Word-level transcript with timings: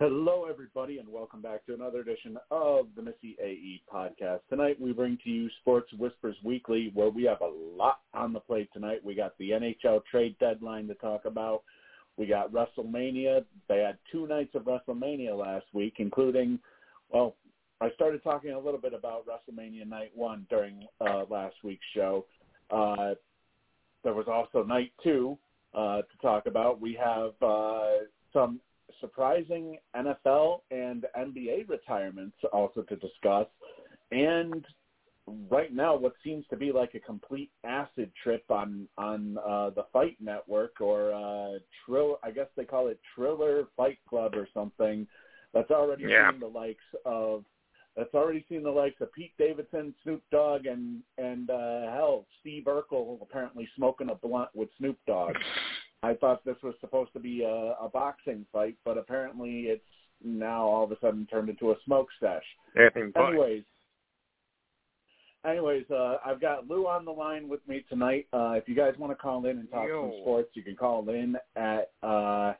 Hello, 0.00 0.46
everybody, 0.48 0.96
and 0.96 1.06
welcome 1.06 1.42
back 1.42 1.66
to 1.66 1.74
another 1.74 2.00
edition 2.00 2.38
of 2.50 2.86
the 2.96 3.02
Missyae 3.02 3.82
podcast. 3.92 4.40
Tonight, 4.48 4.80
we 4.80 4.94
bring 4.94 5.18
to 5.24 5.28
you 5.28 5.50
Sports 5.60 5.92
Whispers 5.92 6.36
Weekly, 6.42 6.90
where 6.94 7.10
we 7.10 7.24
have 7.24 7.42
a 7.42 7.76
lot 7.76 7.98
on 8.14 8.32
the 8.32 8.40
plate 8.40 8.70
tonight. 8.72 9.04
We 9.04 9.14
got 9.14 9.36
the 9.36 9.50
NHL 9.50 10.00
trade 10.10 10.36
deadline 10.40 10.88
to 10.88 10.94
talk 10.94 11.26
about. 11.26 11.64
We 12.16 12.24
got 12.24 12.50
WrestleMania. 12.50 13.44
They 13.68 13.80
had 13.80 13.98
two 14.10 14.26
nights 14.26 14.54
of 14.54 14.62
WrestleMania 14.62 15.36
last 15.38 15.66
week, 15.74 15.96
including, 15.98 16.58
well, 17.10 17.36
I 17.82 17.90
started 17.90 18.22
talking 18.22 18.52
a 18.52 18.58
little 18.58 18.80
bit 18.80 18.94
about 18.94 19.26
WrestleMania 19.26 19.86
Night 19.86 20.12
One 20.14 20.46
during 20.48 20.86
uh, 21.02 21.24
last 21.28 21.56
week's 21.62 21.84
show. 21.94 22.24
Uh, 22.70 23.16
there 24.02 24.14
was 24.14 24.28
also 24.28 24.66
Night 24.66 24.92
Two 25.04 25.36
uh, 25.74 25.98
to 25.98 26.18
talk 26.22 26.46
about. 26.46 26.80
We 26.80 26.98
have 26.98 27.32
uh, 27.42 28.06
some 28.32 28.60
surprising 29.00 29.78
NFL 29.96 30.60
and 30.70 31.06
NBA 31.18 31.68
retirements 31.68 32.36
also 32.52 32.82
to 32.82 32.96
discuss, 32.96 33.46
and 34.12 34.64
right 35.50 35.72
now 35.72 35.96
what 35.96 36.14
seems 36.24 36.44
to 36.50 36.56
be 36.56 36.72
like 36.72 36.94
a 36.94 37.00
complete 37.00 37.50
acid 37.64 38.10
trip 38.22 38.44
on 38.50 38.88
on 38.98 39.38
uh, 39.38 39.70
the 39.70 39.84
Fight 39.92 40.16
Network 40.20 40.80
or 40.80 41.12
uh, 41.12 41.58
Trill. 41.84 42.18
I 42.22 42.30
guess 42.30 42.46
they 42.56 42.64
call 42.64 42.88
it 42.88 43.00
Triller 43.14 43.64
Fight 43.76 43.98
Club 44.08 44.34
or 44.34 44.48
something. 44.52 45.06
That's 45.52 45.70
already 45.70 46.04
Yeah. 46.04 46.30
seen 46.30 46.40
the 46.40 46.46
likes 46.46 46.84
of. 47.04 47.44
That's 47.96 48.14
already 48.14 48.44
seen 48.48 48.62
the 48.62 48.70
likes 48.70 49.00
of 49.00 49.12
Pete 49.12 49.32
Davidson, 49.36 49.92
Snoop 50.02 50.22
Dogg, 50.30 50.66
and 50.66 51.02
and 51.18 51.50
uh, 51.50 51.90
hell, 51.92 52.26
Steve 52.40 52.64
Urkel 52.64 53.20
apparently 53.20 53.68
smoking 53.76 54.10
a 54.10 54.14
blunt 54.14 54.50
with 54.54 54.68
Snoop 54.78 54.98
Dogg. 55.06 55.34
I 56.02 56.14
thought 56.14 56.44
this 56.44 56.56
was 56.62 56.74
supposed 56.80 57.12
to 57.12 57.20
be 57.20 57.42
a, 57.42 57.74
a 57.80 57.88
boxing 57.92 58.46
fight, 58.52 58.76
but 58.84 58.96
apparently 58.96 59.62
it's 59.62 59.84
now 60.24 60.62
all 60.62 60.84
of 60.84 60.92
a 60.92 60.96
sudden 61.00 61.26
turned 61.26 61.48
into 61.48 61.72
a 61.72 61.74
smoke 61.84 62.08
stash. 62.16 62.42
Anything. 62.78 63.12
Anyways, 63.16 63.64
anyways, 65.44 65.84
uh, 65.90 66.16
I've 66.24 66.40
got 66.40 66.68
Lou 66.68 66.86
on 66.86 67.04
the 67.04 67.10
line 67.10 67.48
with 67.48 67.66
me 67.68 67.84
tonight. 67.88 68.26
Uh, 68.32 68.52
if 68.52 68.68
you 68.68 68.74
guys 68.74 68.94
want 68.98 69.12
to 69.12 69.16
call 69.16 69.44
in 69.46 69.58
and 69.58 69.70
talk 69.70 69.88
some 69.90 70.12
sports, 70.22 70.50
you 70.54 70.62
can 70.62 70.76
call 70.76 71.08
in 71.10 71.36
at 71.56 71.90
uh, 72.02 72.54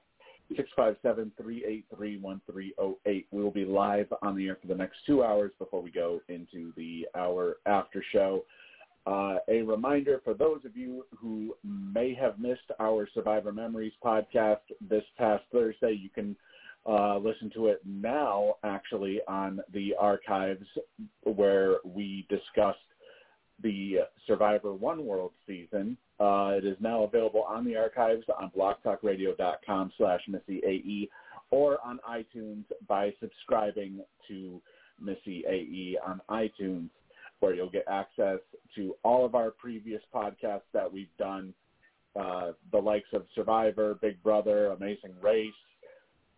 six 0.57 0.69
five 0.77 0.97
seven 1.03 1.33
three 1.41 1.65
eight 1.65 1.87
three 1.95 2.19
one 2.19 2.41
three 2.51 2.75
zero 2.79 2.99
eight. 3.07 3.27
We 3.31 3.43
will 3.43 3.51
be 3.51 3.65
live 3.65 4.13
on 4.23 4.37
the 4.37 4.49
air 4.49 4.59
for 4.61 4.69
the 4.69 4.75
next 4.75 4.99
two 5.07 5.25
hours 5.25 5.53
before 5.59 5.83
we 5.83 5.91
go 5.91 6.21
into 6.29 6.73
the 6.77 7.07
hour 7.17 7.57
after 7.67 8.05
show. 8.13 8.45
Uh, 9.07 9.37
a 9.49 9.63
reminder 9.63 10.21
for 10.25 10.35
those 10.35 10.65
of 10.65 10.77
you 10.77 11.05
who 11.17 11.55
may 11.65 12.15
have 12.15 12.39
missed 12.39 12.71
our 12.79 13.09
Survivor 13.15 13.53
Memories 13.53 13.93
podcast 14.05 14.61
this 14.81 15.05
past 15.17 15.43
Thursday, 15.51 15.93
you 15.93 16.11
can 16.11 16.37
uh, 16.87 17.19
listen 17.19 17.51
to 17.55 17.69
it 17.69 17.81
now 17.85 18.55
actually 18.63 19.21
on 19.27 19.61
the 19.73 19.95
archives 19.99 20.67
where 21.23 21.77
we 21.85 22.27
discussed 22.29 22.79
the 23.63 23.99
Survivor 24.27 24.73
One 24.73 25.05
World 25.05 25.33
season. 25.47 25.97
Uh, 26.19 26.53
it 26.57 26.65
is 26.65 26.77
now 26.81 27.03
available 27.03 27.43
on 27.43 27.65
the 27.65 27.77
archives 27.77 28.25
on 28.39 28.51
blogtalkradio.com 28.57 29.93
slash 29.97 30.21
Missy 30.29 31.09
or 31.51 31.79
on 31.85 31.99
iTunes 32.09 32.65
by 32.87 33.13
subscribing 33.21 34.01
to 34.29 34.61
Missyae 35.03 35.95
on 36.07 36.21
iTunes 36.31 36.91
where 37.41 37.55
you'll 37.55 37.71
get 37.71 37.85
access 37.91 38.39
to 38.77 38.95
all 39.03 39.25
of 39.25 39.35
our 39.35 39.51
previous 39.51 40.03
podcasts 40.15 40.69
that 40.73 40.91
we've 40.91 41.15
done, 41.19 41.53
uh, 42.19 42.53
the 42.71 42.79
likes 42.79 43.09
of 43.13 43.25
Survivor, 43.35 43.95
Big 44.01 44.23
Brother, 44.23 44.69
Amazing 44.69 45.15
Race. 45.23 45.53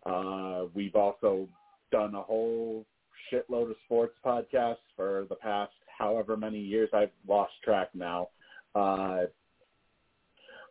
Uh, 0.05 0.65
we've 0.73 0.95
also 0.95 1.47
done 1.91 2.15
a 2.15 2.21
whole 2.21 2.85
shitload 3.31 3.69
of 3.69 3.75
sports 3.85 4.15
podcasts 4.25 4.77
for 4.95 5.25
the 5.29 5.35
past 5.35 5.71
however 5.97 6.35
many 6.35 6.59
years. 6.59 6.89
I've 6.93 7.11
lost 7.27 7.53
track 7.63 7.89
now. 7.93 8.29
Uh, 8.75 9.23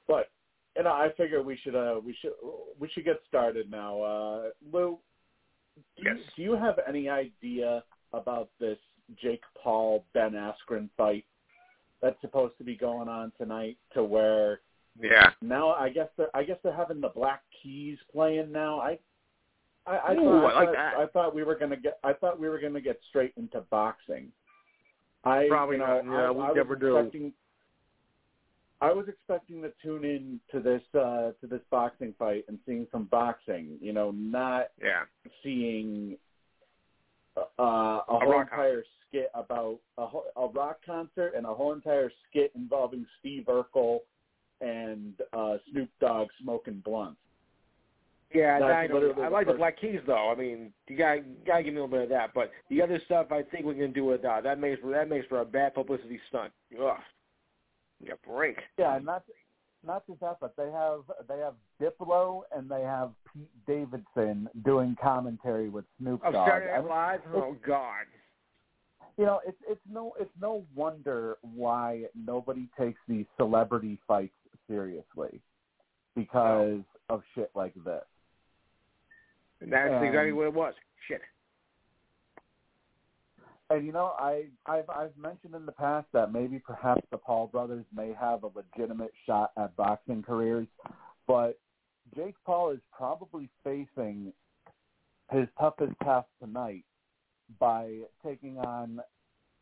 but 0.08 0.30
and 0.76 0.88
I 0.88 1.08
figure 1.16 1.42
we 1.42 1.56
should 1.62 1.76
uh, 1.76 2.00
we 2.04 2.16
should 2.20 2.32
we 2.78 2.88
should 2.90 3.04
get 3.04 3.20
started 3.28 3.70
now. 3.70 4.00
Uh, 4.02 4.42
Lou, 4.72 4.98
do, 5.96 6.02
Yes. 6.04 6.16
you, 6.16 6.22
do 6.36 6.42
you 6.42 6.56
have 6.56 6.78
any 6.88 7.08
idea 7.08 7.84
about 8.12 8.50
this 8.58 8.78
Jake 9.20 9.42
Paul 9.62 10.04
Ben 10.14 10.32
Askren 10.32 10.88
fight 10.96 11.24
that's 12.00 12.20
supposed 12.20 12.56
to 12.58 12.64
be 12.64 12.76
going 12.76 13.08
on 13.08 13.32
tonight? 13.38 13.76
To 13.94 14.04
where 14.04 14.60
Yeah. 15.00 15.30
now 15.40 15.70
I 15.70 15.88
guess 15.88 16.08
they're 16.16 16.34
I 16.36 16.44
guess 16.44 16.58
they're 16.62 16.72
having 16.72 17.00
the 17.00 17.08
Black 17.08 17.42
Keys 17.62 17.98
playing 18.12 18.52
now. 18.52 18.78
I 18.80 18.98
I, 19.84 19.96
I, 19.96 20.12
Ooh, 20.12 20.16
thought, 20.16 20.28
I 20.28 20.54
like 20.54 20.68
thought, 20.68 20.72
that. 20.74 20.94
I 20.96 21.06
thought 21.06 21.34
we 21.34 21.42
were 21.42 21.56
gonna 21.56 21.76
get 21.76 21.98
I 22.04 22.12
thought 22.12 22.38
we 22.38 22.48
were 22.48 22.60
gonna 22.60 22.80
get 22.80 23.00
straight 23.08 23.32
into 23.36 23.60
boxing. 23.62 24.30
I 25.24 25.46
Probably 25.48 25.76
you 25.76 25.82
know, 25.82 26.02
not. 26.02 26.04
Yeah, 26.04 26.28
I, 26.28 26.30
we 26.30 26.40
I 26.42 26.48
was 26.48 26.56
never 26.56 26.76
do. 26.76 26.96
expecting, 26.96 27.32
I 28.80 28.92
was 28.92 29.06
expecting 29.08 29.62
to 29.62 29.72
tune 29.82 30.04
in 30.04 30.40
to 30.50 30.60
this 30.60 30.82
uh 30.94 31.32
to 31.40 31.46
this 31.48 31.60
boxing 31.70 32.14
fight 32.18 32.44
and 32.48 32.58
seeing 32.66 32.86
some 32.92 33.04
boxing. 33.04 33.78
You 33.80 33.92
know, 33.92 34.10
not 34.12 34.66
Yeah. 34.80 35.02
seeing 35.42 36.16
uh, 37.36 37.42
a 37.58 38.02
whole 38.08 38.30
rock 38.30 38.48
entire 38.52 38.84
skit 39.12 39.30
about 39.34 39.78
a, 39.98 40.06
a 40.36 40.46
rock 40.48 40.78
concert 40.84 41.34
and 41.36 41.44
a 41.44 41.52
whole 41.52 41.72
entire 41.72 42.10
skit 42.28 42.52
involving 42.54 43.06
Steve 43.20 43.44
Urkel 43.46 43.98
and 44.60 45.14
uh, 45.32 45.56
Snoop 45.70 45.90
Dogg 46.00 46.28
smoking 46.42 46.82
blunts. 46.84 47.18
Yeah, 48.34 48.58
I, 48.62 48.88
I 49.22 49.28
like 49.28 49.46
the 49.46 49.52
Black 49.52 49.78
Keys 49.78 50.00
though. 50.06 50.30
I 50.30 50.34
mean, 50.34 50.72
you 50.88 50.96
got 50.96 51.16
you 51.16 51.36
gotta 51.46 51.62
give 51.62 51.74
me 51.74 51.80
a 51.80 51.84
little 51.84 51.98
bit 51.98 52.04
of 52.04 52.08
that. 52.08 52.32
But 52.32 52.50
the 52.70 52.80
other 52.80 52.98
stuff, 53.04 53.26
I 53.30 53.42
think 53.42 53.66
we 53.66 53.74
can 53.74 53.92
do 53.92 54.06
without. 54.06 54.42
That 54.44 54.58
makes 54.58 54.80
for 54.80 54.90
that 54.90 55.10
makes 55.10 55.26
for 55.26 55.40
a 55.40 55.44
bad 55.44 55.74
publicity 55.74 56.18
stunt. 56.30 56.50
Ugh. 56.80 56.96
Yeah, 58.02 58.14
break. 58.26 58.56
Yeah, 58.78 58.98
not 59.02 59.24
not 59.86 60.06
just 60.06 60.20
that, 60.20 60.38
but 60.40 60.56
they 60.56 60.70
have 60.70 61.00
they 61.28 61.38
have 61.38 61.54
Diplo 61.80 62.42
and 62.56 62.70
they 62.70 62.80
have 62.80 63.10
Pete 63.32 63.50
Davidson 63.66 64.48
doing 64.64 64.96
commentary 65.02 65.68
with 65.68 65.84
Snoop 66.00 66.22
Oh, 66.24 66.32
Dogg. 66.32 66.48
Saturday 66.48 66.72
I 66.72 66.80
Night 66.80 66.88
Live. 66.88 67.20
Oh 67.34 67.56
God. 67.66 68.06
You 69.18 69.24
know, 69.24 69.40
it's 69.46 69.58
it's 69.68 69.80
no 69.90 70.12
it's 70.18 70.30
no 70.40 70.64
wonder 70.74 71.36
why 71.42 72.04
nobody 72.14 72.68
takes 72.78 73.00
these 73.08 73.26
celebrity 73.36 73.98
fights 74.06 74.34
seriously 74.68 75.40
because 76.14 76.80
of 77.08 77.22
shit 77.34 77.50
like 77.54 77.74
this. 77.84 78.04
And 79.60 79.72
that's 79.72 79.92
Um, 79.92 80.04
exactly 80.04 80.32
what 80.32 80.46
it 80.46 80.54
was. 80.54 80.74
Shit. 81.08 81.20
And 83.70 83.86
you 83.86 83.92
know, 83.92 84.14
I 84.18 84.48
I've 84.66 84.88
I've 84.90 85.16
mentioned 85.16 85.54
in 85.54 85.66
the 85.66 85.72
past 85.72 86.06
that 86.12 86.32
maybe 86.32 86.58
perhaps 86.58 87.02
the 87.10 87.18
Paul 87.18 87.46
brothers 87.46 87.84
may 87.94 88.12
have 88.12 88.44
a 88.44 88.50
legitimate 88.54 89.12
shot 89.26 89.52
at 89.56 89.74
boxing 89.76 90.22
careers, 90.22 90.66
but 91.26 91.58
Jake 92.16 92.34
Paul 92.44 92.70
is 92.70 92.80
probably 92.92 93.48
facing 93.64 94.32
his 95.30 95.48
toughest 95.58 95.92
task 96.02 96.28
tonight 96.42 96.84
by 97.58 97.98
taking 98.24 98.58
on 98.58 99.00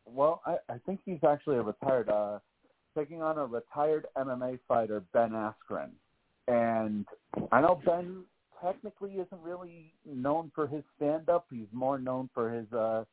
well, 0.05 0.41
I, 0.45 0.55
I 0.67 0.77
think 0.85 1.01
he's 1.05 1.23
actually 1.27 1.57
a 1.57 1.61
retired 1.61 2.09
uh 2.09 2.39
taking 2.97 3.21
on 3.21 3.37
a 3.37 3.45
retired 3.45 4.07
MMA 4.17 4.59
fighter, 4.67 5.03
Ben 5.13 5.31
Askren. 5.31 5.91
And 6.47 7.05
I 7.51 7.61
know 7.61 7.79
Ben 7.85 8.23
technically 8.61 9.11
isn't 9.13 9.41
really 9.41 9.93
known 10.05 10.51
for 10.53 10.67
his 10.67 10.83
stand 10.97 11.29
up. 11.29 11.45
He's 11.49 11.67
more 11.71 11.97
known 11.99 12.29
for 12.33 12.51
his 12.51 12.71
uh 12.73 13.05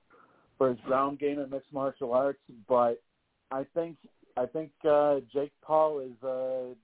for 0.56 0.70
his 0.70 0.78
ground 0.84 1.20
game 1.20 1.38
in 1.38 1.48
mixed 1.50 1.72
martial 1.72 2.12
arts, 2.12 2.40
but 2.68 3.00
I 3.50 3.64
think 3.74 3.96
I 4.38 4.46
think 4.46 4.70
uh, 4.88 5.16
Jake 5.32 5.52
Paul 5.62 6.00
is 6.00 6.22
uh, 6.22 6.74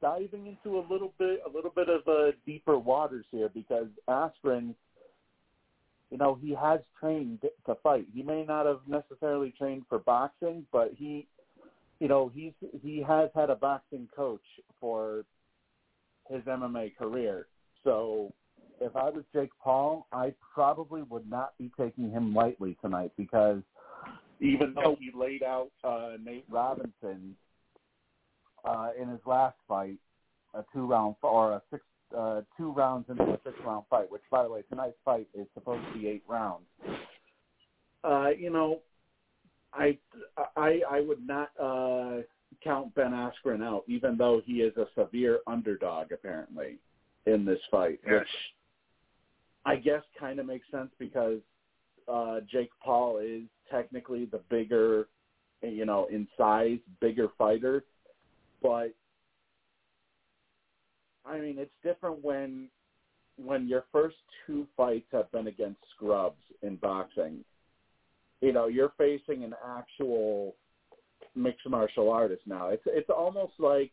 diving 0.00 0.46
into 0.46 0.78
a 0.78 0.84
little 0.90 1.12
bit 1.18 1.40
a 1.46 1.54
little 1.54 1.72
bit 1.74 1.88
of 1.88 2.06
uh, 2.06 2.32
deeper 2.44 2.78
waters 2.78 3.24
here 3.30 3.48
because 3.52 3.86
Askren, 4.08 4.74
you 6.12 6.18
know, 6.18 6.38
he 6.40 6.54
has 6.54 6.80
trained 7.00 7.40
to 7.40 7.74
fight. 7.82 8.06
He 8.14 8.22
may 8.22 8.44
not 8.44 8.66
have 8.66 8.80
necessarily 8.86 9.54
trained 9.56 9.84
for 9.88 9.98
boxing, 9.98 10.66
but 10.70 10.92
he, 10.94 11.26
you 12.00 12.08
know, 12.08 12.30
he's 12.34 12.52
he 12.82 13.02
has 13.08 13.30
had 13.34 13.48
a 13.48 13.56
boxing 13.56 14.06
coach 14.14 14.44
for 14.78 15.24
his 16.30 16.42
MMA 16.42 16.94
career. 16.96 17.46
So 17.82 18.30
if 18.78 18.94
I 18.94 19.08
was 19.08 19.24
Jake 19.32 19.52
Paul, 19.64 20.06
I 20.12 20.34
probably 20.54 21.02
would 21.02 21.28
not 21.30 21.56
be 21.58 21.72
taking 21.80 22.10
him 22.10 22.34
lightly 22.34 22.76
tonight 22.82 23.12
because 23.16 23.62
Even 24.40 24.74
though 24.74 24.96
he 24.98 25.10
laid 25.14 25.42
out 25.42 25.70
uh, 25.84 26.16
Nate 26.22 26.44
Robinson 26.50 27.36
uh, 28.64 28.90
in 29.00 29.08
his 29.08 29.20
last 29.24 29.56
fight, 29.68 29.98
a 30.52 30.64
two 30.74 30.84
round 30.84 31.14
or 31.22 31.52
a 31.52 31.62
six 31.70 31.82
uh, 32.16 32.42
two 32.56 32.72
rounds 32.72 33.06
into 33.08 33.22
a 33.22 33.38
six 33.44 33.56
round 33.64 33.84
fight. 33.88 34.10
Which, 34.10 34.22
by 34.30 34.42
the 34.42 34.50
way, 34.50 34.62
tonight's 34.68 34.98
fight 35.04 35.28
is 35.34 35.46
supposed 35.54 35.82
to 35.92 35.98
be 35.98 36.08
eight 36.08 36.22
rounds. 36.28 36.64
Uh, 38.04 38.28
you 38.36 38.50
know, 38.50 38.80
I 39.72 39.98
I 40.56 40.80
I 40.90 41.00
would 41.00 41.26
not 41.26 41.50
uh, 41.60 42.22
count 42.62 42.94
Ben 42.94 43.12
Askren 43.12 43.62
out, 43.62 43.84
even 43.86 44.16
though 44.16 44.42
he 44.44 44.62
is 44.62 44.76
a 44.76 44.86
severe 44.94 45.40
underdog 45.46 46.12
apparently 46.12 46.78
in 47.26 47.44
this 47.44 47.60
fight, 47.70 48.00
Yes. 48.04 48.20
which 48.20 48.28
I 49.64 49.76
guess 49.76 50.02
kind 50.18 50.40
of 50.40 50.46
makes 50.46 50.66
sense 50.70 50.90
because 50.98 51.40
uh, 52.08 52.40
Jake 52.50 52.70
Paul 52.84 53.18
is 53.18 53.42
technically 53.70 54.24
the 54.24 54.40
bigger, 54.50 55.08
you 55.62 55.86
know, 55.86 56.06
in 56.06 56.26
size, 56.36 56.78
bigger 57.00 57.28
fighter, 57.38 57.84
but 58.60 58.92
I 61.24 61.38
mean, 61.38 61.56
it's 61.58 61.70
different 61.82 62.22
when 62.24 62.68
when 63.42 63.66
your 63.66 63.84
first 63.90 64.16
two 64.46 64.66
fights 64.76 65.06
have 65.12 65.30
been 65.32 65.46
against 65.46 65.80
scrubs 65.94 66.40
in 66.62 66.76
boxing. 66.76 67.44
You 68.40 68.52
know, 68.52 68.66
you're 68.66 68.92
facing 68.98 69.42
an 69.44 69.54
actual 69.66 70.54
mixed 71.34 71.66
martial 71.68 72.10
artist 72.10 72.42
now. 72.46 72.68
It's 72.68 72.82
it's 72.86 73.08
almost 73.10 73.54
like 73.58 73.90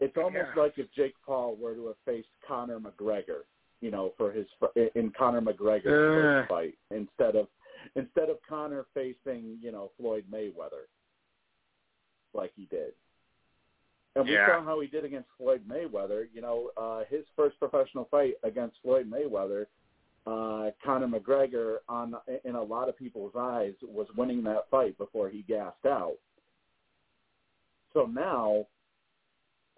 it's 0.00 0.16
almost 0.16 0.48
Yeah. 0.54 0.62
like 0.62 0.78
if 0.78 0.90
Jake 0.92 1.14
Paul 1.26 1.56
were 1.56 1.74
to 1.74 1.86
have 1.88 1.96
faced 2.04 2.28
Conor 2.46 2.78
McGregor, 2.78 3.42
you 3.80 3.90
know, 3.90 4.12
for 4.16 4.30
his 4.30 4.46
in 4.94 5.10
Conor 5.18 5.40
McGregor's 5.40 5.86
Uh. 5.86 6.14
first 6.14 6.48
fight 6.48 6.78
instead 6.90 7.34
of 7.36 7.48
instead 7.96 8.28
of 8.28 8.36
Conor 8.48 8.86
facing, 8.94 9.58
you 9.62 9.72
know, 9.72 9.90
Floyd 9.98 10.24
Mayweather 10.30 10.86
like 12.34 12.52
he 12.54 12.66
did. 12.66 12.92
And 14.16 14.26
we 14.26 14.34
Yeah. 14.34 14.46
saw 14.46 14.62
how 14.62 14.80
he 14.80 14.88
did 14.88 15.04
against 15.04 15.30
Floyd 15.36 15.66
Mayweather. 15.68 16.28
You 16.32 16.40
know, 16.40 16.70
uh, 16.76 17.04
his 17.04 17.24
first 17.36 17.58
professional 17.58 18.06
fight 18.06 18.34
against 18.42 18.80
Floyd 18.82 19.08
Mayweather, 19.08 19.66
uh, 20.26 20.70
Conor 20.82 21.06
McGregor, 21.08 21.78
on 21.88 22.16
in 22.44 22.56
a 22.56 22.62
lot 22.62 22.88
of 22.88 22.96
people's 22.96 23.36
eyes, 23.36 23.74
was 23.82 24.12
winning 24.16 24.42
that 24.44 24.68
fight 24.70 24.96
before 24.98 25.28
he 25.28 25.42
gassed 25.42 25.86
out. 25.86 26.18
So 27.92 28.06
now 28.06 28.66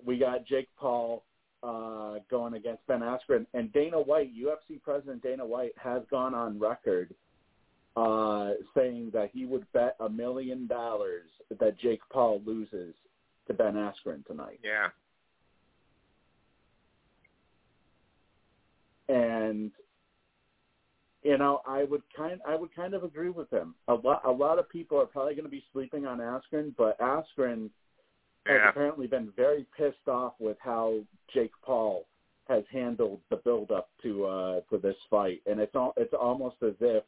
we 0.05 0.19
got 0.19 0.45
Jake 0.47 0.69
Paul 0.77 1.25
uh, 1.63 2.21
going 2.31 2.55
against 2.55 2.87
Ben 2.87 3.01
Askren, 3.01 3.47
and 3.53 3.71
Dana 3.73 4.01
White, 4.01 4.35
UFC 4.35 4.79
President 4.83 5.23
Dana 5.23 5.45
White, 5.45 5.77
has 5.77 6.03
gone 6.11 6.35
on 6.35 6.59
record 6.59 7.15
uh, 7.97 8.55
saying 8.75 9.11
that 9.13 9.31
he 9.33 9.45
would 9.45 9.71
bet 9.73 9.95
a 10.01 10.09
million 10.09 10.67
dollars 10.67 11.29
that 11.59 11.77
Jake 11.77 12.01
Paul 12.09 12.41
loses 12.47 12.95
to 13.51 13.55
Ben 13.55 13.75
Askren 13.75 14.25
tonight. 14.27 14.61
Yeah. 14.63 14.89
and 19.11 19.71
you 21.23 21.37
know 21.37 21.61
I 21.67 21.85
would 21.85 22.03
kind 22.17 22.41
I 22.47 22.55
would 22.55 22.75
kind 22.75 22.95
of 22.95 23.03
agree 23.05 23.31
with 23.31 23.51
him. 23.51 23.75
A 23.89 23.95
lot 23.95 24.23
a 24.25 24.31
lot 24.31 24.59
of 24.59 24.69
people 24.69 24.99
are 24.99 25.07
probably 25.07 25.35
going 25.35 25.45
to 25.45 25.51
be 25.51 25.65
sleeping 25.73 26.07
on 26.07 26.19
Askren, 26.19 26.73
but 26.79 26.99
Askren 27.01 27.71
has 28.47 28.61
apparently 28.71 29.07
been 29.07 29.33
very 29.37 29.67
pissed 29.77 30.09
off 30.09 30.35
with 30.39 30.57
how 30.61 31.01
Jake 31.35 31.53
Paul 31.63 32.07
has 32.49 32.65
handled 32.73 33.21
the 33.31 33.37
build 33.37 33.71
up 33.71 33.91
to 34.03 34.25
uh 34.27 34.61
to 34.71 34.79
this 34.79 34.97
fight, 35.11 35.43
and 35.47 35.61
it's 35.61 35.75
all 35.75 35.93
it's 35.97 36.15
almost 36.15 36.57
as 36.63 36.75
if 36.81 37.05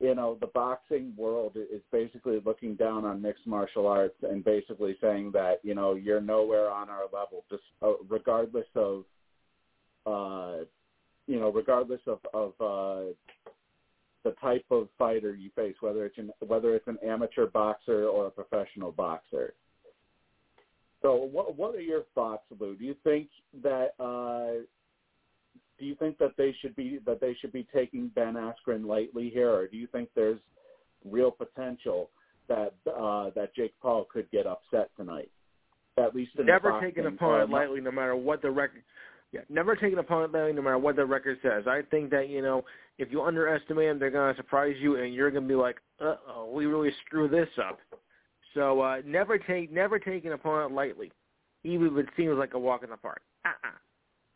you 0.00 0.14
know 0.14 0.36
the 0.40 0.46
boxing 0.48 1.12
world 1.16 1.56
is 1.56 1.82
basically 1.90 2.40
looking 2.44 2.74
down 2.74 3.04
on 3.04 3.20
mixed 3.20 3.46
martial 3.46 3.86
arts 3.86 4.16
and 4.22 4.44
basically 4.44 4.96
saying 5.00 5.30
that 5.32 5.60
you 5.62 5.74
know 5.74 5.94
you're 5.94 6.20
nowhere 6.20 6.70
on 6.70 6.88
our 6.88 7.04
level, 7.04 7.44
just 7.50 7.62
uh, 7.82 7.92
regardless 8.08 8.66
of 8.74 9.04
uh 10.06 10.64
you 11.28 11.38
know, 11.38 11.52
regardless 11.52 12.00
of 12.06 12.18
of 12.34 12.52
uh, 12.58 13.12
the 14.24 14.32
type 14.40 14.64
of 14.70 14.88
fighter 14.98 15.34
you 15.34 15.50
face, 15.54 15.76
whether 15.80 16.06
it's 16.06 16.18
an 16.18 16.32
whether 16.40 16.74
it's 16.74 16.88
an 16.88 16.98
amateur 17.06 17.46
boxer 17.46 18.08
or 18.08 18.26
a 18.26 18.30
professional 18.30 18.90
boxer. 18.90 19.52
So, 21.02 21.14
what 21.14 21.56
what 21.56 21.74
are 21.76 21.80
your 21.80 22.04
thoughts, 22.14 22.44
Lou? 22.58 22.74
Do 22.74 22.84
you 22.84 22.96
think 23.04 23.28
that 23.62 23.90
uh, 24.00 24.64
do 25.78 25.86
you 25.86 25.94
think 25.94 26.18
that 26.18 26.32
they 26.36 26.54
should 26.60 26.74
be 26.76 26.98
that 27.06 27.20
they 27.20 27.34
should 27.40 27.52
be 27.52 27.66
taking 27.74 28.08
Ben 28.14 28.34
Askren 28.34 28.86
lightly 28.86 29.30
here, 29.30 29.50
or 29.50 29.66
do 29.66 29.76
you 29.76 29.86
think 29.86 30.08
there's 30.14 30.40
real 31.04 31.30
potential 31.30 32.10
that 32.48 32.74
uh, 32.86 33.30
that 33.34 33.54
Jake 33.54 33.74
Paul 33.80 34.06
could 34.10 34.30
get 34.30 34.46
upset 34.46 34.90
tonight? 34.96 35.30
At 35.96 36.14
least 36.14 36.32
in 36.38 36.46
Never 36.46 36.80
take 36.80 36.96
an 36.96 37.06
opponent 37.06 37.50
uh, 37.50 37.56
lightly, 37.56 37.80
no 37.80 37.90
matter 37.90 38.16
what 38.16 38.42
the 38.42 38.50
record. 38.50 38.82
Yeah, 39.32 39.40
never 39.50 39.76
take 39.76 39.92
an 39.92 39.98
opponent 39.98 40.32
lightly, 40.32 40.52
no 40.52 40.62
matter 40.62 40.78
what 40.78 40.96
the 40.96 41.04
record 41.04 41.38
says. 41.42 41.64
I 41.66 41.82
think 41.90 42.10
that 42.10 42.28
you 42.28 42.40
know, 42.40 42.64
if 42.98 43.10
you 43.10 43.22
underestimate 43.22 43.88
them, 43.88 43.98
they're 43.98 44.10
gonna 44.10 44.36
surprise 44.36 44.74
you, 44.80 44.96
and 44.96 45.12
you're 45.12 45.30
gonna 45.30 45.46
be 45.46 45.54
like, 45.54 45.76
"Uh 46.00 46.16
oh, 46.28 46.50
we 46.52 46.66
really 46.66 46.92
screw 47.06 47.28
this 47.28 47.48
up." 47.58 47.78
So 48.54 48.80
uh, 48.80 49.02
never 49.04 49.38
take 49.38 49.70
never 49.70 49.98
take 49.98 50.24
an 50.24 50.32
opponent 50.32 50.72
lightly, 50.72 51.12
even 51.64 51.88
if 51.88 51.96
it 51.98 52.06
seems 52.16 52.36
like 52.36 52.54
a 52.54 52.58
walk 52.58 52.82
in 52.82 52.90
the 52.90 52.96
park. 52.96 53.20
Uh-uh. 53.44 53.68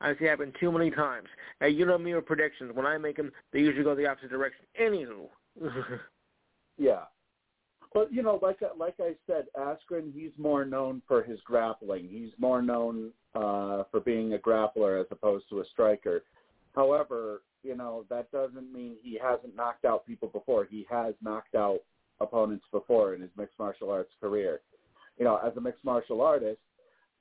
I've 0.03 0.19
seen 0.19 0.27
it 0.27 0.31
happen 0.31 0.53
too 0.59 0.73
many 0.73 0.91
times. 0.91 1.29
Now 1.61 1.69
you 1.69 1.87
know 1.87 1.97
me 1.97 2.15
with 2.15 2.27
predictions. 2.27 2.73
When 2.75 2.87
I 2.87 2.99
make 2.99 3.17
them, 3.17 3.33
they 3.53 3.61
usually 3.61 3.85
go 3.85 3.95
the 3.95 4.07
opposite 4.07 4.31
direction. 4.31 4.65
Anywho. 4.81 5.29
Yeah. 6.79 7.03
But 7.95 8.13
you 8.13 8.23
know, 8.23 8.39
like 8.43 8.61
like 8.77 8.95
I 8.99 9.15
said, 9.27 9.47
Askren, 9.57 10.13
he's 10.15 10.31
more 10.39 10.65
known 10.65 11.03
for 11.07 11.23
his 11.23 11.39
grappling. 11.45 12.09
He's 12.09 12.31
more 12.39 12.63
known 12.63 13.11
uh, 13.35 13.85
for 13.91 14.01
being 14.05 14.33
a 14.33 14.39
grappler 14.39 15.01
as 15.01 15.07
opposed 15.11 15.49
to 15.51 15.61
a 15.61 15.65
striker. 15.73 16.23
However, 16.75 17.43
you 17.63 17.77
know 17.77 18.05
that 18.09 18.33
doesn't 18.33 18.73
mean 18.73 18.97
he 19.03 19.19
hasn't 19.23 19.55
knocked 19.55 19.85
out 19.85 20.07
people 20.07 20.29
before. 20.29 20.65
He 20.65 20.87
has 20.91 21.15
knocked 21.23 21.55
out 21.55 21.81
opponents 22.21 22.65
before 22.73 23.15
in 23.15 23.21
his 23.21 23.31
mixed 23.37 23.59
martial 23.59 23.91
arts 23.91 24.13
career. 24.21 24.61
You 25.19 25.27
know, 25.27 25.39
as 25.45 25.55
a 25.59 25.61
mixed 25.61 25.85
martial 25.85 26.23
artist, 26.23 26.61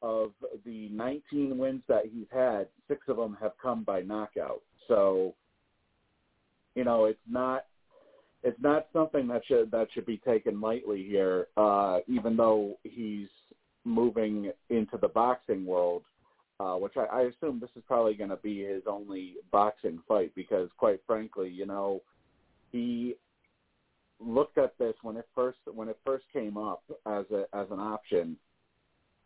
of 0.01 0.31
the 0.65 0.89
19 0.89 1.57
wins 1.57 1.81
that 1.87 2.03
he's 2.11 2.27
had, 2.31 2.67
six 2.87 3.01
of 3.07 3.17
them 3.17 3.37
have 3.41 3.53
come 3.61 3.83
by 3.83 4.01
knockout. 4.01 4.61
So, 4.87 5.35
you 6.75 6.83
know, 6.83 7.05
it's 7.05 7.19
not 7.29 7.65
it's 8.43 8.59
not 8.59 8.87
something 8.91 9.27
that 9.27 9.43
should 9.47 9.69
that 9.71 9.87
should 9.93 10.05
be 10.05 10.17
taken 10.17 10.59
lightly 10.59 11.03
here. 11.03 11.47
Uh, 11.57 11.99
even 12.07 12.35
though 12.35 12.77
he's 12.83 13.27
moving 13.85 14.51
into 14.69 14.97
the 14.97 15.07
boxing 15.07 15.65
world, 15.65 16.03
uh, 16.59 16.75
which 16.75 16.93
I, 16.97 17.05
I 17.05 17.21
assume 17.23 17.59
this 17.59 17.69
is 17.75 17.83
probably 17.87 18.13
going 18.13 18.29
to 18.29 18.35
be 18.37 18.63
his 18.63 18.83
only 18.87 19.35
boxing 19.51 19.99
fight 20.07 20.31
because, 20.35 20.69
quite 20.77 20.99
frankly, 21.07 21.49
you 21.49 21.65
know, 21.65 22.01
he 22.71 23.15
looked 24.19 24.57
at 24.57 24.77
this 24.77 24.93
when 25.01 25.17
it 25.17 25.27
first 25.33 25.57
when 25.73 25.89
it 25.89 25.97
first 26.05 26.25
came 26.31 26.57
up 26.57 26.83
as 27.07 27.25
a 27.31 27.45
as 27.53 27.67
an 27.71 27.79
option. 27.79 28.37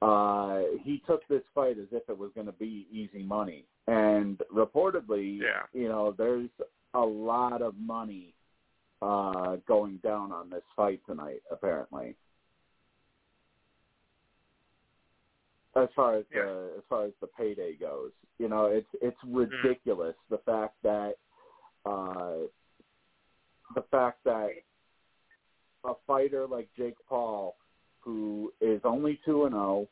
Uh, 0.06 0.62
he 0.84 1.02
took 1.08 1.28
this 1.28 1.42
fight 1.56 1.78
as 1.80 1.88
if 1.92 2.08
it 2.10 2.18
was 2.18 2.32
going 2.36 2.46
to 2.46 2.54
be 2.54 2.86
easy 2.92 3.24
money, 3.24 3.66
and 3.88 4.40
reportedly, 4.54 5.40
Yeah. 5.42 5.64
you 5.74 5.88
know, 5.88 6.12
there's 6.12 6.50
a 6.94 7.06
lot 7.06 7.62
of 7.62 7.76
money 7.78 8.34
uh, 9.02 9.58
going 9.68 9.98
down 9.98 10.32
on 10.32 10.50
this 10.50 10.64
fight 10.76 11.02
tonight, 11.06 11.42
apparently. 11.52 12.16
As 15.76 15.90
far 15.96 16.16
as 16.16 16.26
Yeah. 16.32 16.46
the 16.46 16.74
as 16.78 16.84
far 16.86 17.04
as 17.04 17.14
the 17.20 17.28
payday 17.28 17.74
goes, 17.76 18.12
you 18.38 18.48
know, 18.48 18.68
it's 18.68 18.88
it's 19.02 19.22
ridiculous 19.26 20.16
the 20.30 20.38
fact 20.40 20.76
that 20.84 21.18
uh, 21.86 22.48
the 23.74 23.82
fact 23.92 24.24
that 24.24 24.52
a 25.84 25.94
fighter 26.08 26.48
like 26.48 26.70
Jake 26.78 26.96
Paul, 27.08 27.58
who 28.00 28.54
is 28.62 28.80
only 28.86 29.20
two 29.26 29.46
and 29.46 29.54
zero, 29.54 29.88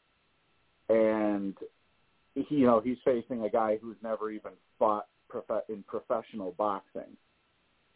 and 0.89 1.55
he, 2.35 2.45
you 2.49 2.65
know 2.65 2.79
he's 2.79 2.97
facing 3.05 3.43
a 3.43 3.49
guy 3.49 3.77
who's 3.81 3.97
never 4.03 4.31
even 4.31 4.51
fought 4.79 5.07
prof- 5.29 5.63
in 5.69 5.83
professional 5.87 6.53
boxing, 6.57 7.17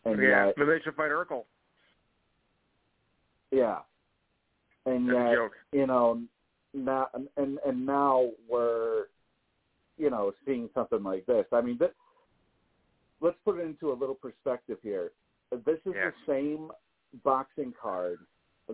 and 0.05 0.21
yeah. 0.21 0.47
yet 0.47 0.57
Maybe 0.57 0.71
they 0.71 0.81
should 0.83 0.95
fight 0.95 1.11
Urkel. 1.11 1.43
Yeah. 3.51 3.79
And 4.85 5.09
That's 5.09 5.37
yet, 5.39 5.79
you 5.79 5.87
know, 5.87 6.21
now 6.73 7.07
and 7.37 7.59
and 7.65 7.85
now 7.85 8.29
we're, 8.49 9.05
you 9.97 10.09
know, 10.09 10.33
seeing 10.45 10.69
something 10.73 11.03
like 11.03 11.25
this. 11.25 11.45
I 11.51 11.61
mean, 11.61 11.77
this, 11.77 11.89
let's 13.19 13.37
put 13.43 13.59
it 13.59 13.63
into 13.63 13.91
a 13.91 13.93
little 13.93 14.15
perspective 14.15 14.77
here. 14.81 15.11
This 15.51 15.79
is 15.85 15.93
Yes. 15.95 16.13
the 16.25 16.33
same 16.33 16.71
boxing 17.23 17.73
card 17.81 18.19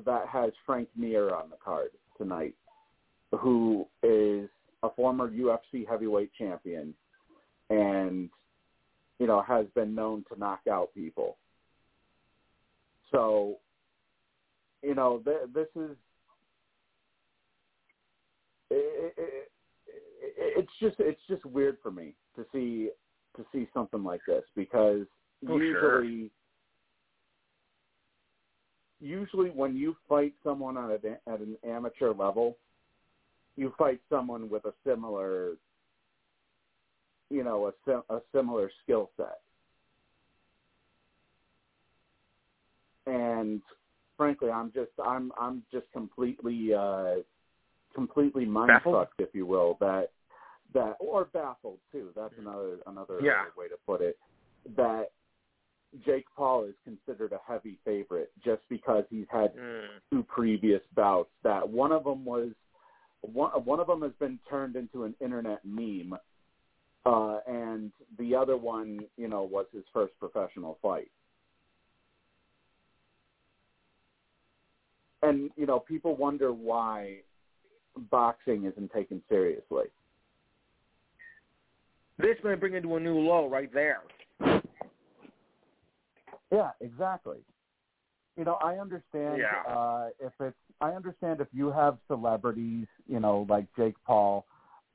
that 0.06 0.28
has 0.28 0.52
Frank 0.66 0.90
Mir 0.96 1.34
on 1.34 1.50
the 1.50 1.56
card 1.64 1.90
tonight, 2.18 2.56
who 3.40 3.88
is 4.02 4.50
a 4.84 4.90
former 4.96 5.30
UFC 5.30 5.88
heavyweight 5.88 6.32
champion, 6.38 6.94
and 7.70 8.30
you 9.20 9.28
know 9.28 9.42
has 9.42 9.66
been 9.76 9.96
known 9.96 10.24
to 10.32 10.40
knock 10.40 10.62
out 10.70 10.94
people. 10.94 11.38
So 13.12 13.58
you 14.82 14.96
know, 14.96 15.22
th- 15.24 15.54
this 15.54 15.68
is 15.76 15.96
it, 18.70 19.14
it, 19.18 19.50
it's 20.58 20.72
just 20.80 20.96
it's 21.00 21.22
just 21.30 21.46
weird 21.46 21.78
for 21.82 21.92
me 21.92 22.14
to 22.36 22.46
see 22.52 22.90
to 23.38 23.46
see 23.52 23.68
something 23.74 24.04
like 24.04 24.22
this 24.28 24.44
because 24.56 25.06
Oh, 25.48 25.58
usually 25.58 25.72
sure. 25.74 26.04
usually 29.00 29.50
when 29.50 29.76
you 29.76 29.96
fight 30.08 30.34
someone 30.44 30.78
on 30.78 30.92
a, 30.92 30.96
at 31.30 31.40
an 31.40 31.58
amateur 31.68 32.14
level, 32.14 32.58
you 33.56 33.74
fight 33.78 34.00
someone 34.10 34.50
with 34.50 34.66
a 34.66 34.74
similar 34.86 35.54
you 37.30 37.44
know 37.44 37.72
a 37.88 37.92
a 38.14 38.22
similar 38.34 38.70
skill 38.84 39.10
set. 39.18 39.40
And 43.06 43.62
frankly, 44.18 44.50
I'm 44.50 44.72
just 44.72 44.92
I'm 45.04 45.32
I'm 45.40 45.64
just 45.72 45.92
completely 45.92 46.74
uh 46.74 47.16
completely 47.94 48.46
mind 48.46 48.72
fucked, 48.84 49.20
if 49.20 49.30
you 49.34 49.46
will, 49.46 49.78
that 49.80 50.12
that 50.74 50.96
or 51.00 51.26
baffled 51.26 51.80
too. 51.92 52.12
That's 52.16 52.34
Mhm. 52.36 52.48
another 52.48 52.80
another 52.88 53.22
Yeah. 53.22 53.46
way 53.56 53.68
to 53.68 53.78
put 53.86 54.02
it. 54.02 54.18
That 54.76 55.12
Jake 56.06 56.26
Paul 56.36 56.64
is 56.64 56.76
considered 56.84 57.34
a 57.34 57.40
heavy 57.46 57.78
favorite 57.86 58.32
just 58.44 58.68
because 58.70 59.06
he's 59.10 59.28
had 59.30 59.54
Mm. 59.56 60.02
two 60.10 60.24
previous 60.24 60.82
bouts. 60.94 61.32
That 61.44 61.68
one 61.68 61.92
of 61.92 62.04
them 62.06 62.26
was 62.26 62.54
one 63.24 63.52
one 63.64 63.80
of 63.80 63.88
them 63.88 64.02
has 64.02 64.12
been 64.20 64.38
turned 64.50 64.76
into 64.76 65.06
an 65.06 65.16
internet 65.22 65.62
meme, 65.64 66.14
uh, 67.06 67.40
and 67.48 67.92
the 68.20 68.36
other 68.36 68.58
one, 68.58 69.00
you 69.18 69.28
know, 69.28 69.44
was 69.44 69.66
his 69.74 69.84
first 69.94 70.14
professional 70.20 70.78
fight. 70.82 71.10
And 75.22 75.50
you 75.56 75.66
know, 75.66 75.80
people 75.80 76.16
wonder 76.16 76.52
why 76.52 77.20
boxing 78.12 78.66
isn't 78.66 78.92
taken 78.92 79.22
seriously. 79.30 79.86
This 82.18 82.36
may 82.44 82.56
bring 82.56 82.74
it 82.74 82.82
to 82.82 82.96
a 82.96 83.00
new 83.00 83.20
low 83.20 83.50
right 83.50 83.74
there. 83.74 84.02
Yeah, 86.52 86.72
exactly. 86.82 87.38
You 88.38 88.44
know, 88.46 88.56
I 88.56 88.78
understand 88.78 89.40
Yeah. 89.40 89.64
uh 89.68 90.10
if 90.20 90.34
it's 90.40 90.58
I 90.84 90.92
understand 90.96 91.40
if 91.40 91.48
you 91.54 91.72
have 91.72 91.98
celebrities, 92.08 92.88
you 93.08 93.20
know, 93.20 93.46
like 93.50 93.68
Jake 93.78 93.96
Paul, 94.06 94.46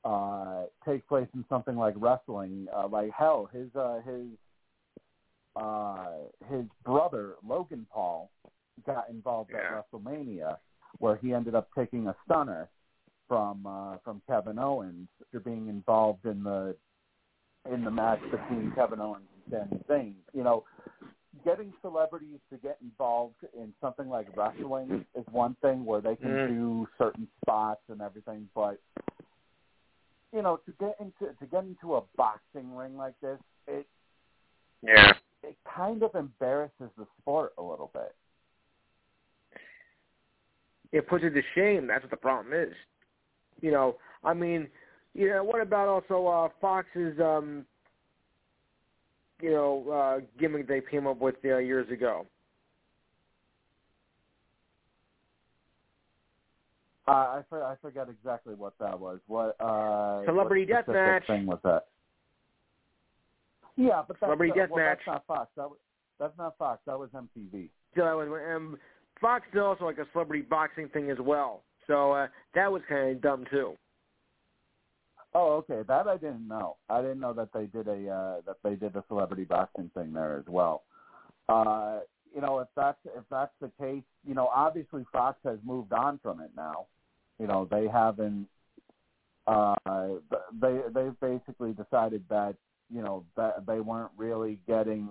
uh 0.05 0.63
take 0.87 1.05
place 1.07 1.27
in 1.33 1.43
something 1.49 1.75
like 1.75 1.95
wrestling, 1.97 2.67
uh 2.75 2.87
like 2.87 3.11
hell, 3.11 3.49
his 3.51 3.69
uh 3.75 3.99
his 4.05 4.27
uh 5.55 6.11
his 6.51 6.65
brother, 6.85 7.25
Logan 7.45 7.87
Paul, 7.91 8.29
got 8.85 9.09
involved 9.09 9.49
Yeah. 9.51 9.79
at 9.79 9.91
WrestleMania 9.91 10.57
where 10.99 11.17
he 11.17 11.33
ended 11.33 11.55
up 11.55 11.67
taking 11.77 12.07
a 12.07 12.15
stunner 12.25 12.69
from 13.27 13.65
uh 13.65 13.97
from 14.03 14.21
Kevin 14.27 14.59
Owens 14.59 15.07
after 15.21 15.39
being 15.39 15.67
involved 15.69 16.25
in 16.25 16.43
the 16.43 16.75
in 17.73 17.83
the 17.83 17.91
match 17.91 18.21
between 18.31 18.71
Kevin 18.75 18.99
Owens 19.01 19.27
and 19.51 19.51
Sami 19.51 19.83
Zayn. 19.89 20.13
You 20.33 20.43
know, 20.43 20.63
getting 21.43 21.73
celebrities 21.81 22.39
to 22.51 22.57
get 22.57 22.77
involved 22.81 23.35
in 23.53 23.73
something 23.81 24.09
like 24.09 24.27
wrestling 24.35 25.05
is 25.15 25.25
one 25.31 25.55
thing 25.61 25.85
where 25.85 26.01
they 26.01 26.15
can 26.15 26.35
Mm. 26.35 26.47
do 26.47 26.87
certain 26.97 27.27
spots 27.41 27.81
and 27.89 28.01
everything, 28.01 28.49
but 28.53 28.79
you 30.31 30.41
know, 30.43 30.57
to 30.57 30.71
get 30.73 30.99
into 30.99 31.33
to 31.33 31.45
get 31.47 31.63
into 31.63 31.95
a 31.95 32.01
boxing 32.15 32.75
ring 32.75 32.95
like 32.95 33.19
this, 33.19 33.39
it 33.67 33.87
Yeah. 34.81 35.17
it 35.43 35.57
kind 35.63 36.03
of 36.03 36.13
embarrasses 36.15 36.91
the 36.97 37.07
sport 37.17 37.53
a 37.57 37.61
little 37.61 37.87
bit. 37.93 38.15
It 40.91 41.07
puts 41.07 41.23
it 41.23 41.31
to 41.31 41.41
shame. 41.55 41.87
That's 41.87 42.03
what 42.03 42.11
the 42.11 42.17
problem 42.17 42.53
is. 42.53 42.75
You 43.61 43.71
know, 43.71 43.97
I 44.23 44.33
mean, 44.33 44.69
you 45.13 45.29
know, 45.29 45.43
what 45.43 45.61
about 45.61 45.87
also 45.87 46.27
uh 46.27 46.49
Fox's 46.61 47.19
um 47.19 47.65
you 49.41 49.51
know, 49.51 49.89
uh 49.91 50.25
gimmick 50.39 50.67
they 50.67 50.81
came 50.81 51.07
up 51.07 51.19
with 51.19 51.35
uh, 51.45 51.57
years 51.57 51.89
ago? 51.91 52.25
Uh, 57.07 57.11
I 57.11 57.41
for, 57.49 57.63
I 57.63 57.75
forget 57.81 58.07
exactly 58.09 58.53
what 58.53 58.73
that 58.79 58.99
was. 58.99 59.19
What 59.27 59.55
uh 59.59 60.23
Celebrity 60.25 60.71
what 60.71 60.83
specific 60.85 61.23
Deathmatch. 61.23 61.27
thing 61.27 61.45
was 61.45 61.59
that? 61.63 61.85
Yeah, 63.75 64.03
but 64.07 64.17
that's, 64.19 64.27
Celebrity 64.27 64.59
uh, 64.59 64.67
well, 64.69 64.85
that's 64.85 65.01
not 65.07 65.25
Fox. 65.25 65.49
That 65.55 65.69
was, 65.69 65.77
that's 66.19 66.37
not 66.37 66.57
Fox. 66.57 66.81
That 66.85 66.99
was 66.99 67.09
MTV. 67.15 67.69
So 67.95 68.03
that 68.03 68.13
was, 68.15 68.27
um, 68.53 68.77
Fox 69.21 69.45
did 69.53 69.61
also 69.61 69.85
like 69.85 69.97
a 69.97 70.05
celebrity 70.11 70.43
boxing 70.43 70.89
thing 70.89 71.09
as 71.09 71.17
well. 71.19 71.63
So 71.87 72.11
uh, 72.11 72.27
that 72.55 72.71
was 72.71 72.81
kind 72.87 73.15
of 73.15 73.21
dumb 73.21 73.45
too. 73.49 73.73
Oh, 75.33 75.53
okay. 75.57 75.81
That 75.87 76.07
I 76.07 76.17
didn't 76.17 76.47
know. 76.47 76.77
I 76.89 77.01
didn't 77.01 77.19
know 77.19 77.33
that 77.33 77.53
they 77.53 77.65
did 77.65 77.87
a 77.87 78.09
uh, 78.09 78.41
that 78.47 78.57
they 78.63 78.75
did 78.75 78.95
a 78.95 79.03
celebrity 79.07 79.43
boxing 79.43 79.91
thing 79.93 80.13
there 80.13 80.37
as 80.37 80.45
well. 80.47 80.83
Uh, 81.47 81.99
you 82.33 82.41
know, 82.41 82.59
if 82.59 82.67
that's 82.75 82.97
if 83.05 83.23
that's 83.29 83.53
the 83.61 83.71
case, 83.79 84.03
you 84.27 84.33
know, 84.33 84.47
obviously 84.47 85.05
Fox 85.11 85.37
has 85.43 85.59
moved 85.63 85.93
on 85.93 86.19
from 86.21 86.41
it 86.41 86.51
now. 86.55 86.87
You 87.39 87.47
know, 87.47 87.67
they 87.69 87.87
haven't. 87.87 88.47
Uh, 89.47 89.75
they 90.61 90.79
they've 90.93 91.19
basically 91.19 91.73
decided 91.73 92.23
that 92.29 92.55
you 92.93 93.01
know 93.01 93.23
that 93.35 93.65
they 93.65 93.79
weren't 93.79 94.11
really 94.17 94.59
getting 94.67 95.09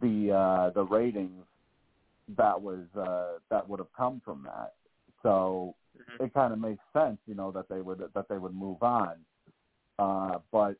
the 0.00 0.32
uh, 0.32 0.70
the 0.70 0.84
ratings 0.84 1.44
that 2.36 2.60
was 2.60 2.84
uh, 2.98 3.38
that 3.50 3.68
would 3.68 3.78
have 3.80 3.92
come 3.96 4.20
from 4.24 4.44
that. 4.44 4.74
So 5.22 5.74
it 6.20 6.34
kind 6.34 6.52
of 6.52 6.58
makes 6.58 6.82
sense, 6.92 7.18
you 7.26 7.34
know, 7.34 7.50
that 7.52 7.68
they 7.68 7.80
would 7.80 8.02
that 8.14 8.28
they 8.28 8.38
would 8.38 8.54
move 8.54 8.82
on. 8.82 9.14
Uh, 9.98 10.38
but 10.52 10.76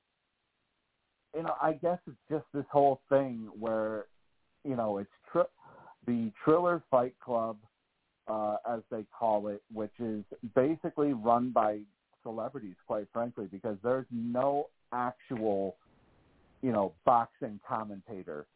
you 1.35 1.43
know, 1.43 1.55
I 1.61 1.73
guess 1.73 1.99
it's 2.07 2.17
just 2.31 2.45
this 2.53 2.65
whole 2.71 3.01
thing 3.09 3.49
where, 3.59 4.07
you 4.65 4.77
know, 4.77 4.99
it's 4.99 5.11
tri- 5.33 5.43
the 6.07 6.31
Triller 6.45 6.83
Fight 6.91 7.15
Club, 7.25 7.57
uh, 8.29 8.57
as 8.71 8.81
they 8.91 9.05
call 9.17 9.49
it, 9.49 9.63
which 9.73 9.93
is 9.99 10.23
basically 10.55 11.13
run 11.13 11.51
by 11.51 11.81
celebrities, 12.23 12.77
quite 12.87 13.07
frankly, 13.13 13.49
because 13.51 13.77
there's 13.83 14.07
no 14.11 14.69
actual, 14.93 15.77
you 16.63 16.73
know, 16.73 16.93
boxing 17.05 17.59
commentator 17.67 18.47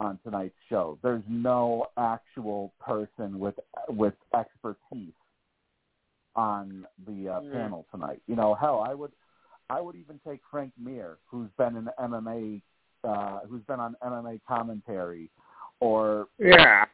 on 0.00 0.18
tonight's 0.24 0.54
show. 0.68 0.98
There's 1.02 1.22
no 1.28 1.86
actual 1.96 2.72
person 2.84 3.38
with 3.38 3.54
with 3.88 4.14
expertise 4.34 5.12
on 6.36 6.86
the 7.06 7.28
uh, 7.28 7.40
Mm. 7.40 7.52
panel 7.52 7.86
tonight. 7.90 8.22
You 8.26 8.36
know, 8.36 8.54
hell, 8.54 8.80
I 8.80 8.94
would 8.94 9.12
I 9.70 9.80
would 9.80 9.96
even 9.96 10.20
take 10.26 10.40
Frank 10.50 10.72
Mir, 10.78 11.18
who's 11.26 11.50
been 11.56 11.76
in 11.76 11.88
MMA, 11.98 12.60
uh, 13.02 13.40
who's 13.48 13.62
been 13.62 13.80
on 13.80 13.96
MMA 14.02 14.40
commentary, 14.46 15.30
or 15.80 16.28
Yeah. 16.38 16.84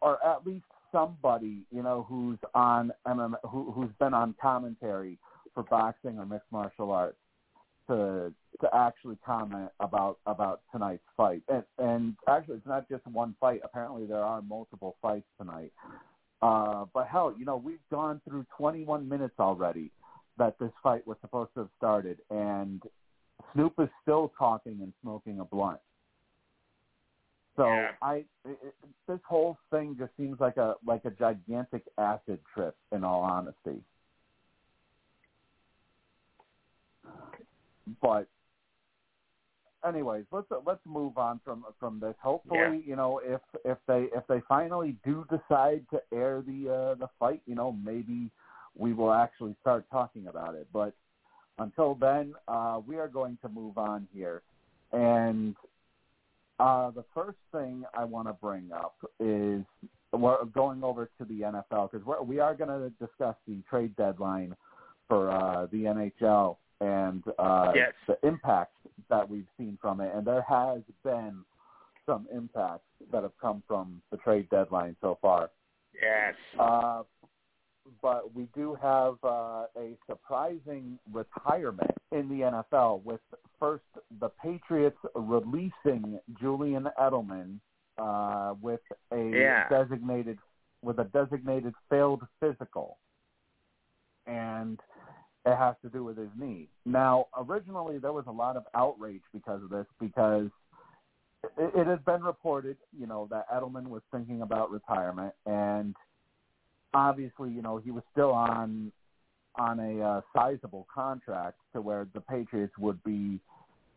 or 0.00 0.24
at 0.24 0.46
least 0.46 0.66
somebody 0.92 1.64
you 1.70 1.82
know 1.82 2.02
who's 2.08 2.38
on 2.54 2.92
MMA, 3.06 3.38
who, 3.48 3.70
who's 3.72 3.92
been 3.98 4.14
on 4.14 4.34
commentary 4.40 5.18
for 5.54 5.62
boxing 5.64 6.18
or 6.18 6.26
mixed 6.26 6.50
martial 6.50 6.90
arts 6.90 7.18
to 7.86 8.32
to 8.60 8.74
actually 8.74 9.16
comment 9.24 9.70
about 9.80 10.18
about 10.26 10.62
tonight's 10.72 11.02
fight. 11.16 11.42
And, 11.48 11.64
and 11.78 12.16
actually, 12.28 12.56
it's 12.56 12.66
not 12.66 12.88
just 12.88 13.06
one 13.06 13.34
fight. 13.40 13.60
Apparently, 13.64 14.06
there 14.06 14.22
are 14.22 14.42
multiple 14.42 14.96
fights 15.02 15.26
tonight. 15.38 15.72
Uh, 16.44 16.84
but 16.92 17.06
hell, 17.08 17.34
you 17.38 17.46
know, 17.46 17.56
we've 17.56 17.78
gone 17.90 18.20
through 18.28 18.44
21 18.58 19.08
minutes 19.08 19.34
already 19.40 19.90
that 20.36 20.58
this 20.58 20.70
fight 20.82 21.06
was 21.06 21.16
supposed 21.22 21.50
to 21.54 21.60
have 21.60 21.70
started, 21.78 22.18
and 22.30 22.82
Snoop 23.52 23.72
is 23.78 23.88
still 24.02 24.30
talking 24.38 24.78
and 24.82 24.92
smoking 25.00 25.40
a 25.40 25.44
blunt. 25.44 25.80
So 27.56 27.66
Yeah. 27.66 27.92
I, 28.02 28.14
it, 28.44 28.58
it- 28.62 28.74
this 29.06 29.20
whole 29.28 29.56
thing 29.70 29.96
just 29.98 30.10
seems 30.16 30.40
like 30.40 30.56
a 30.56 30.74
like 30.84 31.04
a 31.04 31.10
gigantic 31.10 31.82
acid 31.98 32.40
trip. 32.52 32.74
In 32.92 33.04
all 33.04 33.22
honesty, 33.22 33.80
but 38.02 38.28
anyways, 39.86 40.24
let's 40.32 40.46
let's 40.66 40.80
move 40.86 41.18
on 41.18 41.40
from 41.44 41.64
from 41.78 42.00
this. 42.00 42.14
Hopefully, 42.22 42.58
Yeah. 42.60 42.72
you 42.86 42.96
know, 42.96 43.20
if 43.24 43.40
if 43.64 43.78
they 43.86 44.08
if 44.14 44.26
they 44.28 44.40
finally 44.48 44.96
do 45.04 45.24
decide 45.30 45.84
to 45.90 46.02
air 46.12 46.42
the 46.42 46.68
uh, 46.68 46.94
the 46.94 47.08
fight, 47.18 47.42
you 47.46 47.54
know, 47.54 47.72
maybe 47.72 48.30
we 48.76 48.92
will 48.92 49.12
actually 49.12 49.56
start 49.60 49.84
talking 49.90 50.26
about 50.26 50.54
it. 50.54 50.66
But 50.72 50.94
until 51.58 51.94
then, 51.94 52.34
uh, 52.48 52.80
we 52.86 52.98
are 52.98 53.08
going 53.08 53.38
to 53.42 53.48
move 53.48 53.78
on 53.78 54.08
here. 54.12 54.42
And 54.92 55.54
uh, 56.58 56.90
the 56.90 57.04
first 57.14 57.38
thing 57.52 57.84
I 57.94 58.04
want 58.04 58.28
to 58.28 58.32
bring 58.32 58.70
up 58.72 58.96
is 59.20 59.64
we're 60.12 60.44
going 60.46 60.84
over 60.84 61.10
to 61.18 61.24
the 61.24 61.40
NFL 61.40 61.90
because 61.90 62.06
we're, 62.06 62.54
going 62.54 62.68
to 62.68 62.90
discuss 63.04 63.34
the 63.48 63.58
trade 63.68 63.96
deadline 63.96 64.54
for 65.08 65.30
uh, 65.30 65.66
the 65.72 65.84
NHL 65.84 66.56
and 66.80 67.22
uh, 67.38 67.72
Yes. 67.74 67.92
the 68.06 68.16
impact 68.26 68.76
that 69.08 69.28
we've 69.28 69.46
seen 69.56 69.78
from 69.80 70.00
it. 70.00 70.12
And 70.14 70.26
there 70.26 70.42
has 70.48 70.80
been 71.02 71.44
some 72.06 72.26
impacts 72.32 72.88
that 73.12 73.22
have 73.22 73.36
come 73.40 73.62
from 73.66 74.02
the 74.10 74.16
trade 74.18 74.48
deadline 74.50 74.96
so 75.00 75.18
far. 75.22 75.50
Yes. 76.00 76.34
Uh, 76.58 77.02
but 78.02 78.34
we 78.34 78.48
do 78.54 78.74
have 78.80 79.14
uh, 79.22 79.66
a 79.76 79.96
surprising 80.08 80.98
retirement 81.12 81.90
in 82.12 82.28
the 82.28 82.62
NFL 82.74 83.02
with 83.04 83.20
first 83.60 83.84
the 84.20 84.30
Patriots 84.42 84.98
releasing 85.14 86.18
Julian 86.40 86.88
Edelman 86.98 87.58
uh, 87.98 88.54
with 88.60 88.80
a 89.12 89.30
Yeah. 89.30 89.68
designated 89.68 90.38
with 90.82 90.98
a 90.98 91.04
designated 91.04 91.72
failed 91.88 92.22
physical, 92.40 92.98
and 94.26 94.78
it 95.46 95.56
has 95.56 95.74
to 95.82 95.88
do 95.88 96.04
with 96.04 96.16
his 96.16 96.30
knee. 96.38 96.68
Now, 96.84 97.26
originally 97.36 97.98
there 97.98 98.12
was 98.12 98.24
a 98.26 98.32
lot 98.32 98.56
of 98.56 98.64
outrage 98.74 99.22
because 99.32 99.62
of 99.62 99.70
this 99.70 99.86
because 100.00 100.48
it, 101.58 101.72
it 101.74 101.86
has 101.86 101.98
been 102.06 102.22
reported, 102.22 102.76
you 102.98 103.06
know, 103.06 103.28
that 103.30 103.50
Edelman 103.50 103.88
was 103.88 104.02
thinking 104.10 104.42
about 104.42 104.70
retirement, 104.70 105.34
and 105.46 105.94
obviously, 106.94 107.50
you 107.50 107.62
know, 107.62 107.76
he 107.76 107.90
was 107.90 108.02
still 108.12 108.32
on 108.32 108.92
on 109.56 109.78
a 109.78 110.02
uh, 110.02 110.20
sizable 110.34 110.86
contract 110.92 111.58
to 111.72 111.80
where 111.80 112.08
the 112.12 112.20
Patriots 112.20 112.72
would 112.78 113.02
be 113.04 113.38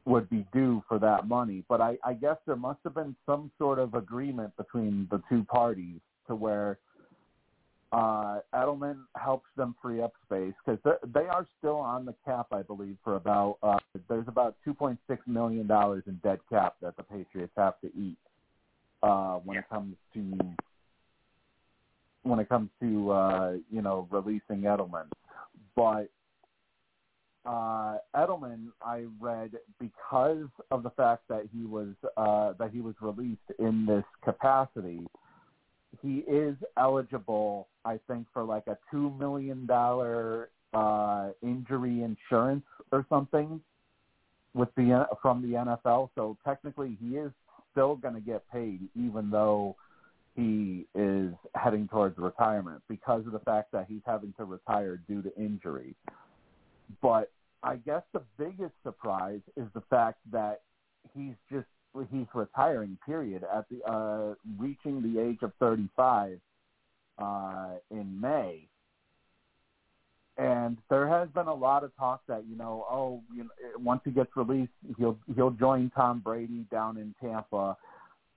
would 0.06 0.30
be 0.30 0.46
due 0.54 0.82
for 0.88 1.00
that 1.00 1.28
money. 1.28 1.64
But 1.68 1.82
I, 1.82 1.98
I 2.04 2.14
guess 2.14 2.38
there 2.46 2.56
must 2.56 2.80
have 2.84 2.96
been 2.96 3.16
some 3.26 3.52
sort 3.58 3.78
of 3.78 3.94
agreement 3.94 4.56
between 4.56 5.08
the 5.12 5.22
two 5.30 5.44
parties 5.44 6.00
to 6.28 6.36
where 6.36 6.78
uh, 7.92 8.40
Edelman 8.54 9.04
helps 9.16 9.48
them 9.56 9.76
free 9.82 10.02
up 10.02 10.14
space 10.26 10.54
because 10.66 10.98
they 11.14 11.28
are 11.28 11.48
still 11.58 11.78
on 11.78 12.06
the 12.06 12.16
cap, 12.26 12.48
I 12.52 12.62
believe, 12.62 12.98
for 13.04 13.16
about 13.16 13.58
uh, 13.64 13.78
there's 14.10 14.28
about 14.28 14.56
2.6 14.68 14.98
million 15.26 15.68
dollars 15.68 16.04
in 16.08 16.20
dead 16.24 16.40
cap 16.50 16.76
that 16.82 16.98
the 16.98 17.04
Patriots 17.04 17.54
have 17.56 17.80
to 17.82 17.88
eat 17.88 18.18
uh, 19.04 19.36
when 19.38 19.56
Yeah. 19.56 19.62
it 19.62 19.70
comes 19.70 19.96
to 20.14 20.38
when 22.24 22.40
it 22.40 22.50
comes 22.50 22.70
to 22.82 23.12
uh, 23.12 23.54
you 23.72 23.82
know 23.82 24.08
releasing 24.12 24.64
Edelman. 24.64 25.10
But 25.76 26.10
uh, 27.46 28.00
Edelman, 28.14 28.68
I 28.82 29.06
read 29.22 29.52
because 29.80 30.50
of 30.72 30.84
the 30.84 30.90
fact 30.92 31.24
that 31.30 31.48
he 31.54 31.64
was 31.64 31.90
uh, 32.18 32.54
that 32.60 32.72
he 32.72 32.82
was 32.82 32.96
released 33.00 33.40
in 33.60 33.86
this 33.86 34.04
capacity, 34.24 35.08
he 36.02 36.20
is 36.28 36.56
eligible, 36.78 37.68
I 37.86 38.00
think, 38.08 38.28
for 38.34 38.44
like 38.44 38.68
a 38.68 38.78
two 38.92 39.12
million 39.20 39.66
dollar 39.66 40.50
uh, 40.74 41.30
injury 41.42 42.04
insurance 42.04 42.66
or 42.92 43.06
something 43.10 43.62
with 44.54 44.70
the 44.76 45.08
from 45.22 45.42
the 45.42 45.58
NFL. 45.58 46.10
So 46.16 46.38
technically, 46.46 46.98
he 47.02 47.18
is 47.18 47.32
still 47.72 47.96
going 47.96 48.16
to 48.16 48.22
get 48.22 48.50
paid, 48.52 48.82
even 48.96 49.30
though 49.30 49.76
he 50.36 50.86
is 50.94 51.34
heading 51.56 51.88
towards 51.88 52.18
retirement 52.18 52.82
because 52.88 53.26
of 53.26 53.32
the 53.32 53.40
fact 53.40 53.72
that 53.72 53.88
he's 53.90 54.02
having 54.06 54.34
to 54.38 54.46
retire 54.46 55.02
due 55.08 55.22
to 55.22 55.36
injury. 55.36 55.96
But 57.02 57.32
I 57.64 57.78
guess 57.78 58.04
the 58.14 58.22
biggest 58.38 58.74
surprise 58.84 59.42
is 59.56 59.66
the 59.74 59.82
fact 59.90 60.20
that 60.32 60.62
he's 61.14 61.34
just 61.52 61.68
he's 62.12 62.28
retiring. 62.34 62.98
Period. 63.06 63.44
At 63.44 63.66
the 63.70 63.84
uh, 63.90 64.36
reaching 64.58 65.02
the 65.02 65.20
age 65.20 65.40
of 65.42 65.52
35 65.60 66.40
uh, 67.18 67.70
in 67.92 68.20
May, 68.20 68.68
and 70.38 70.78
there 70.90 71.08
has 71.08 71.30
been 71.30 71.48
a 71.48 71.54
lot 71.54 71.84
of 71.84 71.96
talk 71.98 72.22
that 72.28 72.44
you 72.48 72.56
know, 72.56 72.86
oh, 72.90 73.22
you 73.36 73.44
know, 73.44 73.50
once 73.80 74.02
he 74.06 74.12
gets 74.12 74.30
released, 74.36 74.72
he'll 74.98 75.18
he'll 75.36 75.52
join 75.52 75.92
Tom 75.96 76.20
Brady 76.20 76.66
down 76.72 76.98
in 76.98 77.16
Tampa 77.22 77.78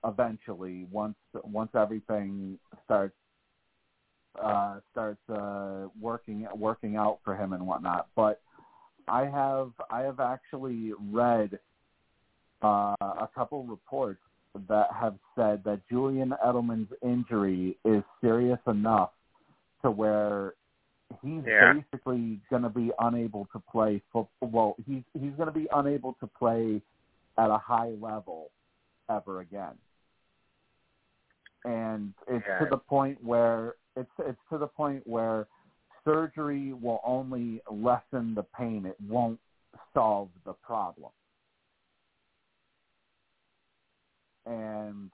eventually 0.05 0.87
once 0.91 1.15
once 1.43 1.69
everything 1.75 2.57
starts 2.85 3.13
uh, 4.41 4.79
starts 4.91 5.21
uh, 5.29 5.87
working 5.99 6.47
working 6.55 6.95
out 6.95 7.19
for 7.23 7.35
him 7.35 7.53
and 7.53 7.65
whatnot. 7.65 8.07
But 8.15 8.41
I 9.07 9.25
have 9.25 9.71
I 9.89 10.01
have 10.01 10.19
actually 10.19 10.93
read 11.11 11.59
uh, 12.63 12.95
a 13.01 13.29
couple 13.33 13.63
reports 13.63 14.19
that 14.67 14.87
have 14.93 15.15
said 15.35 15.63
that 15.63 15.81
Julian 15.89 16.33
Edelman's 16.45 16.91
injury 17.01 17.77
is 17.85 18.03
serious 18.19 18.59
enough 18.67 19.11
to 19.81 19.91
where 19.91 20.53
he's 21.21 21.43
Yeah. 21.45 21.73
basically 21.73 22.39
going 22.49 22.63
to 22.63 22.69
be 22.69 22.91
unable 22.99 23.45
to 23.53 23.59
play 23.59 24.01
football. 24.11 24.49
Well, 24.49 24.75
he's 24.85 25.03
he's 25.13 25.33
going 25.33 25.47
to 25.47 25.57
be 25.57 25.67
unable 25.71 26.13
to 26.15 26.27
play 26.27 26.81
at 27.37 27.49
a 27.49 27.57
high 27.57 27.91
level 28.01 28.51
ever 29.09 29.39
again. 29.41 29.77
And 31.65 32.13
it's 32.27 32.45
Yeah. 32.45 32.59
to 32.59 32.65
the 32.65 32.77
point 32.77 33.23
where 33.23 33.75
it's 33.95 34.11
it's 34.19 34.39
to 34.49 34.57
the 34.57 34.67
point 34.67 35.05
where 35.07 35.47
surgery 36.03 36.73
will 36.73 36.99
only 37.03 37.61
lessen 37.69 38.33
the 38.33 38.43
pain. 38.43 38.85
It 38.85 38.99
won't 39.01 39.39
solve 39.93 40.29
the 40.45 40.53
problem. 40.53 41.11
And 44.45 45.09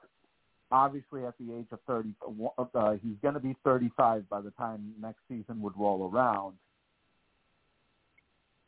obviously, 0.72 1.26
at 1.26 1.36
the 1.40 1.56
age 1.56 1.68
of 1.72 1.80
30, 1.88 2.14
uh, 2.58 2.92
he's 3.04 3.18
going 3.22 3.34
to 3.34 3.40
be 3.40 3.56
35 3.64 4.30
by 4.30 4.42
the 4.42 4.52
time 4.52 4.94
next 5.02 5.20
season 5.28 5.62
would 5.62 5.78
roll 5.78 6.10
around. 6.12 6.56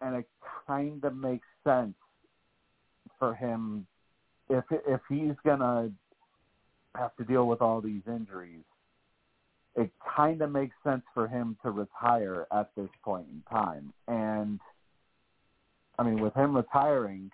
And 0.02 0.15
it 0.15 0.26
kind 0.67 1.04
of 1.04 1.15
makes 1.15 1.48
sense 1.63 1.95
for 3.17 3.36
him 3.36 3.86
if 4.50 4.63
if 4.88 5.02
he's 5.10 5.36
going 5.43 5.60
to 5.60 5.91
have 6.95 7.15
to 7.17 7.26
deal 7.26 7.48
with 7.48 7.62
all 7.62 7.82
these 7.82 8.02
injuries 8.08 8.63
it 9.80 9.91
kind 10.15 10.41
of 10.41 10.52
makes 10.52 10.76
sense 10.84 11.04
for 11.13 11.28
him 11.28 11.58
to 11.63 11.72
retire 11.72 12.45
at 12.52 12.69
this 12.76 12.89
point 13.04 13.28
in 13.32 13.41
time. 13.50 13.93
And 14.08 14.60
I 15.98 16.04
mean, 16.04 16.19
with 16.19 16.34
him 16.34 16.56
retiring, 16.56 17.32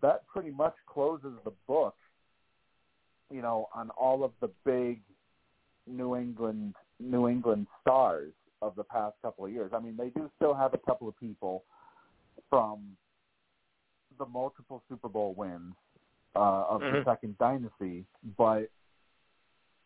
that 0.00 0.26
pretty 0.28 0.50
much 0.50 0.74
closes 0.86 1.32
the 1.44 1.52
book, 1.66 1.94
you 3.30 3.42
know, 3.42 3.68
on 3.74 3.90
all 3.90 4.24
of 4.24 4.32
the 4.40 4.50
big 4.64 5.00
New 5.86 6.16
England 6.16 6.74
New 6.98 7.28
England 7.28 7.66
stars 7.80 8.32
of 8.60 8.76
the 8.76 8.84
past 8.84 9.16
couple 9.22 9.46
of 9.46 9.50
years. 9.52 9.72
I 9.74 9.80
mean, 9.80 9.96
they 9.96 10.10
do 10.10 10.30
still 10.36 10.52
have 10.54 10.74
a 10.74 10.78
couple 10.78 11.08
of 11.08 11.18
people 11.18 11.64
from 12.50 12.96
the 14.18 14.26
multiple 14.26 14.82
Super 14.88 15.08
Bowl 15.08 15.32
wins 15.34 15.74
uh, 16.36 16.64
of 16.68 16.80
the 16.80 16.86
Mhm. 16.86 17.04
second 17.04 17.38
dynasty, 17.38 18.04
but 18.36 18.70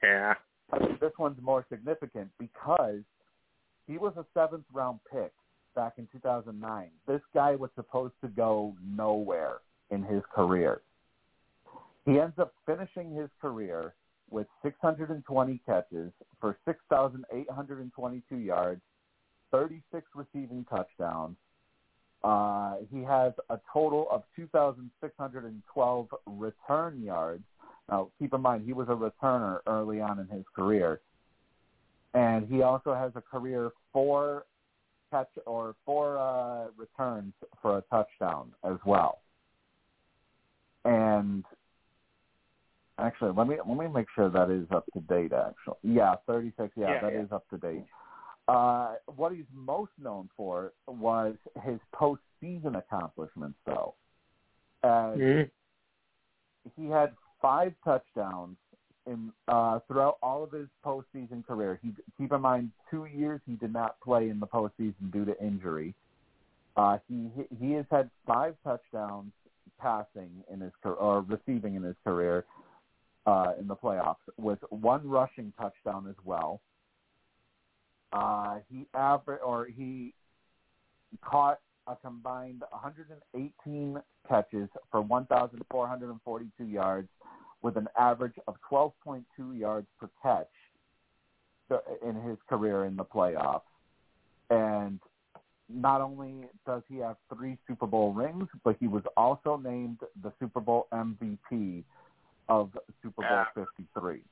Yeah. 0.02 0.35
I 0.72 0.78
think 0.78 0.98
this 0.98 1.16
one's 1.18 1.40
more 1.40 1.64
significant 1.68 2.30
because 2.38 3.04
he 3.87 3.96
was 3.96 4.16
a 4.16 4.26
seventh 4.35 4.66
round 4.72 5.02
pick 5.04 5.33
back 5.74 5.98
in 5.98 6.07
2009. 6.09 6.90
This 7.07 7.22
guy 7.33 7.54
was 7.54 7.70
supposed 7.74 8.20
to 8.22 8.28
go 8.28 8.76
nowhere 8.83 9.61
in 9.90 10.02
his 10.02 10.24
career. 10.26 10.83
He 12.06 12.20
ends 12.20 12.38
up 12.38 12.52
finishing 12.66 13.14
his 13.14 13.28
career 13.40 13.94
with 14.30 14.46
620 14.62 15.60
catches 15.66 16.12
for 16.40 16.56
6,822 16.66 18.36
yards, 18.36 18.80
36 19.50 20.06
receiving 20.14 20.66
touchdowns. 20.68 21.36
Uh, 22.22 22.76
he 22.90 23.02
has 23.02 23.32
a 23.50 23.58
total 23.72 24.08
of 24.10 24.22
2,612 24.36 26.08
return 26.26 27.02
yards. 27.02 27.44
Now, 27.88 28.08
keep 28.18 28.32
in 28.32 28.40
mind, 28.40 28.64
he 28.64 28.72
was 28.72 28.88
a 28.88 28.92
returner 28.92 29.58
early 29.66 30.00
on 30.00 30.18
in 30.18 30.28
his 30.28 30.44
career. 30.54 31.00
And 32.14 32.46
he 32.48 32.62
also 32.62 32.94
has 32.94 33.12
a 33.14 33.20
career 33.20 33.70
four 33.92 34.46
catch 35.10 35.28
or 35.46 35.74
four 35.84 36.18
uh, 36.18 36.66
returns 36.76 37.32
for 37.60 37.78
a 37.78 37.82
touchdown 37.82 38.52
as 38.64 38.78
well. 38.84 39.20
And 40.84 41.44
actually, 42.98 43.33
let 43.37 43.46
me 43.46 43.57
let 43.66 43.76
me 43.76 43.88
make 43.88 44.07
sure 44.14 44.30
that 44.30 44.50
is 44.50 44.66
up 44.70 44.85
to 44.94 45.00
date. 45.00 45.33
Actually, 45.33 45.76
yeah, 45.83 46.14
thirty 46.26 46.52
six. 46.59 46.72
Yeah, 46.76 46.94
Yeah, 46.94 47.00
that 47.02 47.12
is 47.14 47.28
yeah. 47.30 47.37
up 47.37 47.48
to 47.50 47.59
date. 47.59 47.85
Uh, 48.46 48.94
what 49.16 49.33
he's 49.33 49.46
most 49.54 49.92
known 49.98 50.28
for 50.37 50.72
was 50.87 51.35
his 51.62 51.80
postseason 51.94 52.76
accomplishments, 52.76 53.59
though. 53.64 53.94
As 54.83 55.18
Mhm. 55.18 55.50
he 56.76 56.88
had 56.88 57.16
five 57.40 57.74
touchdowns 57.85 58.57
in 59.07 59.33
uh, 59.48 59.80
throughout 59.80 60.18
all 60.22 60.42
of 60.42 60.52
his 60.52 60.68
postseason 60.85 61.44
career. 61.46 61.78
He 61.83 61.94
keep 62.16 62.33
in 62.33 62.40
mind 62.40 62.70
two 62.90 63.07
years 63.07 63.40
he 63.46 63.54
did 63.54 63.72
not 63.72 64.00
play 64.00 64.28
in 64.28 64.40
the 64.40 64.46
postseason 64.46 65.11
due 65.12 65.24
to 65.24 65.42
injury. 65.42 65.94
Uh, 66.76 66.98
he 67.09 67.30
he 67.61 67.72
has 67.72 67.87
had 67.90 68.11
five 68.26 68.57
touchdowns 68.64 69.33
passing 69.78 70.30
in 70.50 70.61
his 70.61 70.72
or 70.85 71.22
receiving 71.22 71.74
in 71.74 71.83
his 71.83 71.96
career 72.04 72.44
uh, 73.26 73.52
in 73.58 73.66
the 73.66 73.76
playoffs, 73.76 74.16
with 74.37 74.58
one 74.70 75.08
rushing 75.08 75.52
touchdown 75.58 76.06
as 76.08 76.16
well. 76.24 76.60
Uh, 78.12 78.58
he 78.70 78.87
aver- 78.94 79.38
or 79.38 79.66
he 79.66 80.12
caught 81.22 81.58
a 81.87 81.96
combined 81.96 82.62
118 82.70 84.02
catches 84.28 84.68
for 84.90 85.00
1,442 85.02 86.64
yards 86.64 87.08
with 87.62 87.76
an 87.76 87.88
average 87.98 88.34
of 88.46 88.54
12.2 88.70 89.24
yards 89.58 89.87
per 89.98 90.08
catch. 90.22 90.48
in 92.06 92.14
his 92.14 92.37
career 92.48 92.84
in 92.84 92.94
the 92.94 93.04
playoffs. 93.04 93.62
And 94.50 95.00
not 95.68 96.00
only 96.00 96.46
does 96.66 96.82
he 96.88 96.98
have 96.98 97.16
three 97.34 97.56
Super 97.66 97.87
Bowl 97.87 98.12
rings, 98.12 98.48
but 98.62 98.76
he 98.78 98.87
was 98.87 99.02
also 99.16 99.56
named 99.56 99.98
the 100.22 100.32
Super 100.38 100.60
Bowl 100.60 100.87
MVP 100.92 101.84
of 102.48 102.70
Super 103.02 103.22
Bowl 103.22 103.30
Yeah. 103.30 103.44
53. 103.54 104.22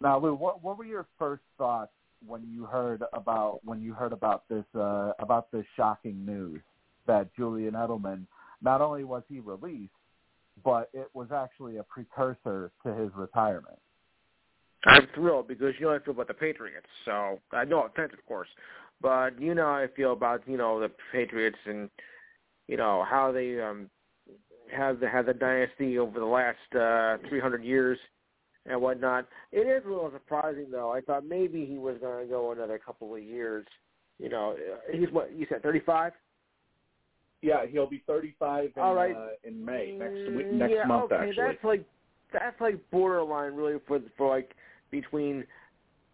Now, 0.00 0.18
Lou, 0.18 0.34
what, 0.34 0.62
what 0.62 0.78
were 0.78 0.84
your 0.84 1.06
first 1.18 1.42
thoughts 1.56 1.92
when 2.26 2.42
you 2.50 2.64
heard 2.64 3.02
about 3.12 3.60
when 3.64 3.80
you 3.80 3.92
heard 3.92 4.12
about 4.12 4.48
this 4.48 4.64
uh, 4.74 5.12
about 5.18 5.50
this 5.52 5.64
shocking 5.76 6.24
news 6.24 6.60
that 7.06 7.34
Julian 7.34 7.74
Edelman 7.74 8.26
not 8.62 8.80
only 8.80 9.04
was 9.04 9.22
he 9.28 9.40
released, 9.40 9.92
but 10.64 10.88
it 10.92 11.08
was 11.14 11.28
actually 11.32 11.76
a 11.76 11.82
precursor 11.82 12.70
to 12.84 12.94
his 12.94 13.10
retirement. 13.14 13.78
I'm 14.86 15.06
thrilled 15.14 15.48
because 15.48 15.74
you 15.78 15.86
know 15.86 15.94
I 15.94 15.98
feel 15.98 16.14
about 16.14 16.28
the 16.28 16.34
Patriots. 16.34 16.86
So 17.04 17.40
uh, 17.52 17.64
no 17.64 17.84
offense, 17.84 18.12
of 18.12 18.24
course, 18.26 18.48
but 19.00 19.40
you 19.40 19.54
know 19.54 19.64
how 19.64 19.74
I 19.74 19.86
feel 19.94 20.12
about 20.12 20.42
you 20.46 20.56
know 20.56 20.80
the 20.80 20.90
Patriots 21.12 21.58
and 21.66 21.90
you 22.68 22.76
know 22.76 23.04
how 23.08 23.32
they 23.32 23.60
um 23.60 23.90
have 24.74 25.00
the 25.00 25.08
have 25.08 25.26
the 25.26 25.34
dynasty 25.34 25.98
over 25.98 26.18
the 26.18 26.24
last 26.24 26.56
uh 26.74 27.16
300 27.28 27.64
years 27.64 27.98
and 28.66 28.80
whatnot. 28.80 29.26
It 29.52 29.66
is 29.66 29.84
a 29.86 29.88
little 29.88 30.10
surprising 30.12 30.66
though. 30.70 30.92
I 30.92 31.00
thought 31.00 31.24
maybe 31.24 31.64
he 31.66 31.78
was 31.78 31.96
going 32.00 32.24
to 32.24 32.30
go 32.30 32.52
another 32.52 32.78
couple 32.78 33.14
of 33.14 33.22
years. 33.22 33.66
You 34.18 34.28
know, 34.28 34.52
uh, 34.52 34.96
he's 34.96 35.10
what 35.10 35.32
you 35.36 35.46
said 35.48 35.62
35. 35.62 36.12
Yeah, 37.42 37.66
he'll 37.66 37.88
be 37.88 38.02
35 38.06 38.72
in, 38.76 38.82
All 38.82 38.94
right. 38.94 39.14
uh, 39.14 39.28
in 39.44 39.62
May 39.64 39.96
next 39.98 40.34
week, 40.34 40.52
next 40.52 40.72
yeah, 40.72 40.84
month 40.86 41.12
okay, 41.12 41.28
actually. 41.28 41.44
that's 41.44 41.64
like 41.64 41.84
that's 42.32 42.60
like 42.60 42.78
borderline 42.90 43.54
really 43.54 43.78
for 43.86 44.00
for 44.16 44.34
like 44.34 44.52
between 44.90 45.44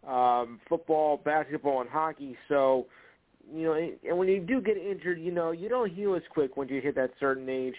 um 0.06 0.60
football, 0.68 1.16
basketball, 1.16 1.80
and 1.80 1.88
hockey. 1.88 2.36
So 2.48 2.86
you 3.52 3.64
know, 3.64 3.90
and 4.08 4.18
when 4.18 4.28
you 4.28 4.40
do 4.40 4.60
get 4.60 4.76
injured, 4.76 5.20
you 5.20 5.32
know, 5.32 5.52
you 5.52 5.68
don't 5.68 5.92
heal 5.92 6.14
as 6.14 6.22
quick 6.30 6.56
when 6.56 6.68
you 6.68 6.80
hit 6.80 6.94
that 6.96 7.10
certain 7.20 7.48
age. 7.48 7.74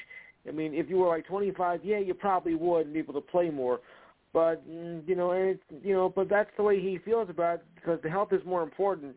I 0.47 0.51
mean, 0.51 0.73
if 0.73 0.89
you 0.89 0.97
were 0.97 1.07
like 1.07 1.25
25, 1.25 1.81
yeah, 1.83 1.99
you 1.99 2.13
probably 2.13 2.55
would 2.55 2.91
be 2.91 2.99
able 2.99 3.13
to 3.13 3.21
play 3.21 3.49
more. 3.49 3.79
But 4.33 4.67
mm, 4.67 5.07
you 5.07 5.15
know, 5.15 5.31
and 5.31 5.49
it's, 5.49 5.85
you 5.85 5.93
know, 5.93 6.09
but 6.09 6.27
that's 6.27 6.49
the 6.57 6.63
way 6.63 6.81
he 6.81 6.97
feels 6.97 7.29
about 7.29 7.55
it 7.55 7.65
because 7.75 7.99
the 8.01 8.09
health 8.09 8.33
is 8.33 8.41
more 8.45 8.63
important 8.63 9.15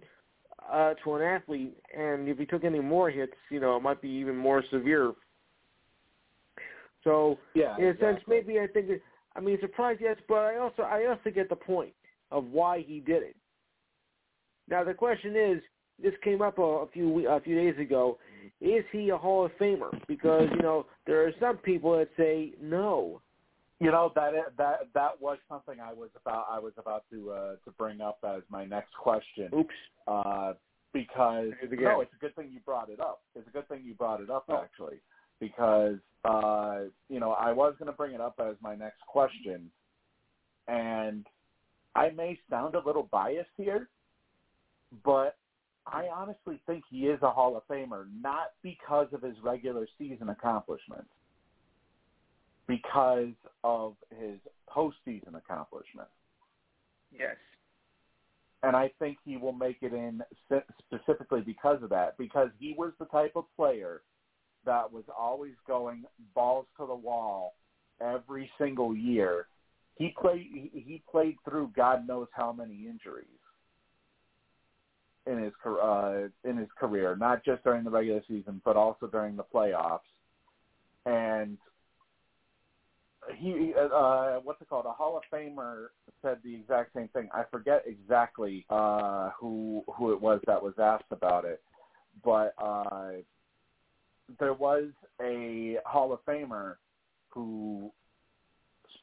uh, 0.70 0.94
to 1.02 1.14
an 1.14 1.22
athlete. 1.22 1.76
And 1.96 2.28
if 2.28 2.38
he 2.38 2.44
took 2.44 2.64
any 2.64 2.80
more 2.80 3.10
hits, 3.10 3.32
you 3.50 3.58
know, 3.58 3.76
it 3.76 3.82
might 3.82 4.02
be 4.02 4.08
even 4.08 4.36
more 4.36 4.62
severe. 4.70 5.12
So 7.02 7.38
yeah, 7.54 7.76
in 7.78 7.84
a 7.84 7.90
sense, 7.92 8.18
exactly. 8.18 8.36
maybe 8.36 8.60
I 8.60 8.66
think. 8.66 8.90
I 9.34 9.40
mean, 9.40 9.58
surprised, 9.60 10.00
yes, 10.02 10.16
but 10.28 10.38
I 10.38 10.56
also 10.56 10.82
I 10.82 11.06
also 11.06 11.30
get 11.30 11.48
the 11.48 11.56
point 11.56 11.92
of 12.30 12.46
why 12.46 12.84
he 12.86 13.00
did 13.00 13.22
it. 13.22 13.36
Now 14.68 14.82
the 14.82 14.94
question 14.94 15.36
is, 15.36 15.62
this 16.02 16.14
came 16.24 16.42
up 16.42 16.58
a, 16.58 16.62
a 16.62 16.86
few 16.88 17.28
a 17.28 17.40
few 17.40 17.54
days 17.54 17.78
ago. 17.80 18.18
Is 18.60 18.84
he 18.92 19.10
a 19.10 19.16
Hall 19.16 19.44
of 19.44 19.52
Famer? 19.60 19.90
Because 20.06 20.48
you 20.54 20.62
know 20.62 20.86
there 21.06 21.26
are 21.26 21.32
some 21.40 21.58
people 21.58 21.96
that 21.96 22.08
say 22.16 22.52
no. 22.60 23.20
You 23.80 23.90
know 23.90 24.10
that 24.14 24.32
that 24.56 24.88
that 24.94 25.20
was 25.20 25.38
something 25.48 25.80
I 25.80 25.92
was 25.92 26.10
about 26.20 26.46
I 26.50 26.58
was 26.58 26.72
about 26.78 27.04
to 27.10 27.30
uh, 27.30 27.50
to 27.64 27.70
bring 27.78 28.00
up 28.00 28.18
as 28.26 28.42
my 28.48 28.64
next 28.64 28.94
question. 28.94 29.50
Oops. 29.54 29.74
Uh, 30.06 30.52
because 30.92 31.50
no, 31.70 32.00
it's 32.00 32.12
a 32.14 32.18
good 32.20 32.34
thing 32.36 32.48
you 32.50 32.60
brought 32.60 32.88
it 32.88 33.00
up. 33.00 33.20
It's 33.34 33.46
a 33.46 33.50
good 33.50 33.68
thing 33.68 33.82
you 33.84 33.94
brought 33.94 34.20
it 34.20 34.30
up 34.30 34.44
Oh. 34.48 34.62
actually, 34.62 34.96
because 35.40 35.98
uh, 36.24 36.84
you 37.10 37.20
know 37.20 37.32
I 37.32 37.52
was 37.52 37.74
going 37.78 37.90
to 37.90 37.96
bring 37.96 38.14
it 38.14 38.20
up 38.20 38.40
as 38.40 38.56
my 38.62 38.74
next 38.74 39.00
question, 39.06 39.70
and 40.68 41.26
I 41.94 42.10
may 42.10 42.38
sound 42.48 42.74
a 42.76 42.80
little 42.84 43.08
biased 43.12 43.50
here, 43.58 43.88
but 45.04 45.36
I 45.86 46.08
honestly 46.14 46.60
think 46.66 46.84
he 46.90 47.06
is 47.06 47.20
a 47.22 47.30
Hall 47.30 47.56
of 47.56 47.66
Famer, 47.68 48.06
not 48.20 48.52
because 48.62 49.06
of 49.12 49.22
his 49.22 49.36
regular 49.42 49.86
season 49.98 50.28
accomplishments, 50.30 51.10
because 52.66 53.34
of 53.64 53.96
his 54.18 54.38
postseason 54.68 55.36
accomplishments 55.36 56.10
Yes. 57.12 57.36
and 58.62 58.74
I 58.76 58.90
think 58.98 59.18
he 59.24 59.36
will 59.36 59.52
make 59.52 59.78
it 59.82 59.92
in 59.92 60.22
specifically 60.86 61.40
because 61.40 61.82
of 61.82 61.90
that. 61.90 62.18
Because 62.18 62.50
he 62.58 62.74
was 62.76 62.92
the 62.98 63.06
type 63.06 63.32
of 63.36 63.44
player 63.56 64.02
that 64.64 64.90
was 64.90 65.04
always 65.16 65.54
going 65.66 66.04
balls 66.34 66.66
to 66.78 66.86
the 66.86 66.94
wall 66.94 67.54
every 68.00 68.50
single 68.58 68.94
year. 68.96 69.46
He 69.96 70.12
played. 70.20 70.46
He 70.72 71.02
played 71.10 71.36
through 71.48 71.72
God 71.76 72.06
knows 72.06 72.28
how 72.32 72.52
many 72.52 72.86
injuries 72.88 73.35
in 75.26 75.42
his 75.42 75.52
uh, 75.64 76.28
in 76.44 76.56
his 76.56 76.68
career, 76.78 77.16
not 77.16 77.44
just 77.44 77.64
during 77.64 77.84
the 77.84 77.90
regular 77.90 78.22
season, 78.28 78.60
but 78.64 78.76
also 78.76 79.06
during 79.06 79.36
the 79.36 79.44
playoffs. 79.44 80.00
And 81.04 81.58
he 83.34 83.72
uh 83.76 84.38
what's 84.42 84.60
it 84.60 84.68
called 84.68 84.86
a 84.86 84.92
hall 84.92 85.16
of 85.16 85.22
famer 85.32 85.86
said 86.22 86.38
the 86.44 86.54
exact 86.54 86.94
same 86.94 87.08
thing 87.08 87.28
i 87.32 87.42
forget 87.50 87.82
exactly 87.86 88.64
uh 88.70 89.30
who 89.38 89.82
who 89.96 90.12
it 90.12 90.20
was 90.20 90.40
that 90.46 90.62
was 90.62 90.74
asked 90.78 91.10
about 91.10 91.44
it 91.44 91.60
but 92.24 92.54
uh 92.58 93.12
there 94.38 94.54
was 94.54 94.84
a 95.20 95.76
hall 95.84 96.12
of 96.12 96.24
famer 96.24 96.76
who 97.28 97.90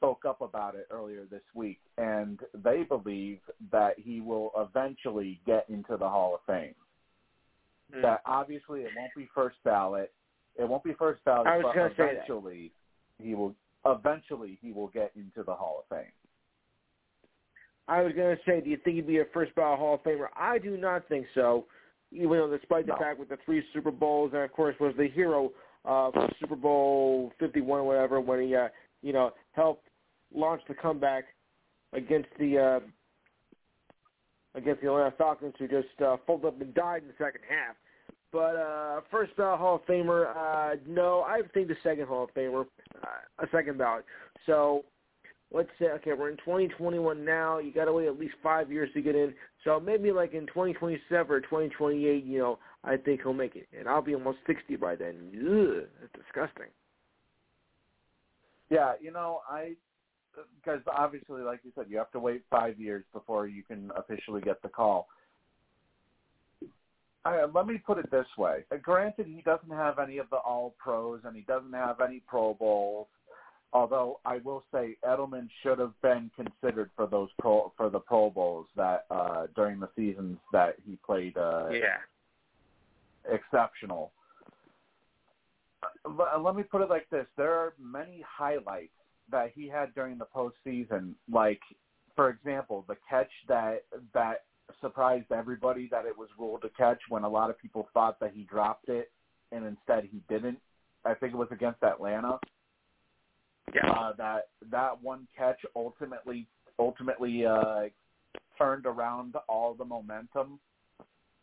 spoke 0.03 0.25
up 0.25 0.41
about 0.41 0.75
it 0.75 0.85
earlier 0.91 1.23
this 1.31 1.41
week 1.53 1.79
and 1.97 2.41
they 2.63 2.83
believe 2.83 3.39
that 3.71 3.93
he 3.97 4.19
will 4.19 4.51
eventually 4.57 5.39
get 5.45 5.65
into 5.69 5.95
the 5.97 6.07
hall 6.09 6.35
of 6.35 6.41
fame 6.45 6.75
Hmm. 7.93 8.01
that 8.01 8.21
obviously 8.25 8.81
it 8.81 8.91
won't 8.97 9.11
be 9.15 9.29
first 9.33 9.57
ballot 9.63 10.11
it 10.57 10.67
won't 10.67 10.83
be 10.83 10.93
first 10.93 11.23
ballot 11.25 11.47
I 11.47 11.57
was 11.57 11.65
but 11.67 11.75
gonna 11.75 11.89
say 11.91 11.95
that. 11.97 12.11
eventually 12.15 12.71
he 13.21 13.33
will 13.33 13.55
eventually 13.85 14.57
he 14.61 14.71
will 14.73 14.87
get 14.87 15.11
into 15.15 15.43
the 15.43 15.53
Hall 15.53 15.83
of 15.89 15.97
Fame. 15.97 16.11
I 17.87 18.01
was 18.01 18.13
going 18.13 18.35
to 18.35 18.41
say, 18.45 18.61
do 18.61 18.69
you 18.69 18.77
think 18.77 18.95
he'd 18.95 19.07
be 19.07 19.19
a 19.19 19.25
first 19.33 19.53
ballot 19.55 19.77
Hall 19.77 19.95
of 19.95 20.03
Famer? 20.03 20.27
I 20.37 20.57
do 20.57 20.77
not 20.77 21.05
think 21.09 21.25
so. 21.35 21.65
Even 22.13 22.29
though, 22.31 22.55
despite 22.55 22.85
the 22.85 22.93
No. 22.93 22.97
fact 22.97 23.19
with 23.19 23.27
the 23.27 23.37
three 23.45 23.61
Super 23.73 23.91
Bowls, 23.91 24.31
and 24.33 24.41
of 24.41 24.51
course 24.53 24.79
was 24.79 24.95
the 24.97 25.07
hero 25.09 25.51
of 25.83 26.13
Super 26.39 26.55
Bowl 26.55 27.33
Fifty 27.39 27.59
One 27.59 27.81
or 27.81 27.83
whatever, 27.83 28.21
when 28.21 28.41
he, 28.41 28.55
uh, 28.55 28.69
you 29.01 29.11
know, 29.11 29.33
helped 29.51 29.89
launch 30.33 30.61
a 30.69 30.73
comeback 30.73 31.25
against 31.93 32.29
the 32.39 32.57
uh, 32.57 32.79
against 34.55 34.81
the 34.81 34.87
Atlanta 34.87 35.13
Falcons, 35.17 35.53
who 35.57 35.67
just 35.67 36.01
uh, 36.05 36.17
folded 36.25 36.47
up 36.47 36.61
and 36.61 36.73
died 36.73 37.01
in 37.01 37.07
the 37.07 37.13
second 37.17 37.41
half. 37.49 37.75
But 38.31 38.55
uh, 38.55 39.01
first 39.11 39.35
ballot 39.37 39.59
Hall 39.59 39.75
of 39.75 39.85
Famer, 39.85 40.35
uh, 40.35 40.75
no, 40.87 41.21
I 41.21 41.41
think 41.53 41.67
the 41.67 41.75
second 41.83 42.07
Hall 42.07 42.23
of 42.23 42.33
Famer, 42.33 42.65
uh, 43.01 43.43
a 43.43 43.47
second 43.51 43.77
ballot. 43.77 44.05
So 44.47 44.85
let's 45.51 45.69
say, 45.79 45.85
okay, 45.85 46.13
we're 46.13 46.31
in 46.31 46.37
2021 46.37 47.23
now. 47.23 47.59
You 47.59 47.71
got 47.71 47.85
to 47.85 47.93
wait 47.93 48.07
at 48.07 48.19
least 48.19 48.33
five 48.41 48.71
years 48.71 48.89
to 48.95 49.01
get 49.01 49.15
in. 49.15 49.33
So 49.63 49.79
maybe 49.79 50.11
like 50.11 50.33
in 50.33 50.47
2027 50.47 51.31
or 51.31 51.41
2028, 51.41 52.25
you 52.25 52.39
know, 52.39 52.59
I 52.83 52.97
think 52.97 53.21
he'll 53.21 53.33
make 53.33 53.55
it, 53.55 53.67
and 53.77 53.87
I'll 53.87 54.01
be 54.01 54.15
almost 54.15 54.39
60 54.47 54.75
by 54.77 54.95
then. 54.95 55.15
Ugh, 55.35 55.87
that's 56.01 56.25
disgusting. 56.25 56.71
Yeah, 58.69 58.93
you 58.99 59.11
know, 59.11 59.41
I 59.47 59.73
because 60.55 60.81
obviously, 60.87 61.41
like 61.41 61.59
you 61.63 61.71
said, 61.75 61.85
you 61.89 61.97
have 61.97 62.11
to 62.11 62.19
wait 62.19 62.43
five 62.49 62.79
years 62.79 63.03
before 63.13 63.47
you 63.47 63.63
can 63.63 63.91
officially 63.95 64.41
get 64.41 64.61
the 64.61 64.69
call. 64.69 65.07
I, 67.25 67.45
let 67.45 67.67
me 67.67 67.77
put 67.77 67.97
it 67.97 68.11
this 68.11 68.25
way. 68.37 68.65
Uh, 68.71 68.77
Granted, 68.77 69.27
he 69.27 69.41
doesn't 69.41 69.71
have 69.71 69.97
any 69.99 70.17
of 70.17 70.29
the 70.29 70.37
All 70.37 70.75
Pros, 70.77 71.21
and 71.23 71.35
he 71.35 71.43
doesn't 71.43 71.73
have 71.73 72.01
any 72.01 72.21
Pro 72.27 72.53
Bowls. 72.53 73.07
Although 73.71 74.19
I 74.23 74.37
will 74.37 74.63
say 74.71 74.97
Edelman 75.03 75.47
should 75.63 75.79
have 75.79 75.99
been 76.01 76.29
considered 76.35 76.91
for 76.95 77.07
those 77.07 77.29
pro 77.39 77.73
for 77.75 77.89
the 77.89 77.99
Pro 77.99 78.29
Bowls 78.29 78.67
that 78.75 79.05
uh, 79.09 79.47
during 79.55 79.79
the 79.79 79.89
seasons 79.95 80.37
that 80.51 80.75
he 80.85 80.97
played 81.03 81.35
uh, 81.37 81.69
Yeah. 81.71 81.97
exceptional. 83.27 84.11
Let 86.05 86.41
let 86.41 86.55
me 86.55 86.63
put 86.63 86.81
it 86.81 86.89
like 86.89 87.09
this: 87.09 87.25
there 87.35 87.53
are 87.53 87.73
many 87.79 88.23
highlights 88.27 88.91
that 89.31 89.51
he 89.55 89.67
had 89.67 89.93
during 89.95 90.17
the 90.17 90.27
postseason. 90.35 91.13
Like, 91.31 91.61
for 92.15 92.29
example, 92.29 92.85
the 92.87 92.97
catch 93.09 93.31
that 93.47 93.85
that 94.13 94.43
surprised 94.81 95.31
everybody 95.31 95.87
that 95.91 96.05
it 96.05 96.17
was 96.17 96.29
ruled 96.37 96.63
a 96.63 96.69
catch 96.69 96.99
when 97.09 97.23
a 97.23 97.29
lot 97.29 97.49
of 97.49 97.59
people 97.59 97.87
thought 97.93 98.19
that 98.19 98.31
he 98.33 98.43
dropped 98.43 98.89
it 98.89 99.11
and 99.51 99.65
instead 99.65 100.07
he 100.09 100.21
didn't. 100.29 100.57
I 101.05 101.13
think 101.13 101.33
it 101.33 101.37
was 101.37 101.49
against 101.51 101.83
Atlanta. 101.83 102.39
Yeah. 103.73 103.89
Uh, 103.89 104.13
that 104.17 104.47
that 104.71 105.01
one 105.01 105.27
catch 105.37 105.59
ultimately 105.75 106.47
ultimately 106.79 107.45
uh, 107.45 107.83
turned 108.57 108.85
around 108.85 109.35
all 109.47 109.73
the 109.73 109.85
momentum 109.85 110.59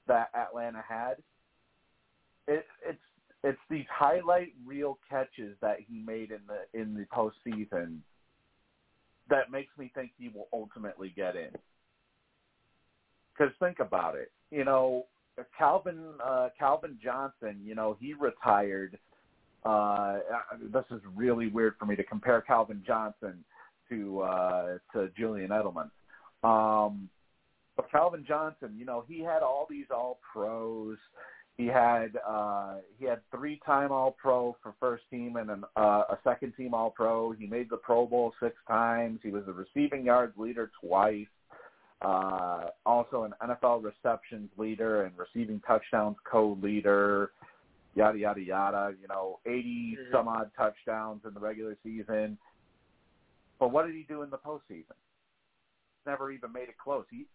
that 0.07 0.31
Atlanta 0.35 0.83
had. 0.87 1.14
It, 2.47 2.66
it's 2.87 2.99
it's 3.42 3.59
these 3.70 3.87
highlight 3.90 4.53
reel 4.66 4.98
catches 5.09 5.57
that 5.62 5.79
he 5.88 5.98
made 5.98 6.31
in 6.31 6.40
the 6.46 6.79
in 6.79 6.94
the 6.94 7.07
postseason 7.07 7.98
that 9.29 9.50
makes 9.50 9.70
me 9.79 9.90
think 9.94 10.11
he 10.18 10.29
will 10.29 10.48
ultimately 10.53 11.12
get 11.16 11.37
in. 11.37 11.50
Because 13.33 13.55
think 13.61 13.79
about 13.79 14.16
it, 14.16 14.33
you 14.50 14.64
know, 14.64 15.07
Calvin 15.57 15.98
uh, 16.22 16.48
Calvin 16.59 16.98
Johnson, 17.03 17.61
you 17.64 17.74
know, 17.74 17.96
he 17.98 18.14
retired. 18.14 18.98
Uh, 19.64 20.18
this 20.72 20.85
is 20.90 21.00
really 21.14 21.48
weird 21.48 21.74
for 21.79 21.85
me 21.87 21.94
to 21.94 22.03
compare 22.03 22.40
Calvin 22.40 22.83
Johnson 22.87 23.44
to 23.88 24.20
uh, 24.20 24.79
to 24.92 25.09
Julian 25.16 25.50
Edelman. 25.50 25.90
Um, 26.42 27.09
but 27.76 27.90
Calvin 27.90 28.24
Johnson, 28.26 28.74
you 28.76 28.85
know, 28.85 29.05
he 29.09 29.20
had 29.20 29.42
all 29.42 29.66
these 29.68 29.87
All 29.90 30.18
Pros. 30.33 30.98
He 31.61 31.66
had 31.66 32.16
uh, 32.27 32.77
he 32.99 33.05
had 33.05 33.20
three 33.31 33.61
time 33.66 33.92
All 33.92 34.12
Pro 34.12 34.57
for 34.62 34.75
first 34.81 35.05
team 35.11 35.37
and 35.37 35.51
an, 35.51 35.64
uh, 35.77 36.05
a 36.09 36.18
second 36.25 36.55
team 36.57 36.73
All 36.73 36.90
Pro. 36.90 37.33
He 37.33 37.46
made 37.46 37.68
the 37.68 37.77
Pro 37.77 38.07
Bowl 38.07 38.33
six 38.42 38.57
times. 38.66 39.20
He 39.23 39.29
was 39.29 39.44
the 39.44 39.53
receiving 39.53 40.07
yards 40.07 40.33
leader 40.38 40.70
twice. 40.83 41.27
Uh, 42.01 42.68
also 42.87 43.25
an 43.25 43.35
NFL 43.42 43.85
receptions 43.85 44.49
leader 44.57 45.05
and 45.05 45.12
receiving 45.18 45.61
touchdowns 45.66 46.16
co-leader. 46.25 47.33
Yada 47.94 48.18
yada 48.18 48.40
yada. 48.40 48.94
You 48.99 49.09
know, 49.09 49.38
80 49.44 49.53
mm-hmm. 49.53 50.16
some 50.16 50.29
odd 50.29 50.51
touchdowns 50.57 51.20
in 51.27 51.35
the 51.35 51.40
regular 51.40 51.77
season. 51.83 52.38
But 53.59 53.70
what 53.70 53.85
did 53.85 53.94
he 53.94 54.07
do 54.09 54.23
in 54.23 54.31
the 54.31 54.38
postseason? 54.38 54.96
Never 56.07 56.33
even 56.33 56.53
made 56.55 56.70
it 56.70 56.79
close. 56.83 57.05
He 57.11 57.27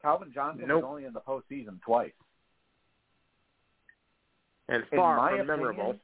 Calvin 0.00 0.32
Johnson 0.34 0.64
nope. 0.66 0.82
was 0.82 0.88
only 0.88 1.04
in 1.04 1.12
the 1.12 1.20
postseason 1.20 1.78
twice. 1.82 2.12
And 4.68 4.82
far 4.94 5.16
from 5.16 5.26
opinion, 5.26 5.46
memorable. 5.46 5.96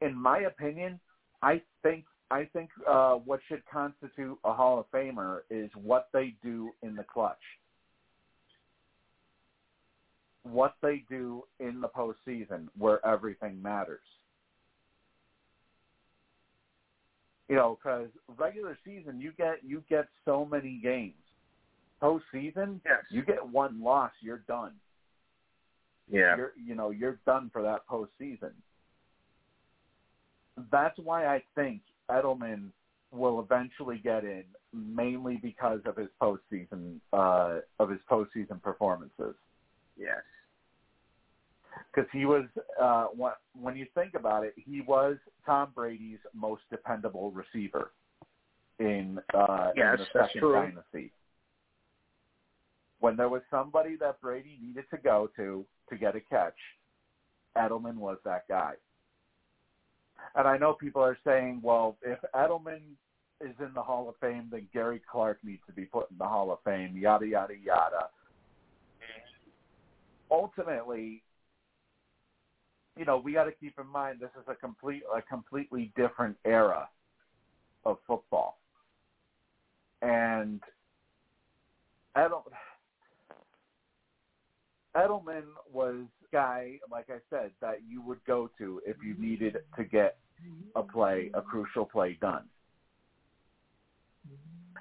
In 0.00 0.14
my 0.14 0.40
opinion, 0.40 0.98
I 1.42 1.60
think 1.82 2.04
I 2.30 2.44
think 2.52 2.70
uh, 2.88 3.14
what 3.14 3.40
should 3.48 3.62
constitute 3.70 4.38
a 4.44 4.52
Hall 4.52 4.78
of 4.78 4.90
Famer 4.90 5.40
is 5.50 5.70
what 5.82 6.08
they 6.12 6.34
do 6.42 6.70
in 6.82 6.94
the 6.94 7.04
clutch. 7.04 7.36
What 10.42 10.74
they 10.82 11.04
do 11.08 11.44
in 11.60 11.80
the 11.80 11.88
postseason 11.88 12.68
where 12.76 13.04
everything 13.06 13.60
matters. 13.60 14.00
You 17.48 17.56
know, 17.56 17.78
because 17.82 18.08
regular 18.36 18.76
season 18.84 19.20
you 19.20 19.32
get 19.36 19.58
you 19.66 19.82
get 19.88 20.08
so 20.24 20.44
many 20.44 20.80
games. 20.82 21.14
Postseason, 22.02 22.80
yes. 22.84 23.04
you 23.10 23.22
get 23.22 23.46
one 23.46 23.82
loss, 23.82 24.12
you're 24.20 24.42
done. 24.46 24.72
Yeah. 26.10 26.36
You're 26.36 26.52
you 26.62 26.74
know 26.74 26.90
you're 26.90 27.18
done 27.26 27.50
for 27.52 27.62
that 27.62 27.86
postseason. 27.90 28.52
That's 30.70 30.98
why 30.98 31.26
I 31.26 31.42
think 31.54 31.82
Edelman 32.10 32.70
will 33.10 33.40
eventually 33.40 33.98
get 34.02 34.24
in, 34.24 34.44
mainly 34.72 35.38
because 35.42 35.80
of 35.86 35.96
his 35.96 36.08
postseason 36.20 36.96
uh, 37.12 37.60
of 37.78 37.90
his 37.90 38.00
postseason 38.10 38.60
performances. 38.62 39.34
Yes, 39.96 40.22
because 41.92 42.08
he 42.12 42.24
was 42.24 42.44
uh, 42.80 43.06
when 43.60 43.76
you 43.76 43.86
think 43.94 44.14
about 44.14 44.44
it, 44.44 44.54
he 44.56 44.80
was 44.82 45.16
Tom 45.44 45.70
Brady's 45.74 46.18
most 46.34 46.62
dependable 46.70 47.30
receiver 47.32 47.92
in, 48.78 49.18
uh, 49.34 49.70
yes, 49.76 49.98
in 49.98 50.00
the 50.00 50.24
second 50.24 50.40
true. 50.40 50.52
dynasty. 50.52 51.12
When 53.08 53.16
there 53.16 53.30
was 53.30 53.40
somebody 53.50 53.96
that 54.00 54.20
Brady 54.20 54.58
needed 54.62 54.84
to 54.90 54.98
go 54.98 55.30
to 55.34 55.64
to 55.88 55.96
get 55.96 56.14
a 56.14 56.20
catch, 56.20 56.58
Edelman 57.56 57.94
was 57.94 58.18
that 58.26 58.46
guy. 58.48 58.74
And 60.34 60.46
I 60.46 60.58
know 60.58 60.74
people 60.74 61.00
are 61.00 61.16
saying, 61.24 61.60
well, 61.62 61.96
if 62.02 62.18
Edelman 62.34 62.82
is 63.40 63.54
in 63.60 63.72
the 63.74 63.80
Hall 63.80 64.10
of 64.10 64.16
Fame, 64.20 64.48
then 64.50 64.68
Gary 64.74 65.00
Clark 65.10 65.38
needs 65.42 65.62
to 65.68 65.72
be 65.72 65.86
put 65.86 66.10
in 66.10 66.18
the 66.18 66.26
Hall 66.26 66.52
of 66.52 66.58
Fame, 66.66 66.98
yada, 66.98 67.26
yada, 67.26 67.54
yada. 67.56 68.10
Ultimately, 70.30 71.22
you 72.94 73.06
know, 73.06 73.16
we 73.16 73.32
got 73.32 73.44
to 73.44 73.52
keep 73.52 73.78
in 73.78 73.86
mind 73.86 74.18
this 74.20 74.28
is 74.38 74.46
a 74.48 74.54
complete, 74.54 75.04
a 75.16 75.22
completely 75.22 75.92
different 75.96 76.36
era 76.44 76.86
of 77.86 77.96
football. 78.06 78.58
And 80.02 80.60
Edel, 82.14 82.44
Edelman 84.98 85.44
was 85.72 85.96
guy, 86.32 86.78
like 86.90 87.06
I 87.08 87.18
said, 87.30 87.52
that 87.60 87.78
you 87.88 88.02
would 88.02 88.18
go 88.26 88.50
to 88.58 88.80
if 88.84 88.96
you 89.04 89.14
needed 89.18 89.58
to 89.76 89.84
get 89.84 90.18
a 90.76 90.82
play, 90.82 91.30
a 91.34 91.42
crucial 91.42 91.84
play 91.84 92.18
done. 92.20 92.44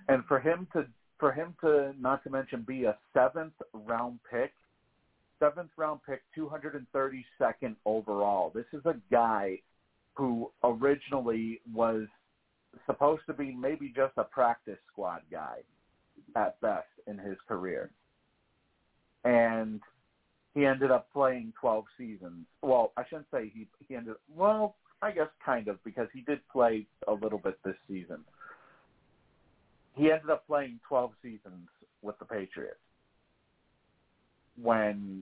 And 0.10 0.24
for 0.26 0.40
him 0.40 0.68
to 0.74 0.86
for 1.20 1.32
him 1.32 1.56
to 1.62 1.94
not 2.00 2.24
to 2.24 2.30
mention 2.30 2.64
be 2.68 2.84
a 2.84 2.96
seventh 3.14 3.54
round 3.74 4.20
pick, 4.30 4.54
seventh 5.40 5.72
round 5.78 6.00
pick, 6.08 6.22
232nd 6.38 7.76
overall. 7.86 8.52
This 8.54 8.66
is 8.74 8.86
a 8.86 8.96
guy 9.12 9.60
who 10.14 10.52
originally 10.64 11.60
was 11.74 12.04
supposed 12.86 13.24
to 13.28 13.34
be 13.34 13.52
maybe 13.52 13.92
just 13.96 14.14
a 14.18 14.24
practice 14.24 14.78
squad 14.92 15.22
guy 15.32 15.58
at 16.36 16.60
best 16.62 16.88
in 17.08 17.18
his 17.18 17.38
career. 17.48 17.90
And 19.24 19.82
he 20.58 20.66
ended 20.66 20.90
up 20.90 21.08
playing 21.14 21.54
12 21.62 21.86
seasons. 22.00 22.48
Well, 22.64 22.92
I 22.98 23.04
shouldn't 23.08 23.28
say 23.32 23.52
he 23.54 23.68
he 23.88 23.96
ended. 23.96 24.16
Well, 24.36 24.76
I 25.04 25.12
guess 25.12 25.28
kind 25.46 25.68
of 25.68 25.84
because 25.84 26.08
he 26.12 26.22
did 26.22 26.40
play 26.52 26.88
a 27.08 27.14
little 27.14 27.38
bit 27.38 27.60
this 27.64 27.76
season. 27.88 28.22
He 29.94 30.12
ended 30.12 30.32
up 30.32 30.48
playing 30.48 30.80
12 30.88 31.12
seasons 31.22 31.70
with 32.02 32.18
the 32.18 32.26
Patriots 32.26 32.80
when 34.60 35.22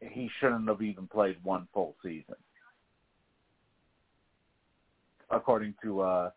he 0.00 0.30
shouldn't 0.38 0.68
have 0.68 0.82
even 0.82 1.08
played 1.08 1.38
one 1.42 1.66
full 1.74 1.96
season, 2.00 2.36
according 5.32 5.74
to 5.82 6.00
uh, 6.00 6.30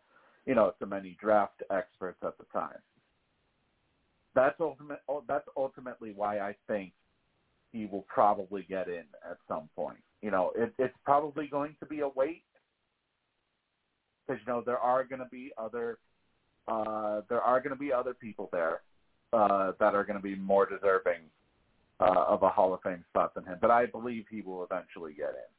you 0.44 0.56
know 0.56 0.72
to 0.80 0.86
many 0.86 1.16
draft 1.20 1.62
experts 1.70 2.18
at 2.24 2.36
the 2.36 2.44
time. 2.52 2.80
That's 4.34 4.56
ultimate. 4.58 5.02
That's 5.28 5.46
ultimately 5.56 6.12
why 6.16 6.40
I 6.40 6.56
think 6.66 6.92
he 7.72 7.86
will 7.86 8.04
probably 8.08 8.64
get 8.68 8.88
in 8.88 9.04
at 9.28 9.38
some 9.48 9.68
point. 9.74 9.98
You 10.20 10.30
know, 10.30 10.52
it, 10.54 10.72
it's 10.78 10.94
probably 11.04 11.48
going 11.48 11.74
to 11.80 11.86
be 11.86 12.00
a 12.00 12.08
wait 12.08 12.42
because 14.26 14.40
you 14.46 14.52
know 14.52 14.62
there 14.64 14.78
are 14.78 15.04
going 15.04 15.20
to 15.20 15.28
be 15.30 15.52
other 15.58 15.98
uh, 16.68 17.22
there 17.28 17.40
are 17.40 17.60
going 17.60 17.74
to 17.74 17.78
be 17.78 17.92
other 17.92 18.14
people 18.14 18.48
there 18.52 18.82
uh, 19.32 19.72
that 19.80 19.94
are 19.94 20.04
going 20.04 20.16
to 20.16 20.22
be 20.22 20.36
more 20.36 20.66
deserving 20.66 21.22
uh, 21.98 22.24
of 22.28 22.42
a 22.42 22.48
Hall 22.48 22.72
of 22.72 22.80
Fame 22.82 23.04
spot 23.10 23.34
than 23.34 23.44
him. 23.44 23.58
But 23.60 23.70
I 23.70 23.86
believe 23.86 24.26
he 24.30 24.42
will 24.42 24.62
eventually 24.62 25.14
get 25.14 25.30
in. 25.30 25.52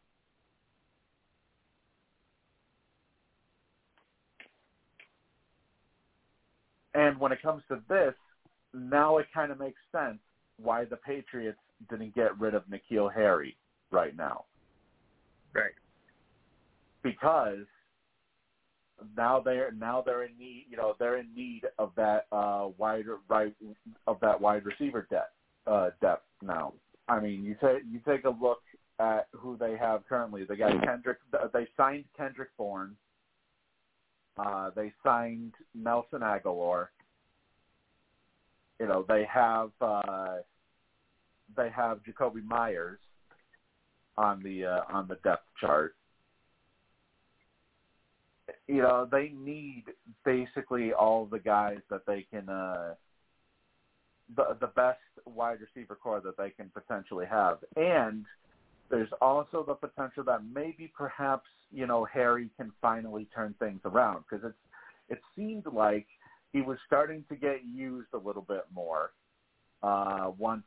And 6.96 7.20
when 7.20 7.32
it 7.32 7.42
comes 7.42 7.64
to 7.70 7.82
this, 7.90 8.14
now 8.74 9.18
it 9.18 9.26
kind 9.34 9.52
of 9.52 9.60
makes 9.60 9.80
sense 9.92 10.20
why 10.58 10.86
the 10.86 10.98
Patriots 10.98 11.58
didn't 11.90 12.16
get 12.16 12.40
rid 12.40 12.54
of 12.54 12.64
N'Keal 12.68 13.14
Harry 13.14 13.58
right 13.92 14.16
now. 14.16 14.46
Right. 15.54 15.74
Because 17.04 17.66
now 19.18 19.42
they're 19.42 19.72
now 19.72 20.02
they're 20.06 20.24
in 20.24 20.38
need. 20.38 20.66
You 20.70 20.78
know, 20.78 20.96
they're 21.00 21.18
in 21.18 21.28
need 21.36 21.64
of 21.78 21.92
that 21.96 22.26
uh, 22.32 22.70
wide 22.78 23.06
right 23.28 23.54
of 24.08 24.20
that 24.22 24.40
wide 24.40 24.66
receiver 24.66 25.08
depth 25.10 25.34
uh, 25.68 25.90
depth 26.02 26.26
now. 26.42 26.74
I 27.08 27.20
mean, 27.20 27.44
you 27.44 27.56
take 27.62 27.84
you 27.90 28.00
take 28.08 28.26
a 28.26 28.30
look 28.30 28.62
at 29.00 29.28
who 29.32 29.58
they 29.58 29.76
have 29.78 30.08
currently. 30.08 30.46
They 30.46 30.56
got 30.56 30.84
Kendrick. 30.84 31.18
They 31.54 31.68
signed 31.76 32.06
Kendrick 32.16 32.50
Bourne. 32.58 32.96
Uh, 34.38 34.72
they 34.76 34.92
signed 35.04 35.54
Nelson 35.76 36.22
Agholor. 36.22 36.88
You 38.80 38.88
know, 38.88 39.06
they 39.08 39.26
have 39.32 39.72
uh, 39.82 40.38
they 41.56 41.70
have 41.70 42.00
Jakobi 42.04 42.44
Meyers 42.44 43.00
on 44.18 44.42
the 44.44 44.66
uh, 44.66 44.82
on 44.90 45.08
the 45.08 45.16
depth 45.24 45.48
chart. 45.60 45.96
You 48.68 48.82
know, 48.82 49.08
they 49.10 49.34
need 49.36 49.86
basically 50.26 50.94
all 50.94 51.26
the 51.26 51.40
guys 51.40 51.80
that 51.90 52.06
they 52.06 52.26
can 52.30 52.50
uh 52.50 52.96
the 54.36 54.58
the 54.60 54.68
best 54.68 55.00
wide 55.26 55.60
receiver 55.62 55.96
corps 55.96 56.22
that 56.22 56.38
they 56.38 56.50
can 56.50 56.70
potentially 56.74 57.26
have. 57.26 57.60
And 57.76 58.26
there's 58.90 59.10
also 59.22 59.64
the 59.66 59.74
potential 59.74 60.24
that 60.26 60.42
maybe 60.54 60.92
perhaps, 60.96 61.48
you 61.72 61.88
know, 61.88 62.06
Harry 62.06 62.50
can 62.58 62.72
finally 62.82 63.28
turn 63.34 63.56
things 63.60 63.82
around 63.86 64.24
because 64.30 64.46
it's 64.46 64.58
it 65.10 65.20
seemed 65.36 65.66
like 65.72 66.08
he 66.52 66.62
was 66.62 66.78
starting 66.86 67.24
to 67.30 67.36
get 67.36 67.62
used 67.66 68.10
a 68.14 68.18
little 68.18 68.42
bit 68.42 68.66
more 68.74 69.12
uh 69.82 70.32
once 70.38 70.64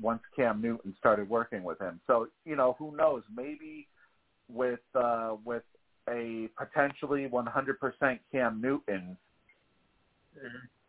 once 0.00 0.22
Cam 0.34 0.60
Newton 0.60 0.94
started 0.98 1.28
working 1.28 1.62
with 1.62 1.80
him. 1.80 2.00
So 2.06 2.28
you 2.44 2.56
know, 2.56 2.76
who 2.78 2.96
knows? 2.96 3.22
Maybe 3.34 3.88
with 4.52 4.80
uh, 4.94 5.36
with 5.44 5.62
a 6.08 6.48
potentially 6.56 7.28
100% 7.28 8.18
Cam 8.30 8.60
Newton, 8.60 9.16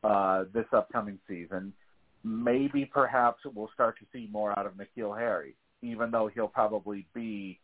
uh, 0.04 0.44
this 0.54 0.66
upcoming 0.74 1.20
season, 1.28 1.74
maybe 2.24 2.86
perhaps 2.86 3.40
we'll 3.56 3.70
start 3.74 3.98
to 4.00 4.06
see 4.14 4.30
more 4.32 4.58
out 4.58 4.66
of 4.66 4.74
N'Keal 4.74 5.18
Harry, 5.18 5.56
even 5.82 6.12
though 6.12 6.30
he'll 6.34 6.48
probably 6.48 7.06
be, 7.14 7.60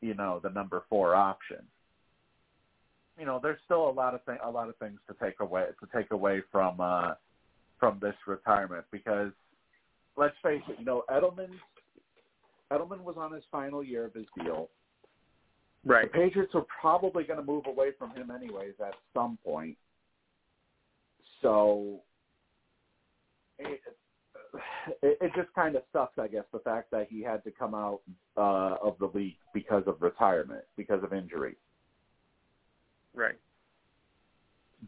you 0.00 0.14
know, 0.14 0.40
the 0.42 0.50
number 0.50 0.82
four 0.88 1.14
option. 1.14 1.58
You 3.18 3.26
know, 3.26 3.40
there's 3.42 3.58
still 3.64 3.88
a 3.88 3.92
lot 3.92 4.14
of 4.14 4.24
th- 4.24 4.38
a 4.42 4.50
lot 4.50 4.68
of 4.68 4.76
things 4.76 4.98
to 5.08 5.16
take 5.22 5.40
away 5.40 5.66
to 5.80 5.88
take 5.94 6.10
away 6.10 6.42
from 6.50 6.80
uh, 6.80 7.14
from 7.78 7.98
this 8.00 8.14
retirement 8.26 8.84
because 8.90 9.32
let's 10.20 10.36
face 10.42 10.62
it, 10.68 10.76
you 10.78 10.84
know, 10.84 11.02
Edelman 11.10 11.48
Edelman 12.70 13.00
was 13.00 13.16
on 13.18 13.32
his 13.32 13.42
final 13.50 13.82
year 13.82 14.04
of 14.04 14.14
his 14.14 14.26
deal. 14.40 14.68
Right. 15.84 16.12
The 16.12 16.18
Patriots 16.18 16.52
are 16.54 16.66
probably 16.80 17.24
going 17.24 17.40
to 17.40 17.44
move 17.44 17.64
away 17.66 17.88
from 17.98 18.10
him 18.14 18.30
anyways 18.30 18.74
at 18.80 18.94
some 19.14 19.38
point. 19.44 19.76
So 21.42 22.00
it, 23.58 23.80
it, 25.02 25.18
it 25.20 25.32
just 25.34 25.52
kind 25.54 25.74
of 25.74 25.82
sucks, 25.92 26.18
I 26.18 26.28
guess, 26.28 26.44
the 26.52 26.58
fact 26.60 26.90
that 26.92 27.08
he 27.10 27.22
had 27.22 27.42
to 27.44 27.50
come 27.50 27.74
out 27.74 28.02
uh, 28.36 28.76
of 28.82 28.96
the 29.00 29.10
league 29.12 29.38
because 29.54 29.82
of 29.86 30.02
retirement, 30.02 30.64
because 30.76 31.02
of 31.02 31.14
injury. 31.14 31.56
Right. 33.14 33.38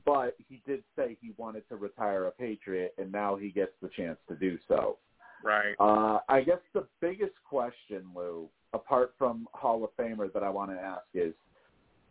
But 0.04 0.36
he 0.48 0.62
did 0.66 0.84
say 0.94 1.16
he 1.20 1.32
wanted 1.36 1.68
to 1.70 1.76
retire 1.76 2.26
a 2.26 2.30
Patriot, 2.30 2.94
and 2.98 3.10
now 3.10 3.34
he 3.34 3.48
gets 3.48 3.72
the 3.80 3.88
chance 3.96 4.18
to 4.28 4.36
do 4.36 4.58
so. 4.68 4.98
Right. 5.43 5.74
Uh, 5.78 6.20
I 6.28 6.43
guess 6.43 6.59
the 6.72 6.86
biggest 7.01 7.34
question, 7.49 8.05
Lou, 8.14 8.49
apart 8.72 9.14
from 9.18 9.47
Hall 9.53 9.84
of 9.84 9.90
Famer 9.97 10.32
that 10.32 10.43
I 10.43 10.49
want 10.49 10.70
to 10.70 10.78
ask 10.78 11.03
is, 11.14 11.34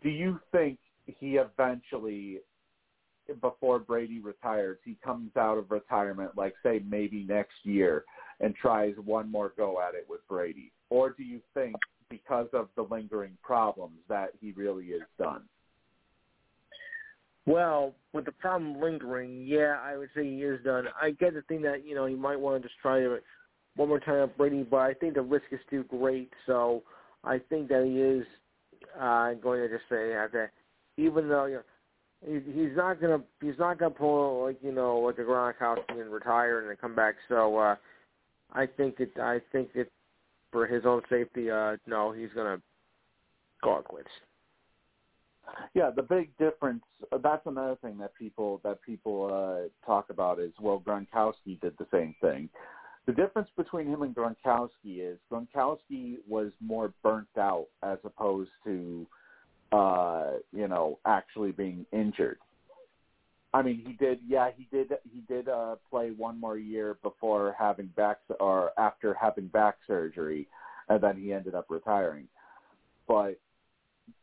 do 0.04 0.10
you 0.10 0.40
think 0.52 0.80
he 1.06 1.38
eventually, 1.38 2.40
before 3.40 3.80
Brady 3.80 4.20
retires, 4.20 4.78
he 4.84 4.98
comes 5.04 5.32
out 5.38 5.58
of 5.58 5.72
retirement, 5.72 6.32
like 6.36 6.54
say 6.64 6.82
maybe 6.88 7.26
next 7.28 7.56
year, 7.64 8.06
and 8.40 8.56
tries 8.56 8.96
one 9.04 9.32
more 9.32 9.54
go 9.56 9.80
at 9.82 9.96
it 9.96 10.06
with 10.10 10.28
Brady? 10.28 10.72
Or 10.90 11.12
do 11.12 11.24
you 11.24 11.40
think 11.54 11.76
because 12.10 12.48
of 12.54 12.68
the 12.76 12.84
lingering 12.84 13.38
problems 13.42 14.00
that 14.10 14.32
he 14.40 14.52
really 14.52 14.88
is 14.88 15.04
done? 15.18 15.44
Well, 17.46 17.96
with 18.14 18.26
the 18.26 18.32
problem 18.34 18.80
lingering, 18.80 19.46
yeah, 19.48 19.78
I 19.84 19.98
would 19.98 20.10
say 20.16 20.24
he 20.24 20.44
is 20.44 20.64
done. 20.64 20.86
I 21.02 21.12
get 21.12 21.34
the 21.34 21.42
thing 21.44 21.62
that 21.64 21.86
you 21.86 21.96
know 21.96 22.06
he 22.06 22.16
might 22.16 22.40
want 22.40 22.62
to 22.62 22.68
just 22.68 22.80
try 22.82 23.00
it 23.00 23.24
one 23.76 23.90
more 23.90 24.00
time 24.00 24.24
at 24.24 24.38
Brady, 24.38 24.64
but 24.64 24.78
I 24.78 24.94
think 24.94 25.16
the 25.16 25.22
risk 25.22 25.46
is 25.52 25.60
too 25.70 25.84
great. 25.86 26.32
So 26.46 26.84
I 27.24 27.40
think 27.50 27.68
that 27.70 27.86
he 27.86 28.00
is 28.00 28.26
uh, 29.00 29.34
going 29.42 29.62
to 29.62 29.70
just 29.70 29.90
say 29.90 30.10
that 30.14 30.52
even 30.98 31.30
though 31.30 31.46
you 31.46 31.56
know, 31.56 31.64
he, 32.26 32.52
he's 32.52 32.76
not 32.76 33.02
gonna 33.02 33.22
he's 33.42 33.58
not 33.58 33.80
gonna 33.80 33.92
pull 33.92 34.44
like 34.44 34.58
you 34.62 34.72
know 34.72 35.00
like 35.00 35.18
a 35.18 35.22
Gronkowski 35.22 36.00
and 36.00 36.12
retire 36.12 36.60
and 36.60 36.70
then 36.70 36.78
come 36.80 36.96
back. 36.96 37.16
So 37.28 37.58
uh, 37.58 37.76
I 38.54 38.68
think 38.68 39.00
it 39.00 39.12
I 39.20 39.40
think 39.52 39.70
it 39.74 39.92
for 40.52 40.68
his 40.68 40.86
own 40.86 41.02
safety, 41.10 41.50
uh, 41.50 41.78
no, 41.88 42.12
he's 42.12 42.30
gonna 42.36 42.62
call 43.64 43.80
it 43.80 43.86
quits. 43.86 44.10
Yeah, 45.74 45.90
the 45.96 46.04
big 46.04 46.36
difference. 46.38 46.84
uh, 47.12 47.18
That's 47.18 47.46
another 47.46 47.78
thing 47.82 47.98
that 48.00 48.14
people 48.16 48.60
that 48.64 48.82
people 48.82 49.30
uh, 49.32 49.86
talk 49.86 50.10
about 50.10 50.40
is 50.40 50.52
well, 50.60 50.82
Gronkowski 50.86 51.60
did 51.62 51.78
the 51.78 51.88
same 51.92 52.16
thing. 52.22 52.50
The 53.08 53.14
difference 53.14 53.50
between 53.58 53.88
him 53.88 54.04
and 54.04 54.16
Gronkowski 54.16 55.00
is 55.00 55.18
Gronkowski 55.32 56.18
was 56.28 56.52
more 56.60 56.94
burnt 57.04 57.28
out 57.38 57.68
as 57.82 57.98
opposed 58.04 58.52
to, 58.64 59.08
uh, 59.72 60.34
you 60.54 60.68
know, 60.68 61.00
actually 61.06 61.52
being 61.52 61.86
injured. 61.92 62.38
I 63.54 63.62
mean, 63.62 63.84
he 63.86 63.94
did. 63.94 64.20
Yeah, 64.26 64.50
he 64.56 64.68
did. 64.72 64.94
He 65.12 65.22
did 65.22 65.50
uh, 65.50 65.76
play 65.90 66.12
one 66.12 66.40
more 66.40 66.58
year 66.58 66.98
before 67.04 67.56
having 67.58 67.88
back 67.98 68.20
or 68.40 68.72
after 68.78 69.14
having 69.14 69.48
back 69.48 69.78
surgery, 69.88 70.48
and 70.88 71.02
then 71.04 71.18
he 71.18 71.34
ended 71.34 71.56
up 71.56 71.66
retiring. 71.70 72.28
But 73.08 73.40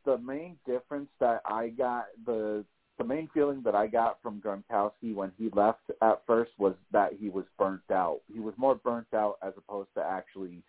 the 0.08 0.16
main 0.16 0.56
difference 0.66 1.10
that 1.20 1.42
I 1.44 1.68
got 1.68 2.06
the 2.24 2.64
the 2.96 3.04
main 3.04 3.28
feeling 3.32 3.60
that 3.62 3.74
I 3.74 3.86
got 3.86 4.18
from 4.22 4.40
Gronkowski 4.40 5.14
when 5.14 5.30
he 5.38 5.50
left 5.52 5.82
at 6.02 6.22
first 6.26 6.50
was 6.58 6.74
that 6.90 7.12
he 7.12 7.28
was 7.28 7.44
burnt 7.58 7.88
out. 7.92 8.22
He 8.32 8.40
was 8.40 8.54
more 8.56 8.74
burnt 8.74 9.06
out 9.14 9.36
as 9.40 9.52
opposed 9.56 9.90
to 9.96 10.02
actually 10.02 10.62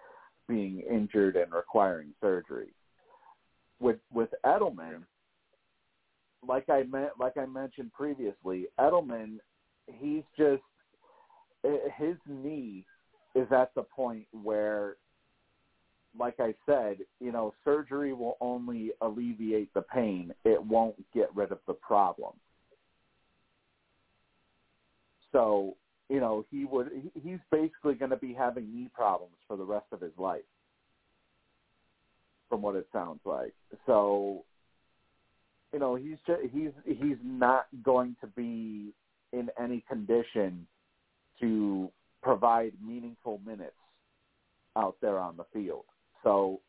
being 0.47 0.81
injured 0.81 1.37
and 1.37 1.51
requiring 1.53 2.09
surgery. 2.19 2.73
With 3.79 3.99
with 4.13 4.29
Edelman, 4.45 5.03
like 6.45 6.69
I 6.69 6.83
meant, 6.83 7.11
like 7.17 7.37
I 7.37 7.45
mentioned 7.45 7.93
previously, 7.93 8.67
Edelman, 8.77 9.37
he's 9.87 10.23
just 10.37 10.61
eh, 11.65 11.77
his 11.97 12.17
knee 12.27 12.85
is 13.35 13.47
at 13.53 13.73
the 13.73 13.83
point 13.83 14.27
where 14.43 14.97
like 16.17 16.39
I 16.39 16.53
said, 16.65 16.97
you 17.19 17.31
know, 17.31 17.53
surgery 17.63 18.13
will 18.13 18.37
only 18.41 18.91
alleviate 19.01 19.73
the 19.73 19.81
pain. 19.81 20.33
It 20.43 20.61
won't 20.63 20.95
get 21.13 21.29
rid 21.35 21.51
of 21.51 21.59
the 21.67 21.73
problem. 21.73 22.33
So, 25.31 25.75
you 26.09 26.19
know, 26.19 26.45
he 26.49 26.65
would 26.65 26.89
he's 27.13 27.39
basically 27.51 27.93
going 27.93 28.11
to 28.11 28.17
be 28.17 28.33
having 28.33 28.73
knee 28.73 28.89
problems 28.93 29.35
for 29.47 29.55
the 29.55 29.63
rest 29.63 29.85
of 29.91 30.01
his 30.01 30.13
life. 30.17 30.41
From 32.49 32.63
what 32.63 32.75
it 32.75 32.87
sounds 32.91 33.19
like. 33.25 33.53
So, 33.85 34.43
you 35.71 35.77
know, 35.77 35.93
he's 35.93 36.17
just, 36.25 36.41
he's 36.51 36.71
he's 36.85 37.17
not 37.23 37.67
going 37.83 38.15
to 38.21 38.27
be 38.27 38.91
in 39.31 39.49
any 39.61 39.83
condition 39.87 40.65
to 41.39 41.91
provide 42.23 42.73
meaningful 42.83 43.39
minutes 43.45 43.73
out 44.75 44.95
there 45.01 45.19
on 45.19 45.37
the 45.37 45.45
field. 45.53 45.85
So 46.23 46.59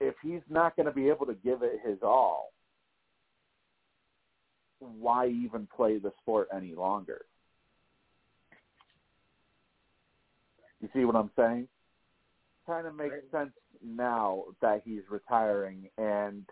if 0.00 0.14
he's 0.22 0.42
not 0.48 0.76
going 0.76 0.86
to 0.86 0.92
be 0.92 1.08
able 1.08 1.26
to 1.26 1.34
give 1.34 1.62
it 1.62 1.80
his 1.84 1.98
all, 2.02 2.52
why 4.78 5.28
even 5.28 5.66
play 5.74 5.98
the 5.98 6.12
sport 6.22 6.48
any 6.54 6.74
longer? 6.74 7.24
You 10.80 10.88
see 10.94 11.04
what 11.04 11.16
I'm 11.16 11.30
saying? 11.36 11.68
Kind 12.66 12.86
of 12.86 12.94
makes 12.94 13.14
sense 13.32 13.52
now 13.84 14.44
that 14.60 14.82
he's 14.84 15.02
retiring 15.08 15.88
and 15.96 16.44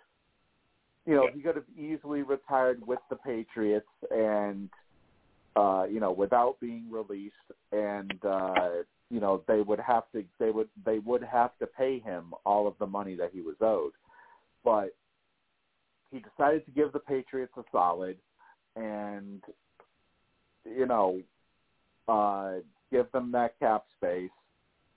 you 1.07 1.14
know, 1.14 1.28
he 1.34 1.42
could 1.42 1.57
have 1.57 1.66
easily 1.76 2.22
retired 2.22 2.80
with 2.86 3.01
the 3.11 3.16
Patriots 3.16 3.86
and 4.11 4.70
uh, 5.55 5.84
you 5.88 6.01
know, 6.01 6.12
without 6.12 6.59
being 6.61 6.86
released 6.90 7.34
and 7.72 8.18
uh 8.24 8.70
you 9.11 9.20
know 9.20 9.42
they 9.46 9.61
would 9.61 9.80
have 9.80 10.05
to 10.12 10.24
they 10.38 10.50
would 10.50 10.68
they 10.84 10.98
would 10.98 11.22
have 11.22 11.57
to 11.59 11.66
pay 11.66 11.98
him 11.98 12.32
all 12.44 12.66
of 12.66 12.74
the 12.78 12.86
money 12.86 13.14
that 13.14 13.30
he 13.32 13.40
was 13.40 13.57
owed. 13.61 13.92
But 14.64 14.94
he 16.11 16.20
decided 16.20 16.64
to 16.66 16.72
give 16.72 16.92
the 16.92 17.00
patriots 17.00 17.52
a 17.57 17.62
solid 17.70 18.16
and 18.76 19.42
you 20.64 20.86
know 20.86 21.20
uh 22.09 22.55
give 22.90 23.11
them 23.12 23.32
that 23.32 23.59
cap 23.59 23.84
space. 23.96 24.30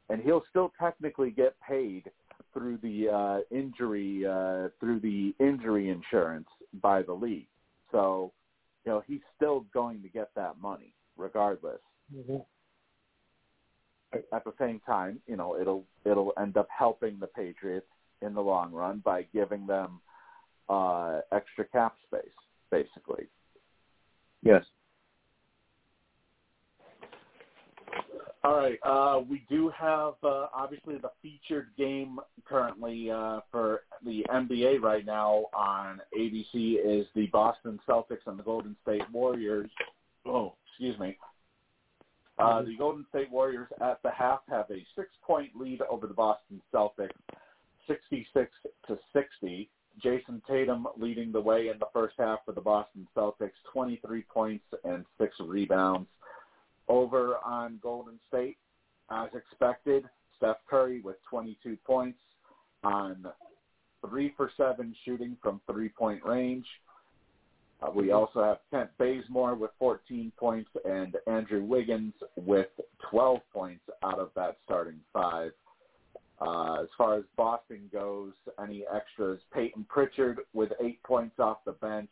And 0.09 0.21
he'll 0.21 0.43
still 0.49 0.71
technically 0.79 1.31
get 1.31 1.55
paid 1.67 2.09
through 2.53 2.77
the 2.81 3.09
uh 3.09 3.55
injury 3.55 4.25
uh 4.25 4.69
through 4.79 4.99
the 5.01 5.33
injury 5.39 5.89
insurance 5.89 6.47
by 6.81 7.01
the 7.01 7.13
league. 7.13 7.47
So 7.91 8.31
you 8.85 8.91
know 8.93 9.03
he's 9.05 9.21
still 9.35 9.65
going 9.73 10.01
to 10.01 10.09
get 10.09 10.29
that 10.35 10.61
money 10.61 10.93
regardless. 11.17 11.81
Mm-hmm. 12.15 12.37
At 14.13 14.43
the 14.43 14.53
same 14.59 14.79
time, 14.85 15.19
you 15.27 15.35
know, 15.35 15.59
it'll 15.59 15.85
it'll 16.05 16.33
end 16.39 16.57
up 16.57 16.67
helping 16.75 17.19
the 17.19 17.27
Patriots 17.27 17.87
in 18.21 18.33
the 18.33 18.41
long 18.41 18.71
run 18.71 19.01
by 19.03 19.23
giving 19.33 19.67
them 19.67 19.99
uh, 20.69 21.19
extra 21.31 21.65
cap 21.65 21.95
space, 22.07 22.25
basically. 22.71 23.27
Yes. 24.43 24.63
All 28.43 28.55
right. 28.55 28.79
Uh, 28.83 29.21
we 29.27 29.43
do 29.49 29.69
have 29.77 30.13
uh, 30.23 30.47
obviously 30.53 30.97
the 30.97 31.11
featured 31.21 31.67
game 31.77 32.19
currently 32.45 33.11
uh, 33.11 33.41
for 33.51 33.81
the 34.05 34.25
NBA 34.31 34.79
right 34.79 35.05
now 35.05 35.45
on 35.53 35.99
ABC 36.17 36.77
is 36.83 37.07
the 37.13 37.27
Boston 37.27 37.79
Celtics 37.89 38.25
and 38.25 38.39
the 38.39 38.43
Golden 38.43 38.75
State 38.83 39.01
Warriors. 39.11 39.69
Oh, 40.25 40.53
excuse 40.69 40.97
me. 40.99 41.17
Uh, 42.39 42.61
the 42.61 42.75
Golden 42.77 43.05
State 43.09 43.31
Warriors 43.31 43.67
at 43.81 44.01
the 44.03 44.11
half 44.11 44.41
have 44.49 44.65
a 44.69 44.85
six-point 44.95 45.55
lead 45.55 45.81
over 45.89 46.05
the 46.05 46.13
Boston 46.13 46.61
Celtics, 46.73 47.09
66 47.87 48.51
to 48.87 48.99
60. 49.13 49.69
Jayson 50.03 50.43
Tatum 50.47 50.87
leading 50.97 51.31
the 51.31 51.41
way 51.41 51.69
in 51.69 51.79
the 51.79 51.87
first 51.91 52.15
half 52.19 52.39
for 52.45 52.51
the 52.51 52.61
Boston 52.61 53.07
Celtics, 53.15 53.53
23 53.73 54.21
points 54.23 54.65
and 54.83 55.03
six 55.19 55.35
rebounds. 55.39 56.07
Over 56.87 57.37
on 57.43 57.79
Golden 57.81 58.19
State, 58.27 58.57
as 59.09 59.29
expected, 59.33 60.05
Steph 60.37 60.57
Curry 60.69 61.01
with 61.01 61.15
22 61.29 61.77
points 61.85 62.19
on 62.83 63.25
three 64.07 64.33
for 64.37 64.51
seven 64.55 64.95
shooting 65.03 65.35
from 65.41 65.59
three-point 65.69 66.23
range. 66.23 66.65
Uh, 67.81 67.91
we 67.93 68.11
also 68.11 68.43
have 68.43 68.57
Kent 68.71 68.89
Bazemore 68.97 69.55
with 69.55 69.71
14 69.77 70.31
points 70.37 70.69
and 70.83 71.15
Andrew 71.27 71.63
Wiggins 71.63 72.13
with 72.35 72.67
12 73.11 73.39
points 73.53 73.83
out 74.03 74.19
of 74.19 74.31
that 74.35 74.57
starting 74.65 74.99
five. 75.13 75.51
Uh, 76.39 76.81
as 76.81 76.87
far 76.97 77.17
as 77.17 77.23
Boston 77.35 77.89
goes, 77.91 78.33
any 78.61 78.83
extras? 78.93 79.39
Payton 79.53 79.85
Pritchard 79.89 80.39
with 80.53 80.71
eight 80.81 81.01
points 81.03 81.39
off 81.39 81.57
the 81.65 81.71
bench. 81.73 82.11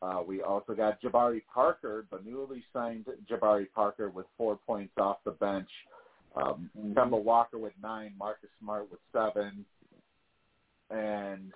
Uh, 0.00 0.20
we 0.26 0.42
also 0.42 0.74
got 0.74 1.00
Jabari 1.00 1.42
Parker, 1.52 2.06
the 2.10 2.18
newly 2.24 2.64
signed 2.72 3.06
Jabari 3.30 3.66
Parker 3.72 4.10
with 4.10 4.26
four 4.36 4.58
points 4.66 4.94
off 4.98 5.18
the 5.24 5.30
bench. 5.32 5.68
Um, 6.34 6.70
mm-hmm. 6.76 6.92
Kemba 6.92 7.22
Walker 7.22 7.58
with 7.58 7.74
nine, 7.82 8.12
Marcus 8.18 8.48
Smart 8.60 8.90
with 8.90 9.00
seven, 9.12 9.64
and 10.90 11.52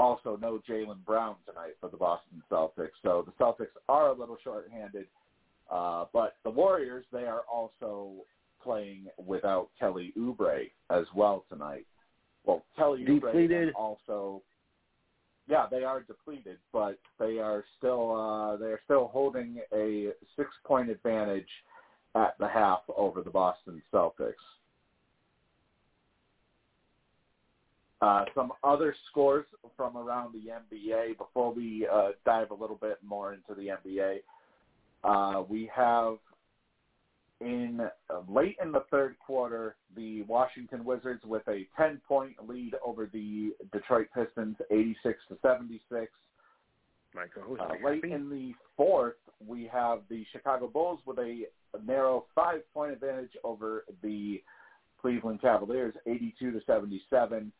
also 0.00 0.38
no 0.40 0.60
Jaylen 0.68 1.04
Brown 1.04 1.36
tonight 1.46 1.76
for 1.80 1.88
the 1.88 1.96
Boston 1.96 2.42
Celtics. 2.50 2.98
So 3.02 3.24
the 3.26 3.32
Celtics 3.42 3.76
are 3.88 4.08
a 4.08 4.12
little 4.12 4.38
short-handed, 4.42 5.06
uh, 5.70 6.06
but 6.12 6.36
the 6.44 6.50
Warriors 6.50 7.04
they 7.12 7.24
are 7.24 7.42
also 7.52 8.12
playing 8.62 9.06
without 9.24 9.68
Kelly 9.78 10.12
Oubre 10.18 10.70
as 10.90 11.04
well 11.14 11.44
tonight. 11.48 11.86
Well, 12.44 12.64
Kelly 12.76 13.04
Oubre 13.08 13.70
also 13.74 14.42
yeah, 15.48 15.66
they 15.68 15.82
are 15.82 16.00
depleted, 16.02 16.58
but 16.72 16.98
they 17.18 17.38
are 17.38 17.64
still 17.76 18.14
uh, 18.14 18.56
they 18.56 18.66
are 18.66 18.80
still 18.84 19.08
holding 19.08 19.60
a 19.74 20.10
six 20.36 20.48
point 20.64 20.88
advantage 20.90 21.48
at 22.14 22.36
the 22.38 22.48
half 22.48 22.80
over 22.96 23.22
the 23.22 23.30
Boston 23.30 23.82
Celtics. 23.92 24.34
Uh, 28.02 28.24
some 28.34 28.50
other 28.64 28.94
scores 29.10 29.44
from 29.76 29.96
around 29.96 30.32
the 30.32 30.50
NBA 30.50 31.18
before 31.18 31.52
we 31.52 31.86
uh, 31.92 32.10
dive 32.24 32.50
a 32.50 32.54
little 32.54 32.78
bit 32.80 32.98
more 33.04 33.34
into 33.34 33.54
the 33.54 33.68
NBA. 33.68 34.20
Uh, 35.04 35.42
we 35.42 35.70
have 35.74 36.16
in 37.40 37.80
uh, 38.10 38.20
late 38.28 38.56
in 38.62 38.72
the 38.72 38.84
third 38.90 39.16
quarter, 39.18 39.76
the 39.96 40.22
Washington 40.22 40.84
Wizards 40.84 41.22
with 41.24 41.46
a 41.48 41.66
10-point 41.78 42.36
lead 42.46 42.74
over 42.84 43.06
the 43.06 43.52
Detroit 43.72 44.08
Pistons, 44.14 44.56
86 44.70 45.18
to 45.28 45.38
76. 45.42 46.10
Michael, 47.14 47.56
uh, 47.60 47.86
late 47.86 48.04
in 48.04 48.30
the 48.30 48.52
fourth, 48.76 49.14
we 49.46 49.68
have 49.72 50.00
the 50.08 50.24
Chicago 50.32 50.68
Bulls 50.68 51.00
with 51.06 51.18
a 51.18 51.44
narrow 51.84 52.26
five-point 52.34 52.92
advantage 52.92 53.32
over 53.42 53.84
the 54.02 54.42
Cleveland 55.00 55.40
Cavaliers, 55.40 55.94
82 56.06 56.52
to 56.52 56.60
77, 56.66 57.50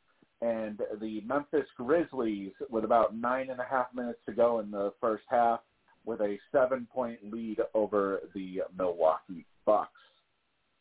and 0.43 0.81
the 1.01 1.21
Memphis 1.27 1.67
Grizzlies 1.77 2.53
with 2.71 2.85
about 2.85 3.17
nine 3.17 3.51
and 3.51 3.61
a 3.61 3.67
half 3.69 3.87
minutes 3.95 4.21
to 4.27 4.33
go 4.33 4.61
in 4.61 4.71
the 4.71 4.93
first 5.01 5.25
half, 5.29 5.61
with 6.07 6.21
a 6.21 6.39
seven-point 6.51 7.19
lead 7.31 7.59
over 7.75 8.21
the 8.35 8.63
Milwaukee 8.77 9.45
Bucks. 9.67 9.91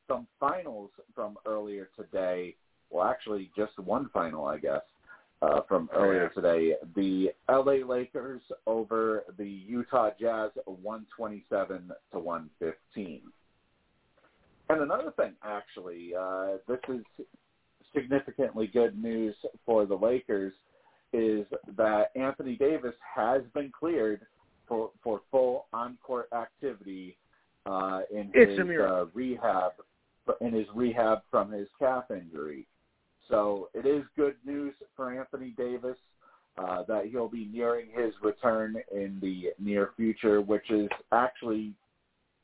Some 0.07 0.27
finals 0.39 0.91
from 1.13 1.37
earlier 1.45 1.89
today, 1.95 2.55
well, 2.89 3.05
actually 3.05 3.51
just 3.55 3.77
one 3.79 4.09
final, 4.13 4.45
I 4.45 4.57
guess, 4.57 4.81
uh, 5.41 5.61
from 5.67 5.89
earlier 5.93 6.29
today. 6.33 6.73
The 6.95 7.31
LA 7.49 7.85
Lakers 7.85 8.41
over 8.65 9.23
the 9.37 9.47
Utah 9.47 10.11
Jazz, 10.19 10.51
127 10.65 11.91
to 12.13 12.19
115. 12.19 13.21
And 14.69 14.81
another 14.81 15.11
thing, 15.17 15.33
actually, 15.43 16.13
uh, 16.17 16.57
this 16.67 16.79
is 16.87 17.25
significantly 17.93 18.67
good 18.67 19.01
news 19.01 19.35
for 19.65 19.85
the 19.85 19.95
Lakers, 19.95 20.53
is 21.13 21.45
that 21.75 22.11
Anthony 22.15 22.55
Davis 22.55 22.93
has 23.15 23.41
been 23.53 23.71
cleared 23.77 24.21
for, 24.67 24.91
for 25.03 25.21
full 25.31 25.65
on-court 25.73 26.29
activity 26.33 27.17
uh, 27.65 28.01
in 28.11 28.31
it's 28.33 28.59
his 28.59 28.79
uh, 28.79 29.05
rehab 29.13 29.71
in 30.41 30.53
his 30.53 30.67
rehab 30.75 31.19
from 31.31 31.51
his 31.51 31.67
calf 31.79 32.05
injury. 32.11 32.67
So 33.29 33.69
it 33.73 33.85
is 33.85 34.03
good 34.15 34.35
news 34.45 34.73
for 34.95 35.17
Anthony 35.17 35.53
Davis 35.57 35.97
uh, 36.57 36.83
that 36.87 37.05
he'll 37.11 37.29
be 37.29 37.49
nearing 37.51 37.87
his 37.95 38.13
return 38.21 38.75
in 38.91 39.17
the 39.21 39.51
near 39.59 39.91
future, 39.95 40.41
which 40.41 40.69
is 40.69 40.89
actually 41.11 41.73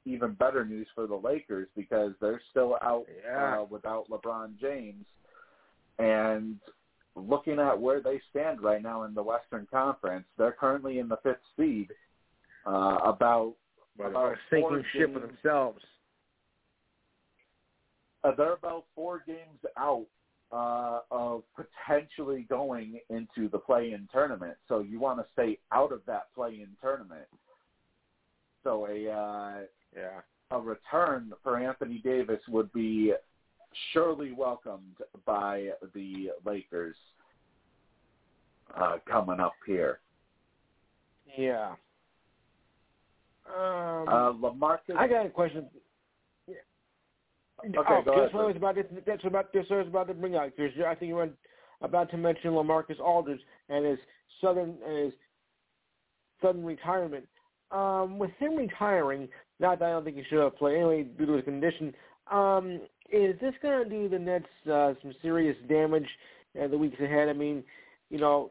even 0.06 0.34
better 0.34 0.64
news 0.64 0.88
for 0.94 1.08
the 1.08 1.16
Lakers 1.16 1.68
because 1.76 2.12
they're 2.22 2.42
still 2.52 2.78
out 2.82 3.06
yeah. 3.24 3.60
uh, 3.60 3.66
without 3.70 4.10
LeBron 4.10 4.60
James. 4.60 5.06
And 6.00 6.58
looking 7.16 7.60
at 7.60 7.80
where 7.80 8.02
they 8.02 8.22
stand 8.30 8.62
right 8.62 8.82
now 8.82 9.04
in 9.04 9.14
the 9.14 9.24
Western 9.24 9.68
Conference, 9.72 10.26
they're 10.38 10.52
currently 10.52 11.00
in 11.00 11.08
the 11.08 11.18
fifth 11.24 11.38
seed 11.58 11.90
uh, 12.66 12.98
about 13.04 13.54
about 13.98 14.34
a 14.34 14.36
sinking 14.50 14.84
ship 14.92 15.14
games, 15.14 15.22
themselves. 15.22 15.82
Uh, 18.24 18.32
they're 18.36 18.54
about 18.54 18.86
four 18.94 19.24
games 19.26 19.60
out 19.78 20.06
uh, 20.52 21.00
of 21.12 21.44
potentially 21.56 22.46
going 22.50 23.00
into 23.10 23.50
the 23.50 23.58
play-in 23.58 24.08
tournament. 24.12 24.58
So 24.68 24.80
you 24.80 25.00
want 25.00 25.20
to 25.20 25.26
stay 25.34 25.60
out 25.72 25.94
of 25.94 26.02
that 26.08 26.34
play-in 26.36 26.68
tournament. 26.82 27.28
So 28.64 28.88
a 28.88 29.10
uh, 29.10 29.54
yeah 29.96 30.22
a 30.52 30.60
return 30.60 31.34
for 31.44 31.58
Anthony 31.58 32.02
Davis 32.04 32.40
would 32.48 32.72
be 32.74 33.14
surely 33.94 34.32
welcomed 34.32 34.98
by 35.26 35.70
the 35.94 36.30
Lakers 36.46 36.96
uh, 38.80 38.98
coming 39.10 39.40
up 39.40 39.54
here. 39.66 40.00
Yeah. 41.38 41.74
Um, 43.48 44.08
uh, 44.08 44.34
LaMarcus. 44.34 44.98
I 44.98 45.08
got 45.08 45.26
a 45.26 45.30
question. 45.30 45.66
Yeah. 46.48 46.56
Okay, 47.64 47.78
oh, 47.78 48.02
go 48.04 48.14
ahead. 48.14 48.34
what 48.34 48.44
I 48.44 48.48
was 48.48 48.56
about 48.56 48.76
to. 48.76 48.84
That's 49.06 49.24
about. 49.26 49.54
this. 49.54 49.66
I 49.70 49.76
was 49.76 49.88
about 49.88 50.08
to 50.08 50.14
bring 50.14 50.36
out. 50.36 50.52
Because 50.56 50.72
I 50.86 50.96
think 50.96 51.10
you 51.10 51.16
were 51.16 51.30
about 51.82 52.10
to 52.12 52.18
mention 52.18 52.52
LaMarcus 52.52 53.00
Aldridge 53.00 53.42
and 53.70 53.86
his 53.86 54.00
southern 54.42 54.76
and 54.86 55.06
his 55.06 55.14
sudden 56.42 56.66
retirement. 56.66 57.26
Um, 57.72 58.20
with 58.20 58.32
him 58.40 58.56
retiring, 58.56 59.28
not 59.60 59.80
that 59.80 59.86
I 59.86 59.92
don't 59.92 60.04
think 60.04 60.18
he 60.18 60.24
should 60.30 60.40
have 60.42 60.56
played 60.58 60.76
anyway 60.76 61.04
due 61.04 61.26
to 61.26 61.34
his 61.34 61.44
condition. 61.44 61.94
Um, 62.32 62.82
is 63.12 63.40
this 63.40 63.54
going 63.62 63.84
to 63.84 63.90
do 63.90 64.10
the 64.10 64.20
Nets 64.20 64.46
uh, 64.72 64.94
some 65.02 65.14
serious 65.22 65.56
damage 65.70 66.08
in 66.56 66.72
the 66.72 66.78
weeks 66.78 67.00
ahead? 67.00 67.30
I 67.30 67.34
mean, 67.34 67.64
you 68.10 68.18
know, 68.18 68.50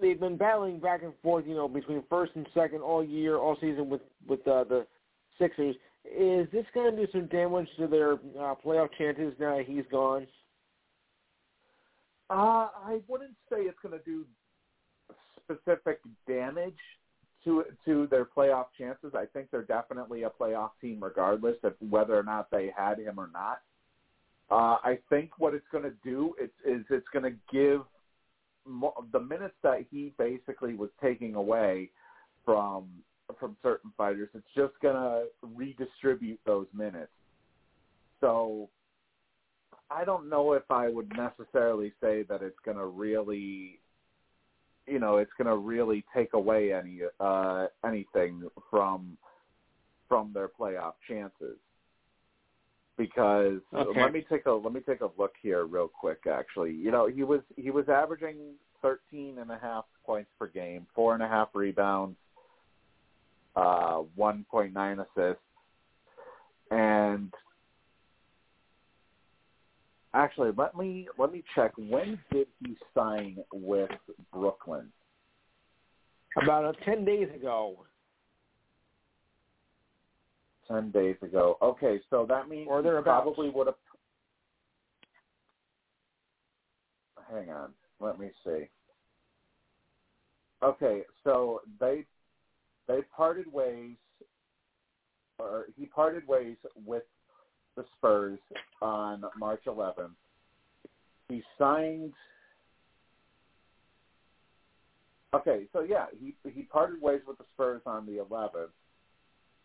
they've 0.00 0.18
been 0.18 0.36
battling 0.36 0.78
back 0.78 1.02
and 1.02 1.12
forth, 1.22 1.44
you 1.46 1.54
know, 1.54 1.68
between 1.68 2.02
first 2.08 2.32
and 2.34 2.46
second 2.54 2.80
all 2.80 3.04
year, 3.04 3.36
all 3.36 3.56
season 3.60 3.88
with 3.88 4.02
with 4.26 4.46
uh, 4.48 4.64
the 4.64 4.86
Sixers. 5.38 5.76
Is 6.04 6.46
this 6.52 6.66
going 6.74 6.94
to 6.94 7.06
do 7.06 7.10
some 7.12 7.26
damage 7.26 7.68
to 7.78 7.86
their 7.86 8.12
uh, 8.12 8.54
playoff 8.64 8.88
chances 8.98 9.32
now 9.38 9.56
that 9.56 9.66
he's 9.66 9.84
gone? 9.90 10.26
Uh, 12.30 12.68
I 12.86 13.00
wouldn't 13.08 13.36
say 13.50 13.60
it's 13.60 13.78
going 13.82 13.98
to 13.98 14.04
do 14.04 14.24
specific 15.42 16.00
damage 16.26 16.78
to 17.44 17.64
to 17.84 18.06
their 18.10 18.24
playoff 18.24 18.66
chances. 18.78 19.12
I 19.14 19.26
think 19.26 19.50
they're 19.50 19.62
definitely 19.62 20.24
a 20.24 20.30
playoff 20.30 20.70
team, 20.80 21.02
regardless 21.02 21.56
of 21.62 21.74
whether 21.88 22.18
or 22.18 22.22
not 22.22 22.50
they 22.50 22.72
had 22.76 22.98
him 22.98 23.18
or 23.18 23.28
not. 23.32 23.60
Uh, 24.50 24.76
I 24.84 24.98
think 25.08 25.38
what 25.38 25.54
it's 25.54 25.66
going 25.72 25.84
to 25.84 25.94
do 26.04 26.34
is, 26.42 26.50
is 26.66 26.84
it's 26.90 27.08
going 27.12 27.24
to 27.24 27.38
give 27.50 27.80
the 29.12 29.20
minutes 29.20 29.54
that 29.62 29.86
he 29.90 30.12
basically 30.18 30.74
was 30.74 30.90
taking 31.02 31.34
away 31.34 31.90
from 32.44 32.88
from 33.40 33.56
certain 33.62 33.92
fighters, 33.96 34.28
it's 34.34 34.46
just 34.54 34.74
going 34.82 34.94
to 34.94 35.24
redistribute 35.56 36.38
those 36.44 36.66
minutes. 36.74 37.10
So 38.20 38.68
I 39.90 40.04
don't 40.04 40.28
know 40.28 40.52
if 40.52 40.70
I 40.70 40.88
would 40.88 41.10
necessarily 41.16 41.92
say 42.00 42.22
that 42.24 42.42
it's 42.42 42.58
going 42.64 42.76
to 42.76 42.86
really, 42.86 43.80
you 44.86 44.98
know, 44.98 45.16
it's 45.16 45.32
going 45.38 45.48
to 45.48 45.56
really 45.56 46.04
take 46.14 46.34
away 46.34 46.72
any 46.72 47.00
uh, 47.20 47.66
anything 47.86 48.48
from 48.70 49.16
from 50.08 50.32
their 50.32 50.48
playoff 50.48 50.94
chances. 51.08 51.56
Because 52.96 53.58
okay. 53.74 54.00
let 54.00 54.12
me 54.12 54.24
take 54.30 54.46
a 54.46 54.52
let 54.52 54.72
me 54.72 54.80
take 54.80 55.00
a 55.00 55.08
look 55.18 55.32
here 55.42 55.64
real 55.64 55.88
quick 55.88 56.26
actually. 56.30 56.72
You 56.72 56.92
know 56.92 57.08
he 57.08 57.24
was 57.24 57.40
he 57.56 57.70
was 57.70 57.88
averaging 57.88 58.36
thirteen 58.80 59.38
and 59.38 59.50
a 59.50 59.58
half 59.60 59.84
points 60.06 60.30
per 60.38 60.46
game 60.46 60.86
four 60.94 61.14
and 61.14 61.22
a 61.22 61.26
half 61.26 61.48
rebounds 61.54 62.16
uh 63.56 63.96
one 64.14 64.46
point 64.48 64.72
nine 64.72 65.00
assists. 65.00 65.42
And 66.70 67.32
actually 70.14 70.50
let 70.56 70.76
me 70.76 71.06
let 71.18 71.32
me 71.32 71.42
check 71.54 71.72
when 71.76 72.18
did 72.32 72.46
he 72.64 72.76
sign 72.94 73.36
with 73.52 73.90
brooklyn 74.32 74.86
about 76.42 76.64
uh, 76.64 76.72
ten 76.84 77.04
days 77.04 77.28
ago 77.34 77.84
ten 80.68 80.90
days 80.90 81.16
ago. 81.22 81.58
Okay, 81.62 82.00
so 82.10 82.26
that 82.28 82.48
means 82.48 82.66
or 82.70 82.82
they 82.82 82.90
probably 83.02 83.50
would 83.50 83.66
have. 83.66 83.76
Hang 87.30 87.50
on, 87.50 87.70
let 88.00 88.18
me 88.18 88.30
see. 88.44 88.68
Okay, 90.62 91.02
so 91.22 91.60
they 91.80 92.04
they 92.86 93.00
parted 93.14 93.52
ways, 93.52 93.96
or 95.38 95.66
he 95.76 95.86
parted 95.86 96.26
ways 96.26 96.56
with 96.86 97.02
the 97.76 97.84
Spurs 97.96 98.38
on 98.80 99.24
March 99.38 99.62
11th. 99.66 100.10
He 101.28 101.42
signed. 101.58 102.12
Okay, 105.34 105.64
so 105.72 105.80
yeah, 105.80 106.06
he 106.20 106.34
he 106.48 106.62
parted 106.62 107.00
ways 107.02 107.20
with 107.26 107.38
the 107.38 107.44
Spurs 107.54 107.82
on 107.86 108.06
the 108.06 108.24
11th, 108.30 108.68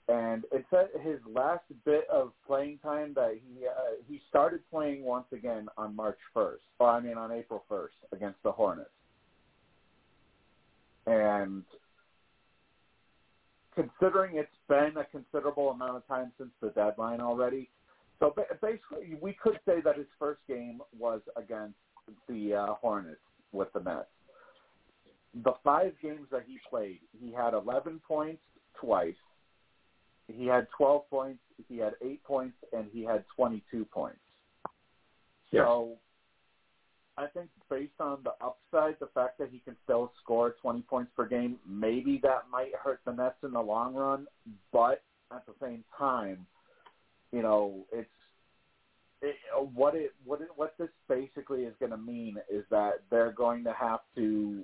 and 0.08 0.46
it 0.52 0.66
said 0.72 0.88
his 1.02 1.20
last 1.28 1.64
bit 1.86 2.08
of 2.12 2.32
playing 2.48 2.80
time 2.80 3.14
that 3.14 3.40
he 3.44 3.68
uh, 3.68 3.96
he 4.08 4.20
started 4.30 4.62
playing 4.72 5.04
once 5.04 5.28
again 5.32 5.68
on 5.78 5.96
March 5.96 6.18
1st. 6.36 6.58
Well, 6.80 6.90
I 6.90 7.00
mean 7.00 7.18
on 7.18 7.32
April 7.32 7.64
1st 7.70 8.14
against 8.14 8.42
the 8.42 8.52
Hornets, 8.52 8.90
and 11.06 11.64
considering 13.76 14.38
it's 14.38 14.50
been 14.68 14.94
a 14.98 15.06
considerable 15.06 15.70
amount 15.70 15.98
of 15.98 16.08
time 16.08 16.32
since 16.38 16.50
the 16.62 16.70
deadline 16.70 17.22
already, 17.22 17.70
so 18.20 18.34
basically 18.62 19.18
we 19.22 19.34
could 19.34 19.60
say 19.66 19.82
that 19.84 19.98
his 19.98 20.08
first 20.18 20.42
game 20.48 20.82
was 20.98 21.22
against 21.36 21.76
the 22.28 22.54
uh, 22.54 22.74
Hornets 22.74 23.20
with 23.52 23.72
the 23.74 23.80
Nets. 23.80 24.08
The 25.44 25.54
five 25.64 25.94
games 26.02 26.28
that 26.32 26.44
he 26.48 26.58
played, 26.70 27.00
he 27.20 27.32
had 27.32 27.54
11 27.54 28.02
points 28.08 28.42
twice. 28.80 29.14
He 30.28 30.46
had 30.46 30.68
12 30.76 31.10
points, 31.10 31.40
he 31.68 31.78
had 31.78 31.94
8 32.04 32.24
points, 32.24 32.58
and 32.74 32.86
he 32.92 33.04
had 33.04 33.24
22 33.36 33.86
points. 33.86 34.20
Yes. 35.52 35.64
So 35.66 35.98
I 37.18 37.28
think 37.28 37.50
based 37.70 38.00
on 38.00 38.20
the 38.24 38.32
upside, 38.44 39.00
the 39.00 39.10
fact 39.14 39.40
that 39.40 39.50
he 39.52 39.60
can 39.60 39.76
still 39.84 40.12
score 40.24 40.56
20 40.62 40.82
points 40.84 41.12
per 41.16 41.28
game, 41.28 41.58
maybe 41.68 42.20
that 42.24 42.46
might 42.52 42.74
hurt 42.76 43.02
the 43.06 43.12
Nets 43.12 43.36
in 43.44 43.52
the 43.52 43.62
long 43.62 43.94
run. 43.94 44.28
But 44.72 45.02
at 45.32 45.46
the 45.46 45.54
same 45.62 45.84
time, 45.98 46.46
you 47.32 47.42
know, 47.42 47.86
it's 47.92 48.10
it, 49.22 49.36
uh, 49.56 49.62
what 49.62 49.96
it 49.96 50.14
what 50.26 50.42
it, 50.42 50.48
what 50.56 50.74
this 50.78 50.90
basically 51.08 51.64
is 51.64 51.74
going 51.80 51.92
to 51.92 51.98
mean 51.98 52.38
is 52.52 52.64
that 52.72 53.02
they're 53.12 53.32
going 53.32 53.64
to 53.66 53.74
have 53.74 54.00
to, 54.16 54.64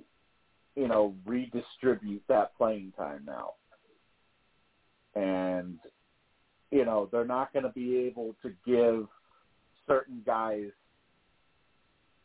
you 0.74 0.88
know, 0.88 1.14
redistribute 1.24 2.22
that 2.28 2.56
playing 2.56 2.92
time 2.96 3.26
now, 3.26 3.52
and 5.14 5.78
you 6.70 6.84
know 6.84 7.08
they're 7.12 7.24
not 7.24 7.52
going 7.52 7.64
to 7.64 7.70
be 7.70 7.96
able 7.98 8.34
to 8.42 8.52
give 8.64 9.06
certain 9.86 10.22
guys 10.24 10.70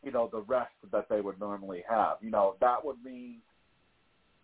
you 0.02 0.10
know, 0.10 0.28
the 0.30 0.40
rest 0.42 0.72
that 0.90 1.08
they 1.08 1.20
would 1.20 1.38
normally 1.38 1.82
have. 1.88 2.16
You 2.20 2.30
know, 2.30 2.56
that 2.60 2.84
would 2.84 3.02
mean 3.04 3.36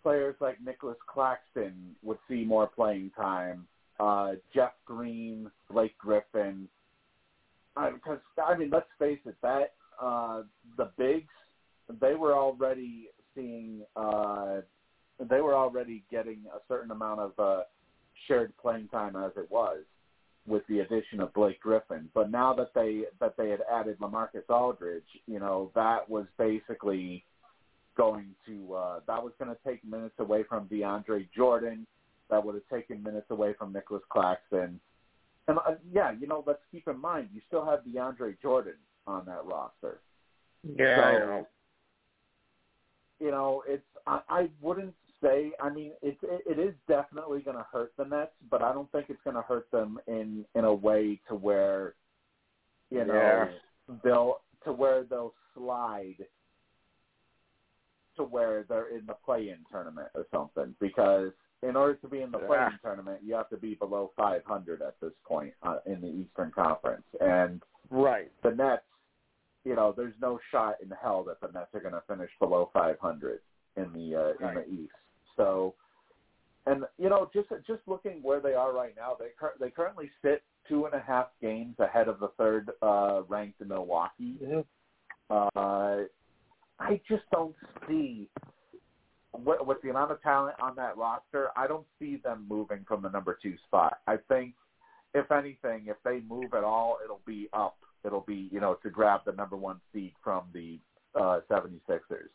players 0.02 0.36
like 0.40 0.58
Nicolas 0.64 0.96
Claxton 1.06 1.96
would 2.02 2.18
see 2.28 2.44
more 2.44 2.66
playing 2.66 3.10
time. 3.16 3.66
Uh, 3.98 4.32
Jeff 4.54 4.72
Green, 4.84 5.50
Blake 5.70 5.96
Griffin. 5.98 6.68
Because 7.74 8.18
I, 8.38 8.52
I 8.52 8.56
mean, 8.56 8.70
let's 8.70 8.86
face 8.98 9.18
it, 9.24 9.36
that 9.42 9.72
uh, 10.00 10.42
the 10.76 10.90
bigs 10.96 11.28
they 12.00 12.14
were 12.14 12.34
already 12.34 13.08
seeing 13.34 13.82
uh, 13.96 14.60
they 15.18 15.40
were 15.40 15.54
already 15.54 16.04
getting 16.10 16.38
a 16.54 16.58
certain 16.68 16.90
amount 16.90 17.20
of 17.20 17.32
uh, 17.38 17.62
shared 18.26 18.52
playing 18.60 18.88
time 18.88 19.16
as 19.16 19.32
it 19.36 19.50
was 19.50 19.78
with 20.46 20.62
the 20.68 20.80
addition 20.80 21.20
of 21.20 21.32
Blake 21.34 21.60
Griffin. 21.60 22.08
But 22.14 22.30
now 22.30 22.54
that 22.54 22.72
they 22.74 23.04
that 23.20 23.36
they 23.36 23.50
had 23.50 23.60
added 23.70 23.98
LaMarcus 24.00 24.48
Aldridge, 24.48 25.02
you 25.26 25.38
know, 25.38 25.70
that 25.74 26.08
was 26.08 26.26
basically 26.38 27.24
going 27.96 28.28
to 28.46 28.74
uh, 28.74 29.00
that 29.06 29.22
was 29.22 29.32
going 29.38 29.50
to 29.50 29.58
take 29.66 29.84
minutes 29.84 30.14
away 30.18 30.44
from 30.48 30.66
DeAndre 30.68 31.28
Jordan. 31.36 31.86
That 32.30 32.44
would 32.44 32.54
have 32.54 32.68
taken 32.70 33.02
minutes 33.02 33.30
away 33.30 33.54
from 33.58 33.72
Nicolas 33.72 34.02
Claxton. 34.10 34.80
And 35.48 35.58
uh, 35.58 35.76
yeah, 35.90 36.12
you 36.12 36.26
know, 36.26 36.44
let's 36.46 36.60
keep 36.70 36.86
in 36.88 37.00
mind 37.00 37.30
you 37.32 37.40
still 37.46 37.64
have 37.64 37.80
DeAndre 37.80 38.36
Jordan 38.40 38.74
on 39.06 39.24
that 39.26 39.44
roster. 39.44 40.00
Yeah, 40.62 40.96
so, 40.96 41.02
I 41.02 41.18
know. 41.18 41.46
You 43.20 43.30
know, 43.30 43.62
it's 43.66 43.82
I, 44.06 44.20
I 44.28 44.50
wouldn't 44.60 44.94
say. 45.22 45.52
I 45.60 45.70
mean, 45.70 45.92
it 46.02 46.18
it, 46.22 46.42
it 46.46 46.58
is 46.58 46.74
definitely 46.86 47.40
going 47.40 47.56
to 47.56 47.66
hurt 47.72 47.92
the 47.96 48.04
Nets, 48.04 48.32
but 48.50 48.62
I 48.62 48.72
don't 48.72 48.90
think 48.92 49.06
it's 49.08 49.22
going 49.24 49.36
to 49.36 49.42
hurt 49.42 49.70
them 49.70 49.98
in 50.06 50.44
in 50.54 50.64
a 50.64 50.74
way 50.74 51.20
to 51.28 51.34
where 51.34 51.94
you 52.90 53.04
know 53.04 53.14
Yeah. 53.14 53.48
they'll 54.04 54.40
to 54.64 54.72
where 54.72 55.04
they'll 55.04 55.34
slide 55.54 56.26
to 58.16 58.24
where 58.24 58.64
they're 58.68 58.88
in 58.88 59.06
the 59.06 59.14
play-in 59.24 59.58
tournament 59.70 60.08
or 60.14 60.26
something. 60.30 60.74
Because 60.80 61.32
in 61.62 61.76
order 61.76 61.94
to 61.96 62.08
be 62.08 62.22
in 62.22 62.30
the 62.30 62.38
Yeah. 62.38 62.70
tournament, 62.82 63.22
you 63.22 63.34
have 63.34 63.48
to 63.50 63.56
be 63.56 63.74
below 63.74 64.08
500 64.16 64.82
at 64.82 64.98
this 65.00 65.12
point 65.24 65.54
uh, 65.62 65.80
in 65.86 66.00
the 66.00 66.08
Eastern 66.08 66.50
Conference, 66.52 67.06
and 67.20 67.62
Right. 67.90 68.30
the 68.42 68.50
Nets, 68.54 68.84
you 69.64 69.74
know, 69.74 69.92
there's 69.92 70.18
no 70.20 70.38
shot 70.50 70.80
in 70.80 70.90
hell 70.90 71.24
that 71.24 71.40
the 71.40 71.48
Nets 71.48 71.74
are 71.74 71.80
going 71.80 71.94
to 71.94 72.02
finish 72.02 72.30
below 72.38 72.66
500 72.72 73.40
in 73.76 73.92
the 73.92 74.14
uh, 74.16 74.48
in 74.48 74.54
the 74.54 74.66
East. 74.68 74.92
So, 75.36 75.74
and 76.66 76.84
you 76.98 77.08
know, 77.08 77.28
just 77.32 77.48
just 77.66 77.86
looking 77.86 78.22
where 78.22 78.40
they 78.40 78.54
are 78.54 78.72
right 78.72 78.94
now, 78.96 79.14
they 79.18 79.30
cur- 79.38 79.56
they 79.58 79.70
currently 79.70 80.10
sit 80.22 80.42
two 80.68 80.84
and 80.86 80.94
a 80.94 81.00
half 81.00 81.28
games 81.40 81.78
ahead 81.80 82.08
of 82.08 82.20
the 82.20 82.28
third 82.38 82.70
uh, 82.82 83.22
ranked 83.28 83.60
Milwaukee. 83.60 84.36
Mhm. 84.40 84.64
Uh, 85.30 86.04
I 86.78 87.00
just 87.08 87.24
don't 87.32 87.56
see 87.88 88.28
with, 89.44 89.60
with 89.66 89.82
the 89.82 89.90
amount 89.90 90.10
of 90.10 90.22
talent 90.22 90.56
on 90.60 90.74
that 90.76 90.96
roster. 90.96 91.48
I 91.56 91.66
don't 91.66 91.86
see 91.98 92.16
them 92.22 92.46
moving 92.48 92.84
from 92.86 93.02
the 93.02 93.08
number 93.08 93.38
two 93.40 93.54
spot. 93.66 93.98
I 94.06 94.16
think, 94.28 94.54
if 95.14 95.30
anything, 95.32 95.84
if 95.86 95.96
they 96.04 96.20
move 96.28 96.54
at 96.54 96.64
all, 96.64 96.98
it'll 97.02 97.20
be 97.26 97.48
up. 97.52 97.76
It'll 98.04 98.20
be 98.20 98.48
you 98.52 98.60
know 98.60 98.74
to 98.82 98.90
grab 98.90 99.22
the 99.26 99.32
number 99.32 99.56
one 99.56 99.80
seed 99.92 100.12
from 100.22 100.44
the 100.52 100.78
uh, 101.14 101.40
76ers. 101.50 102.28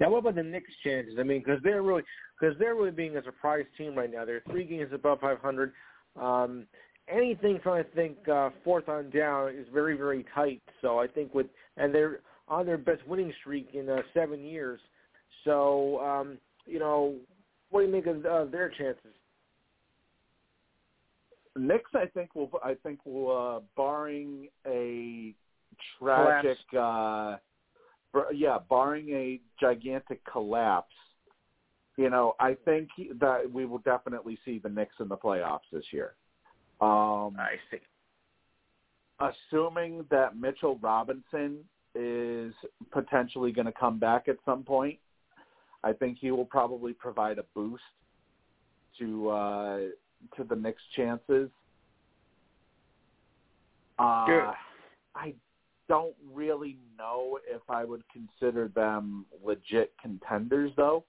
Now, 0.00 0.10
what 0.10 0.18
about 0.18 0.36
the 0.36 0.42
Knicks' 0.42 0.70
chances? 0.82 1.16
I 1.18 1.22
mean, 1.22 1.42
because 1.44 1.62
they're 1.62 1.82
really 1.82 2.02
because 2.38 2.58
they're 2.58 2.74
really 2.74 2.90
being 2.90 3.16
a 3.16 3.22
surprise 3.22 3.66
team 3.76 3.94
right 3.94 4.10
now. 4.10 4.24
They're 4.24 4.42
three 4.50 4.64
games 4.64 4.90
above 4.92 5.20
500. 5.20 5.72
Um, 6.20 6.66
anything 7.06 7.60
from 7.62 7.74
I 7.74 7.82
think 7.94 8.26
uh, 8.28 8.50
fourth 8.64 8.88
on 8.88 9.10
down 9.10 9.50
is 9.50 9.66
very 9.72 9.96
very 9.96 10.24
tight. 10.34 10.62
So 10.80 10.98
I 10.98 11.06
think 11.06 11.34
with 11.34 11.46
and 11.76 11.94
they're 11.94 12.20
on 12.50 12.66
their 12.66 12.78
best 12.78 13.06
winning 13.06 13.32
streak 13.40 13.70
in 13.72 13.88
uh, 13.88 14.02
seven 14.12 14.44
years. 14.44 14.80
So 15.44 15.98
um, 16.00 16.38
you 16.66 16.78
know, 16.78 17.14
what 17.70 17.80
do 17.80 17.86
you 17.86 17.92
make 17.92 18.06
of 18.06 18.26
uh, 18.26 18.44
their 18.44 18.68
chances? 18.68 19.14
Knicks, 21.56 21.90
I 21.94 22.06
think 22.06 22.34
will 22.34 22.50
I 22.62 22.74
think 22.82 23.00
will 23.06 23.56
uh, 23.56 23.60
barring 23.76 24.48
a 24.66 25.34
tragic 25.98 26.58
uh 26.78 27.36
yeah, 28.34 28.58
barring 28.68 29.08
a 29.10 29.40
gigantic 29.58 30.20
collapse, 30.30 30.94
you 31.96 32.10
know, 32.10 32.34
I 32.40 32.56
think 32.64 32.88
that 33.20 33.50
we 33.50 33.64
will 33.66 33.78
definitely 33.78 34.38
see 34.44 34.58
the 34.58 34.68
Knicks 34.68 34.94
in 35.00 35.08
the 35.08 35.16
playoffs 35.16 35.60
this 35.72 35.84
year. 35.92 36.14
Um 36.80 37.36
I 37.38 37.54
see. 37.70 37.78
assuming 39.20 40.04
that 40.10 40.36
Mitchell 40.36 40.78
Robinson 40.82 41.58
is 41.94 42.52
potentially 42.90 43.52
going 43.52 43.66
to 43.66 43.72
come 43.72 43.98
back 43.98 44.28
at 44.28 44.36
some 44.44 44.62
point, 44.62 44.98
I 45.82 45.92
think 45.92 46.18
he 46.20 46.30
will 46.30 46.44
probably 46.44 46.92
provide 46.92 47.38
a 47.38 47.44
boost 47.54 47.82
to 48.98 49.28
uh, 49.30 49.78
to 50.36 50.44
the 50.48 50.56
Knicks' 50.56 50.82
chances. 50.94 51.50
Uh, 53.98 54.26
Good. 54.26 54.50
I 55.14 55.34
don't 55.88 56.14
really 56.32 56.78
know 56.96 57.38
if 57.48 57.62
I 57.68 57.84
would 57.84 58.02
consider 58.12 58.68
them 58.68 59.26
legit 59.44 59.92
contenders, 60.00 60.70
though. 60.76 61.04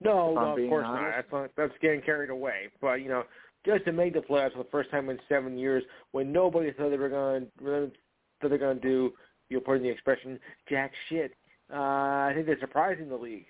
No, 0.00 0.34
no, 0.34 0.56
of 0.56 0.68
course 0.68 0.84
not. 0.84 1.10
That's 1.10 1.32
not, 1.32 1.50
that's 1.56 1.72
getting 1.80 2.02
carried 2.02 2.30
away. 2.30 2.68
But 2.80 2.94
you 2.94 3.08
know, 3.08 3.24
just 3.64 3.84
to 3.86 3.92
make 3.92 4.12
the 4.12 4.20
playoffs 4.20 4.52
for 4.52 4.62
the 4.62 4.70
first 4.70 4.90
time 4.90 5.08
in 5.08 5.18
seven 5.28 5.56
years, 5.56 5.82
when 6.12 6.32
nobody 6.32 6.72
thought 6.72 6.90
they 6.90 6.96
were 6.96 7.08
going 7.08 7.46
to 7.58 7.90
that 8.42 8.48
they're 8.48 8.58
going 8.58 8.80
to 8.80 8.88
do, 8.88 9.12
you 9.48 9.56
know, 9.56 9.62
pardon 9.64 9.84
the 9.84 9.90
expression, 9.90 10.38
jack 10.68 10.92
shit. 11.08 11.32
Uh, 11.72 11.76
I 11.76 12.32
think 12.34 12.46
they're 12.46 12.60
surprising 12.60 13.08
the 13.08 13.16
league. 13.16 13.46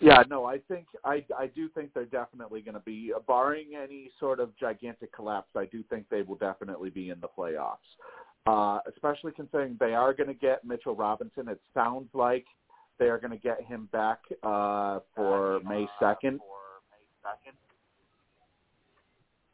Yeah, 0.00 0.22
no, 0.30 0.46
I 0.46 0.58
think 0.58 0.86
I 1.04 1.22
I 1.38 1.48
do 1.48 1.68
think 1.68 1.92
they're 1.92 2.06
definitely 2.06 2.62
going 2.62 2.74
to 2.74 2.80
be 2.80 3.12
barring 3.26 3.72
any 3.80 4.10
sort 4.18 4.40
of 4.40 4.56
gigantic 4.56 5.12
collapse. 5.12 5.50
I 5.54 5.66
do 5.66 5.82
think 5.90 6.06
they 6.10 6.22
will 6.22 6.36
definitely 6.36 6.88
be 6.88 7.10
in 7.10 7.20
the 7.20 7.28
playoffs. 7.28 7.76
Uh, 8.46 8.78
especially 8.88 9.32
considering 9.32 9.76
they 9.78 9.92
are 9.92 10.14
going 10.14 10.26
to 10.26 10.34
get 10.34 10.64
Mitchell 10.64 10.96
Robinson. 10.96 11.46
It 11.48 11.60
sounds 11.74 12.08
like 12.14 12.46
they 12.98 13.06
are 13.06 13.18
going 13.18 13.32
to 13.32 13.36
get 13.36 13.62
him 13.62 13.90
back 13.92 14.20
uh, 14.42 15.00
for 15.14 15.60
May 15.68 15.86
second. 16.00 16.40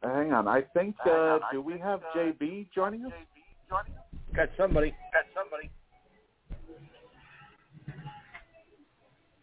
Hang 0.01 0.31
on, 0.31 0.47
I 0.47 0.61
think 0.61 0.95
uh, 1.05 1.39
do 1.51 1.61
we 1.61 1.77
have 1.79 1.99
JB 2.15 2.67
joining 2.73 3.05
us? 3.05 3.11
Got 3.69 4.49
somebody. 4.57 4.93
Got 5.13 5.25
somebody. 5.35 5.69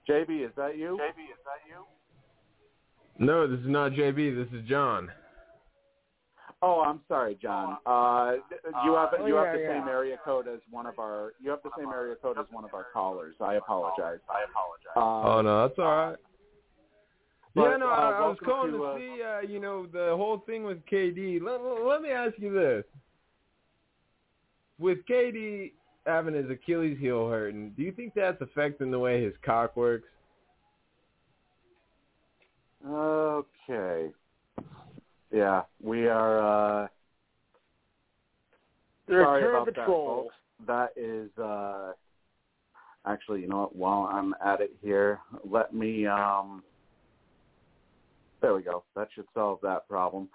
JB, 0.09 0.47
is 0.47 0.53
that 0.57 0.77
you? 0.77 0.99
JB, 1.01 1.25
is 1.25 1.41
that 1.45 1.63
you? 1.67 1.85
No, 3.19 3.47
this 3.47 3.61
is 3.61 3.67
not 3.69 3.93
JB. 3.93 4.37
This 4.37 4.61
is 4.61 4.67
John. 4.69 5.11
Oh, 6.63 6.83
I'm 6.87 7.01
sorry, 7.09 7.39
John. 7.41 7.79
Uh, 7.85 8.37
you 8.85 8.95
have 8.95 9.11
Oh, 9.19 9.27
you 9.27 9.35
yeah, 9.35 9.45
have 9.45 9.55
the 9.55 9.63
yeah. 9.63 9.81
same 9.81 9.89
area 9.89 10.17
code 10.25 10.49
as 10.49 10.61
one 10.71 10.87
of 10.87 10.99
our 10.99 11.33
you 11.43 11.51
have 11.51 11.61
the 11.63 11.71
same 11.77 11.89
area 11.89 12.17
code 12.17 12.39
as 12.39 12.47
one 12.51 12.65
of 12.65 12.73
our 12.73 12.87
callers. 12.93 13.35
I 13.41 13.55
apologize. 13.55 14.21
I 14.31 14.45
apologize. 14.45 14.97
Uh, 14.97 15.29
Oh 15.29 15.43
no, 15.43 15.67
that's 15.69 15.79
all 15.79 15.85
right. 15.85 16.17
But, 17.55 17.63
yeah, 17.71 17.77
no, 17.77 17.87
uh, 17.87 17.91
I, 17.91 18.11
I 18.11 18.27
was 18.29 18.39
calling 18.45 18.73
to, 18.73 18.79
to, 18.79 18.85
uh, 18.85 18.99
see, 18.99 19.23
uh, 19.23 19.41
you 19.41 19.61
know, 19.61 19.87
the 19.87 20.15
whole 20.17 20.39
thing 20.39 20.65
with 20.65 20.79
KD. 20.87 21.41
Let, 21.41 21.63
let, 21.63 21.85
let 21.87 22.03
me 22.03 22.11
ask 22.11 22.35
you 22.39 22.53
this: 22.53 22.85
with 24.79 24.99
KD 25.09 25.73
having 26.07 26.35
his 26.35 26.51
Achilles 26.51 26.99
heel 26.99 27.29
hurting, 27.29 27.71
do 27.77 27.83
you 27.83 27.93
think 27.93 28.13
that's 28.15 28.41
affecting 28.41 28.91
the 28.91 28.99
way 28.99 29.23
his 29.23 29.35
cock 29.45 29.77
works? 29.77 30.09
Okay. 32.87 34.11
Yeah, 35.33 35.63
we 35.83 36.07
are. 36.07 36.39
uh 36.85 36.89
The 39.07 39.15
Sorry 39.15 39.43
return 39.43 39.55
about 39.57 39.69
of 39.69 39.75
the 39.75 39.81
that, 39.81 39.87
folks. 39.87 40.35
That 40.67 40.91
is 40.97 41.31
uh 41.39 41.93
actually, 43.07 43.41
you 43.41 43.49
know 43.49 43.63
what? 43.63 43.77
While 43.77 44.09
I'm 44.13 44.35
at 44.45 44.61
it 44.61 44.77
here, 44.83 45.21
let 45.49 45.75
me. 45.75 46.07
um 46.07 46.63
There 48.43 48.55
we 48.55 48.63
go. 48.63 48.85
That 48.95 49.09
should 49.15 49.27
solve 49.35 49.61
that 49.63 49.89
problem. 49.89 50.29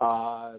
Uh 0.00 0.54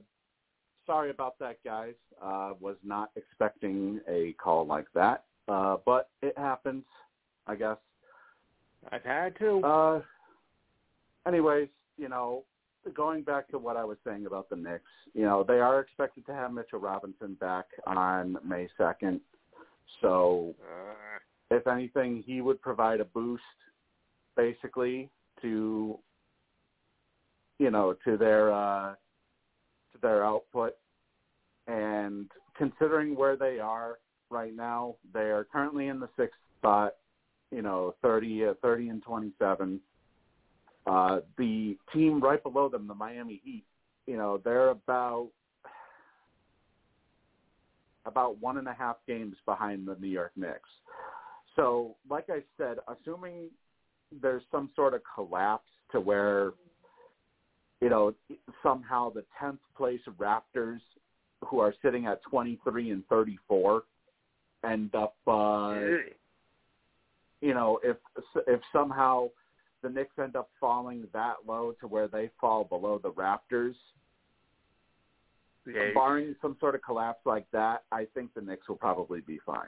Sorry 0.86 1.10
about 1.10 1.38
that, 1.40 1.58
guys. 1.64 1.96
Uh 2.22 2.54
Was 2.60 2.78
not 2.84 3.12
expecting 3.16 4.00
a 4.08 4.34
call 4.34 4.66
like 4.66 4.88
that, 4.94 5.26
uh 5.48 5.78
but 5.86 6.10
it 6.22 6.38
happens, 6.38 6.84
I 7.48 7.56
guess. 7.56 7.78
I've 8.92 9.04
had 9.04 9.38
to. 9.40 9.62
Uh, 9.64 10.02
anyways, 11.26 11.70
you 11.98 12.10
know, 12.10 12.44
going 12.94 13.24
back 13.24 13.48
to 13.50 13.58
what 13.58 13.78
I 13.78 13.86
was 13.86 13.98
saying 14.06 14.26
about 14.26 14.50
the 14.50 14.58
Knicks, 14.58 14.84
you 15.14 15.24
know, 15.24 15.44
they 15.44 15.60
are 15.60 15.80
expected 15.80 16.26
to 16.26 16.34
have 16.34 16.52
Mitchell 16.52 16.80
Robinson 16.80 17.36
back 17.36 17.66
on 17.88 18.38
May 18.44 18.68
2nd. 18.78 19.22
So, 20.02 20.54
Uh, 20.62 21.56
if 21.56 21.68
anything, 21.68 22.24
he 22.24 22.42
would 22.42 22.62
provide 22.62 23.00
a 23.00 23.06
boost 23.06 23.44
basically 24.36 25.10
to, 25.42 25.98
you 27.60 27.70
know, 27.72 27.94
to 28.06 28.18
their, 28.18 28.52
uh, 28.52 28.96
their 30.04 30.24
output. 30.24 30.76
And 31.66 32.30
considering 32.56 33.16
where 33.16 33.36
they 33.36 33.58
are 33.58 33.98
right 34.30 34.56
now, 34.56 34.98
they 35.14 35.32
are 35.32 35.48
currently 35.52 35.88
in 35.88 36.00
the 36.00 36.10
sixth 36.16 36.38
spot 36.60 36.94
you 37.54 37.62
know, 37.62 37.94
30, 38.02 38.48
uh, 38.48 38.54
30 38.62 38.90
and 38.90 39.04
27. 39.04 39.80
Uh, 40.88 41.20
the 41.38 41.78
team 41.94 42.20
right 42.20 42.42
below 42.42 42.68
them, 42.68 42.88
the 42.88 42.96
Miami 42.96 43.40
Heat, 43.44 43.64
you 44.08 44.18
know, 44.18 44.42
they're 44.44 44.70
about 44.70 45.30
about 48.06 48.42
one 48.42 48.58
and 48.58 48.68
a 48.68 48.74
half 48.74 48.98
games 49.08 49.36
behind 49.46 49.88
the 49.88 49.96
New 49.96 50.10
York 50.10 50.34
Knicks. 50.36 50.70
So, 51.56 51.96
like 52.10 52.26
I 52.30 52.40
said, 52.58 52.78
assuming 52.88 53.50
there's 54.22 54.44
some 54.52 54.72
sort 54.76 54.94
of 54.94 55.02
collapse 55.16 55.70
to 55.94 56.02
where, 56.02 56.52
you 57.84 57.90
know, 57.90 58.14
somehow 58.64 59.12
the 59.12 59.26
10th 59.42 59.58
place 59.76 60.00
Raptors, 60.18 60.80
who 61.46 61.60
are 61.60 61.74
sitting 61.82 62.06
at 62.06 62.24
23 62.24 62.92
and 62.92 63.06
34, 63.08 63.84
end 64.64 64.96
up 64.96 65.16
uh, 65.28 65.76
you 67.42 67.54
know, 67.54 67.80
if 67.84 67.98
if 68.48 68.62
somehow 68.72 69.28
the 69.82 69.90
Knicks 69.90 70.18
end 70.18 70.38
up 70.38 70.50
falling 70.62 71.06
that 71.12 71.36
low 71.46 71.74
to 71.82 71.88
where 71.88 72.08
they 72.08 72.30
fall 72.40 72.64
below 72.64 73.02
the 73.04 73.12
Raptors, 73.12 73.76
yeah, 75.68 75.90
barring 75.94 76.36
some 76.42 76.56
sort 76.62 76.76
of 76.76 76.82
collapse 76.82 77.26
like 77.26 77.46
that, 77.52 77.84
I 77.92 78.08
think 78.14 78.34
the 78.34 78.42
Knicks 78.42 78.70
will 78.70 78.78
probably 78.78 79.20
be 79.20 79.40
fine. 79.46 79.68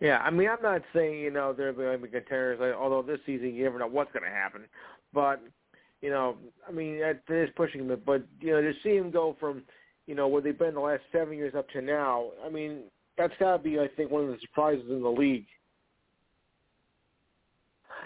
Yeah, 0.00 0.18
I 0.18 0.30
mean, 0.30 0.48
I'm 0.48 0.60
not 0.62 0.82
saying 0.92 1.20
you 1.20 1.30
know 1.30 1.52
they're 1.52 1.72
going 1.72 2.00
to 2.00 2.04
be 2.04 2.10
contenders. 2.10 2.74
Although 2.76 3.02
this 3.02 3.20
season 3.24 3.54
you 3.54 3.62
never 3.62 3.78
know 3.78 3.86
what's 3.86 4.12
going 4.12 4.24
to 4.24 4.36
happen, 4.36 4.62
but 5.14 5.40
you 6.02 6.10
know, 6.10 6.36
I 6.68 6.72
mean, 6.72 6.98
it 7.02 7.22
is 7.28 7.48
pushing 7.56 7.86
them. 7.86 8.00
But 8.04 8.24
you 8.40 8.52
know, 8.52 8.60
to 8.60 8.72
see 8.82 8.98
them 8.98 9.10
go 9.10 9.36
from 9.40 9.62
you 10.06 10.14
know 10.14 10.28
where 10.28 10.42
they've 10.42 10.58
been 10.58 10.74
the 10.74 10.80
last 10.80 11.02
seven 11.12 11.36
years 11.36 11.54
up 11.56 11.68
to 11.70 11.80
now, 11.80 12.30
I 12.44 12.48
mean, 12.48 12.82
that's 13.16 13.34
got 13.38 13.56
to 13.56 13.62
be, 13.62 13.78
I 13.78 13.88
think, 13.96 14.10
one 14.10 14.24
of 14.24 14.28
the 14.28 14.38
surprises 14.40 14.84
in 14.88 15.02
the 15.02 15.08
league. 15.08 15.46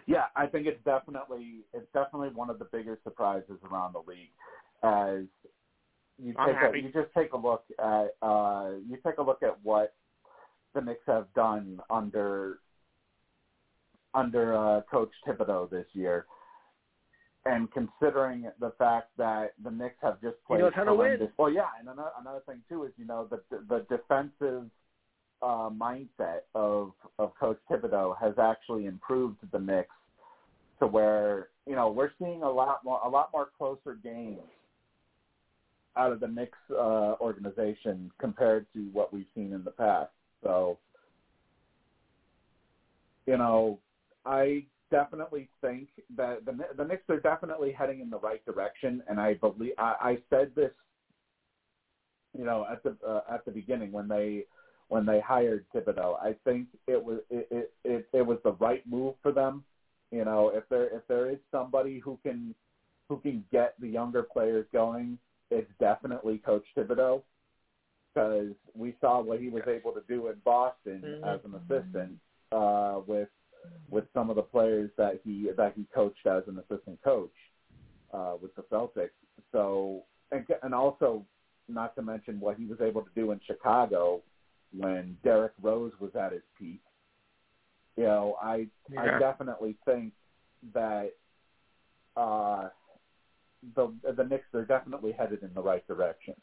Yeah, 0.07 0.25
I 0.37 0.47
think 0.47 0.67
it's 0.67 0.83
definitely 0.85 1.61
it's 1.73 1.87
definitely 1.93 2.31
one 2.31 2.51
of 2.51 2.59
the 2.59 2.65
bigger 2.67 2.99
surprises 3.05 3.59
around 3.71 3.95
the 3.95 4.03
league. 4.07 4.31
As 4.83 5.25
you 6.19 6.35
take 6.47 6.57
a, 6.57 6.79
you 6.79 6.91
just 6.93 7.13
take 7.17 7.33
a 7.33 7.37
look 7.37 7.65
at 7.79 8.15
uh, 8.23 8.71
you 8.89 8.97
take 9.05 9.19
a 9.19 9.23
look 9.23 9.43
at 9.43 9.59
what 9.63 9.95
the 10.75 10.81
Knicks 10.81 11.03
have 11.07 11.27
done 11.35 11.81
under 11.91 12.59
under 14.15 14.57
uh, 14.57 14.81
Coach 14.91 15.11
Thibodeau 15.27 15.71
this 15.71 15.87
year, 15.93 16.27
and 17.47 17.69
considering 17.73 18.51
the 18.61 18.73
fact 18.79 19.09
that 19.17 19.55
the 19.65 19.71
Knicks 19.71 19.97
have 20.03 20.21
just 20.21 20.37
He 20.47 20.55
played 20.55 20.61
knows 20.61 20.73
how 20.75 20.85
to 20.85 20.95
win. 20.95 21.29
Well, 21.39 21.51
yeah, 21.51 21.69
and 21.79 21.89
another, 21.89 22.11
another 22.21 22.41
thing 22.47 22.61
too 22.69 22.85
is 22.85 22.93
you 22.97 23.07
know 23.07 23.29
the 23.31 23.41
the 23.69 23.87
defensive 23.89 24.65
uh, 25.43 25.71
mindset 25.71 26.41
of 26.55 26.93
of 27.19 27.33
Coach 27.39 27.59
Thibodeau 27.71 28.17
has 28.21 28.35
actually 28.39 28.87
improved 28.87 29.39
the 29.53 29.59
Knicks 29.59 29.89
to 30.81 30.87
where 30.87 31.49
you 31.67 31.75
know 31.75 31.91
we're 31.91 32.11
seeing 32.19 32.43
a 32.43 32.51
lot 32.51 32.85
more 32.85 33.01
a 33.05 33.09
lot 33.09 33.31
more 33.33 33.49
closer 33.57 33.95
games 34.03 34.41
out 35.97 36.13
of 36.13 36.21
the 36.21 36.29
Knicks 36.29 36.59
uh, 36.71 37.15
organization 37.21 38.11
compared 38.19 38.67
to 38.75 38.89
what 38.93 39.13
we've 39.13 39.27
seen 39.35 39.53
in 39.53 39.65
the 39.65 39.71
past. 39.73 40.11
So, 40.43 40.79
you 43.27 43.37
know, 43.37 43.79
I 44.25 44.65
definitely 44.91 45.49
think 45.61 45.89
that 46.17 46.45
the 46.45 46.53
the 46.77 46.85
Knicks 46.85 47.09
are 47.09 47.19
definitely 47.21 47.73
heading 47.73 48.01
in 48.01 48.11
the 48.11 48.19
right 48.19 48.45
direction, 48.45 49.03
and 49.09 49.21
I 49.21 49.35
believe 49.35 49.73
I, 49.79 49.95
I 50.01 50.19
said 50.31 50.53
this, 50.55 50.73
you 52.37 52.45
know, 52.45 52.67
at 52.71 52.83
the 52.83 52.97
uh, 53.07 53.23
at 53.33 53.45
the 53.45 53.51
beginning 53.51 53.93
when 53.93 54.09
they 54.09 54.45
when 54.89 55.07
they 55.07 55.21
hired 55.21 55.65
Thibodeau. 55.75 56.17
I 56.21 56.35
think 56.45 56.67
it 56.87 57.03
was 57.03 57.21
it, 57.31 57.47
it, 57.51 57.73
it, 57.85 58.07
it 58.13 58.27
was 58.27 58.39
the 58.45 58.53
right 58.53 58.83
move 58.89 59.15
for 59.23 59.33
them. 59.33 59.65
You 60.11 60.25
know, 60.25 60.51
if 60.55 60.65
there 60.69 60.89
if 60.97 61.03
there 61.09 61.31
is 61.31 61.39
somebody 61.51 61.99
who 61.99 62.19
can 62.23 62.55
who 63.09 63.19
can 63.19 63.45
get 63.51 63.75
the 63.81 63.89
younger 63.89 64.23
players 64.23 64.67
going, 64.73 65.19
it's 65.51 65.71
definitely 65.79 66.39
Coach 66.39 66.65
Thibodeau 66.77 67.23
because 68.13 68.49
we 68.75 68.95
saw 69.01 69.21
what 69.21 69.41
he 69.41 69.49
was 69.49 69.63
able 69.67 69.93
to 69.93 70.03
do 70.09 70.29
in 70.29 70.35
Boston 70.45 71.01
Mhm. 71.03 71.35
as 71.35 71.45
an 71.45 71.55
assistant 71.55 72.19
uh, 72.53 73.01
with 73.07 73.29
with 73.89 74.05
some 74.15 74.31
of 74.31 74.37
the 74.37 74.43
players 74.43 74.91
that 74.97 75.21
he 75.25 75.51
that 75.57 75.73
he 75.77 75.87
coached 75.95 76.27
as 76.27 76.43
an 76.47 76.59
assistant 76.59 76.99
coach 77.03 77.33
uh, 78.13 78.35
with 78.41 78.55
the 78.55 78.63
Celtics. 78.63 79.11
So 79.53 80.05
and 80.33 80.47
and 80.63 80.75
also 80.75 81.25
not 81.69 81.95
to 81.97 82.03
mention 82.03 82.41
what 82.41 82.57
he 82.57 82.67
was 82.67 82.81
able 82.81 83.03
to 83.03 83.11
do 83.15 83.33
in 83.33 83.41
Chicago 83.47 84.23
when 84.77 85.17
Derrick 85.25 85.53
Rose 85.61 85.93
was 86.01 86.11
at 86.15 86.33
his 86.33 86.43
peak. 86.59 86.81
You 87.97 88.05
know, 88.05 88.37
I 88.41 88.67
I 88.97 89.19
definitely 89.19 89.77
think 89.85 90.13
that 90.75 91.13
uh, 92.17 92.69
the 93.75 93.93
the 94.17 94.25
Knicks 94.25 94.53
are 94.55 94.65
definitely 94.65 95.13
headed 95.13 95.43
in 95.43 95.53
the 95.55 95.63
right 95.63 95.87
direction. 95.87 96.35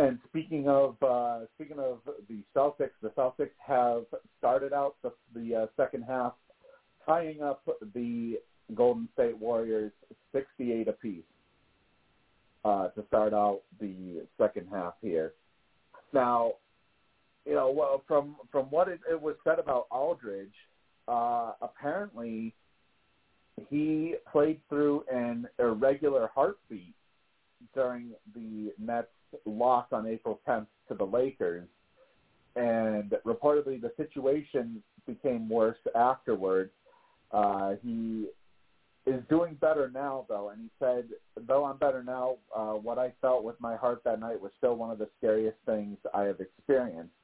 And 0.00 0.18
speaking 0.30 0.66
of 0.66 0.96
uh, 1.02 1.40
speaking 1.56 1.78
of 1.78 1.98
the 2.26 2.38
Celtics, 2.56 2.96
the 3.02 3.10
Celtics 3.10 3.50
have 3.66 4.04
started 4.38 4.72
out 4.72 4.94
the, 5.02 5.12
the 5.34 5.54
uh, 5.54 5.66
second 5.76 6.04
half 6.04 6.32
tying 7.04 7.42
up 7.42 7.62
the 7.94 8.38
Golden 8.74 9.10
State 9.12 9.36
Warriors 9.36 9.92
68 10.32 10.88
apiece 10.88 11.22
uh, 12.64 12.88
to 12.88 13.04
start 13.08 13.34
out 13.34 13.60
the 13.78 14.22
second 14.38 14.68
half 14.72 14.94
here. 15.02 15.34
Now, 16.14 16.52
you 17.44 17.52
know, 17.52 17.70
well, 17.70 18.02
from 18.08 18.36
from 18.50 18.70
what 18.70 18.88
it, 18.88 19.00
it 19.10 19.20
was 19.20 19.34
said 19.44 19.58
about 19.58 19.86
Aldridge, 19.90 20.48
uh, 21.08 21.52
apparently 21.60 22.54
he 23.68 24.14
played 24.32 24.60
through 24.70 25.04
an 25.12 25.46
irregular 25.58 26.30
heartbeat 26.34 26.94
during 27.74 28.12
the 28.34 28.72
Nets' 28.78 29.08
loss 29.44 29.86
on 29.92 30.06
April 30.06 30.40
10th 30.48 30.66
to 30.88 30.94
the 30.94 31.04
Lakers, 31.04 31.68
and 32.56 33.14
reportedly 33.26 33.80
the 33.80 33.92
situation 33.96 34.82
became 35.06 35.48
worse 35.48 35.78
afterwards. 35.94 36.70
Uh, 37.32 37.74
he 37.82 38.26
is 39.06 39.22
doing 39.28 39.54
better 39.60 39.90
now, 39.92 40.26
though, 40.28 40.50
and 40.50 40.60
he 40.60 40.70
said, 40.78 41.08
"Though 41.46 41.64
I'm 41.64 41.78
better 41.78 42.02
now, 42.02 42.36
uh, 42.54 42.72
what 42.72 42.98
I 42.98 43.12
felt 43.20 43.44
with 43.44 43.58
my 43.60 43.76
heart 43.76 44.02
that 44.04 44.20
night 44.20 44.40
was 44.40 44.52
still 44.58 44.76
one 44.76 44.90
of 44.90 44.98
the 44.98 45.08
scariest 45.18 45.58
things 45.64 45.96
I 46.12 46.22
have 46.22 46.40
experienced." 46.40 47.14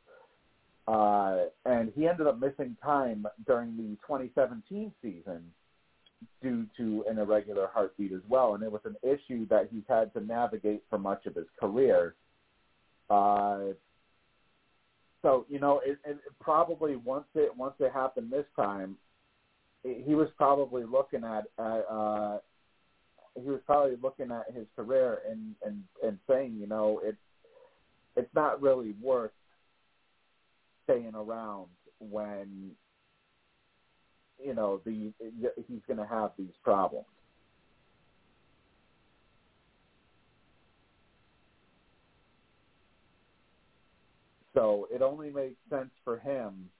uh, 0.89 1.47
and 1.65 1.93
he 1.95 2.07
ended 2.07 2.27
up 2.27 2.39
missing 2.39 2.77
time 2.83 3.27
during 3.47 3.77
the 3.77 3.97
2017 4.07 4.93
season 5.03 5.43
due 6.43 6.67
to 6.77 7.05
an 7.09 7.19
irregular 7.19 7.69
heartbeat 7.73 8.13
as 8.13 8.21
well, 8.29 8.55
and 8.55 8.63
it 8.63 8.71
was 8.71 8.81
an 8.85 8.97
issue 9.03 9.47
that 9.49 9.69
he's 9.71 9.83
had 9.89 10.13
to 10.15 10.21
navigate 10.21 10.83
for 10.89 10.99
much 10.99 11.27
of 11.27 11.35
his 11.35 11.47
career. 11.59 12.15
Uh, 13.11 13.59
so 15.23 15.45
you 15.49 15.59
know, 15.59 15.81
it, 15.85 15.99
it 16.05 16.19
probably 16.41 16.97
once 16.97 17.27
it 17.35 17.55
once 17.57 17.75
it 17.81 17.93
happened 17.93 18.31
this 18.31 18.47
time, 18.55 18.97
it, 19.85 20.05
he 20.07 20.15
was 20.15 20.29
probably 20.37 20.85
looking 20.85 21.25
at, 21.25 21.45
uh, 21.59 22.39
he 23.35 23.49
was 23.49 23.61
probably 23.67 23.97
looking 24.03 24.31
at 24.31 24.55
his 24.55 24.67
career 24.75 25.19
and 25.31 25.55
and 25.65 25.83
and 26.05 26.19
saying, 26.29 26.57
you 26.59 26.67
know, 26.67 27.01
it's 27.05 27.19
it's 28.17 28.35
not 28.35 28.63
really 28.63 28.95
worth 29.03 29.33
staying 30.85 31.15
around 31.15 31.67
when 31.99 32.71
you 34.43 34.55
know 34.55 34.81
the 34.85 35.13
he's 35.69 35.81
going 35.87 35.99
to 35.99 36.07
have 36.07 36.33
these 36.39 36.55
problems. 36.63 37.07
So 44.55 44.89
it 44.91 45.03
only 45.03 45.31
makes 45.31 45.57
sense 45.69 45.91
for 46.03 46.19
him 46.19 46.71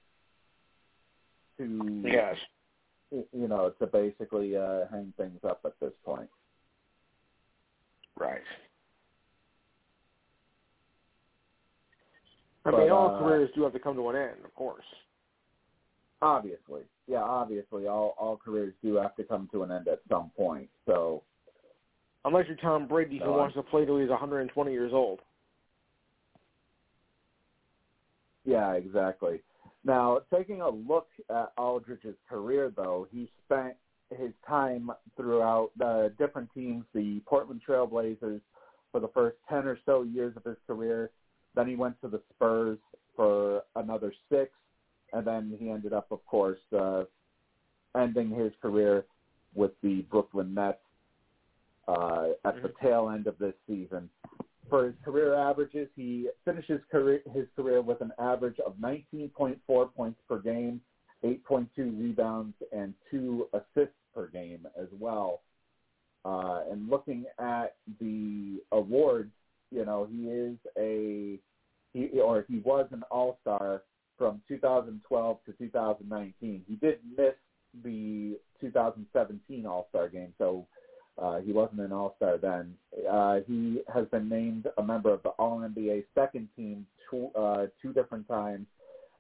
to 1.59 2.03
Yes. 2.05 2.37
you 3.11 3.49
know 3.49 3.71
to 3.79 3.87
basically 3.87 4.57
uh, 4.57 4.87
hang 4.91 5.13
things 5.17 5.39
up 5.45 5.61
at 5.65 5.79
this 5.81 5.93
point. 6.05 6.29
Right. 8.19 8.41
I 12.65 12.71
But, 12.71 12.79
mean, 12.79 12.91
all 12.91 13.15
uh, 13.15 13.19
careers 13.21 13.51
do 13.55 13.63
have 13.63 13.73
to 13.75 13.79
come 13.79 13.95
to 13.95 14.09
an 14.09 14.17
end, 14.17 14.45
of 14.45 14.55
course. 14.55 14.85
Obviously, 16.23 16.83
yeah, 17.07 17.23
obviously, 17.23 17.87
all 17.87 18.15
all 18.19 18.37
careers 18.37 18.75
do 18.83 18.95
have 18.97 19.15
to 19.17 19.25
come 19.25 19.49
to 19.53 19.63
an 19.63 19.71
end 19.71 19.89
at 19.89 20.01
some 20.09 20.31
point. 20.37 20.69
So 20.87 21.23
Unless 22.27 22.47
you're 22.49 22.57
Tom 22.57 22.89
Brady, 22.89 23.19
who 23.19 23.27
No, 23.27 23.33
wants 23.35 23.55
to 23.55 23.63
play 23.63 23.85
till 23.85 23.99
he's 24.01 24.09
120 24.09 24.73
years 24.73 24.93
old. 24.93 25.21
Yeah, 28.45 28.73
exactly. 28.75 29.43
Now, 29.85 30.21
taking 30.35 30.61
a 30.61 30.69
look 30.69 31.09
at 31.31 31.53
Aldridge's 31.57 32.17
career, 32.29 32.73
though, 32.75 33.07
he 33.13 33.31
spent 33.45 33.77
his 34.11 34.33
time 34.47 34.91
throughout 35.17 35.71
uh, 35.81 36.09
different 36.19 36.51
teams, 36.53 36.85
the 36.95 37.21
Portland 37.27 37.63
Trailblazers, 37.69 38.41
for 38.91 39.01
the 39.01 39.09
first 39.09 39.37
10 39.49 39.67
or 39.67 39.79
so 39.87 40.03
years 40.03 40.37
of 40.37 40.45
his 40.45 40.57
career. 40.67 41.11
Then 41.55 41.69
he 41.69 41.77
went 41.77 42.01
to 42.01 42.09
the 42.09 42.23
Spurs 42.35 42.79
for 43.15 43.63
another 43.77 44.13
six, 44.29 44.51
and 45.13 45.27
then 45.27 45.57
he 45.59 45.71
ended 45.71 45.93
up, 45.93 46.07
of 46.11 46.25
course, 46.27 46.59
uh, 46.77 47.05
ending 47.97 48.31
his 48.31 48.53
career 48.61 49.05
with 49.55 49.73
the 49.83 50.03
Brooklyn 50.11 50.55
Nets 50.55 50.79
uh, 51.89 52.29
at 52.45 52.63
the 52.63 52.73
tail 52.83 53.11
end 53.11 53.27
of 53.27 53.39
this 53.39 53.55
season 53.67 54.11
for 54.69 54.87
his 54.87 54.95
career 55.05 55.35
averages, 55.35 55.89
he 55.97 56.29
finished 56.45 56.69
his 56.69 56.81
career 56.91 57.21
his 57.33 57.47
career 57.55 57.83
with 57.83 58.01
an 58.01 58.13
average 58.19 58.59
of 58.65 58.75
19.4 58.77 59.95
points 59.95 60.21
per 60.29 60.39
game, 60.39 60.81
8.2 61.25 61.69
rebounds, 61.77 62.55
and 62.73 62.95
two 63.11 63.49
assists 63.53 63.95
per 64.15 64.29
game 64.29 64.67
as 64.81 64.89
well. 64.99 65.43
Uh, 66.25 66.63
and 66.71 66.91
looking 66.91 67.25
at 67.39 67.77
the 68.01 68.61
awards, 68.73 69.31
you 69.71 69.85
know, 69.85 70.09
he 70.11 70.29
is 70.29 70.57
a 70.77 71.39
he 71.93 72.21
or 72.21 72.45
he 72.49 72.59
was 72.59 72.87
an 72.91 73.03
All 73.11 73.39
Star 73.43 73.83
from 74.19 74.41
2012 74.49 75.39
to 75.47 75.53
2019. 75.53 76.63
He 76.67 76.75
did 76.77 76.99
miss 77.17 77.35
the 77.85 78.39
2017 78.61 79.67
All 79.67 79.87
Star 79.91 80.09
game, 80.09 80.33
so 80.39 80.67
uh, 81.19 81.39
he 81.41 81.53
wasn't 81.53 81.81
an 81.81 81.93
All-Star 81.93 82.39
then. 82.39 82.75
Uh, 83.11 83.39
he 83.47 83.81
has 83.93 84.07
been 84.09 84.29
named 84.29 84.67
a 84.77 84.83
member 84.83 85.11
of 85.13 85.23
the 85.23 85.31
All-NBA 85.31 86.05
second 86.15 86.49
team 86.57 86.87
two, 87.11 87.31
uh, 87.35 87.67
two 87.81 87.93
different 87.93 88.29
times, 88.29 88.67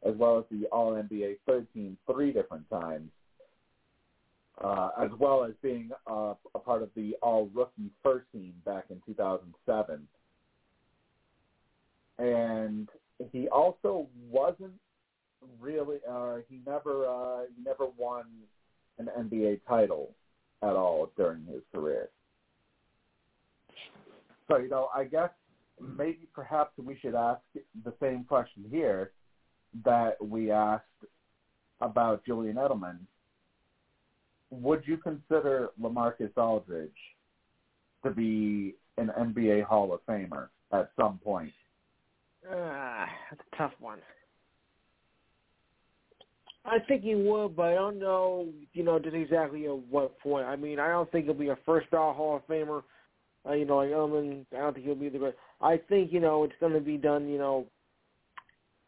as 0.06 0.14
well 0.16 0.38
as 0.38 0.44
the 0.50 0.66
All-NBA 0.66 1.38
third 1.46 1.66
team 1.72 1.96
three 2.10 2.32
different 2.32 2.68
times, 2.68 3.10
uh, 4.62 4.90
as 5.00 5.10
well 5.18 5.44
as 5.44 5.52
being 5.62 5.90
a 6.06 6.34
part 6.64 6.82
of 6.82 6.90
the 6.94 7.16
All-Rookie 7.22 7.90
first 8.02 8.26
team 8.30 8.52
back 8.66 8.86
in 8.90 9.00
2007. 9.06 10.06
And 12.18 12.88
he 13.32 13.48
also 13.48 14.06
wasn't 14.30 14.72
really, 15.60 15.98
uh, 16.08 16.36
he 16.48 16.60
never, 16.66 17.06
uh, 17.06 17.42
he 17.54 17.62
never 17.64 17.86
won 17.96 18.24
an 18.98 19.08
NBA 19.18 19.60
title 19.68 20.14
at 20.62 20.70
all 20.70 21.10
during 21.16 21.44
his 21.44 21.62
career. 21.72 22.08
So, 24.48 24.58
you 24.58 24.68
know, 24.68 24.88
I 24.94 25.04
guess 25.04 25.30
maybe 25.80 26.28
perhaps 26.34 26.72
we 26.82 26.96
should 27.00 27.14
ask 27.14 27.40
the 27.84 27.92
same 28.00 28.24
question 28.24 28.64
here 28.70 29.12
that 29.84 30.24
we 30.24 30.50
asked 30.50 30.84
about 31.80 32.24
Julian 32.24 32.56
Edelman. 32.56 32.98
Would 34.50 34.84
you 34.86 34.96
consider 34.96 35.70
LaMarcus 35.80 36.36
Aldridge 36.36 36.90
to 38.04 38.10
be 38.10 38.74
an 38.96 39.10
NBA 39.18 39.64
Hall 39.64 39.92
of 39.92 40.00
Famer 40.06 40.48
at 40.72 40.90
some 40.96 41.18
point? 41.18 41.52
Ah, 42.50 43.06
that's 43.30 43.42
a 43.52 43.56
tough 43.56 43.72
one. 43.80 43.98
I 46.66 46.78
think 46.80 47.02
he 47.02 47.14
would, 47.14 47.54
but 47.54 47.66
I 47.66 47.74
don't 47.74 47.98
know, 47.98 48.48
you 48.72 48.82
know, 48.82 48.98
just 48.98 49.14
exactly 49.14 49.66
at 49.66 49.78
what 49.88 50.18
point. 50.18 50.46
I 50.46 50.56
mean, 50.56 50.78
I 50.80 50.88
don't 50.88 51.10
think 51.12 51.26
he'll 51.26 51.34
be 51.34 51.48
a 51.48 51.58
first 51.64 51.90
ballot 51.90 52.16
Hall 52.16 52.36
of 52.36 52.46
Famer. 52.46 52.82
Uh, 53.48 53.52
you 53.52 53.64
know, 53.64 53.76
like 53.76 53.90
Edelman, 53.90 54.44
I 54.52 54.58
don't 54.58 54.74
think 54.74 54.86
he'll 54.86 54.96
be 54.96 55.08
the 55.08 55.18
best. 55.20 55.36
I 55.60 55.76
think, 55.88 56.12
you 56.12 56.18
know, 56.18 56.42
it's 56.42 56.54
going 56.58 56.72
to 56.72 56.80
be 56.80 56.96
done, 56.96 57.28
you 57.28 57.38
know, 57.38 57.66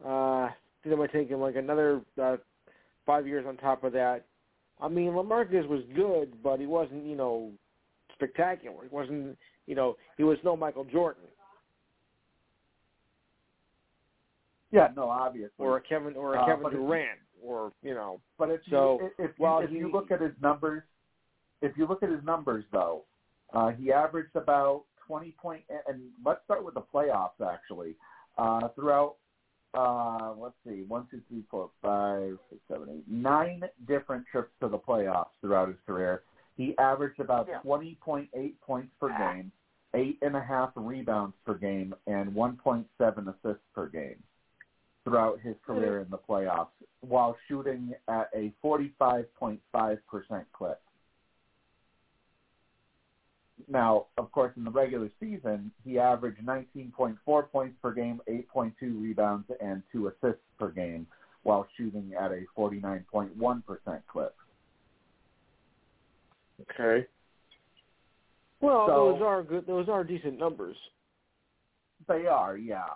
uh, 0.03 0.47
I 0.47 0.53
think 0.83 0.93
it 0.93 0.97
might 0.97 1.13
take 1.13 1.29
him 1.29 1.39
like 1.39 1.55
another 1.55 2.01
uh, 2.21 2.37
five 3.05 3.25
years 3.25 3.45
on 3.47 3.55
top 3.57 3.85
of 3.85 3.93
that. 3.93 4.25
I 4.81 4.89
mean, 4.89 5.11
LaMarcus 5.11 5.67
was 5.67 5.83
good, 5.95 6.41
but 6.43 6.59
he 6.59 6.65
wasn't, 6.65 7.05
you 7.05 7.15
know, 7.15 7.51
spectacular. 8.13 8.83
He 8.83 8.89
wasn't, 8.93 9.37
you 9.65 9.75
know, 9.75 9.95
he 10.17 10.23
was 10.23 10.37
no 10.43 10.57
Michael 10.57 10.85
Jordan 10.85 11.23
Yeah, 14.71 14.89
no, 14.95 15.09
obviously. 15.09 15.51
or 15.57 15.77
a 15.77 15.81
Kevin 15.81 16.15
or 16.15 16.35
a 16.35 16.41
Uh, 16.41 16.45
Kevin 16.45 16.63
but 16.63 16.73
if 16.73 16.79
you- 16.79 16.85
Durant 16.85 17.19
or 17.43 17.71
you 17.81 17.93
know. 17.93 18.19
But 18.37 18.49
if 18.49 18.61
So, 18.69 18.99
you 19.01 19.25
if, 19.25 19.31
you, 19.39 19.57
if 19.59 19.69
he- 19.69 19.77
you 19.77 19.91
look 19.91 20.11
at 20.11 20.21
his 20.21 20.33
numbers, 20.41 20.83
if 21.61 21.77
you 21.77 21.85
look 21.87 22.03
at 22.03 22.09
his 22.09 22.23
numbers 22.23 22.63
though, 22.71 23.03
uh, 23.53 23.69
he 23.71 23.91
averaged 23.91 24.35
about 24.35 24.83
twenty 25.07 25.31
point. 25.41 25.63
And 25.87 26.09
let's 26.25 26.43
start 26.45 26.63
with 26.63 26.75
the 26.75 26.83
playoffs 26.93 27.39
actually. 27.45 27.95
Uh, 28.37 28.69
throughout, 28.69 29.15
uh, 29.73 30.33
let's 30.37 30.55
see, 30.65 30.83
one, 30.87 31.05
two, 31.11 31.21
three, 31.27 31.43
four, 31.51 31.69
five, 31.81 32.37
six, 32.49 32.61
seven, 32.71 32.87
eight, 32.89 33.03
nine 33.07 33.63
different 33.87 34.25
trips 34.31 34.51
to 34.61 34.69
the 34.69 34.77
playoffs 34.77 35.29
throughout 35.41 35.67
his 35.67 35.77
career. 35.85 36.21
He 36.55 36.77
averaged 36.77 37.19
about 37.19 37.47
Yeah. 37.47 37.59
twenty 37.59 37.95
point 37.95 38.29
eight 38.33 38.59
points 38.61 38.93
per 38.99 39.09
game, 39.17 39.51
eight 39.93 40.17
and 40.21 40.35
a 40.35 40.41
half 40.41 40.71
rebounds 40.75 41.35
per 41.45 41.55
game, 41.55 41.93
and 42.07 42.33
one 42.33 42.55
point 42.57 42.87
seven 42.97 43.27
assists 43.27 43.63
per 43.73 43.87
game 43.87 44.21
throughout 45.09 45.39
his 45.41 45.55
hmm. 45.65 45.73
career 45.73 46.01
in 46.01 46.09
the 46.09 46.17
playoffs 46.17 46.67
while 47.01 47.35
shooting 47.47 47.93
at 48.07 48.29
a 48.35 48.53
45.5% 48.63 49.59
clip. 50.53 50.81
Now, 53.67 54.07
of 54.17 54.31
course, 54.31 54.53
in 54.55 54.63
the 54.63 54.71
regular 54.71 55.09
season, 55.19 55.71
he 55.83 55.99
averaged 55.99 56.41
19.4 56.45 57.51
points 57.51 57.77
per 57.81 57.93
game, 57.93 58.21
8.2 58.29 58.73
rebounds, 58.81 59.47
and 59.61 59.83
two 59.91 60.07
assists 60.07 60.41
per 60.57 60.69
game 60.69 61.07
while 61.43 61.67
shooting 61.77 62.13
at 62.19 62.31
a 62.31 62.45
49.1% 62.57 64.01
clip. 64.11 64.35
Okay. 66.61 67.07
Well, 68.61 68.87
So- 68.87 69.11
those 69.13 69.21
are 69.21 69.43
good. 69.43 69.65
Those 69.67 69.87
are 69.87 70.03
decent 70.03 70.37
numbers. 70.37 70.77
They 72.07 72.27
are, 72.27 72.57
yeah. 72.57 72.89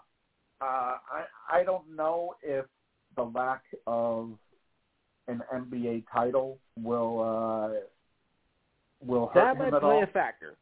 Uh, 0.64 0.98
I 1.12 1.60
I 1.60 1.64
don't 1.64 1.94
know 1.96 2.36
if 2.42 2.66
the 3.18 3.24
lack 3.24 3.64
of 3.86 4.30
an 5.28 5.42
NBA 5.54 6.06
title 6.14 6.58
will 6.82 7.20
uh, 7.22 7.80
will 9.06 9.28
hurt 9.28 9.42
That 9.44 9.52
him 9.58 9.58
might 9.72 9.74
at 9.76 9.82
play 9.82 9.96
all. 9.96 10.04
a 10.04 10.08
factor. 10.08 10.56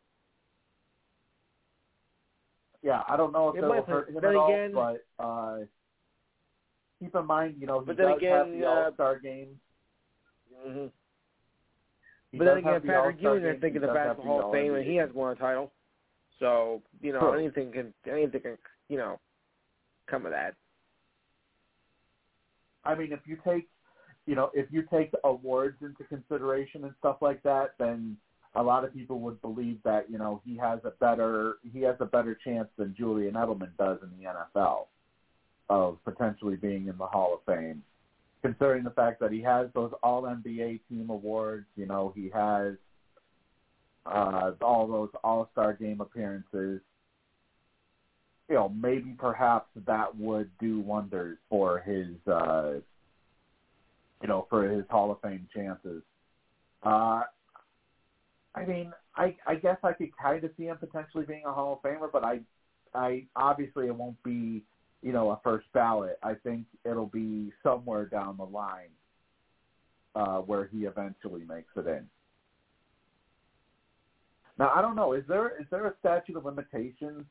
Yeah, 2.83 3.03
I 3.07 3.15
don't 3.15 3.31
know 3.31 3.49
if 3.49 3.55
It 3.55 3.59
it'll 3.59 3.69
play- 3.83 3.93
hurt 3.93 4.07
him 4.09 4.15
then 4.15 4.25
at 4.25 4.29
again- 4.45 4.75
all, 4.75 4.97
but 5.17 5.23
uh, 5.23 5.57
keep 6.99 7.13
in 7.13 7.25
mind, 7.27 7.55
you 7.59 7.67
know, 7.67 7.79
he 7.81 7.85
But 7.85 7.97
then 7.97 8.05
does 8.07 8.21
have 8.23 8.47
again, 8.47 8.59
the 8.59 8.65
uh, 8.67 8.69
All 8.85 8.93
Star 8.93 9.19
games. 9.19 9.57
hmm 10.63 10.85
He 12.31 12.37
But 12.39 12.45
then 12.45 12.57
again, 12.57 12.81
Patrick 12.81 13.21
Ewing, 13.21 13.45
I 13.45 13.59
think, 13.59 13.75
in 13.75 13.81
the 13.81 13.87
Basketball 13.87 14.25
Hall 14.25 14.47
of 14.47 14.51
Fame, 14.53 14.73
and 14.73 14.83
he 14.85 14.95
has 14.95 15.11
won 15.13 15.31
a 15.31 15.35
title. 15.35 15.71
So 16.39 16.81
you 17.01 17.13
know, 17.13 17.33
anything 17.33 17.71
can 17.71 17.93
anything 18.11 18.41
can 18.41 18.57
you 18.89 18.97
know 18.97 19.19
come 20.11 20.25
of 20.25 20.31
that. 20.31 20.55
I 22.83 22.95
mean, 22.95 23.11
if 23.11 23.21
you 23.25 23.37
take, 23.47 23.67
you 24.25 24.35
know, 24.35 24.51
if 24.53 24.67
you 24.71 24.83
take 24.91 25.11
awards 25.23 25.77
into 25.81 26.03
consideration 26.03 26.83
and 26.83 26.93
stuff 26.99 27.17
like 27.21 27.41
that, 27.43 27.75
then 27.79 28.17
a 28.55 28.61
lot 28.63 28.83
of 28.83 28.93
people 28.93 29.19
would 29.19 29.41
believe 29.41 29.77
that 29.83 30.09
you 30.09 30.17
know 30.17 30.41
he 30.45 30.57
has 30.57 30.79
a 30.83 30.91
better 30.99 31.57
he 31.71 31.81
has 31.81 31.95
a 31.99 32.05
better 32.05 32.37
chance 32.43 32.67
than 32.77 32.93
Julian 32.97 33.33
Edelman 33.33 33.75
does 33.77 33.99
in 34.03 34.09
the 34.19 34.29
NFL 34.29 34.87
of 35.69 36.03
potentially 36.03 36.57
being 36.57 36.87
in 36.87 36.97
the 36.97 37.05
Hall 37.05 37.33
of 37.33 37.53
Fame, 37.53 37.81
considering 38.41 38.83
the 38.83 38.89
fact 38.89 39.21
that 39.21 39.31
he 39.31 39.41
has 39.41 39.67
those 39.73 39.91
All 40.03 40.23
NBA 40.23 40.81
team 40.89 41.09
awards. 41.09 41.65
You 41.77 41.85
know, 41.85 42.11
he 42.15 42.29
has 42.33 42.73
uh, 44.05 44.51
all 44.61 44.87
those 44.87 45.09
All 45.23 45.49
Star 45.53 45.73
game 45.73 46.01
appearances. 46.01 46.81
You 48.51 48.57
know, 48.57 48.67
maybe 48.67 49.15
perhaps 49.17 49.69
that 49.87 50.13
would 50.17 50.49
do 50.59 50.81
wonders 50.81 51.37
for 51.49 51.79
his, 51.79 52.09
uh, 52.27 52.81
you 54.21 54.27
know, 54.27 54.45
for 54.49 54.69
his 54.69 54.83
Hall 54.89 55.09
of 55.09 55.21
Fame 55.21 55.47
chances. 55.55 56.03
Uh, 56.83 57.21
I 58.53 58.65
mean, 58.67 58.91
I 59.15 59.37
I 59.47 59.55
guess 59.55 59.77
I 59.85 59.93
could 59.93 60.09
kind 60.21 60.43
of 60.43 60.51
see 60.57 60.65
him 60.65 60.75
potentially 60.77 61.23
being 61.23 61.43
a 61.45 61.53
Hall 61.53 61.79
of 61.81 61.89
Famer, 61.89 62.11
but 62.11 62.25
I 62.25 62.41
I 62.93 63.23
obviously 63.37 63.87
it 63.87 63.95
won't 63.95 64.21
be 64.21 64.65
you 65.01 65.13
know 65.13 65.31
a 65.31 65.39
first 65.45 65.67
ballot. 65.73 66.19
I 66.21 66.33
think 66.33 66.65
it'll 66.83 67.05
be 67.05 67.53
somewhere 67.63 68.05
down 68.05 68.35
the 68.35 68.43
line 68.43 68.91
uh, 70.13 70.39
where 70.39 70.65
he 70.65 70.79
eventually 70.79 71.45
makes 71.47 71.71
it 71.77 71.87
in. 71.87 72.05
Now 74.59 74.73
I 74.75 74.81
don't 74.81 74.97
know. 74.97 75.13
Is 75.13 75.23
there 75.29 75.57
is 75.57 75.67
there 75.71 75.87
a 75.87 75.93
statute 76.01 76.35
of 76.35 76.43
limitations 76.43 77.23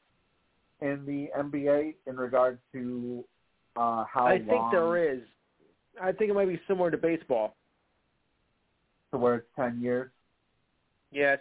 in 0.81 1.05
the 1.07 1.28
NBA 1.39 1.95
in 2.07 2.16
regards 2.16 2.59
to 2.72 3.24
uh, 3.76 4.05
how 4.05 4.26
I 4.26 4.39
think 4.39 4.70
there 4.72 5.12
is. 5.12 5.20
I 6.01 6.12
think 6.12 6.31
it 6.31 6.35
might 6.35 6.49
be 6.49 6.61
similar 6.66 6.91
to 6.91 6.97
baseball. 6.97 7.57
To 9.12 9.18
where 9.18 9.37
it's 9.37 9.49
ten 9.57 9.81
years. 9.81 10.11
Yes. 11.11 11.39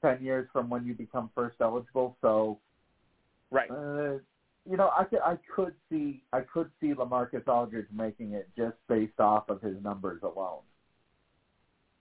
Ten 0.00 0.22
years 0.22 0.48
from 0.52 0.68
when 0.68 0.84
you 0.84 0.94
become 0.94 1.30
first 1.34 1.56
eligible. 1.60 2.16
So 2.20 2.58
Right. 3.54 3.70
Uh, 3.70 4.18
you 4.68 4.76
know, 4.76 4.90
I 4.98 5.04
could 5.04 5.20
I 5.20 5.38
could 5.54 5.74
see 5.88 6.22
I 6.32 6.40
could 6.40 6.70
see 6.80 6.92
LaMarcus 6.92 7.46
Aldridge 7.46 7.86
making 7.96 8.32
it 8.32 8.48
just 8.56 8.76
based 8.88 9.20
off 9.20 9.48
of 9.48 9.62
his 9.62 9.76
numbers 9.80 10.22
alone. 10.24 10.62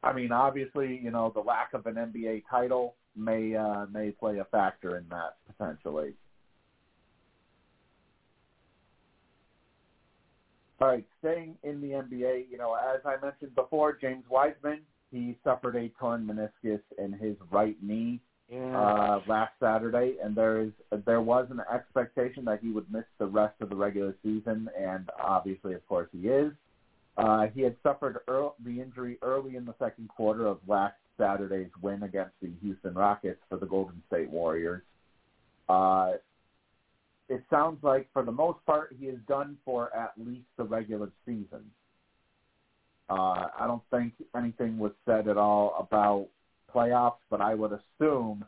I 0.01 0.13
mean, 0.13 0.31
obviously, 0.31 0.99
you 1.01 1.11
know, 1.11 1.31
the 1.33 1.41
lack 1.41 1.73
of 1.73 1.85
an 1.85 1.95
NBA 1.95 2.43
title 2.49 2.95
may 3.15 3.55
uh, 3.55 3.85
may 3.91 4.11
play 4.11 4.39
a 4.39 4.45
factor 4.45 4.97
in 4.97 5.05
that 5.09 5.37
potentially. 5.47 6.13
All 10.81 10.89
right, 10.89 11.05
staying 11.19 11.55
in 11.63 11.79
the 11.79 11.89
NBA, 11.91 12.45
you 12.51 12.57
know, 12.57 12.73
as 12.75 12.99
I 13.05 13.15
mentioned 13.23 13.55
before, 13.55 13.93
James 13.93 14.25
Wiseman, 14.29 14.81
he 15.11 15.37
suffered 15.43 15.75
a 15.77 15.87
torn 15.99 16.25
meniscus 16.27 16.81
in 16.97 17.13
his 17.13 17.37
right 17.51 17.77
knee 17.81 18.19
Yeah. 18.49 18.77
uh, 18.77 19.21
last 19.27 19.53
Saturday, 19.61 20.17
and 20.21 20.35
there 20.35 20.61
is 20.61 20.71
there 21.05 21.21
was 21.21 21.47
an 21.51 21.61
expectation 21.73 22.43
that 22.45 22.59
he 22.61 22.71
would 22.71 22.91
miss 22.91 23.05
the 23.17 23.27
rest 23.27 23.61
of 23.61 23.69
the 23.69 23.75
regular 23.75 24.15
season, 24.23 24.69
and 24.77 25.09
obviously, 25.23 25.73
of 25.73 25.87
course, 25.87 26.09
he 26.11 26.27
is. 26.27 26.51
Uh, 27.15 27.47
he 27.47 27.61
had 27.61 27.75
suffered 27.83 28.17
earl- 28.27 28.55
the 28.65 28.81
injury 28.81 29.19
early 29.21 29.55
in 29.55 29.63
the 29.65 29.75
second 29.79 30.09
quarter 30.09 30.47
of 30.47 30.57
last 30.67 30.95
Saturday's 31.17 31.71
win 31.81 32.03
against 32.03 32.33
the 32.41 32.51
Houston 32.61 32.93
Rockets 32.93 33.39
for 33.49 33.57
the 33.57 33.65
Golden 33.65 34.01
State 34.07 34.29
Warriors. 34.29 34.81
Uh, 35.69 36.13
it 37.29 37.43
sounds 37.49 37.83
like, 37.83 38.09
for 38.11 38.23
the 38.23 38.31
most 38.31 38.63
part, 38.65 38.93
he 38.99 39.07
is 39.07 39.19
done 39.27 39.57
for 39.63 39.95
at 39.95 40.13
least 40.17 40.47
the 40.57 40.63
regular 40.63 41.09
season. 41.25 41.71
Uh, 43.09 43.47
I 43.59 43.65
don't 43.67 43.83
think 43.91 44.13
anything 44.35 44.77
was 44.77 44.91
said 45.05 45.27
at 45.27 45.37
all 45.37 45.75
about 45.79 46.27
playoffs, 46.73 47.19
but 47.29 47.41
I 47.41 47.53
would 47.53 47.71
assume, 47.71 48.45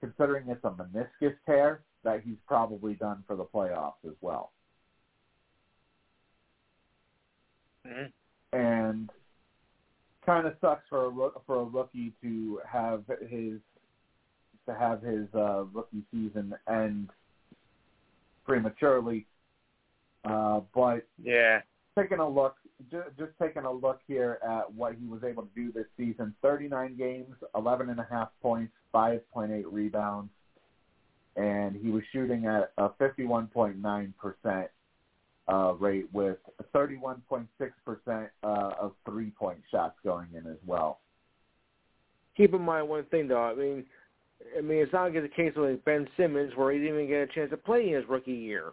considering 0.00 0.48
it's 0.48 0.64
a 0.64 0.70
meniscus 0.70 1.36
tear, 1.46 1.82
that 2.04 2.22
he's 2.24 2.36
probably 2.46 2.94
done 2.94 3.22
for 3.26 3.36
the 3.36 3.44
playoffs 3.44 4.04
as 4.04 4.14
well. 4.20 4.52
Mhm. 7.86 8.12
And 8.52 9.10
kind 10.24 10.46
of 10.46 10.54
sucks 10.60 10.84
for 10.88 11.06
a 11.06 11.30
for 11.46 11.60
a 11.60 11.64
rookie 11.64 12.12
to 12.22 12.60
have 12.66 13.04
his 13.28 13.60
to 14.66 14.74
have 14.74 15.02
his 15.02 15.26
uh, 15.34 15.64
rookie 15.72 16.04
season 16.12 16.54
end 16.68 17.10
prematurely. 18.44 19.26
Uh, 20.24 20.60
but 20.74 21.04
Yeah. 21.22 21.60
taking 21.98 22.20
a 22.20 22.28
look, 22.28 22.56
ju- 22.90 23.10
just 23.18 23.32
taking 23.40 23.64
a 23.64 23.70
look 23.72 23.98
here 24.06 24.38
at 24.42 24.72
what 24.72 24.94
he 24.94 25.06
was 25.06 25.24
able 25.24 25.42
to 25.42 25.48
do 25.54 25.72
this 25.72 25.86
season: 25.96 26.34
39 26.42 26.96
games, 26.96 27.34
11 27.56 27.90
and 27.90 27.98
a 27.98 28.06
half 28.08 28.28
points, 28.40 28.72
5.8 28.94 29.64
rebounds, 29.70 30.30
and 31.36 31.74
he 31.74 31.90
was 31.90 32.02
shooting 32.12 32.46
at 32.46 32.70
a 32.78 32.88
51.9 32.90 34.12
percent 34.16 34.70
uh, 35.48 35.74
rate 35.78 36.06
with 36.12 36.38
31.6 36.74 37.46
percent 37.84 38.30
uh, 38.42 38.70
of 38.80 38.92
three-point 39.04 39.58
shots 39.70 39.96
going 40.04 40.28
in 40.34 40.46
as 40.50 40.58
well. 40.66 41.00
Keep 42.36 42.54
in 42.54 42.62
mind 42.62 42.88
one 42.88 43.04
thing 43.04 43.28
though. 43.28 43.42
I 43.42 43.54
mean, 43.54 43.84
I 44.56 44.60
mean 44.60 44.78
it's 44.78 44.92
not 44.92 45.04
like 45.04 45.14
it's 45.14 45.32
a 45.32 45.36
case 45.36 45.52
with 45.56 45.84
Ben 45.84 46.06
Simmons 46.16 46.52
where 46.56 46.72
he 46.72 46.78
didn't 46.78 46.94
even 46.94 47.08
get 47.08 47.22
a 47.22 47.26
chance 47.26 47.50
to 47.50 47.56
play 47.56 47.88
in 47.88 47.94
his 47.94 48.04
rookie 48.08 48.32
year. 48.32 48.72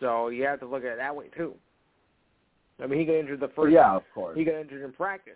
So 0.00 0.28
you 0.28 0.44
have 0.44 0.60
to 0.60 0.66
look 0.66 0.84
at 0.84 0.92
it 0.92 0.98
that 0.98 1.14
way 1.14 1.26
too. 1.36 1.54
I 2.80 2.86
mean, 2.86 3.00
he 3.00 3.06
got 3.06 3.14
injured 3.14 3.40
the 3.40 3.50
first. 3.56 3.72
yeah, 3.72 3.96
of 3.96 4.04
course. 4.14 4.36
He 4.36 4.44
got 4.44 4.54
injured 4.54 4.84
in 4.84 4.92
practice. 4.92 5.32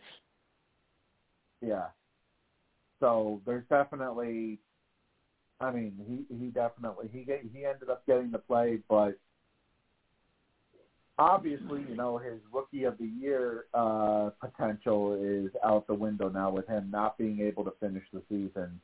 Yeah. 1.60 1.86
So 3.00 3.40
there's 3.44 3.64
definitely, 3.68 4.60
I 5.60 5.72
mean, 5.72 5.94
he 6.06 6.36
he 6.36 6.50
definitely 6.50 7.08
he 7.12 7.24
get, 7.24 7.42
he 7.52 7.64
ended 7.64 7.90
up 7.90 8.06
getting 8.06 8.30
the 8.30 8.38
play, 8.38 8.78
but 8.88 9.18
obviously, 11.18 11.84
you 11.88 11.96
know, 11.96 12.18
his 12.18 12.40
rookie 12.52 12.84
of 12.84 12.96
the 12.98 13.06
year 13.06 13.64
uh, 13.74 14.30
potential 14.40 15.14
is 15.14 15.50
out 15.64 15.86
the 15.86 15.94
window 15.94 16.28
now 16.28 16.50
with 16.50 16.66
him 16.66 16.90
not 16.90 17.18
being 17.18 17.40
able 17.40 17.64
to 17.64 17.72
finish 17.80 18.04
the 18.12 18.22
season, 18.28 18.80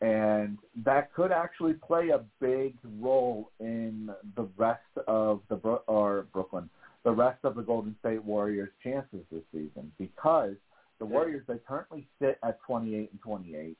and 0.00 0.58
that 0.84 1.12
could 1.12 1.32
actually 1.32 1.74
play 1.74 2.10
a 2.10 2.20
big 2.40 2.74
role 3.00 3.50
in 3.60 4.10
the 4.36 4.48
rest 4.56 4.80
of 5.06 5.40
the 5.48 5.56
Bro- 5.56 5.82
or 5.86 6.26
Brooklyn, 6.32 6.70
the 7.04 7.12
rest 7.12 7.38
of 7.44 7.54
the 7.54 7.62
Golden 7.62 7.94
State 8.00 8.24
Warriors' 8.24 8.70
chances 8.82 9.20
this 9.30 9.42
season. 9.52 9.92
Because 9.98 10.54
the 10.98 11.06
Warriors 11.06 11.42
they 11.48 11.58
currently 11.66 12.06
sit 12.20 12.38
at 12.42 12.60
28 12.66 13.10
and 13.10 13.20
28. 13.20 13.76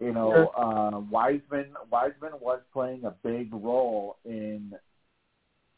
You 0.00 0.12
know, 0.12 0.48
uh, 0.56 0.98
Wiseman 1.10 1.74
Wiseman 1.90 2.32
was 2.40 2.60
playing 2.72 3.04
a 3.04 3.14
big 3.22 3.52
role 3.52 4.16
in 4.24 4.72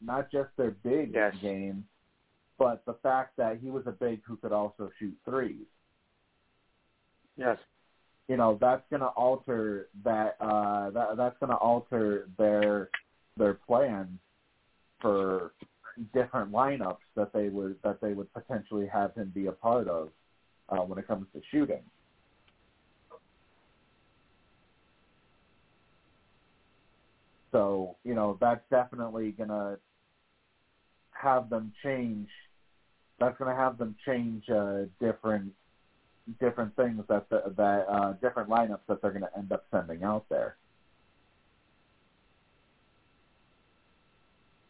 not 0.01 0.31
just 0.31 0.49
their 0.57 0.71
big 0.71 1.13
Yes. 1.13 1.35
game, 1.41 1.85
but 2.57 2.83
the 2.85 2.93
fact 2.95 3.35
that 3.37 3.57
he 3.59 3.69
was 3.69 3.85
a 3.87 3.91
big 3.91 4.21
who 4.25 4.37
could 4.37 4.51
also 4.51 4.89
shoot 4.99 5.15
threes. 5.25 5.65
Yes. 7.37 7.57
You 8.27 8.37
know, 8.37 8.57
that's 8.59 8.83
going 8.89 9.01
to 9.01 9.07
alter 9.07 9.89
that. 10.03 10.35
Uh, 10.39 10.89
that 10.91 11.17
that's 11.17 11.37
going 11.39 11.51
to 11.51 11.57
alter 11.57 12.27
their 12.37 12.89
their 13.37 13.53
plans 13.53 14.17
for 15.01 15.51
different 16.13 16.51
lineups 16.51 16.97
that 17.15 17.31
they 17.33 17.49
would 17.49 17.77
that 17.83 18.01
they 18.01 18.13
would 18.13 18.31
potentially 18.33 18.87
have 18.87 19.13
him 19.15 19.31
be 19.33 19.47
a 19.47 19.51
part 19.51 19.87
of 19.87 20.09
uh, 20.69 20.77
when 20.77 20.97
it 20.97 21.07
comes 21.07 21.27
to 21.33 21.41
shooting. 21.51 21.83
So 27.55 27.95
you 28.03 28.15
know 28.15 28.37
that's 28.41 28.59
definitely 28.69 29.31
gonna 29.31 29.77
have 31.11 31.49
them 31.49 31.71
change. 31.81 32.27
That's 33.17 33.37
gonna 33.37 33.55
have 33.55 33.77
them 33.77 33.95
change 34.05 34.43
uh, 34.49 34.87
different 34.99 35.53
different 36.41 36.75
things 36.75 37.01
that 37.07 37.29
the, 37.29 37.53
that 37.55 37.85
uh, 37.89 38.11
different 38.21 38.49
lineups 38.49 38.81
that 38.89 39.01
they're 39.01 39.11
gonna 39.11 39.29
end 39.37 39.53
up 39.53 39.63
sending 39.71 40.03
out 40.03 40.25
there. 40.29 40.57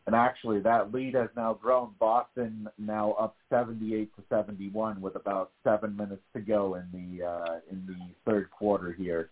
And 0.05 0.15
actually, 0.15 0.59
that 0.59 0.93
lead 0.93 1.15
has 1.15 1.29
now 1.35 1.55
grown. 1.55 1.95
Boston 1.99 2.69
now 2.77 3.13
up 3.13 3.35
78 3.49 4.15
to 4.15 4.21
71 4.29 5.01
with 5.01 5.15
about 5.15 5.49
seven 5.63 5.97
minutes 5.97 6.21
to 6.35 6.39
go 6.39 6.75
in 6.75 6.85
the 6.93 7.25
uh, 7.25 7.55
in 7.71 7.83
the 7.87 8.31
third 8.31 8.51
quarter 8.51 8.91
here. 8.91 9.31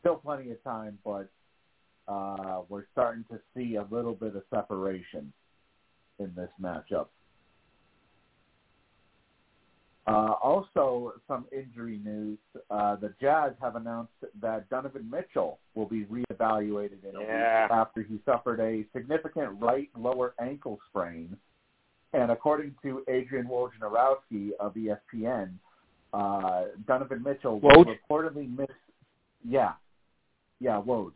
Still 0.00 0.16
plenty 0.16 0.50
of 0.52 0.64
time, 0.64 0.96
but 1.04 1.28
uh, 2.08 2.62
we're 2.68 2.84
starting 2.92 3.24
to 3.30 3.38
see 3.54 3.76
a 3.76 3.86
little 3.90 4.14
bit 4.14 4.34
of 4.34 4.42
separation 4.50 5.32
in 6.18 6.32
this 6.34 6.50
matchup. 6.60 7.06
Uh, 10.06 10.32
also, 10.42 11.12
some 11.28 11.44
injury 11.52 12.00
news. 12.02 12.38
Uh, 12.70 12.96
the 12.96 13.12
Jazz 13.20 13.52
have 13.60 13.76
announced 13.76 14.12
that 14.40 14.68
Donovan 14.70 15.08
Mitchell 15.10 15.58
will 15.74 15.84
be 15.84 16.06
reevaluated 16.06 17.04
in 17.04 17.14
a 17.14 17.20
Yeah. 17.20 17.64
week 17.64 17.72
after 17.72 18.02
he 18.02 18.18
suffered 18.24 18.58
a 18.58 18.84
significant 18.94 19.60
right 19.60 19.90
lower 19.94 20.34
ankle 20.38 20.80
sprain. 20.88 21.36
And 22.14 22.30
according 22.30 22.74
to 22.82 23.04
Adrian 23.06 23.48
Wojnarowski 23.48 24.52
of 24.58 24.72
ESPN, 24.76 25.58
uh, 26.14 26.68
Donovan 26.86 27.22
Mitchell 27.22 27.60
will 27.60 27.84
reportedly 27.84 28.48
miss. 28.56 28.74
Yeah, 29.44 29.74
yeah, 30.58 30.80
Woj. 30.80 31.12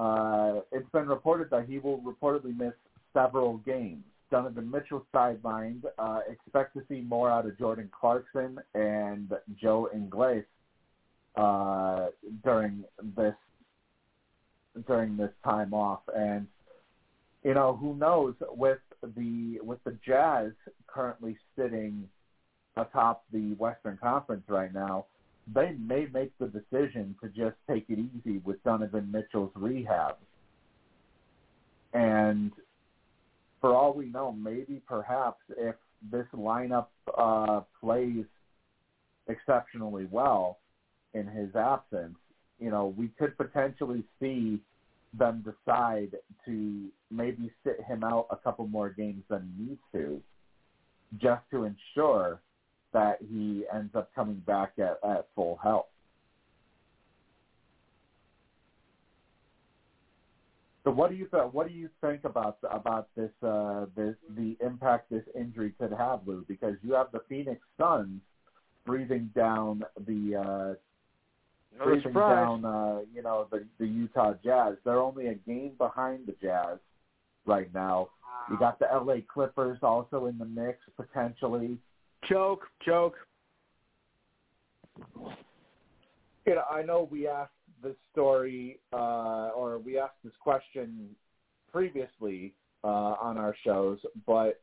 Uh, 0.00 0.60
it's 0.72 0.88
been 0.92 1.06
reported 1.06 1.50
that 1.50 1.66
he 1.68 1.78
will 1.78 1.98
reportedly 1.98 2.56
miss 2.56 2.72
several 3.12 3.58
games. 3.58 4.02
Donovan 4.30 4.70
Mitchell 4.70 5.04
sidelined. 5.14 5.82
Uh, 5.98 6.20
expect 6.30 6.74
to 6.74 6.82
see 6.88 7.02
more 7.02 7.30
out 7.30 7.44
of 7.44 7.58
Jordan 7.58 7.90
Clarkson 7.92 8.58
and 8.74 9.30
Joe 9.60 9.90
Ingles 9.92 10.44
uh, 11.36 12.06
during 12.42 12.84
this 13.14 13.34
during 14.86 15.18
this 15.18 15.32
time 15.44 15.74
off. 15.74 16.00
And 16.16 16.46
you 17.44 17.52
know 17.52 17.76
who 17.78 17.94
knows 17.94 18.34
with 18.52 18.78
the 19.02 19.58
with 19.62 19.84
the 19.84 19.98
Jazz 20.06 20.52
currently 20.86 21.36
sitting 21.58 22.08
atop 22.76 23.24
the 23.34 23.52
Western 23.58 23.98
Conference 23.98 24.44
right 24.48 24.72
now, 24.72 25.04
they 25.54 25.72
may 25.78 26.06
make 26.12 26.32
the 26.38 26.46
decision 26.46 27.14
to 27.22 27.28
just 27.28 27.56
take 27.68 27.86
it 27.88 27.98
easy 27.98 28.38
with 28.44 28.62
Donovan 28.64 29.10
Mitchell's 29.10 29.52
rehab. 29.54 30.16
And 31.92 32.52
for 33.60 33.74
all 33.74 33.92
we 33.92 34.06
know, 34.06 34.32
maybe 34.32 34.80
perhaps 34.86 35.40
if 35.56 35.74
this 36.10 36.26
lineup 36.34 36.86
uh, 37.16 37.60
plays 37.80 38.24
exceptionally 39.28 40.06
well 40.10 40.58
in 41.14 41.26
his 41.26 41.54
absence, 41.56 42.16
you 42.58 42.70
know, 42.70 42.94
we 42.96 43.08
could 43.18 43.36
potentially 43.36 44.04
see 44.20 44.60
them 45.18 45.44
decide 45.44 46.14
to 46.44 46.86
maybe 47.10 47.50
sit 47.64 47.82
him 47.88 48.04
out 48.04 48.26
a 48.30 48.36
couple 48.36 48.66
more 48.68 48.90
games 48.90 49.24
than 49.28 49.52
he 49.56 49.64
needs 49.64 49.80
to, 49.92 50.22
just 51.18 51.42
to 51.50 51.64
ensure 51.64 52.40
that 52.92 53.18
he 53.20 53.64
ends 53.72 53.94
up 53.94 54.08
coming 54.14 54.42
back 54.46 54.72
at, 54.78 54.98
at 55.08 55.26
full 55.34 55.58
health. 55.62 55.86
So 60.84 60.90
what 60.90 61.10
do 61.10 61.16
you 61.16 61.26
th- 61.26 61.52
what 61.52 61.68
do 61.68 61.74
you 61.74 61.90
think 62.00 62.24
about 62.24 62.56
about 62.70 63.06
this 63.14 63.30
uh, 63.42 63.84
this 63.94 64.14
the 64.36 64.56
impact 64.64 65.10
this 65.10 65.22
injury 65.34 65.74
could 65.78 65.92
have, 65.92 66.20
Lou? 66.26 66.44
Because 66.48 66.74
you 66.82 66.94
have 66.94 67.08
the 67.12 67.20
Phoenix 67.28 67.60
Suns 67.78 68.20
breathing 68.86 69.30
down 69.34 69.84
the 70.06 70.36
uh, 70.36 70.74
No 71.78 71.84
breathing 71.84 72.12
surprise. 72.12 72.34
down 72.46 72.64
uh, 72.64 73.00
you 73.14 73.22
know 73.22 73.46
the 73.50 73.64
the 73.78 73.86
Utah 73.86 74.32
Jazz. 74.42 74.76
They're 74.84 75.00
only 75.00 75.26
a 75.26 75.34
game 75.34 75.74
behind 75.76 76.26
the 76.26 76.34
Jazz 76.40 76.78
right 77.44 77.72
now. 77.74 78.08
You 78.50 78.58
got 78.58 78.78
the 78.78 78.86
LA 78.92 79.16
Clippers 79.32 79.78
also 79.82 80.26
in 80.26 80.38
the 80.38 80.46
mix 80.46 80.78
potentially. 80.96 81.78
Choke, 82.28 82.66
choke. 82.84 83.16
You 86.46 86.54
know, 86.54 86.62
I 86.70 86.82
know 86.82 87.08
we 87.10 87.26
asked 87.26 87.52
this 87.82 87.96
story, 88.12 88.78
uh, 88.92 89.50
or 89.56 89.78
we 89.78 89.98
asked 89.98 90.22
this 90.24 90.32
question 90.40 91.08
previously 91.72 92.54
uh, 92.84 92.86
on 93.20 93.38
our 93.38 93.54
shows, 93.64 93.98
but 94.26 94.60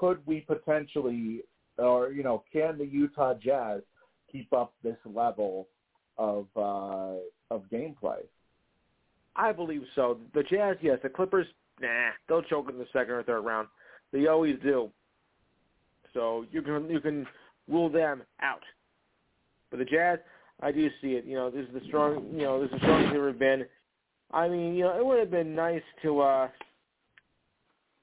could 0.00 0.18
we 0.26 0.40
potentially, 0.40 1.42
or 1.78 2.10
you 2.10 2.22
know, 2.22 2.42
can 2.52 2.78
the 2.78 2.86
Utah 2.86 3.34
Jazz 3.34 3.82
keep 4.30 4.52
up 4.52 4.74
this 4.82 4.96
level 5.04 5.68
of 6.16 6.46
uh, 6.56 7.14
of 7.50 7.62
gameplay? 7.72 8.20
I 9.36 9.52
believe 9.52 9.82
so. 9.94 10.18
The 10.34 10.42
Jazz, 10.42 10.76
yes. 10.82 10.98
The 11.02 11.08
Clippers, 11.08 11.46
nah, 11.80 12.10
they'll 12.28 12.42
choke 12.42 12.68
in 12.70 12.78
the 12.78 12.86
second 12.92 13.14
or 13.14 13.22
third 13.22 13.42
round. 13.42 13.68
They 14.12 14.26
always 14.26 14.56
do. 14.62 14.90
So 16.14 16.44
you 16.50 16.62
can 16.62 16.88
you 16.88 17.00
can 17.00 17.26
rule 17.68 17.90
them 17.90 18.22
out. 18.40 18.62
But 19.70 19.78
the 19.78 19.84
Jazz, 19.84 20.18
I 20.60 20.72
do 20.72 20.88
see 21.00 21.12
it. 21.12 21.24
You 21.24 21.36
know, 21.36 21.50
this 21.50 21.66
is 21.66 21.74
the 21.74 21.80
strong. 21.88 22.26
You 22.32 22.42
know, 22.42 22.60
this 22.60 22.68
is 22.68 22.72
the 22.72 22.78
strongest 22.78 23.12
they've 23.12 23.18
ever 23.18 23.32
been. 23.32 23.64
I 24.32 24.48
mean, 24.48 24.74
you 24.74 24.84
know, 24.84 24.98
it 24.98 25.04
would 25.04 25.18
have 25.18 25.30
been 25.30 25.54
nice 25.54 25.82
to, 26.02 26.20
uh 26.20 26.48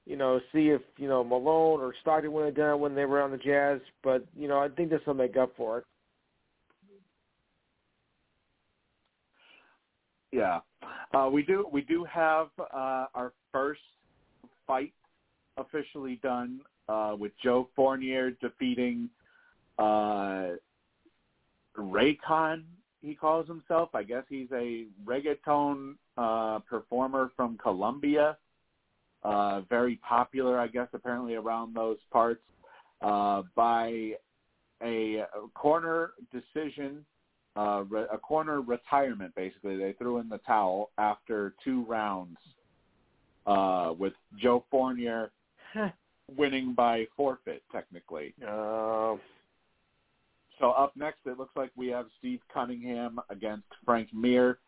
you 0.06 0.16
know, 0.16 0.40
see 0.52 0.68
if 0.68 0.82
you 0.96 1.08
know 1.08 1.24
Malone 1.24 1.80
or 1.80 1.92
Stockton 2.00 2.32
would 2.32 2.46
have 2.46 2.54
done 2.54 2.70
it 2.70 2.78
when 2.78 2.94
they 2.94 3.04
were 3.04 3.20
on 3.20 3.32
the 3.32 3.36
Jazz. 3.36 3.80
But 4.02 4.24
you 4.36 4.48
know, 4.48 4.58
I 4.58 4.68
think 4.68 4.90
this 4.90 5.00
will 5.06 5.14
make 5.14 5.36
up 5.36 5.52
for 5.56 5.78
it. 5.78 5.84
Yeah, 10.32 10.60
uh, 11.12 11.28
we 11.30 11.42
do. 11.42 11.66
We 11.72 11.82
do 11.82 12.04
have 12.04 12.48
uh, 12.58 13.06
our 13.14 13.32
first 13.52 13.80
fight 14.66 14.92
officially 15.56 16.20
done 16.22 16.60
uh, 16.88 17.16
with 17.18 17.32
Joe 17.42 17.68
Fournier 17.74 18.32
defeating 18.40 19.08
uh, 19.78 20.50
Reykon. 21.76 22.64
He 23.02 23.14
calls 23.14 23.46
himself. 23.46 23.90
I 23.94 24.02
guess 24.02 24.24
he's 24.28 24.48
a 24.52 24.86
reggaeton 25.04 25.94
uh, 26.16 26.60
performer 26.60 27.30
from 27.36 27.58
Colombia. 27.58 28.36
Uh, 29.22 29.62
very 29.62 29.96
popular, 29.96 30.58
I 30.58 30.68
guess, 30.68 30.88
apparently 30.92 31.34
around 31.34 31.74
those 31.74 31.98
parts. 32.12 32.42
Uh, 33.02 33.42
by 33.54 34.12
a 34.82 35.24
corner 35.54 36.12
decision 36.32 37.04
uh, 37.56 37.84
a 38.12 38.18
corner 38.18 38.60
retirement. 38.60 39.34
Basically, 39.34 39.76
they 39.76 39.94
threw 39.94 40.18
in 40.18 40.28
the 40.28 40.38
towel 40.38 40.90
after 40.98 41.54
two 41.64 41.84
rounds, 41.86 42.36
uh, 43.46 43.94
with 43.98 44.12
Joe 44.38 44.64
Fournier 44.70 45.30
winning 46.34 46.74
by 46.74 47.06
forfeit, 47.16 47.62
technically. 47.72 48.34
Uh, 48.46 49.16
So 50.58 50.70
up 50.70 50.96
next, 50.96 51.18
it 51.26 51.36
looks 51.38 51.54
like 51.54 51.70
we 51.76 51.88
have 51.88 52.06
Steve 52.18 52.40
Cunningham 52.52 53.20
against 53.28 53.66
Frank 53.84 54.08
Mir. 54.14 54.58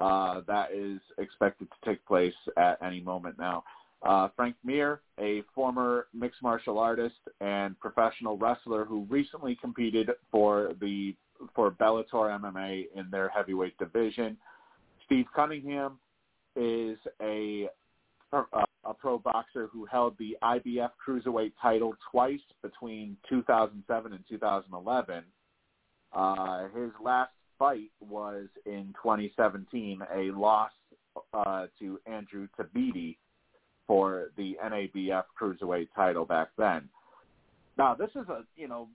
Uh, 0.00 0.40
that 0.46 0.72
is 0.72 1.00
expected 1.18 1.68
to 1.70 1.88
take 1.88 2.04
place 2.04 2.34
at 2.56 2.82
any 2.82 3.00
moment 3.00 3.38
now. 3.38 3.62
Uh, 4.02 4.28
Frank 4.36 4.56
Mir, 4.64 5.00
a 5.20 5.42
former 5.54 6.08
mixed 6.12 6.42
martial 6.42 6.78
artist 6.78 7.16
and 7.40 7.78
professional 7.80 8.36
wrestler 8.36 8.84
who 8.84 9.06
recently 9.08 9.56
competed 9.56 10.10
for 10.30 10.72
the 10.80 11.14
for 11.54 11.70
Bellator 11.70 12.40
MMA 12.40 12.86
in 12.94 13.08
their 13.10 13.28
heavyweight 13.28 13.78
division. 13.78 14.36
Steve 15.04 15.26
Cunningham 15.34 15.98
is 16.56 16.98
a 17.22 17.68
a 18.32 18.94
pro 18.94 19.18
boxer 19.18 19.68
who 19.72 19.84
held 19.86 20.16
the 20.18 20.36
IBF 20.42 20.90
cruiserweight 21.06 21.52
title 21.60 21.94
twice 22.10 22.40
between 22.62 23.16
2007 23.28 24.12
and 24.12 24.24
2011. 24.28 25.24
Uh, 26.12 26.68
his 26.74 26.90
last 27.02 27.32
fight 27.58 27.90
was 28.00 28.46
in 28.64 28.94
2017, 29.02 30.00
a 30.14 30.30
loss 30.32 30.70
uh, 31.32 31.66
to 31.78 31.98
Andrew 32.06 32.48
Tabiti 32.58 33.16
for 33.86 34.30
the 34.36 34.56
NABF 34.64 35.24
cruiserweight 35.40 35.88
title 35.94 36.24
back 36.24 36.48
then. 36.58 36.88
Now, 37.78 37.94
this 37.94 38.10
is 38.10 38.28
a 38.28 38.44
you 38.56 38.68
know 38.68 38.88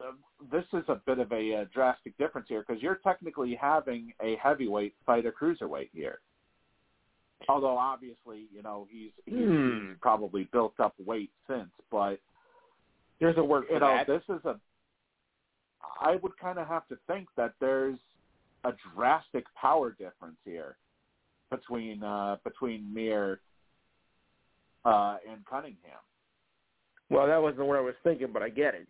uh, 0.00 0.12
this 0.50 0.64
is 0.72 0.84
a 0.88 1.00
bit 1.06 1.18
of 1.18 1.30
a 1.32 1.54
uh, 1.54 1.64
drastic 1.72 2.16
difference 2.18 2.48
here 2.48 2.64
because 2.66 2.82
you're 2.82 2.96
technically 2.96 3.56
having 3.60 4.12
a 4.20 4.36
heavyweight 4.42 4.94
fight 5.06 5.24
a 5.26 5.30
cruiserweight 5.30 5.90
here. 5.92 6.18
Although 7.48 7.76
obviously, 7.76 8.46
you 8.54 8.62
know, 8.62 8.86
he's 8.90 9.10
he's, 9.26 9.34
Hmm. 9.34 9.88
he's 9.88 9.96
probably 10.00 10.48
built 10.52 10.74
up 10.80 10.94
weight 11.04 11.30
since, 11.48 11.70
but 11.90 12.18
there's 13.20 13.36
a 13.38 13.44
word 13.44 13.64
you 13.70 13.78
know, 13.80 13.96
that. 13.96 14.06
this 14.06 14.22
is 14.28 14.44
a. 14.44 14.58
I 16.00 16.16
would 16.16 16.36
kind 16.38 16.58
of 16.58 16.66
have 16.66 16.88
to 16.88 16.96
think 17.06 17.28
that 17.36 17.52
there's 17.60 17.98
a 18.64 18.72
drastic 18.94 19.44
power 19.54 19.90
difference 19.90 20.38
here 20.44 20.76
between 21.50 22.02
uh, 22.02 22.36
between 22.44 22.92
Mir 22.92 23.40
uh, 24.84 25.18
and 25.30 25.44
Cunningham 25.44 26.00
Well, 27.10 27.26
that 27.26 27.40
wasn't 27.40 27.66
what 27.66 27.76
I 27.78 27.82
was 27.82 27.94
thinking, 28.02 28.28
but 28.32 28.42
I 28.42 28.48
get 28.48 28.74
it. 28.74 28.88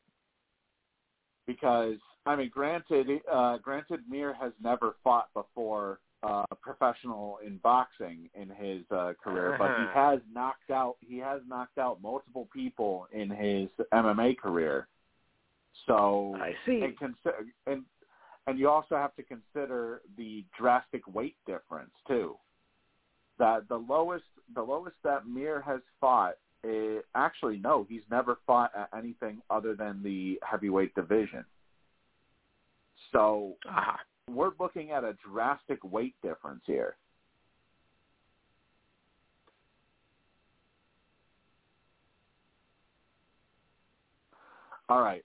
because 1.47 1.97
I 2.27 2.37
mean, 2.37 2.51
granted, 2.53 3.09
uh, 3.31 3.59
granted, 3.59 4.01
Mir 4.09 4.33
has 4.41 4.53
never 4.63 4.95
fought 5.05 5.29
before 5.35 5.99
uh, 6.27 6.45
professional 6.63 7.39
in 7.47 7.59
boxing 7.59 8.31
in 8.35 8.49
his 8.49 8.83
uh, 8.91 9.13
career, 9.23 9.57
but 9.59 9.69
he 9.77 9.85
Uh-huh. 9.85 9.93
has 10.13 10.21
knocked 10.33 10.71
out 10.71 10.97
he 11.01 11.19
has 11.19 11.41
knocked 11.47 11.79
out 11.79 12.01
multiple 12.03 12.49
people 12.53 13.07
in 13.13 13.29
his 13.31 13.69
MMA 13.93 14.37
career. 14.39 14.89
So 15.87 16.37
I 16.41 16.55
see. 16.67 16.81
and 16.83 16.97
consider 16.99 17.47
and 17.67 17.85
and 18.47 18.59
you 18.59 18.69
also 18.69 18.97
have 18.97 19.15
to 19.17 19.23
consider 19.23 20.03
the 20.17 20.45
drastic 20.59 21.03
weight 21.15 21.37
difference 21.47 21.93
too. 22.07 22.37
That 23.39 23.69
the 23.69 23.77
lowest 23.77 24.25
the 24.55 24.63
lowest 24.63 24.97
that 25.03 25.27
Mir 25.27 25.61
has 25.63 25.81
fought 26.01 26.35
eh, 26.65 27.01
actually 27.15 27.59
no, 27.59 27.85
he's 27.89 28.07
never 28.11 28.39
fought 28.47 28.71
at 28.77 28.89
anything 28.97 29.43
other 29.51 29.75
than 29.75 30.03
the 30.03 30.39
heavyweight 30.43 30.95
division. 30.95 31.45
So 33.13 33.55
Ah, 33.69 33.99
we're 34.31 34.53
looking 34.59 34.91
at 34.91 35.05
a 35.05 35.15
drastic 35.29 35.83
weight 35.85 36.15
difference 36.23 36.63
here. 36.67 36.97
All 44.89 45.03
right. 45.03 45.25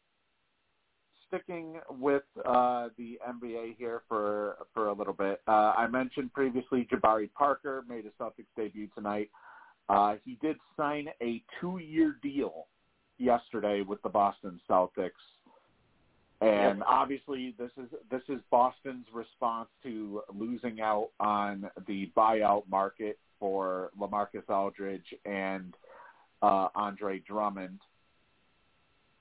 Sticking 1.27 1.79
with 1.99 2.23
uh, 2.45 2.89
the 2.97 3.19
NBA 3.27 3.75
here 3.77 4.01
for 4.07 4.55
for 4.73 4.87
a 4.87 4.93
little 4.93 5.13
bit, 5.13 5.41
uh, 5.47 5.73
I 5.77 5.87
mentioned 5.87 6.33
previously 6.33 6.87
Jabari 6.91 7.29
Parker 7.33 7.83
made 7.87 8.05
a 8.05 8.23
Celtics 8.23 8.47
debut 8.55 8.87
tonight. 8.95 9.29
Uh, 9.89 10.15
he 10.25 10.37
did 10.41 10.55
sign 10.75 11.07
a 11.21 11.43
two-year 11.59 12.15
deal 12.23 12.67
yesterday 13.17 13.81
with 13.81 14.01
the 14.01 14.09
Boston 14.09 14.59
Celtics, 14.67 15.11
and 16.41 16.79
Yep. 16.79 16.87
obviously 16.87 17.53
this 17.57 17.71
is 17.77 17.89
this 18.09 18.21
is 18.29 18.41
Boston's 18.49 19.05
response 19.13 19.69
to 19.83 20.23
losing 20.33 20.79
out 20.81 21.09
on 21.19 21.69
the 21.87 22.11
buyout 22.15 22.67
market 22.69 23.19
for 23.39 23.91
LaMarcus 23.99 24.49
Aldridge 24.49 25.13
and 25.25 25.73
uh, 26.41 26.69
Andre 26.75 27.19
Drummond. 27.19 27.79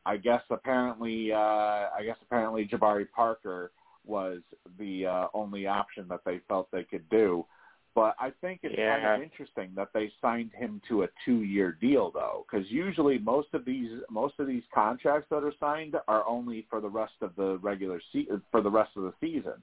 I 0.06 0.16
guess 0.16 0.42
apparently, 0.50 1.32
uh, 1.32 1.36
I 1.36 2.02
guess 2.04 2.16
apparently 2.22 2.66
Jabari 2.66 3.06
Parker 3.10 3.72
was 4.06 4.40
the 4.78 5.06
uh, 5.06 5.26
only 5.34 5.66
option 5.66 6.06
that 6.08 6.20
they 6.24 6.40
felt 6.48 6.70
they 6.70 6.84
could 6.84 7.08
do. 7.10 7.44
But 7.94 8.14
I 8.20 8.32
think 8.40 8.60
it's 8.62 8.76
kind 8.76 9.04
of 9.04 9.22
interesting 9.22 9.70
that 9.74 9.88
they 9.92 10.12
signed 10.22 10.52
him 10.52 10.80
to 10.88 11.02
a 11.02 11.08
two-year 11.24 11.76
deal, 11.80 12.12
though, 12.12 12.46
because 12.48 12.70
usually 12.70 13.18
most 13.18 13.48
of 13.54 13.64
these 13.64 13.90
most 14.10 14.34
of 14.38 14.46
these 14.46 14.62
contracts 14.72 15.28
that 15.30 15.42
are 15.42 15.54
signed 15.58 15.96
are 16.06 16.26
only 16.28 16.66
for 16.70 16.80
the 16.80 16.88
rest 16.88 17.14
of 17.22 17.34
the 17.36 17.58
regular 17.58 18.00
se- 18.12 18.28
for 18.52 18.60
the 18.60 18.70
rest 18.70 18.90
of 18.96 19.02
the 19.02 19.14
season. 19.20 19.54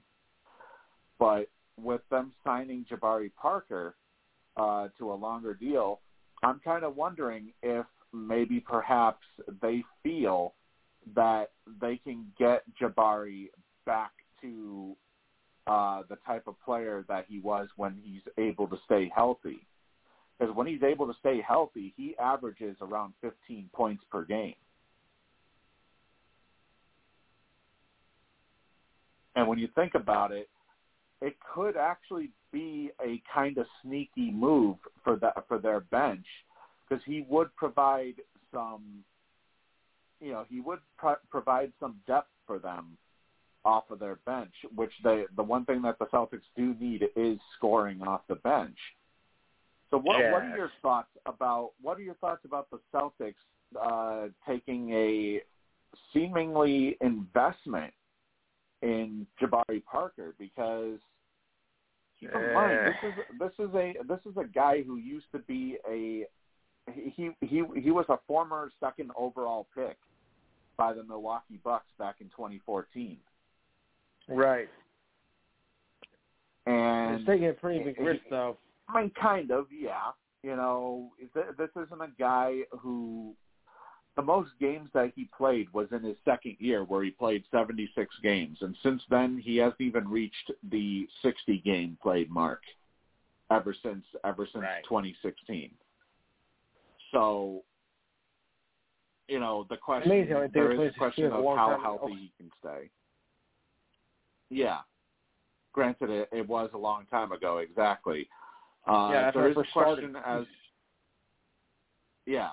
But 1.18 1.48
with 1.80 2.02
them 2.10 2.32
signing 2.44 2.84
Jabari 2.90 3.30
Parker 3.40 3.94
uh, 4.56 4.88
to 4.98 5.12
a 5.12 5.14
longer 5.14 5.54
deal, 5.54 6.00
I'm 6.42 6.60
kind 6.60 6.84
of 6.84 6.96
wondering 6.96 7.52
if 7.62 7.86
maybe 8.12 8.60
perhaps 8.60 9.24
they 9.62 9.84
feel 10.02 10.54
that 11.14 11.50
they 11.80 11.96
can 11.98 12.26
get 12.38 12.64
Jabari 12.80 13.48
back 13.84 14.12
to 14.42 14.96
uh, 15.66 16.02
the 16.08 16.16
type 16.26 16.44
of 16.46 16.54
player 16.64 17.04
that 17.08 17.26
he 17.28 17.40
was 17.40 17.68
when 17.76 17.96
he's 18.02 18.22
able 18.38 18.68
to 18.68 18.76
stay 18.84 19.10
healthy. 19.14 19.66
Because 20.38 20.54
when 20.54 20.66
he's 20.66 20.82
able 20.82 21.06
to 21.06 21.14
stay 21.18 21.40
healthy, 21.46 21.94
he 21.96 22.14
averages 22.18 22.76
around 22.80 23.14
15 23.20 23.70
points 23.72 24.04
per 24.10 24.24
game. 24.24 24.54
And 29.34 29.48
when 29.48 29.58
you 29.58 29.68
think 29.74 29.94
about 29.94 30.32
it, 30.32 30.48
it 31.20 31.36
could 31.54 31.76
actually 31.76 32.30
be 32.52 32.90
a 33.04 33.20
kind 33.32 33.58
of 33.58 33.66
sneaky 33.82 34.30
move 34.30 34.76
for 35.02 35.16
that 35.16 35.44
for 35.48 35.58
their 35.58 35.80
bench 35.80 36.26
because 36.88 37.02
he 37.06 37.26
would 37.28 37.54
provide 37.56 38.14
some, 38.52 39.04
you 40.20 40.32
know, 40.32 40.44
he 40.48 40.60
would 40.60 40.78
pro- 40.98 41.16
provide 41.30 41.72
some 41.80 41.96
depth 42.06 42.30
for 42.46 42.58
them 42.58 42.96
off 43.66 43.90
of 43.90 43.98
their 43.98 44.16
bench, 44.24 44.52
which 44.74 44.92
they 45.02 45.24
the 45.34 45.42
one 45.42 45.64
thing 45.64 45.82
that 45.82 45.98
the 45.98 46.06
Celtics 46.06 46.46
do 46.56 46.74
need 46.80 47.04
is 47.16 47.38
scoring 47.56 48.00
off 48.00 48.22
the 48.28 48.36
bench. 48.36 48.78
So 49.90 49.98
what 49.98 50.18
what 50.32 50.42
are 50.42 50.56
your 50.56 50.70
thoughts 50.80 51.10
about 51.26 51.72
what 51.82 51.98
are 51.98 52.02
your 52.02 52.14
thoughts 52.14 52.44
about 52.44 52.68
the 52.70 52.78
Celtics 52.94 53.34
uh, 53.80 54.28
taking 54.48 54.92
a 54.92 55.40
seemingly 56.14 56.96
investment 57.00 57.92
in 58.82 59.26
Jabari 59.42 59.84
Parker? 59.84 60.34
Because 60.38 60.98
keep 62.20 62.30
in 62.32 62.54
mind 62.54 62.78
this 62.86 63.10
is 63.10 63.14
this 63.38 63.66
is 63.68 63.74
a 63.74 63.94
this 64.06 64.20
is 64.30 64.36
a 64.36 64.44
guy 64.44 64.82
who 64.82 64.96
used 64.96 65.26
to 65.32 65.40
be 65.40 65.76
a 65.90 66.24
he 66.92 67.30
he 67.40 67.64
he 67.74 67.90
was 67.90 68.06
a 68.10 68.18
former 68.28 68.70
second 68.78 69.10
overall 69.16 69.66
pick 69.74 69.96
by 70.76 70.92
the 70.92 71.02
Milwaukee 71.02 71.58
Bucks 71.64 71.90
back 71.98 72.16
in 72.20 72.28
2014 72.28 73.18
Right. 74.28 74.68
and 76.66 77.16
It's 77.16 77.26
taking 77.26 77.48
a 77.48 77.52
pretty 77.52 77.84
big 77.84 77.98
risk, 78.00 78.22
though. 78.28 78.56
I 78.88 79.00
mean, 79.00 79.10
kind 79.20 79.50
of, 79.50 79.66
yeah. 79.70 80.10
You 80.42 80.56
know, 80.56 81.10
this 81.34 81.70
isn't 81.76 82.00
a 82.00 82.10
guy 82.18 82.60
who 82.70 83.34
the 84.16 84.22
most 84.22 84.50
games 84.60 84.88
that 84.94 85.12
he 85.14 85.28
played 85.36 85.72
was 85.72 85.88
in 85.92 86.02
his 86.02 86.16
second 86.24 86.56
year, 86.58 86.84
where 86.84 87.04
he 87.04 87.10
played 87.10 87.44
76 87.50 88.14
games, 88.22 88.58
and 88.62 88.74
since 88.82 89.02
then 89.10 89.38
he 89.38 89.58
hasn't 89.58 89.80
even 89.80 90.08
reached 90.08 90.50
the 90.70 91.06
60 91.22 91.58
game 91.58 91.98
played 92.02 92.30
mark 92.30 92.62
ever 93.50 93.74
since 93.82 94.04
ever 94.24 94.46
since 94.46 94.64
Right. 94.64 94.84
2016. 94.84 95.70
So, 97.12 97.62
you 99.28 99.38
know, 99.38 99.66
the 99.68 99.76
question 99.76 100.10
Amazing 100.10 100.50
there 100.52 100.72
is 100.72 100.94
a 100.94 100.98
question 100.98 101.32
of 101.32 101.44
how 101.44 101.78
healthy 101.80 102.14
he 102.14 102.32
can 102.36 102.50
stay. 102.58 102.90
Yeah. 104.50 104.78
Granted, 105.72 106.10
it, 106.10 106.28
it 106.32 106.48
was 106.48 106.70
a 106.74 106.78
long 106.78 107.06
time 107.06 107.32
ago, 107.32 107.58
exactly. 107.58 108.28
Uh, 108.86 109.10
Yeah, 109.12 109.30
there 109.30 109.48
is 109.50 109.56
a 109.56 109.64
started. 109.70 110.12
question 110.12 110.16
as 110.24 110.44
yeah, 112.26 112.50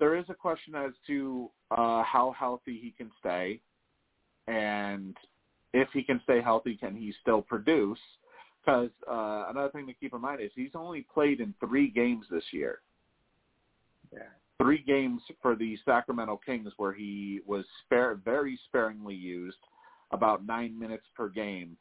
there 0.00 0.16
is 0.16 0.24
a 0.30 0.34
question 0.34 0.74
as 0.74 0.92
to 1.06 1.50
uh, 1.70 2.02
how 2.02 2.34
healthy 2.38 2.78
he 2.82 2.90
can 2.90 3.10
stay, 3.20 3.60
and 4.46 5.16
if 5.74 5.88
he 5.92 6.02
can 6.02 6.20
stay 6.24 6.40
healthy, 6.40 6.76
can 6.76 6.96
he 6.96 7.12
still 7.20 7.42
produce? 7.42 7.98
Because 8.64 8.90
uh, 9.06 9.46
another 9.50 9.68
thing 9.70 9.86
to 9.86 9.92
keep 9.92 10.14
in 10.14 10.20
mind 10.22 10.40
is 10.40 10.50
he's 10.54 10.74
only 10.74 11.06
played 11.12 11.40
in 11.40 11.52
three 11.60 11.90
games 11.90 12.24
this 12.30 12.44
year. 12.50 12.78
Yeah. 14.12 14.20
Three 14.58 14.82
games 14.82 15.20
for 15.42 15.54
the 15.54 15.76
Sacramento 15.84 16.40
Kings 16.46 16.72
where 16.78 16.92
he 16.92 17.40
was 17.46 17.66
spare, 17.84 18.14
very 18.14 18.58
sparingly 18.68 19.14
used, 19.14 19.58
about 20.10 20.46
nine 20.46 20.78
minutes 20.78 21.06
per 21.16 21.28
game, 21.28 21.76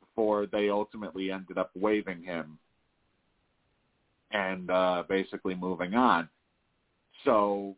before 0.00 0.46
they 0.46 0.68
ultimately 0.68 1.30
ended 1.30 1.58
up 1.58 1.70
waiving 1.74 2.22
him 2.22 2.58
and 4.30 4.70
uh, 4.70 5.02
basically 5.08 5.54
moving 5.54 5.94
on. 5.94 6.28
So, 7.24 7.76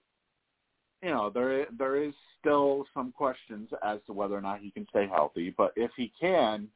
you 1.02 1.10
know, 1.10 1.30
there 1.30 1.66
there 1.78 2.02
is 2.02 2.14
still 2.40 2.84
some 2.94 3.12
questions 3.12 3.68
as 3.84 3.98
to 4.06 4.12
whether 4.12 4.34
or 4.34 4.40
not 4.40 4.60
he 4.60 4.70
can 4.70 4.86
stay 4.90 5.06
healthy. 5.06 5.54
But 5.56 5.72
if 5.76 5.90
he 5.96 6.12
can, 6.18 6.68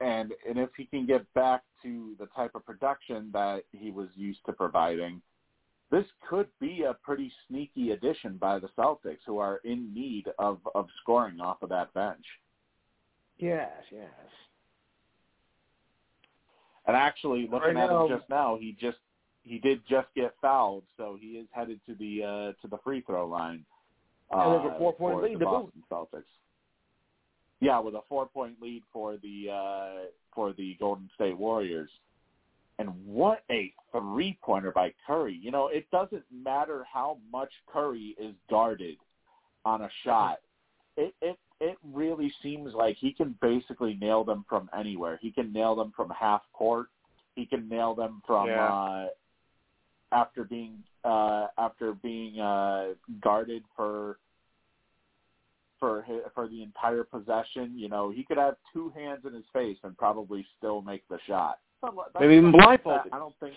and 0.00 0.32
and 0.48 0.58
if 0.58 0.70
he 0.76 0.84
can 0.84 1.06
get 1.06 1.32
back 1.34 1.62
to 1.82 2.14
the 2.18 2.26
type 2.26 2.52
of 2.54 2.64
production 2.64 3.30
that 3.32 3.62
he 3.72 3.90
was 3.90 4.08
used 4.14 4.40
to 4.46 4.52
providing, 4.52 5.20
this 5.90 6.04
could 6.28 6.46
be 6.60 6.84
a 6.88 6.94
pretty 6.94 7.32
sneaky 7.48 7.90
addition 7.90 8.36
by 8.36 8.58
the 8.58 8.68
Celtics, 8.78 9.18
who 9.26 9.38
are 9.38 9.60
in 9.64 9.92
need 9.92 10.26
of 10.38 10.58
of 10.74 10.86
scoring 11.02 11.40
off 11.40 11.62
of 11.62 11.68
that 11.70 11.92
bench. 11.94 12.24
Yes, 13.38 13.70
yes. 13.90 14.10
And 16.86 16.96
actually, 16.96 17.48
looking 17.50 17.76
at 17.76 17.90
him 17.90 18.08
just 18.08 18.28
now, 18.28 18.56
he 18.60 18.76
just 18.80 18.98
he 19.42 19.58
did 19.58 19.80
just 19.88 20.08
get 20.14 20.34
fouled, 20.40 20.84
so 20.96 21.18
he 21.20 21.28
is 21.28 21.46
headed 21.50 21.80
to 21.86 21.94
the 21.94 22.22
uh, 22.22 22.62
to 22.62 22.68
the 22.68 22.78
free 22.84 23.00
throw 23.02 23.26
line. 23.26 23.64
And 24.30 24.52
with 24.52 24.72
a 24.72 24.74
uh, 24.74 24.78
four-point 24.78 25.22
lead 25.22 25.38
the. 25.40 25.44
Boston 25.44 25.82
Celtics. 25.90 26.22
Yeah, 27.60 27.80
with 27.80 27.94
a 27.94 28.00
four 28.08 28.26
point 28.26 28.56
lead 28.60 28.82
for 28.92 29.16
the 29.16 29.50
uh, 29.52 30.06
for 30.34 30.52
the 30.52 30.76
Golden 30.78 31.10
State 31.14 31.36
Warriors. 31.36 31.90
And 32.80 32.88
what 33.04 33.42
a 33.50 33.70
three 33.92 34.38
pointer 34.42 34.72
by 34.72 34.94
Curry. 35.06 35.38
You 35.42 35.50
know, 35.50 35.68
it 35.68 35.86
doesn't 35.90 36.24
matter 36.32 36.82
how 36.90 37.18
much 37.30 37.50
Curry 37.70 38.16
is 38.18 38.34
guarded 38.48 38.96
on 39.66 39.82
a 39.82 39.90
shot. 40.02 40.38
It 40.96 41.14
it 41.20 41.38
it 41.60 41.76
really 41.92 42.32
seems 42.42 42.72
like 42.72 42.96
he 42.96 43.12
can 43.12 43.36
basically 43.42 43.98
nail 44.00 44.24
them 44.24 44.46
from 44.48 44.70
anywhere. 44.76 45.18
He 45.20 45.30
can 45.30 45.52
nail 45.52 45.76
them 45.76 45.92
from 45.94 46.08
half 46.08 46.40
court. 46.54 46.86
He 47.34 47.44
can 47.44 47.68
nail 47.68 47.94
them 47.94 48.22
from 48.26 48.48
Yeah. 48.48 48.72
uh 48.72 49.08
after 50.12 50.44
being 50.44 50.82
uh 51.04 51.48
after 51.58 51.92
being 51.92 52.40
uh 52.40 52.94
guarded 53.20 53.62
for 53.76 54.18
for 55.78 56.00
hi- 56.08 56.30
for 56.34 56.48
the 56.48 56.62
entire 56.62 57.04
possession. 57.04 57.78
You 57.78 57.90
know, 57.90 58.08
he 58.08 58.24
could 58.24 58.38
have 58.38 58.56
two 58.72 58.88
hands 58.96 59.26
in 59.26 59.34
his 59.34 59.44
face 59.52 59.76
and 59.82 59.94
probably 59.98 60.46
still 60.56 60.80
make 60.80 61.06
the 61.08 61.18
shot. 61.26 61.58
But 61.82 61.94
that's 62.12 62.20
Maybe 62.20 62.34
even 62.34 62.52
blindfolded. 62.52 63.10
that 63.10 63.16
I 63.16 63.18
don't 63.18 63.34
think. 63.40 63.54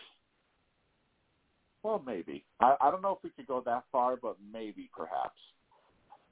Well, 1.83 2.01
maybe. 2.05 2.45
I, 2.61 2.75
I 2.79 2.91
don't 2.91 3.01
know 3.01 3.11
if 3.11 3.17
we 3.23 3.29
could 3.31 3.47
go 3.47 3.61
that 3.65 3.83
far, 3.91 4.15
but 4.15 4.37
maybe, 4.53 4.89
perhaps. 4.95 5.37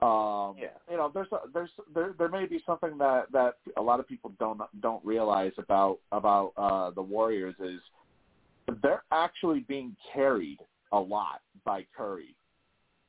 Um, 0.01 0.55
Yeah. 0.57 0.69
You 0.89 0.97
know, 0.97 1.11
there's 1.13 1.27
a, 1.31 1.39
there's 1.53 1.69
there 1.93 2.13
there 2.17 2.29
may 2.29 2.45
be 2.45 2.61
something 2.65 2.97
that 2.97 3.31
that 3.33 3.55
a 3.77 3.81
lot 3.81 3.99
of 3.99 4.07
people 4.07 4.31
don't 4.39 4.61
don't 4.81 5.03
realize 5.05 5.51
about 5.57 5.99
about 6.11 6.53
uh, 6.57 6.91
the 6.91 7.01
Warriors 7.01 7.55
is 7.59 7.79
they're 8.81 9.03
actually 9.11 9.59
being 9.61 9.95
carried 10.13 10.59
a 10.93 10.99
lot 10.99 11.41
by 11.65 11.85
Curry 11.95 12.33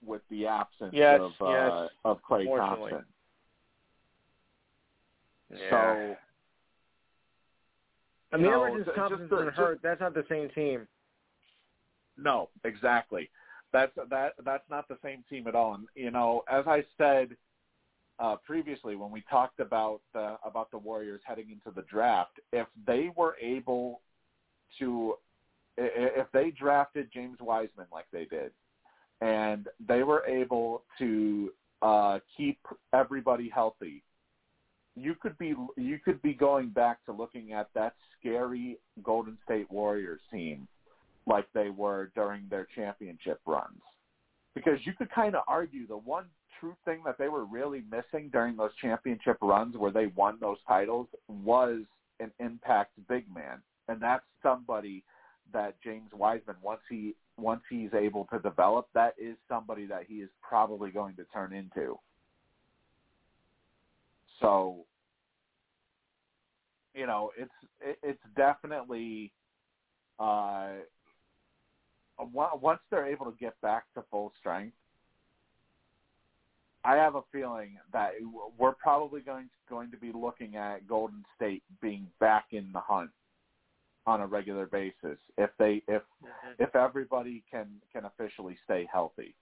with 0.05 0.23
the 0.31 0.47
absence 0.47 0.91
Yes, 0.93 1.21
of 1.21 1.33
uh, 1.41 1.89
of 2.05 2.19
Klay. 2.29 2.45
Thompson. 2.45 3.05
Yeah. 5.51 5.71
So 5.71 6.17
I 8.33 8.37
mean, 8.37 8.47
No, 8.51 8.65
ever 8.65 8.77
since 8.77 8.87
just 8.87 8.97
Thompson's 8.97 9.31
the- 9.31 9.37
been 9.37 9.47
just- 9.47 9.59
hurt, 9.59 9.83
that's 9.83 10.01
not 10.01 10.15
the 10.15 10.25
same 10.29 10.49
team. 10.51 10.89
No, 12.17 12.49
exactly. 12.65 13.31
That's 13.73 13.93
that 14.09 14.35
that's 14.45 14.69
not 14.69 14.87
the 14.89 14.99
same 15.03 15.23
team 15.31 15.47
at 15.47 15.55
all. 15.55 15.75
And 15.75 15.89
you 15.95 16.11
know, 16.11 16.45
as 16.49 16.67
I 16.67 16.85
said 16.99 17.37
uh, 18.19 18.37
previously 18.37 18.97
when 18.97 19.11
we 19.11 19.23
talked 19.23 19.61
about 19.61 20.01
the 20.13 20.39
about 20.45 20.71
the 20.71 20.79
Warriors 20.79 21.21
heading 21.25 21.51
into 21.51 21.71
the 21.75 21.83
draft, 21.83 22.39
if 22.53 22.67
they 22.87 23.11
were 23.17 23.37
able 23.41 24.01
to, 24.79 25.15
if 25.77 26.31
they 26.33 26.51
drafted 26.51 27.11
James 27.13 27.39
Wiseman 27.41 27.87
like 27.93 28.07
they 28.13 28.27
did, 28.27 28.53
and 29.23 29.69
they 29.87 30.03
were 30.03 30.25
able 30.27 30.85
to 30.99 31.53
uh, 31.81 32.21
keep 32.37 32.59
everybody 32.93 33.49
healthy, 33.49 34.03
you 34.95 35.15
could 35.15 35.37
be 35.39 35.55
you 35.77 35.99
could 36.05 36.21
be 36.23 36.35
going 36.35 36.69
back 36.69 37.05
to 37.07 37.13
looking 37.13 37.53
at 37.53 37.69
that 37.75 37.95
scary 38.19 38.79
Golden 39.03 39.39
State 39.45 39.71
Warriors 39.71 40.21
team 40.31 40.69
like 41.27 41.47
they 41.55 41.71
were 41.71 42.11
during 42.15 42.47
their 42.51 42.67
championship 42.75 43.41
runs. 43.47 43.81
Because 44.55 44.79
you 44.85 44.93
could 44.93 45.11
kind 45.11 45.35
of 45.35 45.43
argue 45.49 45.87
the 45.87 45.97
one 45.97 46.27
true 46.61 46.77
thing 46.85 47.01
that 47.07 47.17
they 47.17 47.29
were 47.29 47.45
really 47.45 47.83
missing 47.91 48.29
during 48.31 48.57
those 48.57 48.71
championship 48.81 49.39
runs 49.41 49.77
where 49.77 49.91
they 49.91 50.09
won 50.09 50.37
those 50.41 50.59
titles 50.69 51.07
was 51.29 51.81
an 52.21 52.31
impact 52.39 52.93
big 53.09 53.25
man. 53.35 53.63
And 53.89 54.01
that's 54.01 54.25
somebody 54.43 55.05
that 55.53 55.75
James 55.83 56.11
Wiseman 56.13 56.57
once 56.63 56.81
he 56.89 57.15
once 57.39 57.63
he's 57.71 57.95
able 57.95 58.27
to 58.33 58.39
develop, 58.41 58.89
that 58.95 59.15
is 59.19 59.37
somebody 59.49 59.87
that 59.87 60.03
he 60.07 60.17
is 60.17 60.29
probably 60.43 60.91
going 60.91 61.17
to 61.17 61.25
turn 61.33 61.53
into. 61.53 61.99
So 64.43 64.85
you 66.95 67.07
know, 67.07 67.31
it's 67.39 67.51
it, 67.81 67.99
it's 68.03 68.21
definitely 68.37 69.33
uh 70.19 70.73
once 72.33 72.81
they're 72.91 73.07
able 73.07 73.27
to 73.27 73.37
get 73.39 73.59
back 73.63 73.85
to 73.95 74.05
full 74.11 74.33
strength, 74.39 74.77
I 76.85 76.97
have 76.97 77.15
a 77.15 77.23
feeling 77.33 77.79
that 77.93 78.13
we're 78.59 78.75
probably 78.75 79.21
going 79.21 79.49
going 79.69 79.91
to 79.91 79.97
be 79.97 80.13
looking 80.13 80.57
at 80.57 80.87
Golden 80.87 81.25
State 81.37 81.63
being 81.81 82.07
back 82.21 82.47
in 82.51 82.71
the 82.73 82.81
hunt 82.81 83.11
on 84.07 84.21
a 84.21 84.27
regular 84.27 84.67
basis 84.67 85.19
if 85.39 85.51
they 85.59 85.83
if 85.89 86.03
if 86.59 86.75
everybody 86.75 87.43
can 87.51 87.69
can 87.93 88.05
officially 88.05 88.57
stay 88.65 88.87
healthy. 88.93 89.35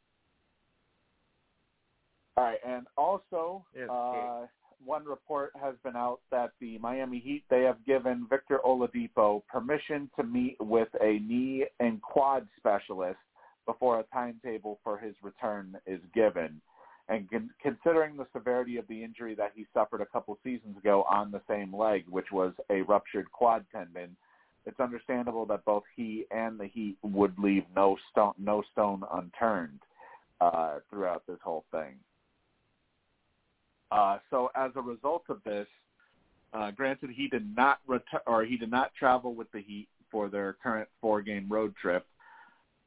All 2.37 2.45
right, 2.45 2.59
and 2.67 2.87
also 2.97 3.65
uh, 3.91 4.47
one 4.85 5.05
report 5.05 5.53
has 5.61 5.75
been 5.85 5.97
out 5.97 6.21
that 6.31 6.51
the 6.61 6.79
Miami 6.79 7.19
Heat 7.19 7.45
they 7.51 7.63
have 7.63 7.85
given 7.87 8.27
Victor 8.29 8.61
Oladipo 8.65 9.43
permission 9.47 10.11
to 10.17 10.23
meet 10.23 10.57
with 10.61 10.89
a 11.01 11.19
knee 11.19 11.67
and 11.81 12.01
quad 12.03 12.47
specialist 12.57 13.19
before 13.67 14.01
a 14.01 14.05
timetable 14.13 14.79
for 14.83 14.99
his 14.99 15.15
return 15.23 15.77
is 15.87 16.01
given. 16.15 16.61
And 17.09 17.29
con- 17.31 17.51
considering 17.61 18.17
the 18.17 18.27
severity 18.33 18.77
of 18.77 18.87
the 18.89 19.03
injury 19.03 19.35
that 19.35 19.53
he 19.55 19.67
suffered 19.75 20.01
a 20.01 20.07
couple 20.07 20.39
seasons 20.43 20.77
ago 20.79 21.05
on 21.11 21.31
the 21.31 21.43
same 21.49 21.75
leg, 21.75 22.05
which 22.09 22.33
was 22.33 22.53
a 22.71 22.83
ruptured 22.83 23.31
quad 23.33 23.65
tendon, 23.73 24.17
it's 24.67 24.81
understandable 24.81 25.47
that 25.47 25.65
both 25.65 25.83
he 25.97 26.25
and 26.31 26.59
the 26.59 26.67
Heat 26.67 26.97
would 27.03 27.39
leave 27.39 27.65
no 27.75 27.97
stone 28.11 28.35
no 28.39 28.63
stone 28.73 29.03
unturned 29.13 29.81
uh, 30.41 30.79
throughout 30.89 31.23
this 31.27 31.39
whole 31.43 31.65
thing. 31.71 31.97
Uh, 33.91 34.19
so 34.31 34.51
as 34.55 34.71
a 34.77 34.81
result 34.81 35.25
of 35.29 35.43
this, 35.45 35.67
uh, 36.53 36.71
granted 36.71 37.11
he 37.11 37.29
did 37.29 37.57
not 37.57 37.81
ret- 37.87 38.03
or 38.27 38.45
he 38.45 38.57
did 38.57 38.71
not 38.71 38.95
travel 38.95 39.35
with 39.35 39.51
the 39.53 39.61
Heat 39.61 39.89
for 40.11 40.29
their 40.29 40.55
current 40.55 40.89
four-game 41.01 41.47
road 41.49 41.75
trip. 41.77 42.07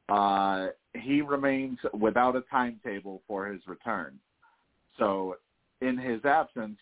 Uh, 0.08 0.68
he 0.94 1.22
remains 1.22 1.78
without 1.98 2.36
a 2.36 2.42
timetable 2.42 3.22
for 3.26 3.46
his 3.46 3.60
return. 3.66 4.18
So, 4.98 5.36
in 5.80 5.96
his 5.96 6.24
absence, 6.24 6.78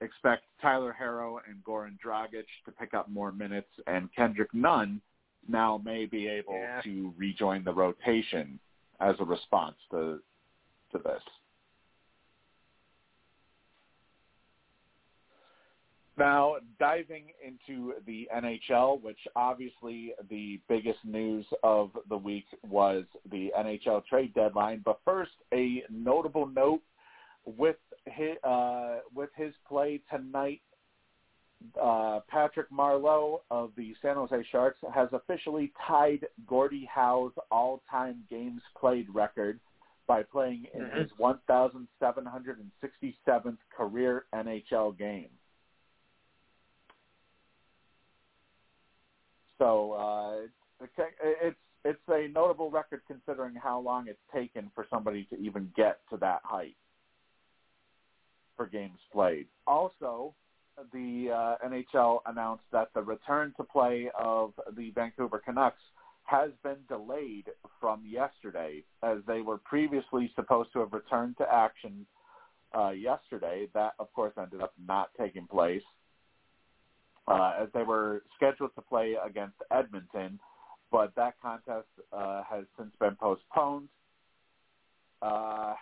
expect 0.00 0.44
Tyler 0.60 0.94
Herro 0.98 1.38
and 1.48 1.62
Goran 1.64 1.98
Dragic 2.04 2.46
to 2.64 2.72
pick 2.72 2.94
up 2.94 3.08
more 3.08 3.32
minutes, 3.32 3.70
and 3.86 4.08
Kendrick 4.14 4.52
Nunn 4.54 5.00
now 5.48 5.78
may 5.84 6.06
be 6.06 6.28
able 6.28 6.54
Yeah. 6.54 6.80
to 6.82 7.12
rejoin 7.16 7.64
the 7.64 7.74
rotation 7.74 8.60
as 9.00 9.18
a 9.20 9.24
response 9.24 9.76
to 9.90 10.22
to 10.92 10.98
this. 10.98 11.22
Now, 16.18 16.56
diving 16.78 17.32
into 17.42 17.94
the 18.06 18.28
NHL, 18.34 19.02
which 19.02 19.18
obviously 19.34 20.12
the 20.28 20.60
biggest 20.68 21.02
news 21.04 21.46
of 21.62 21.90
the 22.08 22.16
week 22.16 22.44
was 22.68 23.04
the 23.30 23.50
NHL 23.58 24.04
trade 24.04 24.34
deadline. 24.34 24.82
But 24.84 25.00
first, 25.06 25.30
a 25.54 25.82
notable 25.88 26.46
note 26.46 26.82
with 27.46 27.76
his, 28.04 28.36
uh, 28.44 28.98
with 29.14 29.30
his 29.36 29.54
play 29.66 30.02
tonight, 30.10 30.60
uh, 31.80 32.20
Patrick 32.28 32.68
Marleau 32.70 33.40
of 33.50 33.70
the 33.76 33.94
San 34.02 34.16
Jose 34.16 34.44
Sharks 34.50 34.80
has 34.92 35.08
officially 35.12 35.72
tied 35.86 36.26
Gordie 36.46 36.88
Howe's 36.92 37.32
all-time 37.50 38.24
games 38.28 38.60
played 38.78 39.08
record 39.14 39.58
by 40.06 40.24
playing 40.24 40.66
in 40.74 40.82
Mhm. 40.82 40.92
his 40.94 41.18
1,767th 41.18 43.60
career 43.70 44.26
NHL 44.32 44.92
game. 44.92 45.30
So 49.62 49.92
uh, 49.92 50.86
it's 51.40 51.56
it's 51.84 52.00
a 52.08 52.26
notable 52.28 52.68
record 52.68 53.02
considering 53.06 53.54
how 53.54 53.78
long 53.78 54.08
it's 54.08 54.18
taken 54.34 54.72
for 54.74 54.86
somebody 54.90 55.24
to 55.30 55.38
even 55.38 55.70
get 55.76 56.00
to 56.10 56.16
that 56.16 56.40
height 56.42 56.74
for 58.56 58.66
games 58.66 58.98
played. 59.12 59.46
Also, 59.68 60.34
the 60.92 61.28
uh, 61.32 61.68
NHL 61.68 62.20
announced 62.26 62.64
that 62.72 62.88
the 62.92 63.02
return 63.02 63.54
to 63.56 63.62
play 63.62 64.10
of 64.18 64.52
the 64.76 64.90
Vancouver 64.90 65.38
Canucks 65.38 65.82
has 66.24 66.50
been 66.64 66.78
delayed 66.88 67.46
from 67.80 68.02
yesterday, 68.04 68.82
as 69.04 69.18
they 69.28 69.42
were 69.42 69.58
previously 69.58 70.32
supposed 70.34 70.72
to 70.72 70.80
have 70.80 70.92
returned 70.92 71.36
to 71.38 71.46
action 71.52 72.04
uh, 72.76 72.90
yesterday. 72.90 73.68
That, 73.74 73.92
of 74.00 74.12
course, 74.12 74.32
ended 74.36 74.60
up 74.60 74.72
not 74.84 75.10
taking 75.16 75.46
place 75.46 75.82
uh, 77.28 77.52
as 77.60 77.68
they 77.74 77.82
were 77.82 78.22
scheduled 78.36 78.74
to 78.74 78.82
play 78.82 79.16
against 79.24 79.56
Edmonton, 79.70 80.38
but 80.90 81.14
that 81.16 81.34
contest 81.40 81.86
uh, 82.12 82.42
has 82.48 82.64
since 82.78 82.90
been 83.00 83.16
postponed. 83.16 83.88
Uh, 85.20 85.74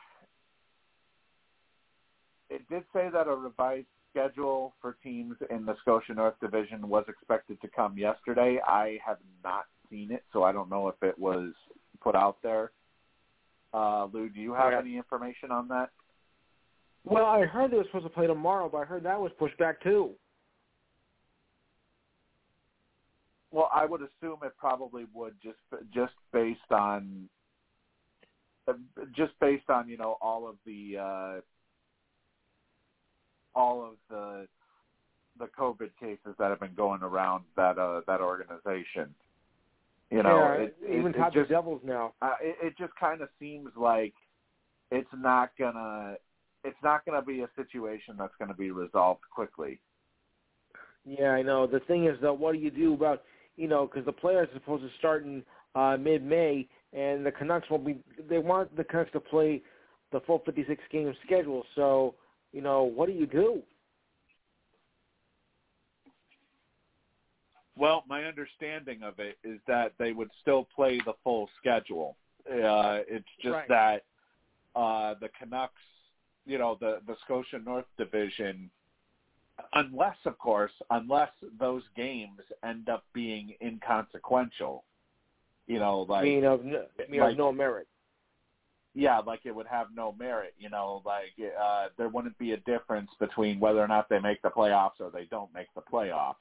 it 2.50 2.68
did 2.68 2.82
say 2.92 3.08
that 3.12 3.26
a 3.26 3.34
revised 3.34 3.86
schedule 4.10 4.74
for 4.80 4.96
teams 5.02 5.36
in 5.50 5.64
the 5.64 5.74
Scotia 5.80 6.14
North 6.14 6.34
Division 6.40 6.88
was 6.88 7.04
expected 7.08 7.60
to 7.62 7.68
come 7.68 7.96
yesterday. 7.96 8.58
I 8.66 8.98
have 9.04 9.18
not 9.42 9.64
seen 9.88 10.10
it, 10.10 10.24
so 10.32 10.42
I 10.42 10.52
don't 10.52 10.68
know 10.68 10.88
if 10.88 11.02
it 11.02 11.18
was 11.18 11.52
put 12.00 12.14
out 12.14 12.38
there. 12.42 12.72
Uh, 13.72 14.06
Lou, 14.06 14.28
do 14.28 14.40
you 14.40 14.52
have 14.52 14.72
Yeah. 14.72 14.80
any 14.80 14.96
information 14.96 15.50
on 15.52 15.68
that? 15.68 15.90
Well, 17.04 17.24
I 17.24 17.44
heard 17.46 17.70
they 17.70 17.76
were 17.76 17.84
supposed 17.84 18.04
to 18.04 18.10
play 18.10 18.26
tomorrow, 18.26 18.68
but 18.68 18.78
I 18.78 18.84
heard 18.84 19.04
that 19.04 19.20
was 19.20 19.32
pushed 19.38 19.56
back 19.56 19.80
too. 19.80 20.14
Well, 23.52 23.70
I 23.74 23.84
would 23.84 24.00
assume 24.00 24.38
it 24.44 24.52
probably 24.58 25.06
would 25.12 25.34
just 25.42 25.58
just 25.92 26.12
based 26.32 26.70
on 26.70 27.28
just 29.16 29.32
based 29.40 29.68
on 29.68 29.88
you 29.88 29.96
know 29.96 30.16
all 30.20 30.48
of 30.48 30.56
the 30.64 30.96
uh, 30.98 31.40
all 33.54 33.84
of 33.84 33.94
the 34.08 34.46
the 35.38 35.46
COVID 35.58 35.90
cases 35.98 36.34
that 36.38 36.50
have 36.50 36.60
been 36.60 36.74
going 36.74 37.02
around 37.02 37.44
that 37.56 37.78
uh, 37.78 38.02
that 38.06 38.20
organization. 38.20 39.14
You 40.10 40.24
know, 40.24 40.38
yeah, 40.38 40.64
it, 40.64 40.76
it, 40.82 40.98
even 40.98 41.14
it 41.14 41.18
top 41.18 41.32
just 41.32 41.48
the 41.48 41.54
Devils 41.54 41.82
now. 41.84 42.14
uh, 42.20 42.34
it, 42.40 42.56
it 42.62 42.78
just 42.78 42.92
kind 42.98 43.20
of 43.20 43.28
seems 43.38 43.70
like 43.76 44.14
it's 44.90 45.08
not 45.16 45.50
gonna 45.58 46.16
it's 46.64 46.76
not 46.82 47.04
gonna 47.04 47.22
be 47.22 47.40
a 47.40 47.48
situation 47.56 48.16
that's 48.18 48.34
gonna 48.38 48.54
be 48.54 48.70
resolved 48.70 49.22
quickly. 49.32 49.80
Yeah, 51.04 51.30
I 51.30 51.42
know. 51.42 51.66
The 51.66 51.80
thing 51.80 52.06
is, 52.06 52.16
though, 52.20 52.34
what 52.34 52.52
do 52.52 52.58
you 52.58 52.70
do 52.70 52.92
about 52.94 53.22
you 53.56 53.68
know 53.68 53.86
because 53.86 54.04
the 54.04 54.12
players 54.12 54.48
are 54.50 54.54
supposed 54.54 54.82
to 54.82 54.90
start 54.98 55.24
in 55.24 55.42
uh, 55.74 55.96
mid-May, 55.98 56.68
and 56.92 57.24
the 57.24 57.32
Canucks 57.32 57.68
will 57.70 57.78
be 57.78 57.98
they 58.28 58.38
want 58.38 58.74
the 58.76 58.84
Canucks 58.84 59.12
to 59.12 59.20
play 59.20 59.62
the 60.12 60.20
full 60.20 60.42
56 60.44 60.82
game 60.90 61.12
schedule. 61.24 61.64
So 61.74 62.14
you 62.52 62.60
know 62.60 62.82
what 62.84 63.06
do 63.06 63.12
you 63.12 63.26
do? 63.26 63.62
Well, 67.76 68.04
my 68.08 68.24
understanding 68.24 69.02
of 69.02 69.18
it 69.20 69.38
is 69.42 69.58
that 69.66 69.92
they 69.98 70.12
would 70.12 70.30
still 70.42 70.68
play 70.74 71.00
the 71.06 71.14
full 71.24 71.48
schedule. 71.58 72.16
Uh, 72.46 73.00
it's 73.08 73.24
just 73.40 73.54
Right. 73.54 73.68
that 73.68 74.04
uh, 74.74 75.14
the 75.14 75.28
Canucks, 75.38 75.80
you 76.44 76.58
know, 76.58 76.76
the 76.80 77.00
the 77.06 77.16
Scotia 77.24 77.58
North 77.58 77.86
Division 77.96 78.70
unless, 79.74 80.16
of 80.26 80.38
course, 80.38 80.72
unless 80.90 81.30
those 81.58 81.82
games 81.96 82.40
end 82.64 82.88
up 82.88 83.04
being 83.12 83.54
inconsequential. 83.62 84.84
You 85.66 85.78
know, 85.78 86.00
like 86.08 86.24
mean 86.24 86.44
of 86.44 86.64
no, 86.64 86.84
mean 87.08 87.20
like- 87.20 87.32
of 87.32 87.38
no 87.38 87.52
merit. 87.52 87.86
yeah, 88.94 89.18
like 89.18 89.40
it 89.44 89.54
would 89.54 89.66
have 89.68 89.88
no 89.94 90.12
merit. 90.12 90.54
You 90.58 90.68
know, 90.68 91.02
like 91.04 91.32
uh, 91.60 91.88
there 91.96 92.08
wouldn't 92.08 92.36
be 92.38 92.52
a 92.52 92.56
difference 92.58 93.10
between 93.20 93.60
whether 93.60 93.78
or 93.80 93.86
not 93.88 94.08
they 94.08 94.18
make 94.18 94.42
the 94.42 94.48
playoffs 94.50 95.00
or 95.00 95.10
they 95.10 95.26
don't 95.26 95.52
make 95.54 95.68
the 95.74 95.82
playoffs. 95.82 96.34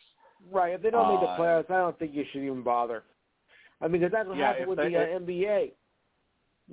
Right. 0.52 0.74
If 0.74 0.82
they 0.82 0.90
don't 0.90 1.10
make 1.10 1.20
the 1.20 1.28
Uh, 1.28 1.38
playoffs, 1.38 1.70
I 1.70 1.78
don't 1.78 2.00
think 2.00 2.14
you 2.16 2.24
should 2.32 2.42
even 2.44 2.64
bother. 2.64 3.04
I 3.82 3.88
mean, 3.88 4.02
because 4.02 4.12
that's 4.12 4.28
what 4.28 4.38
Yeah, 4.38 4.48
happened 4.48 4.68
with 4.70 4.78
they- 4.80 4.90
the 4.90 5.16
uh, 5.16 5.20
NBA 5.20 5.74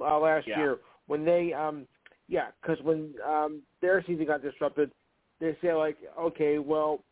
uh, 0.01 0.18
last 0.18 0.47
Yeah. 0.47 0.59
year 0.59 0.78
when 1.06 1.24
they, 1.24 1.52
um, 1.52 1.86
yeah, 2.28 2.52
because 2.62 2.81
when 2.82 3.14
um, 3.24 3.62
their 3.81 4.02
season 4.02 4.24
got 4.24 4.40
disrupted, 4.43 4.90
they 5.41 5.57
say 5.63 5.73
like, 5.75 5.97
okay, 6.19 6.59
well, 6.59 7.03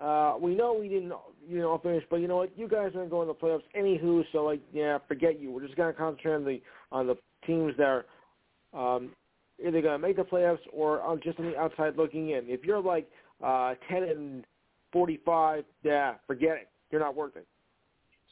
uh, 0.00 0.34
we 0.40 0.54
know 0.54 0.74
we 0.74 0.88
didn't, 0.88 1.12
you 1.48 1.58
know, 1.58 1.78
finish, 1.82 2.02
but 2.10 2.16
you 2.16 2.26
know 2.26 2.36
what, 2.36 2.56
you 2.58 2.66
guys 2.66 2.90
aren't 2.96 3.10
going 3.10 3.28
to 3.28 3.34
the 3.34 3.46
playoffs 3.46 3.62
anywho, 3.78 4.24
so 4.32 4.44
like, 4.44 4.60
yeah, 4.72 4.98
forget 5.06 5.40
you. 5.40 5.52
We're 5.52 5.64
just 5.64 5.76
gonna 5.76 5.92
concentrate 5.92 6.34
on 6.34 6.44
the 6.44 6.60
on 6.90 7.06
the 7.06 7.14
teams 7.46 7.74
that 7.76 8.02
are 8.74 8.96
um, 8.96 9.10
either 9.64 9.80
gonna 9.80 9.98
make 9.98 10.16
the 10.16 10.22
playoffs 10.22 10.58
or 10.72 11.00
on 11.02 11.20
just 11.22 11.38
on 11.38 11.46
the 11.46 11.56
outside 11.56 11.96
looking 11.96 12.30
in. 12.30 12.44
If 12.48 12.64
you're 12.64 12.82
like 12.82 13.08
uh, 13.42 13.74
ten 13.88 14.02
and 14.04 14.44
45, 14.92 15.64
yeah, 15.82 16.14
forget 16.26 16.52
it. 16.52 16.68
You're 16.90 17.00
not 17.00 17.14
worth 17.14 17.36
it. 17.36 17.46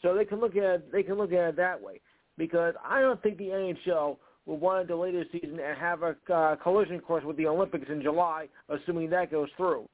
So 0.00 0.14
they 0.14 0.24
can 0.24 0.40
look 0.40 0.56
at 0.56 0.90
they 0.90 1.02
can 1.02 1.14
look 1.14 1.32
at 1.32 1.50
it 1.50 1.56
that 1.56 1.80
way 1.80 2.00
because 2.38 2.74
I 2.84 3.00
don't 3.00 3.22
think 3.22 3.38
the 3.38 3.44
NHL 3.48 4.16
will 4.46 4.58
want 4.58 4.82
to 4.82 4.86
delay 4.86 5.12
the 5.12 5.24
season 5.32 5.58
and 5.60 5.78
have 5.78 6.02
a 6.02 6.16
uh, 6.32 6.56
collision 6.56 7.00
course 7.00 7.24
with 7.24 7.36
the 7.36 7.46
Olympics 7.46 7.86
in 7.88 8.02
July, 8.02 8.48
assuming 8.68 9.08
that 9.10 9.30
goes 9.30 9.48
through. 9.56 9.88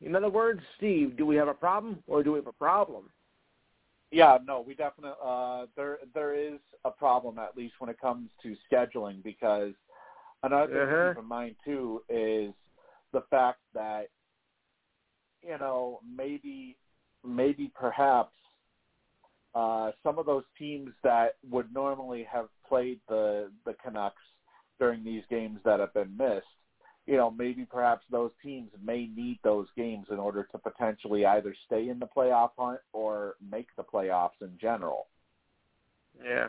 In 0.00 0.14
other 0.14 0.28
words, 0.28 0.60
Steve, 0.76 1.16
do 1.16 1.24
we 1.26 1.36
have 1.36 1.48
a 1.48 1.54
problem 1.54 2.02
or 2.06 2.22
do 2.22 2.32
we 2.32 2.38
have 2.38 2.46
a 2.46 2.52
problem? 2.52 3.10
Yeah, 4.12 4.38
no, 4.46 4.60
we 4.66 4.74
definitely 4.74 5.16
uh, 5.22 5.66
there 5.76 5.98
there 6.14 6.34
is 6.34 6.60
a 6.84 6.90
problem 6.90 7.38
at 7.38 7.56
least 7.56 7.74
when 7.78 7.90
it 7.90 8.00
comes 8.00 8.30
to 8.42 8.54
scheduling 8.70 9.22
because 9.22 9.72
another 10.42 10.66
thing 10.72 10.82
Uh-huh. 10.82 11.02
to 11.08 11.08
keep 11.14 11.22
in 11.22 11.28
mind 11.28 11.56
too 11.64 12.02
is 12.08 12.52
the 13.12 13.22
fact 13.30 13.58
that 13.74 14.08
you 15.42 15.58
know 15.58 16.00
maybe 16.16 16.76
maybe 17.24 17.72
perhaps 17.74 18.32
uh, 19.56 19.90
some 20.02 20.18
of 20.18 20.26
those 20.26 20.44
teams 20.58 20.90
that 21.02 21.36
would 21.50 21.72
normally 21.72 22.26
have 22.30 22.48
played 22.68 23.00
the 23.08 23.50
the 23.64 23.74
Canucks 23.82 24.22
during 24.78 25.02
these 25.02 25.22
games 25.30 25.58
that 25.64 25.80
have 25.80 25.94
been 25.94 26.14
missed, 26.14 26.44
you 27.06 27.16
know, 27.16 27.30
maybe 27.30 27.64
perhaps 27.64 28.04
those 28.10 28.30
teams 28.42 28.68
may 28.84 29.08
need 29.16 29.38
those 29.42 29.66
games 29.74 30.08
in 30.10 30.18
order 30.18 30.46
to 30.52 30.58
potentially 30.58 31.24
either 31.24 31.54
stay 31.64 31.88
in 31.88 31.98
the 31.98 32.06
playoff 32.06 32.50
hunt 32.58 32.80
or 32.92 33.36
make 33.50 33.68
the 33.78 33.82
playoffs 33.82 34.42
in 34.42 34.50
general. 34.60 35.06
Yeah. 36.22 36.48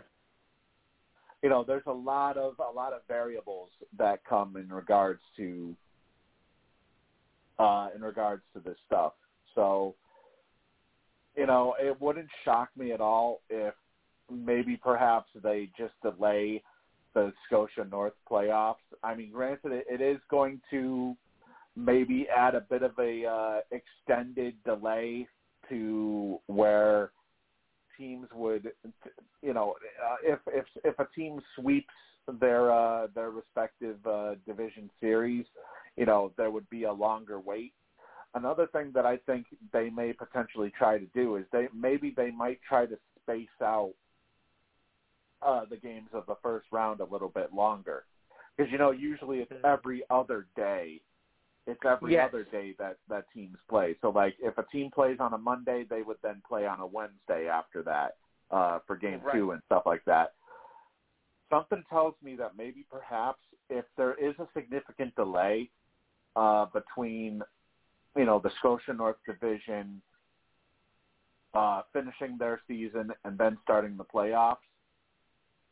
You 1.42 1.48
know, 1.48 1.64
there's 1.64 1.88
a 1.88 1.94
lot 1.94 2.36
of 2.36 2.56
a 2.60 2.76
lot 2.76 2.92
of 2.92 3.02
variables 3.08 3.70
that 3.98 4.26
come 4.26 4.58
in 4.58 4.68
regards 4.68 5.22
to 5.38 5.74
uh 7.58 7.88
in 7.96 8.02
regards 8.02 8.42
to 8.54 8.60
this 8.60 8.78
stuff. 8.86 9.14
So, 9.56 9.96
you 11.38 11.46
know, 11.46 11.76
it 11.80 12.00
wouldn't 12.02 12.30
shock 12.44 12.70
me 12.76 12.92
at 12.92 13.00
all 13.00 13.42
if 13.50 13.74
maybe 14.30 14.76
perhaps 14.76 15.30
they 15.44 15.70
just 15.78 15.94
delay 16.02 16.62
the 17.14 17.32
Scotia 17.46 17.86
North 17.90 18.14
playoffs. 18.30 18.76
I 19.04 19.16
mean, 19.16 19.32
granted, 19.32 19.84
it, 19.88 20.02
is 20.02 20.20
going 20.30 20.60
to 20.72 21.16
maybe 21.76 22.28
add 22.36 22.56
a 22.56 22.62
bit 22.62 22.82
of 22.82 22.92
a 23.00 23.26
uh, 23.26 23.60
extended 23.72 24.56
delay 24.66 25.28
to 25.70 26.40
where 26.48 27.12
teams 27.98 28.28
would, 28.34 28.72
you 29.42 29.54
know, 29.54 29.76
uh, 30.04 30.16
if 30.24 30.40
if 30.48 30.66
if 30.84 31.00
a 31.00 31.08
team 31.16 31.40
sweeps 31.56 31.94
their 32.40 32.72
uh, 32.72 33.08
their 33.14 33.32
respective 33.32 33.98
uh, 34.06 34.36
division 34.46 34.90
series, 35.00 35.46
you 35.96 36.06
know, 36.06 36.32
there 36.38 36.52
would 36.52 36.70
be 36.70 36.84
a 36.84 36.94
longer 36.94 37.40
wait. 37.40 37.74
Another 38.36 38.68
thing 38.68 38.92
that 38.94 39.06
I 39.06 39.18
think 39.26 39.46
they 39.74 39.90
may 39.90 40.14
potentially 40.14 40.72
try 40.78 40.98
to 41.00 41.06
do 41.14 41.38
is 41.38 41.46
they 41.52 41.68
maybe 41.74 42.14
they 42.16 42.32
might 42.32 42.60
try 42.68 42.86
to 42.86 42.98
space 43.22 43.48
out 43.62 43.94
uh, 45.42 45.66
the 45.70 45.78
games 45.78 46.10
of 46.14 46.26
the 46.28 46.36
first 46.44 46.68
round 46.72 47.00
a 47.00 47.06
little 47.06 47.30
bit 47.30 47.54
longer, 47.54 48.04
because 48.56 48.72
you 48.72 48.78
know 48.78 48.92
usually 48.92 49.40
it's 49.40 49.52
every 49.64 50.04
other 50.10 50.46
day. 50.56 51.02
It's 51.66 51.80
every 51.86 52.14
Yes. 52.14 52.30
other 52.30 52.44
day 52.46 52.76
that 52.80 52.98
that 53.10 53.26
teams 53.34 53.58
play. 53.70 53.96
So 54.02 54.10
like 54.10 54.36
if 54.40 54.58
a 54.58 54.64
team 54.72 54.90
plays 54.90 55.18
on 55.20 55.34
a 55.34 55.38
Monday, 55.38 55.86
they 55.90 56.02
would 56.02 56.18
then 56.24 56.42
play 56.48 56.66
on 56.66 56.80
a 56.80 56.86
Wednesday 56.86 57.48
after 57.48 57.84
that 57.84 58.16
uh, 58.52 58.80
for 58.88 58.96
game 58.96 59.20
Right. 59.22 59.36
two 59.36 59.52
and 59.52 59.62
stuff 59.66 59.84
like 59.86 60.04
that. 60.06 60.34
Something 61.50 61.84
tells 61.90 62.16
me 62.22 62.36
that 62.36 62.58
maybe 62.58 62.86
perhaps 62.90 63.40
if 63.70 63.86
there 63.98 64.14
is 64.14 64.34
a 64.40 64.48
significant 64.54 65.16
delay 65.16 65.70
uh, 66.36 66.66
between 66.74 67.42
you 68.18 68.26
know 68.26 68.40
the 68.40 68.52
Scotia 68.60 68.94
North 68.94 69.18
Division 69.26 70.02
uh, 71.54 71.82
finishing 71.94 72.38
their 72.38 72.62
season 72.68 73.12
and 73.24 73.38
then 73.38 73.58
starting 73.64 73.98
the 73.98 74.04
playoffs, 74.04 74.58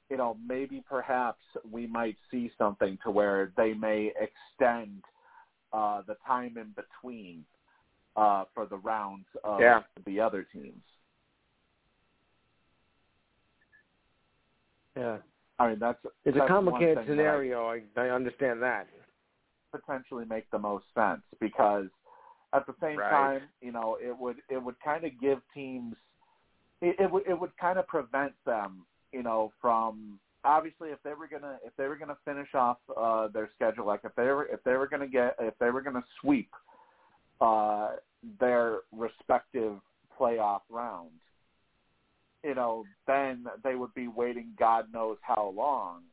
you 0.10 0.18
know, 0.18 0.38
maybe 0.48 0.84
perhaps 0.90 1.42
we 1.70 1.86
might 1.86 2.16
see 2.32 2.52
something 2.58 2.98
to 3.04 3.12
where 3.12 3.52
they 3.58 3.74
may 3.74 4.12
extend 4.20 5.04
uh, 5.74 6.02
the 6.08 6.16
time 6.26 6.58
in 6.58 6.74
between 6.76 7.44
uh, 8.16 8.46
for 8.54 8.66
the 8.66 8.78
rounds 8.78 9.26
of 9.44 9.60
Yeah. 9.60 9.82
the 10.06 10.20
other 10.20 10.44
teams. 10.44 10.82
Yeah. 14.96 15.18
I 15.60 15.70
mean, 15.70 15.80
that's 15.80 16.00
It's 16.24 16.36
a 16.36 16.40
that's 16.40 16.50
one 16.50 16.64
complicated 16.64 16.98
thing 17.00 17.06
that 17.08 17.12
I 17.12 17.26
scenario. 17.26 17.68
I, 17.68 17.82
I 17.98 18.10
understand 18.10 18.62
that. 18.62 18.88
potentially 19.72 20.26
make 20.26 20.50
the 20.52 20.60
most 20.60 20.86
sense 20.96 21.22
because 21.42 21.88
at 22.54 22.66
the 22.66 22.76
same 22.82 22.98
Right. 22.98 23.10
time, 23.10 23.42
you 23.62 23.72
know, 23.72 23.98
it 24.02 24.18
would 24.18 24.38
it 24.50 24.62
would 24.62 24.80
kind 24.82 25.06
of 25.06 25.12
give 25.20 25.40
teams 25.54 25.96
it, 26.82 26.96
it 27.00 27.12
would 27.12 27.28
it 27.28 27.40
would 27.40 27.56
kind 27.58 27.80
of 27.80 27.88
prevent 27.88 28.34
them, 28.46 28.86
you 29.12 29.24
know, 29.24 29.52
from 29.62 30.20
obviously 30.44 30.90
if 30.90 31.00
they 31.04 31.14
were 31.14 31.28
gonna 31.28 31.58
if 31.66 31.76
they 31.78 31.88
were 31.88 31.96
gonna 31.96 32.18
finish 32.26 32.54
off 32.54 32.78
uh, 32.96 33.28
their 33.30 33.50
schedule, 33.56 33.86
like 33.86 34.02
if 34.04 34.16
they 34.16 34.24
were 34.24 34.46
if 34.46 34.64
they 34.64 34.74
were 34.74 34.88
gonna 34.88 35.08
get 35.08 35.36
if 35.40 35.58
they 35.60 35.70
were 35.70 35.82
gonna 35.82 36.04
sweep 36.22 36.50
uh, 37.42 37.92
their 38.40 38.80
respective 38.92 39.80
playoff 40.20 40.62
rounds, 40.70 41.12
you 42.44 42.56
know, 42.56 42.86
then 43.08 43.46
they 43.64 43.76
would 43.76 43.94
be 43.94 44.08
waiting 44.08 44.50
God 44.58 44.92
knows 44.94 45.18
how 45.22 45.54
long 45.56 46.04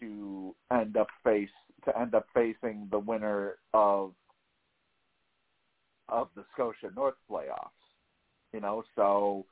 to 0.00 0.54
end 0.72 0.96
up 0.96 1.08
face 1.24 1.48
to 1.84 1.98
end 1.98 2.14
up 2.14 2.26
facing 2.34 2.88
the 2.90 2.98
winner 2.98 3.56
of 3.72 4.12
of 6.08 6.28
the 6.36 6.44
Scotia 6.52 6.90
North 6.94 7.14
playoffs. 7.30 7.70
You 8.52 8.60
know, 8.60 8.84
so 8.94 9.44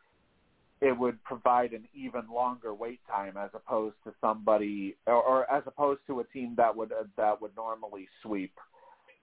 it 0.81 0.97
would 0.97 1.23
provide 1.25 1.73
an 1.73 1.85
even 1.95 2.23
longer 2.33 2.75
wait 2.75 3.01
time 3.09 3.37
as 3.37 3.51
opposed 3.55 3.97
to 4.05 4.13
somebody 4.21 4.97
or, 5.07 5.15
or 5.15 5.51
as 5.51 5.63
opposed 5.67 6.01
to 6.07 6.21
a 6.21 6.25
team 6.25 6.55
that 6.57 6.75
would 6.75 6.93
uh, 6.93 7.05
that 7.17 7.41
would 7.41 7.55
normally 7.57 8.07
sweep 8.23 8.53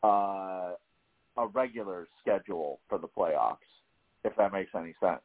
uh, 0.03 0.73
a 1.37 1.47
regular 1.53 2.07
schedule 2.19 2.79
for 2.89 2.97
the 2.97 3.07
playoffs, 3.07 3.57
if 4.23 4.35
that 4.37 4.51
makes 4.51 4.71
any 4.75 4.93
sense. 4.99 5.21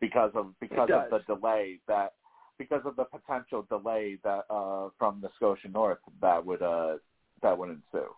Because 0.00 0.32
of 0.34 0.54
because 0.60 0.88
of 0.92 1.10
the 1.10 1.34
delay 1.34 1.80
that 1.86 2.14
because 2.58 2.82
of 2.84 2.96
the 2.96 3.04
potential 3.04 3.66
delay 3.68 4.18
that 4.24 4.44
uh, 4.50 4.88
from 4.98 5.20
the 5.20 5.28
Scotia 5.36 5.68
North 5.68 5.98
that 6.20 6.44
would 6.44 6.62
uh, 6.62 6.96
that 7.42 7.56
would 7.56 7.70
ensue. 7.70 8.08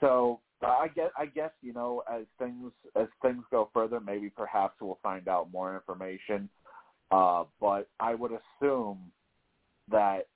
So 0.00 0.40
I 0.62 0.88
guess 0.94 1.10
I 1.16 1.26
guess 1.26 1.50
you 1.62 1.72
know 1.72 2.02
as 2.10 2.24
things 2.38 2.72
as 2.96 3.08
things 3.22 3.44
go 3.50 3.70
further, 3.72 4.00
maybe 4.00 4.30
perhaps 4.30 4.74
we'll 4.80 4.98
find 5.02 5.28
out 5.28 5.52
more 5.52 5.74
information. 5.74 6.48
Uh, 7.10 7.44
but 7.60 7.88
I 8.00 8.14
would 8.14 8.32
assume 8.32 8.98
that 9.90 10.26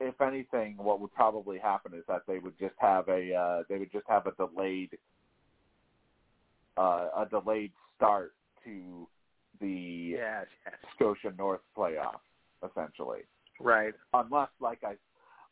if 0.00 0.20
anything, 0.20 0.76
what 0.76 1.00
would 1.00 1.12
probably 1.14 1.58
happen 1.58 1.94
is 1.94 2.04
that 2.08 2.22
they 2.26 2.38
would 2.38 2.58
just 2.58 2.74
have 2.78 3.08
a 3.08 3.34
uh, 3.34 3.62
they 3.68 3.78
would 3.78 3.92
just 3.92 4.06
have 4.08 4.26
a 4.26 4.32
delayed 4.32 4.98
uh, 6.76 7.08
a 7.16 7.26
delayed 7.30 7.72
start 7.96 8.34
to 8.64 9.06
the 9.60 10.14
Yes, 10.16 10.46
yes. 10.66 10.74
Scotia 10.96 11.32
North 11.38 11.60
playoff, 11.76 12.20
essentially 12.68 13.20
Right. 13.60 13.94
unless 14.14 14.48
like 14.60 14.82
I 14.84 14.94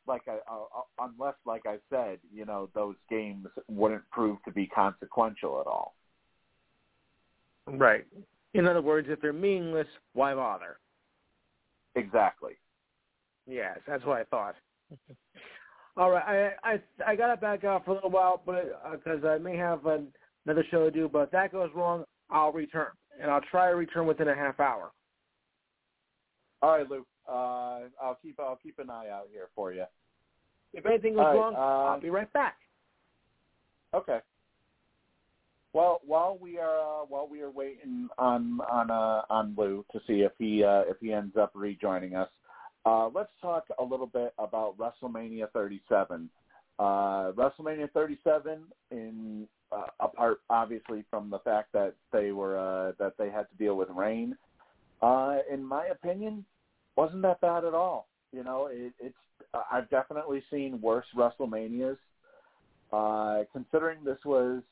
like 0.07 0.23
I 0.29 0.39
uh, 0.51 0.65
uh, 0.77 1.09
unless 1.11 1.35
like 1.45 1.63
I 1.67 1.77
said, 1.91 2.19
you 2.33 2.45
know, 2.45 2.69
those 2.75 2.97
games 3.09 3.47
wouldn't 3.69 4.09
prove 4.11 4.39
to 4.45 4.53
be 4.53 4.67
consequential 4.67 5.61
at 5.61 5.67
all. 5.67 5.95
Right. 7.67 8.07
In 8.55 8.67
other 8.67 8.83
words, 8.83 9.09
if 9.11 9.21
they're 9.21 9.33
meaningless, 9.33 9.87
why 10.13 10.35
bother? 10.35 10.79
Exactly. 11.95 12.53
Yes, 13.47 13.79
that's 13.87 14.05
what 14.05 14.19
I 14.19 14.25
thought. 14.25 14.55
All 15.97 16.11
right, 16.11 16.55
I 16.65 16.73
I 16.73 16.81
I 17.13 17.17
got 17.17 17.35
to 17.35 17.37
back 17.37 17.65
out 17.65 17.85
for 17.85 17.93
a 17.93 17.95
little 17.95 18.11
while, 18.11 18.41
but 18.45 18.81
because 18.93 19.23
uh, 19.25 19.29
I 19.29 19.39
may 19.39 19.57
have 19.57 19.81
another 19.87 20.65
show 20.71 20.85
to 20.85 20.91
do. 20.91 21.09
But 21.09 21.25
if 21.25 21.31
that 21.33 21.53
goes 21.53 21.71
wrong, 21.75 22.05
I'll 22.31 22.53
return, 22.53 22.89
and 23.21 23.31
I'll 23.31 23.41
try 23.51 23.71
to 23.71 23.77
return 23.77 24.07
within 24.07 24.29
a 24.29 24.35
half 24.35 24.61
hour. 24.61 24.93
All 26.63 26.79
right, 26.79 26.89
Lou. 26.89 27.05
Uh, 27.31 27.89
I'll 28.03 28.19
keep 28.21 28.41
I'll 28.41 28.59
keep 28.61 28.79
an 28.79 28.91
eye 28.91 29.09
out 29.09 29.29
here 29.33 29.49
for 29.55 29.73
you. 29.73 29.85
If 30.73 30.87
anything 30.87 31.15
goes 31.15 31.27
right, 31.27 31.35
wrong, 31.35 31.55
uh, 31.55 31.93
I'll 31.93 32.01
be 32.01 32.11
right 32.11 32.33
back. 32.33 32.57
Okay. 33.95 34.19
Well, 35.73 36.01
while 36.05 36.37
we 36.41 36.59
are 36.59 36.79
uh, 36.79 37.05
while 37.09 37.29
we 37.31 37.43
are 37.43 37.51
waiting 37.51 38.09
on 38.19 38.61
on 38.69 38.91
uh, 38.91 39.23
on 39.31 39.55
Lou 39.57 39.85
to 39.93 40.01
see 40.07 40.23
if 40.23 40.33
he 40.39 40.65
uh, 40.65 40.83
if 40.89 40.97
he 41.01 41.13
ends 41.13 41.37
up 41.37 41.53
rejoining 41.55 42.17
us, 42.17 42.29
uh, 42.85 43.09
let's 43.15 43.31
talk 43.41 43.67
a 43.79 43.85
little 43.85 44.07
bit 44.07 44.35
about 44.39 44.77
WrestleMania 44.79 45.51
37. 45.53 46.29
Uh, 46.79 47.33
WrestleMania 47.33 47.91
37, 47.93 48.61
in 48.91 49.47
uh, 49.71 49.83
apart 50.01 50.39
obviously 50.49 51.05
from 51.11 51.31
the 51.31 51.39
fact 51.41 51.73
that 51.73 51.95
they 52.13 52.33
were 52.33 52.59
uh, 52.59 52.93
that 52.99 53.13
they 53.17 53.31
had 53.31 53.49
to 53.51 53.57
deal 53.57 53.77
with 53.77 53.89
rain, 53.91 54.37
uh, 55.03 55.39
in 55.53 55.65
my 55.65 55.87
opinion, 55.87 56.45
wasn't 57.01 57.23
that 57.23 57.41
bad 57.41 57.65
at 57.65 57.73
all. 57.73 58.09
You 58.31 58.45
know, 58.45 58.69
it, 58.71 58.93
it's 59.01 59.17
I've 59.73 59.89
definitely 59.89 60.43
seen 60.51 60.81
worse 60.83 61.07
WrestleManias. 61.17 61.97
Uh, 62.93 63.45
considering 63.53 64.05
this 64.05 64.19
was 64.25 64.63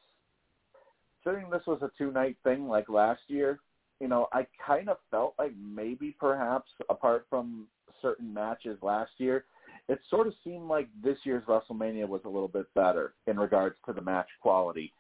considering 1.22 1.50
this 1.50 1.62
was 1.66 1.80
a 1.80 1.90
two 1.96 2.12
night 2.12 2.36
thing 2.44 2.68
like 2.68 2.90
last 2.90 3.22
year, 3.28 3.60
you 3.98 4.08
know, 4.08 4.28
I 4.32 4.46
kind 4.64 4.90
of 4.90 4.98
felt 5.10 5.36
like 5.38 5.52
maybe 5.58 6.14
perhaps 6.20 6.68
apart 6.90 7.26
from 7.30 7.66
certain 8.02 8.32
matches 8.34 8.76
last 8.82 9.12
year, 9.16 9.46
it 9.88 9.98
sort 10.10 10.26
of 10.26 10.34
seemed 10.44 10.68
like 10.68 10.88
this 11.02 11.16
year's 11.24 11.44
WrestleMania 11.44 12.06
was 12.06 12.20
a 12.26 12.28
little 12.28 12.48
bit 12.48 12.66
better 12.74 13.14
in 13.26 13.38
regards 13.38 13.76
to 13.86 13.94
the 13.94 14.02
match 14.02 14.28
quality. 14.42 14.92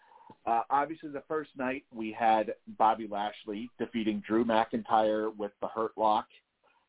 Uh, 0.46 0.62
obviously, 0.70 1.10
the 1.10 1.22
first 1.28 1.50
night 1.58 1.84
we 1.94 2.10
had 2.10 2.54
Bobby 2.78 3.06
Lashley 3.06 3.68
defeating 3.78 4.22
Drew 4.26 4.46
McIntyre 4.46 5.36
with 5.36 5.52
the 5.60 5.68
Hurt 5.68 5.92
Lock 5.98 6.26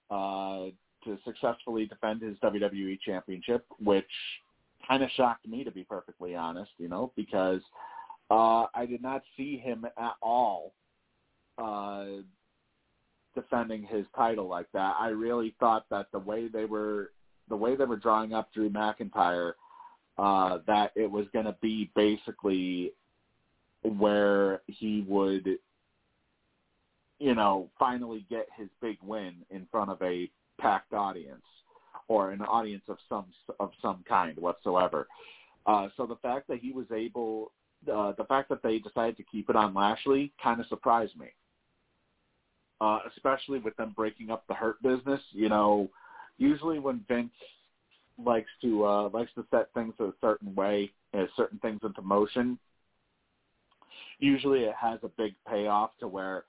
uh, 0.09 0.65
to 1.05 1.17
successfully 1.25 1.85
defend 1.85 2.21
his 2.21 2.37
WWE 2.39 2.99
Championship, 3.01 3.65
which 3.79 4.05
kind 4.87 5.03
of 5.03 5.09
shocked 5.11 5.47
me 5.47 5.63
to 5.63 5.71
be 5.71 5.83
perfectly 5.83 6.35
honest. 6.35 6.71
You 6.77 6.89
know, 6.89 7.11
because 7.15 7.61
uh, 8.29 8.65
I 8.73 8.85
did 8.87 9.01
not 9.01 9.23
see 9.37 9.57
him 9.57 9.85
at 9.85 10.13
all 10.21 10.73
uh, 11.57 12.05
defending 13.35 13.83
his 13.83 14.05
title 14.15 14.47
like 14.47 14.67
that. 14.73 14.95
I 14.99 15.09
really 15.09 15.55
thought 15.59 15.85
that 15.89 16.07
the 16.11 16.19
way 16.19 16.47
they 16.47 16.65
were 16.65 17.11
the 17.49 17.55
way 17.55 17.75
they 17.75 17.85
were 17.85 17.97
drawing 17.97 18.33
up 18.33 18.53
Drew 18.53 18.69
McIntyre, 18.69 19.53
uh, 20.17 20.59
that 20.67 20.91
it 20.95 21.09
was 21.09 21.25
going 21.33 21.45
to 21.45 21.55
be 21.61 21.89
basically 21.95 22.93
where 23.81 24.61
he 24.67 25.03
would, 25.07 25.57
you 27.19 27.35
know, 27.35 27.69
finally 27.77 28.25
get 28.29 28.47
his 28.57 28.69
big 28.81 28.97
win 29.03 29.35
in 29.49 29.67
front 29.71 29.91
of 29.91 30.01
a 30.01 30.29
packed 30.59 30.93
audience 30.93 31.43
or 32.07 32.31
an 32.31 32.41
audience 32.41 32.83
of 32.87 32.97
some 33.07 33.25
of 33.59 33.71
some 33.81 34.03
kind 34.07 34.37
whatsoever. 34.37 35.07
Uh, 35.65 35.89
so 35.97 36.05
the 36.05 36.15
fact 36.17 36.47
that 36.47 36.59
he 36.59 36.71
was 36.71 36.85
able, 36.95 37.51
uh, 37.91 38.13
the 38.17 38.23
fact 38.23 38.49
that 38.49 38.63
they 38.63 38.79
decided 38.79 39.17
to 39.17 39.23
keep 39.23 39.49
it 39.49 39.55
on 39.55 39.73
Lashley, 39.73 40.31
kind 40.41 40.59
of 40.59 40.67
surprised 40.67 41.17
me. 41.17 41.27
Uh, 42.81 42.99
especially 43.13 43.59
with 43.59 43.75
them 43.75 43.93
breaking 43.95 44.31
up 44.31 44.45
the 44.47 44.53
hurt 44.53 44.81
business, 44.81 45.19
you 45.31 45.49
know, 45.49 45.89
usually 46.37 46.79
when 46.79 47.03
Vince 47.09 47.33
likes 48.17 48.49
to 48.61 48.85
uh, 48.85 49.09
likes 49.09 49.31
to 49.35 49.45
set 49.51 49.67
things 49.73 49.93
a 49.99 50.11
certain 50.21 50.55
way, 50.55 50.89
uh, 51.13 51.25
certain 51.35 51.59
things 51.59 51.81
into 51.83 52.01
motion, 52.01 52.57
usually 54.19 54.61
it 54.61 54.75
has 54.79 54.99
a 55.03 55.09
big 55.09 55.35
payoff 55.47 55.91
to 55.99 56.07
where, 56.07 56.45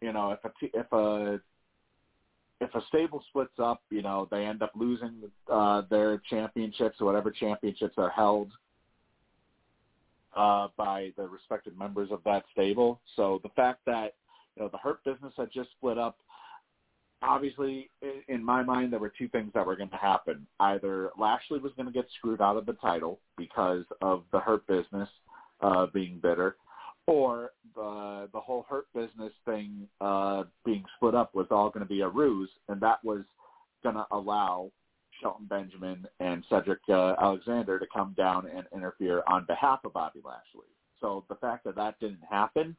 you 0.00 0.12
know, 0.12 0.32
if 0.32 0.44
a 0.44 0.50
if 0.78 0.92
a 0.92 1.40
if 2.60 2.74
a 2.74 2.82
stable 2.88 3.22
splits 3.28 3.58
up, 3.58 3.82
you 3.90 4.02
know, 4.02 4.26
they 4.30 4.44
end 4.44 4.62
up 4.62 4.72
losing 4.74 5.14
uh, 5.50 5.82
their 5.90 6.20
championships 6.30 6.96
or 7.00 7.06
whatever 7.06 7.30
championships 7.30 7.94
are 7.98 8.10
held 8.10 8.50
uh, 10.36 10.68
by 10.76 11.12
the 11.16 11.26
respective 11.28 11.76
members 11.78 12.10
of 12.10 12.20
that 12.24 12.44
stable. 12.52 13.00
So 13.16 13.40
the 13.42 13.50
fact 13.50 13.80
that 13.86 14.14
you 14.56 14.62
know 14.62 14.68
the 14.68 14.78
Hurt 14.78 15.04
business 15.04 15.32
had 15.36 15.50
just 15.52 15.70
split 15.76 15.98
up, 15.98 16.18
obviously, 17.22 17.90
in 18.28 18.42
my 18.44 18.62
mind, 18.62 18.92
there 18.92 19.00
were 19.00 19.12
two 19.16 19.28
things 19.28 19.50
that 19.54 19.66
were 19.66 19.76
going 19.76 19.90
to 19.90 19.96
happen. 19.96 20.46
Either 20.60 21.10
Lashley 21.18 21.58
was 21.58 21.72
going 21.76 21.86
to 21.86 21.92
get 21.92 22.06
screwed 22.18 22.40
out 22.40 22.56
of 22.56 22.66
the 22.66 22.74
title 22.74 23.20
because 23.36 23.84
of 24.00 24.24
the 24.32 24.40
Hurt 24.40 24.66
business 24.66 25.08
uh, 25.60 25.86
being 25.92 26.18
bitter, 26.20 26.56
or 27.08 27.52
the 27.74 28.28
the 28.34 28.38
whole 28.38 28.66
Hurt 28.68 28.86
business 28.94 29.32
thing 29.46 29.88
uh, 30.00 30.44
being 30.64 30.84
split 30.96 31.14
up 31.14 31.34
was 31.34 31.46
all 31.50 31.70
going 31.70 31.84
to 31.84 31.88
be 31.88 32.02
a 32.02 32.08
ruse, 32.08 32.50
and 32.68 32.80
that 32.82 33.02
was 33.02 33.22
going 33.82 33.94
to 33.94 34.06
allow 34.12 34.70
Shelton 35.20 35.46
Benjamin 35.46 36.06
and 36.20 36.44
Cedric 36.50 36.80
uh, 36.90 37.14
Alexander 37.20 37.78
to 37.78 37.86
come 37.92 38.14
down 38.16 38.46
and 38.46 38.66
interfere 38.74 39.22
on 39.26 39.46
behalf 39.46 39.80
of 39.84 39.94
Bobby 39.94 40.20
Lashley. 40.22 40.68
So 41.00 41.24
the 41.30 41.36
fact 41.36 41.64
that 41.64 41.76
that 41.76 41.98
didn't 41.98 42.22
happen, 42.28 42.76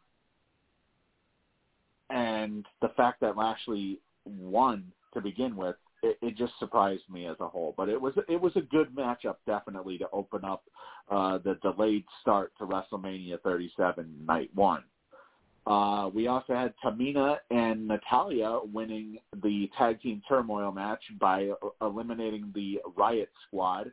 and 2.11 2.65
the 2.81 2.89
fact 2.89 3.22
that 3.22 3.35
Lashley 3.35 3.99
won 4.26 4.91
to 5.15 5.22
begin 5.22 5.56
with, 5.56 5.76
it, 6.04 6.18
it 6.22 6.38
just 6.38 6.54
surprised 6.60 7.04
me 7.10 7.28
as 7.28 7.38
a 7.40 7.48
whole. 7.48 7.74
But 7.78 7.90
it 7.90 8.00
was 8.00 8.14
it 8.28 8.40
was 8.40 8.54
a 8.56 8.62
good 8.62 8.96
matchup, 8.96 9.36
definitely, 9.46 9.98
to 10.00 10.08
open 10.12 10.44
up 10.44 10.64
uh, 11.10 11.40
the 11.40 11.56
delayed 11.62 12.06
start 12.22 12.52
to 12.60 12.66
WrestleMania 12.66 13.42
37 13.42 14.26
night 14.26 14.50
one. 14.54 14.84
Uh, 15.68 16.10
we 16.14 16.28
also 16.28 16.54
had 16.54 16.74
Tamina 16.84 17.38
and 17.52 17.88
Natalya 17.88 18.60
winning 18.74 19.20
the 19.44 19.70
tag 19.78 20.02
team 20.02 20.22
turmoil 20.28 20.72
match 20.72 21.04
by 21.20 21.50
eliminating 21.82 22.52
the 22.56 22.80
Riot 22.98 23.30
Squad 23.48 23.92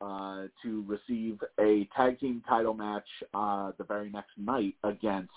uh, 0.00 0.46
to 0.62 0.84
receive 0.86 1.38
a 1.60 1.88
tag 1.96 2.18
team 2.18 2.42
title 2.48 2.74
match 2.74 3.06
uh, 3.32 3.72
the 3.78 3.84
very 3.84 4.10
next 4.10 4.32
night 4.36 4.74
against 4.82 5.30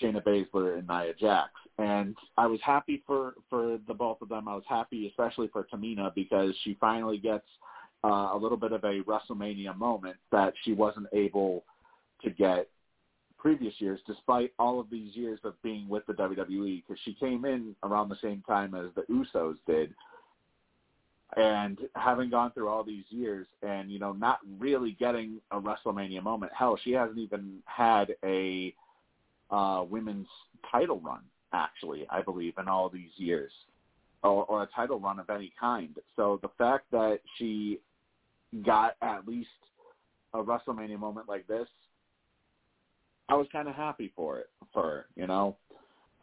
Shayna 0.00 0.22
Baszler 0.22 0.78
and 0.78 0.88
Nia 0.88 1.14
Jax. 1.14 1.50
And 1.78 2.16
I 2.36 2.46
was 2.46 2.60
happy 2.62 3.02
for 3.06 3.34
for 3.50 3.78
the 3.86 3.94
both 3.94 4.22
of 4.22 4.28
them. 4.28 4.48
I 4.48 4.54
was 4.54 4.64
happy, 4.68 5.08
especially 5.08 5.48
for 5.48 5.66
Tamina, 5.72 6.14
because 6.14 6.54
she 6.62 6.76
finally 6.80 7.18
gets 7.18 7.46
uh, 8.04 8.30
a 8.32 8.38
little 8.38 8.58
bit 8.58 8.72
of 8.72 8.84
a 8.84 9.02
WrestleMania 9.02 9.76
moment 9.76 10.16
that 10.30 10.54
she 10.62 10.72
wasn't 10.72 11.06
able 11.12 11.64
to 12.22 12.30
get 12.30 12.68
previous 13.44 13.74
years, 13.78 14.00
despite 14.06 14.52
all 14.58 14.80
of 14.80 14.88
these 14.90 15.14
years 15.14 15.38
of 15.44 15.60
being 15.62 15.86
with 15.88 16.04
the 16.06 16.14
WWE, 16.14 16.82
because 16.82 17.00
she 17.04 17.12
came 17.14 17.44
in 17.44 17.76
around 17.82 18.08
the 18.08 18.16
same 18.22 18.42
time 18.46 18.74
as 18.74 18.86
the 18.94 19.02
Usos 19.12 19.56
did. 19.66 19.94
And 21.36 21.78
having 21.94 22.30
gone 22.30 22.52
through 22.52 22.68
all 22.68 22.84
these 22.84 23.04
years 23.10 23.46
and, 23.62 23.90
you 23.90 23.98
know, 23.98 24.12
not 24.12 24.38
really 24.58 24.92
getting 24.92 25.40
a 25.50 25.60
WrestleMania 25.60 26.22
moment. 26.22 26.52
Hell, 26.56 26.78
she 26.82 26.92
hasn't 26.92 27.18
even 27.18 27.58
had 27.66 28.14
a 28.24 28.74
uh, 29.54 29.84
women's 29.84 30.26
title 30.70 31.00
run, 31.00 31.20
actually, 31.52 32.06
I 32.10 32.22
believe, 32.22 32.54
in 32.58 32.66
all 32.66 32.88
these 32.88 33.10
years, 33.16 33.52
or, 34.24 34.44
or 34.46 34.64
a 34.64 34.68
title 34.74 34.98
run 34.98 35.20
of 35.20 35.30
any 35.30 35.52
kind. 35.58 35.94
So 36.16 36.40
the 36.42 36.50
fact 36.58 36.86
that 36.90 37.20
she 37.38 37.78
got 38.66 38.96
at 39.00 39.28
least 39.28 39.48
a 40.32 40.42
WrestleMania 40.42 40.98
moment 40.98 41.28
like 41.28 41.46
this, 41.46 41.68
I 43.28 43.34
was 43.36 43.46
kind 43.52 43.68
of 43.68 43.76
happy 43.76 44.12
for 44.16 44.38
it, 44.38 44.50
for 44.72 44.82
her, 44.82 45.06
you 45.14 45.28
know. 45.28 45.56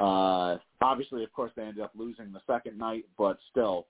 Uh, 0.01 0.57
obviously, 0.81 1.23
of 1.23 1.31
course, 1.31 1.51
they 1.55 1.63
ended 1.63 1.83
up 1.83 1.91
losing 1.95 2.33
the 2.33 2.41
second 2.45 2.77
night, 2.77 3.05
but 3.17 3.37
still, 3.49 3.87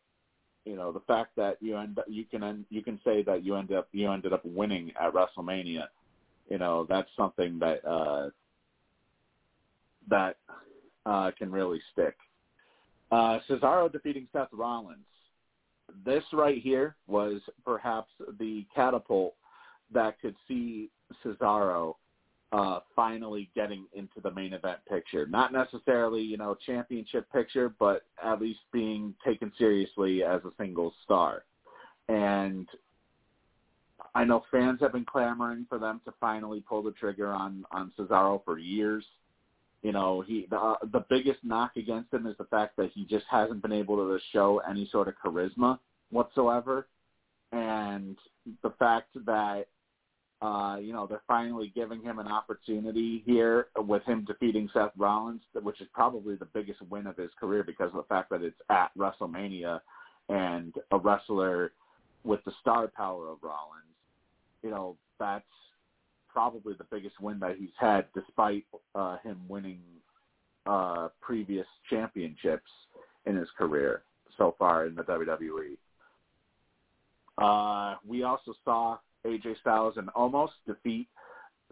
you 0.65 0.76
know, 0.76 0.91
the 0.91 1.01
fact 1.01 1.31
that 1.38 1.57
you 1.61 1.77
end 1.77 1.97
up, 1.97 2.05
you 2.07 2.26
can 2.26 2.43
end, 2.43 2.65
you 2.69 2.84
can 2.84 2.99
say 3.03 3.23
that 3.23 3.43
you 3.43 3.55
ended 3.55 3.77
up 3.77 3.88
you 3.91 4.11
ended 4.11 4.34
up 4.34 4.45
winning 4.45 4.91
at 5.01 5.13
WrestleMania, 5.13 5.85
you 6.49 6.59
know, 6.59 6.85
that's 6.88 7.09
something 7.18 7.57
that 7.59 7.84
uh, 7.85 8.30
that 10.10 10.38
uh, 11.06 11.32
can 11.38 11.52
really 11.52 11.82
stick. 11.91 12.15
Uh, 13.11 13.40
Cesaro 13.49 13.91
defeating 13.91 14.28
Seth 14.32 14.49
Rollins. 14.52 14.99
This 16.06 16.23
right 16.32 16.61
here 16.61 16.95
was 17.07 17.41
perhaps 17.65 18.10
the 18.40 18.65
catapult 18.73 19.36
that 19.94 20.19
could 20.22 20.36
see 20.48 20.90
Cesaro 21.23 21.95
uh, 22.53 22.80
finally 22.95 23.49
getting 23.56 23.86
into 23.94 24.19
the 24.22 24.32
main 24.32 24.53
event 24.53 24.80
picture. 24.88 25.26
Not 25.26 25.53
necessarily, 25.53 26.22
you 26.22 26.38
know, 26.38 26.56
championship 26.65 27.32
picture, 27.32 27.73
but 27.80 28.03
at 28.23 28.41
least 28.41 28.60
being 28.72 29.14
taken 29.26 29.52
seriously 29.57 30.23
as 30.23 30.41
a 30.44 30.52
single 30.57 30.94
star. 31.03 31.44
And 32.10 32.68
I 34.14 34.26
know 34.26 34.44
fans 34.52 34.80
have 34.82 34.91
been 34.91 35.06
clamoring 35.06 35.65
for 35.69 35.80
them 35.80 36.02
to 36.06 36.14
finally 36.19 36.64
pull 36.68 36.84
the 36.84 36.91
trigger 36.91 37.32
on 37.32 37.64
on 37.72 37.91
Cesaro 37.98 38.44
for 38.44 38.57
years. 38.57 39.06
You 39.82 39.91
know, 39.91 40.22
he 40.22 40.48
the 40.49 40.76
the 40.91 41.06
biggest 41.10 41.40
knock 41.44 41.76
against 41.76 42.14
him 42.14 42.28
is 42.28 42.38
the 42.38 42.45
fact 42.45 42.78
that 42.78 42.91
he 42.94 43.03
just 43.06 43.26
hasn't 43.30 43.64
been 43.64 43.72
able 43.72 43.98
to 43.98 44.20
show 44.32 44.62
any 44.70 44.88
sort 44.91 45.08
of 45.08 45.16
charisma 45.24 45.80
whatsoever, 46.12 46.88
and 47.52 48.16
the 48.62 48.70
fact 48.78 49.10
that 49.26 49.66
uh, 50.41 50.78
you 50.80 50.94
know 50.94 51.08
they're 51.08 51.24
finally 51.28 51.72
giving 51.74 52.02
him 52.03 52.20
an 52.20 52.28
opportunity 52.28 53.24
here 53.26 53.68
with 53.76 54.03
him 54.03 54.24
defeating 54.26 54.70
Seth 54.72 54.91
Rollins, 54.98 55.41
which 55.64 55.82
is 55.82 55.88
probably 55.94 56.36
the 56.36 56.45
biggest 56.45 56.82
win 56.90 57.08
of 57.08 57.18
his 57.18 57.32
career 57.40 57.64
because 57.64 57.88
of 57.88 57.95
the 57.95 58.03
fact 58.03 58.30
that 58.30 58.44
it's 58.44 58.60
at 58.70 58.91
WrestleMania 58.95 59.80
and 60.30 60.76
a 60.91 60.98
wrestler 60.98 61.72
with 62.24 62.44
the 62.45 62.52
star 62.62 62.88
power 62.88 63.30
of 63.30 63.40
Rollins. 63.41 63.95
You 64.62 64.70
know 64.70 64.95
that's 65.20 65.44
probably 66.32 66.74
the 66.74 66.86
biggest 66.91 67.20
win 67.20 67.40
that 67.40 67.58
he's 67.58 67.70
had, 67.80 68.06
despite 68.14 68.66
uh, 68.95 69.18
him 69.24 69.40
winning 69.48 69.82
uh, 70.66 71.10
previous 71.22 71.66
championships 71.90 72.70
in 73.26 73.36
his 73.36 73.48
career 73.58 74.03
so 74.38 74.56
far 74.58 74.86
in 74.86 74.95
the 74.95 75.03
WWE. 75.03 75.78
Uh, 77.38 77.98
we 78.06 78.24
also 78.24 78.53
saw 78.64 78.98
AJ 79.26 79.60
Styles 79.62 79.95
and 79.98 80.10
Omos 80.10 80.49
defeat 80.68 81.08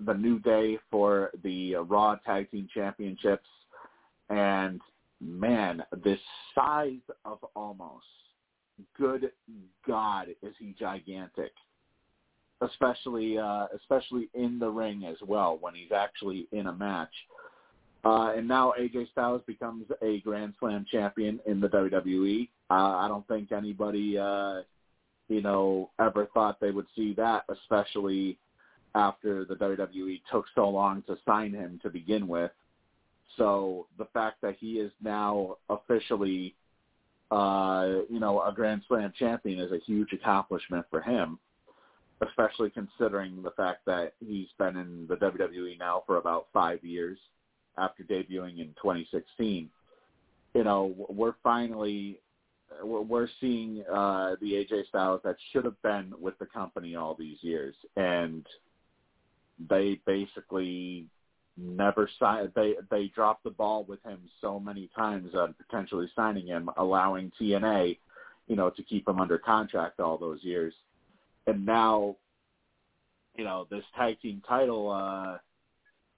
the 0.06 0.14
New 0.14 0.40
Day 0.40 0.78
for 0.90 1.32
the 1.44 1.76
uh, 1.76 1.82
Raw 1.82 2.16
Tag 2.26 2.50
Team 2.52 2.68
Championships. 2.74 3.48
And 4.30 4.80
man, 5.22 5.84
this 6.04 6.20
size 6.56 7.02
of 7.26 7.40
Omos. 7.56 8.00
Good 8.98 9.32
God, 9.86 10.28
is 10.42 10.54
he 10.58 10.74
gigantic 10.80 11.52
especially 12.62 13.38
uh, 13.38 13.68
especially 13.76 14.30
in 14.34 14.60
the 14.60 14.70
ring 14.70 15.06
as 15.06 15.18
well 15.26 15.58
when 15.62 15.74
he's 15.74 15.92
actually 15.92 16.48
in 16.52 16.68
a 16.68 16.74
match. 16.74 17.14
Uh, 18.06 18.34
and 18.36 18.48
now 18.48 18.74
AJ 18.80 19.12
Styles 19.12 19.42
becomes 19.46 19.86
a 20.02 20.20
Grand 20.22 20.54
Slam 20.60 20.86
champion 20.90 21.40
in 21.46 21.60
the 21.60 21.68
WWE. 21.68 22.48
Uh, 22.70 22.74
I 22.74 23.08
don't 23.08 23.28
think 23.28 23.52
anybody, 23.52 24.18
uh, 24.18 24.62
you 25.28 25.42
know, 25.42 25.90
ever 26.00 26.28
thought 26.34 26.60
they 26.62 26.72
would 26.72 26.86
see 26.96 27.14
that, 27.16 27.44
especially 27.50 28.38
after 28.96 29.44
the 29.46 29.56
WWE 29.56 30.22
took 30.32 30.46
so 30.56 30.70
long 30.70 31.04
to 31.04 31.18
sign 31.26 31.52
him 31.54 31.80
to 31.84 31.90
begin 31.90 32.28
with. 32.28 32.52
So 33.38 33.88
the 33.98 34.06
fact 34.06 34.42
that 34.42 34.56
he 34.60 34.74
is 34.74 34.92
now 35.04 35.58
officially, 35.70 36.56
uh, 37.32 38.00
you 38.10 38.20
know, 38.20 38.42
a 38.42 38.54
Grand 38.54 38.82
Slam 38.88 39.12
champion 39.18 39.60
is 39.60 39.72
a 39.72 39.80
huge 39.86 40.14
accomplishment 40.14 40.86
for 40.90 41.02
him 41.02 41.38
especially 42.28 42.70
considering 42.70 43.42
the 43.42 43.52
fact 43.52 43.86
that 43.86 44.14
he's 44.20 44.48
been 44.58 44.76
in 44.76 45.08
the 45.08 45.16
WWE 45.16 45.80
now 45.80 46.04
for 46.06 46.18
about 46.18 46.48
five 46.54 46.84
years 46.84 47.18
after 47.78 48.04
debuting 48.04 48.60
in 48.60 48.74
2016. 48.82 49.70
You 50.54 50.64
know, 50.64 50.94
we're 51.10 51.36
finally 51.44 52.20
we're 52.84 53.28
seeing 53.40 53.84
uh, 53.92 54.36
the 54.42 54.54
AJ 54.54 54.88
Styles 54.90 55.22
that 55.24 55.38
should 55.52 55.66
have 55.66 55.82
been 55.82 56.14
with 56.20 56.38
the 56.40 56.46
company 56.46 56.96
all 56.96 57.16
these 57.16 57.38
years, 57.42 57.76
and 57.96 58.46
they 59.70 60.00
basically 60.06 61.06
never 61.58 62.10
signed. 62.20 62.52
They 62.56 62.76
they 62.92 63.08
dropped 63.08 63.44
the 63.44 63.50
ball 63.50 63.86
with 63.88 64.04
him 64.04 64.20
so 64.42 64.60
many 64.60 64.90
times 64.96 65.34
on 65.36 65.54
potentially 65.54 66.10
signing 66.16 66.48
him, 66.48 66.70
allowing 66.78 67.32
TNA, 67.40 67.98
you 68.48 68.56
know, 68.56 68.70
to 68.70 68.84
keep 68.84 69.08
him 69.08 69.20
under 69.20 69.38
contract 69.38 70.00
all 70.00 70.18
those 70.18 70.44
years 70.44 70.74
and 71.48 71.66
now, 71.66 72.16
you 73.38 73.44
know, 73.44 73.68
this 73.70 73.84
tag 73.96 74.20
team 74.22 74.42
title, 74.48 74.92
uh, 74.92 75.38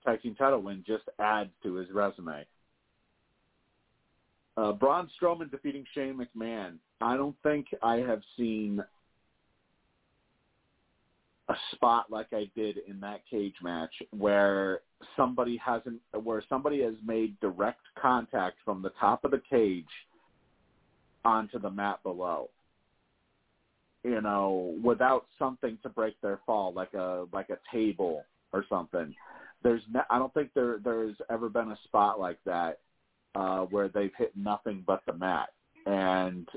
tag 0.06 0.22
team 0.22 0.36
title 0.36 0.62
win 0.62 0.84
just 0.86 1.04
adds 1.20 1.52
to 1.64 1.76
his 1.76 1.90
resume. 1.92 2.46
Uh, 4.58 4.74
Braun 4.74 5.10
Strowman 5.20 5.50
defeating 5.50 5.86
Shane 5.94 6.20
McMahon. 6.20 6.76
I 7.00 7.16
don't 7.16 7.36
think 7.44 7.68
I 7.82 7.98
have 7.98 8.22
seen 8.38 8.84
a 11.50 11.56
spot 11.74 12.10
like 12.10 12.28
I 12.32 12.50
did 12.56 12.78
in 12.88 13.00
that 13.02 13.22
cage 13.30 13.56
match 13.62 13.92
where 14.12 14.82
somebody 15.18 15.58
hasn't 15.58 16.00
where 16.24 16.44
somebody 16.48 16.82
has 16.84 16.94
made 17.06 17.40
direct 17.40 17.82
contact 18.00 18.58
from 18.64 18.82
the 18.82 18.92
top 19.00 19.24
of 19.24 19.32
the 19.32 19.42
cage 19.50 19.86
onto 21.26 21.60
the 21.60 21.70
mat 21.70 22.02
below 22.04 22.50
you 24.04 24.22
know, 24.22 24.76
without 24.84 25.26
something 25.38 25.78
to 25.84 25.90
break 25.90 26.20
their 26.22 26.40
fall, 26.46 26.74
like 26.74 26.94
a 26.94 27.26
like 27.32 27.50
a 27.50 27.58
table 27.72 28.24
or 28.54 28.66
something. 28.70 29.14
There's 29.64 29.84
no, 29.92 30.02
I 30.10 30.18
don't 30.18 30.34
think 30.34 30.52
there 30.54 30.80
there's 30.84 31.16
ever 31.30 31.50
been 31.50 31.72
a 31.72 31.78
spot 31.86 32.20
like 32.20 32.40
that 32.46 32.80
uh, 33.36 33.62
where 33.66 33.90
they've 33.90 34.14
hit 34.18 34.36
nothing 34.36 34.84
but 34.86 35.02
the 35.06 35.14
mat. 35.14 35.50
And 35.86 36.48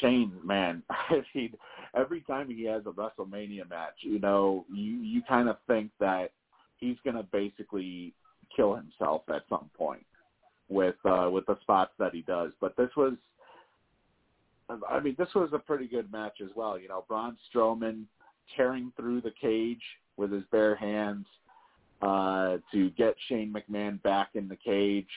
Shane, 0.00 0.32
man, 0.44 0.82
I 0.90 1.22
mean, 1.34 1.54
every 1.94 2.22
time 2.22 2.48
he 2.50 2.64
has 2.64 2.82
a 2.86 2.90
WrestleMania 2.90 3.68
match, 3.68 3.94
you 4.00 4.18
know, 4.18 4.64
you 4.72 4.98
you 5.00 5.22
kind 5.28 5.48
of 5.48 5.56
think 5.66 5.90
that 6.00 6.32
he's 6.78 6.96
to 7.04 7.22
basically 7.32 8.12
kill 8.54 8.74
himself 8.74 9.22
at 9.28 9.44
some 9.48 9.70
point 9.76 10.04
with 10.68 10.96
uh, 11.04 11.28
with 11.30 11.46
the 11.46 11.58
spots 11.60 11.92
that 11.98 12.14
he 12.14 12.22
does. 12.22 12.52
But 12.60 12.76
this 12.76 12.90
was 12.96 13.14
I 14.68 15.00
mean, 15.00 15.16
this 15.18 15.28
was 15.34 15.50
a 15.52 15.58
pretty 15.58 15.86
good 15.86 16.10
match 16.12 16.38
as 16.42 16.50
well. 16.54 16.78
You 16.78 16.88
know, 16.88 17.04
Braun 17.08 17.36
Strowman 17.52 18.04
tearing 18.56 18.92
through 18.96 19.20
the 19.20 19.32
cage 19.40 19.82
with 20.16 20.32
his 20.32 20.44
bare 20.50 20.74
hands 20.74 21.26
uh, 22.02 22.58
to 22.72 22.90
get 22.90 23.14
Shane 23.28 23.54
McMahon 23.54 24.02
back 24.02 24.30
in 24.34 24.48
the 24.48 24.56
cage, 24.56 25.08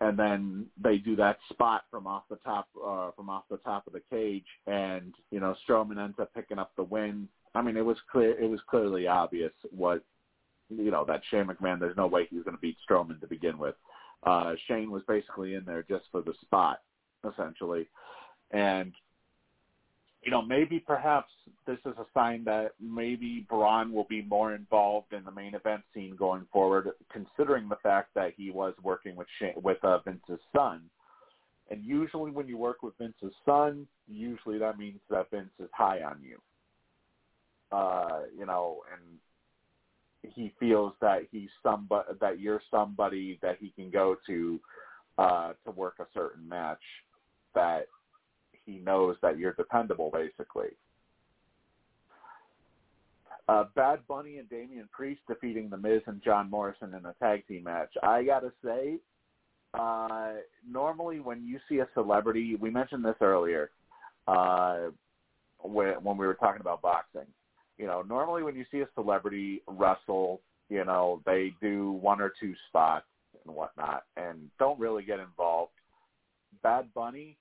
and 0.00 0.18
then 0.18 0.66
they 0.82 0.98
do 0.98 1.16
that 1.16 1.38
spot 1.50 1.84
from 1.90 2.06
off 2.06 2.24
the 2.30 2.36
top 2.36 2.68
uh, 2.84 3.10
from 3.16 3.30
off 3.30 3.44
the 3.50 3.56
top 3.58 3.86
of 3.86 3.92
the 3.92 4.02
cage, 4.10 4.46
and 4.66 5.14
you 5.30 5.40
know 5.40 5.54
Strowman 5.68 6.02
ends 6.02 6.18
up 6.20 6.32
picking 6.34 6.58
up 6.58 6.72
the 6.76 6.82
win. 6.82 7.28
I 7.54 7.62
mean, 7.62 7.76
it 7.76 7.84
was 7.84 7.96
clear 8.10 8.38
it 8.38 8.48
was 8.48 8.60
clearly 8.68 9.06
obvious 9.06 9.52
what 9.70 10.04
you 10.68 10.90
know 10.90 11.04
that 11.06 11.22
Shane 11.30 11.46
McMahon. 11.46 11.80
There's 11.80 11.96
no 11.96 12.06
way 12.06 12.26
he 12.28 12.36
was 12.36 12.44
going 12.44 12.56
to 12.56 12.60
beat 12.60 12.76
Strowman 12.88 13.20
to 13.20 13.26
begin 13.26 13.58
with. 13.58 13.74
Uh, 14.22 14.54
Shane 14.66 14.90
was 14.90 15.02
basically 15.06 15.54
in 15.54 15.64
there 15.64 15.84
just 15.88 16.04
for 16.10 16.22
the 16.22 16.34
spot, 16.40 16.80
essentially. 17.28 17.86
And 18.50 18.92
you 20.26 20.32
know, 20.32 20.42
maybe 20.42 20.80
perhaps 20.80 21.30
this 21.68 21.78
is 21.86 21.94
a 21.98 22.06
sign 22.12 22.42
that 22.44 22.72
maybe 22.80 23.46
Braun 23.48 23.92
will 23.92 24.06
be 24.10 24.22
more 24.22 24.56
involved 24.56 25.12
in 25.12 25.24
the 25.24 25.30
main 25.30 25.54
event 25.54 25.82
scene 25.94 26.16
going 26.16 26.46
forward, 26.52 26.88
considering 27.12 27.68
the 27.68 27.76
fact 27.76 28.10
that 28.16 28.32
he 28.36 28.50
was 28.50 28.74
working 28.82 29.14
with 29.14 29.28
Shane, 29.38 29.54
with 29.62 29.78
uh, 29.84 30.00
Vince's 30.00 30.40
son. 30.54 30.82
And 31.70 31.84
usually, 31.84 32.32
when 32.32 32.48
you 32.48 32.58
work 32.58 32.82
with 32.82 32.94
Vince's 32.98 33.34
son, 33.44 33.86
usually 34.08 34.58
that 34.58 34.78
means 34.78 34.98
that 35.10 35.30
Vince 35.30 35.50
is 35.60 35.70
high 35.72 36.02
on 36.02 36.18
you. 36.22 36.38
Uh, 37.70 38.22
you 38.36 38.46
know, 38.46 38.80
and 38.92 40.32
he 40.34 40.52
feels 40.58 40.92
that 41.00 41.20
he's 41.30 41.50
somebody 41.62 42.08
that 42.20 42.40
you're 42.40 42.62
somebody 42.68 43.38
that 43.42 43.58
he 43.60 43.70
can 43.76 43.90
go 43.90 44.16
to 44.26 44.60
uh, 45.18 45.52
to 45.64 45.70
work 45.70 45.94
a 46.00 46.06
certain 46.12 46.48
match 46.48 46.82
that 47.54 47.86
he 48.66 48.78
knows 48.78 49.16
that 49.22 49.38
you're 49.38 49.54
dependable, 49.54 50.10
basically. 50.12 50.70
Uh, 53.48 53.64
Bad 53.76 54.00
Bunny 54.08 54.38
and 54.38 54.50
Damian 54.50 54.88
Priest 54.90 55.20
defeating 55.28 55.70
The 55.70 55.76
Miz 55.76 56.02
and 56.06 56.20
John 56.22 56.50
Morrison 56.50 56.94
in 56.94 57.06
a 57.06 57.14
tag 57.22 57.46
team 57.46 57.62
match. 57.62 57.92
I 58.02 58.24
gotta 58.24 58.52
say, 58.64 58.96
uh, 59.72 60.32
normally 60.68 61.20
when 61.20 61.46
you 61.46 61.60
see 61.68 61.78
a 61.78 61.88
celebrity, 61.94 62.56
we 62.56 62.70
mentioned 62.70 63.04
this 63.04 63.14
earlier 63.20 63.70
uh, 64.26 64.88
when, 65.60 65.94
when 66.02 66.16
we 66.16 66.26
were 66.26 66.34
talking 66.34 66.60
about 66.60 66.82
boxing. 66.82 67.26
You 67.78 67.86
know, 67.86 68.02
normally 68.02 68.42
when 68.42 68.56
you 68.56 68.64
see 68.72 68.80
a 68.80 68.88
celebrity 68.94 69.62
wrestle, 69.68 70.40
you 70.68 70.84
know, 70.84 71.22
they 71.24 71.52
do 71.60 71.92
one 71.92 72.20
or 72.20 72.32
two 72.40 72.54
spots 72.68 73.06
and 73.46 73.54
whatnot, 73.54 74.04
and 74.16 74.50
don't 74.58 74.80
really 74.80 75.04
get 75.04 75.20
involved. 75.20 75.72
Bad 76.64 76.92
Bunny 76.94 77.36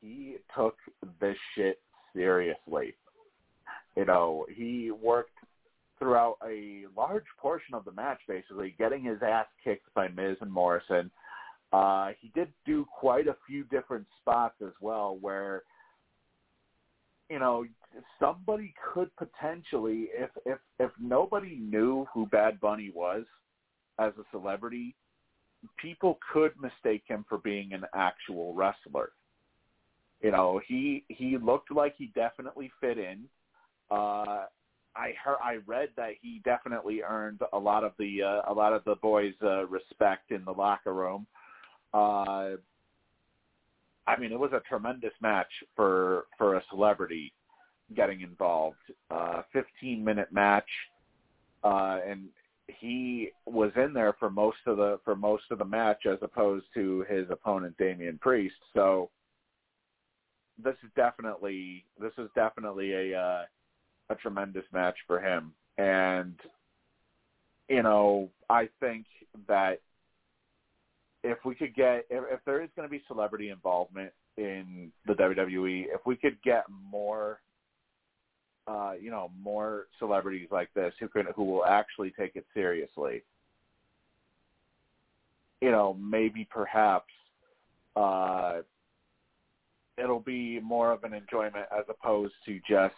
he 0.00 0.36
took 0.56 0.76
this 1.20 1.36
shit 1.54 1.80
seriously. 2.14 2.94
You 3.96 4.04
know, 4.04 4.46
he 4.54 4.90
worked 4.90 5.30
throughout 5.98 6.36
a 6.46 6.84
large 6.96 7.24
portion 7.38 7.74
of 7.74 7.84
the 7.84 7.92
match, 7.92 8.20
basically 8.26 8.74
getting 8.78 9.04
his 9.04 9.18
ass 9.22 9.46
kicked 9.62 9.92
by 9.94 10.08
Miz 10.08 10.36
and 10.40 10.50
Morrison. 10.50 11.10
Uh, 11.72 12.10
he 12.20 12.30
did 12.34 12.48
do 12.66 12.86
quite 12.98 13.28
a 13.28 13.36
few 13.46 13.64
different 13.64 14.06
spots 14.20 14.56
as 14.64 14.72
well, 14.80 15.18
where 15.20 15.62
you 17.28 17.38
know 17.38 17.64
somebody 18.18 18.74
could 18.92 19.10
potentially, 19.16 20.08
if 20.14 20.30
if 20.46 20.58
if 20.78 20.90
nobody 21.00 21.56
knew 21.56 22.06
who 22.12 22.26
Bad 22.26 22.58
Bunny 22.60 22.90
was 22.92 23.24
as 23.98 24.12
a 24.18 24.24
celebrity, 24.32 24.96
people 25.76 26.18
could 26.32 26.52
mistake 26.60 27.02
him 27.06 27.24
for 27.28 27.38
being 27.38 27.72
an 27.72 27.84
actual 27.94 28.54
wrestler. 28.54 29.10
You 30.22 30.30
know, 30.30 30.60
he 30.66 31.04
he 31.08 31.38
looked 31.38 31.72
like 31.72 31.94
he 31.96 32.10
definitely 32.14 32.70
fit 32.80 32.98
in. 32.98 33.24
Uh, 33.90 34.44
I 34.94 35.14
heard 35.22 35.38
I 35.42 35.58
read 35.66 35.90
that 35.96 36.12
he 36.20 36.40
definitely 36.44 37.02
earned 37.02 37.40
a 37.52 37.58
lot 37.58 37.84
of 37.84 37.92
the 37.98 38.22
uh, 38.22 38.52
a 38.52 38.54
lot 38.54 38.72
of 38.72 38.84
the 38.84 38.96
boys' 38.96 39.34
uh, 39.42 39.66
respect 39.66 40.30
in 40.30 40.44
the 40.44 40.52
locker 40.52 40.92
room. 40.92 41.26
Uh, 41.94 42.56
I 44.06 44.18
mean, 44.18 44.32
it 44.32 44.38
was 44.38 44.52
a 44.52 44.60
tremendous 44.68 45.12
match 45.22 45.50
for 45.74 46.26
for 46.36 46.56
a 46.56 46.62
celebrity 46.70 47.32
getting 47.94 48.20
involved. 48.20 48.76
Uh, 49.10 49.42
15 49.52 50.04
minute 50.04 50.32
match, 50.32 50.68
uh, 51.64 51.98
and 52.06 52.24
he 52.66 53.30
was 53.46 53.72
in 53.76 53.92
there 53.92 54.14
for 54.18 54.30
most 54.30 54.58
of 54.66 54.76
the 54.76 54.98
for 55.04 55.16
most 55.16 55.44
of 55.50 55.58
the 55.58 55.64
match 55.64 56.06
as 56.06 56.18
opposed 56.22 56.66
to 56.74 57.04
his 57.08 57.26
opponent 57.30 57.76
Damian 57.78 58.18
Priest. 58.18 58.54
So 58.74 59.10
this 60.62 60.76
is 60.82 60.90
definitely 60.96 61.84
this 62.00 62.12
is 62.18 62.28
definitely 62.34 62.92
a 62.92 63.18
uh, 63.18 63.42
a 64.10 64.14
tremendous 64.16 64.64
match 64.72 64.96
for 65.06 65.20
him, 65.20 65.52
and 65.78 66.34
you 67.68 67.82
know 67.82 68.28
I 68.48 68.68
think 68.80 69.06
that 69.48 69.80
if 71.22 71.38
we 71.44 71.54
could 71.54 71.74
get 71.74 72.06
if, 72.10 72.24
if 72.30 72.40
there 72.44 72.62
is 72.62 72.70
going 72.76 72.88
to 72.88 72.90
be 72.90 73.02
celebrity 73.06 73.50
involvement 73.50 74.12
in 74.36 74.90
the 75.06 75.14
WWE, 75.14 75.86
if 75.94 76.00
we 76.06 76.16
could 76.16 76.40
get 76.42 76.64
more 76.90 77.40
uh, 78.70 78.92
you 79.00 79.10
know, 79.10 79.30
more 79.42 79.86
celebrities 79.98 80.48
like 80.50 80.72
this 80.74 80.92
who 81.00 81.08
can 81.08 81.26
who 81.34 81.44
will 81.44 81.64
actually 81.64 82.12
take 82.18 82.36
it 82.36 82.46
seriously. 82.54 83.22
You 85.60 85.70
know, 85.70 85.96
maybe 86.00 86.46
perhaps 86.50 87.12
uh, 87.96 88.60
it'll 89.98 90.20
be 90.20 90.60
more 90.60 90.92
of 90.92 91.04
an 91.04 91.14
enjoyment 91.14 91.66
as 91.76 91.84
opposed 91.88 92.34
to 92.46 92.60
just 92.68 92.94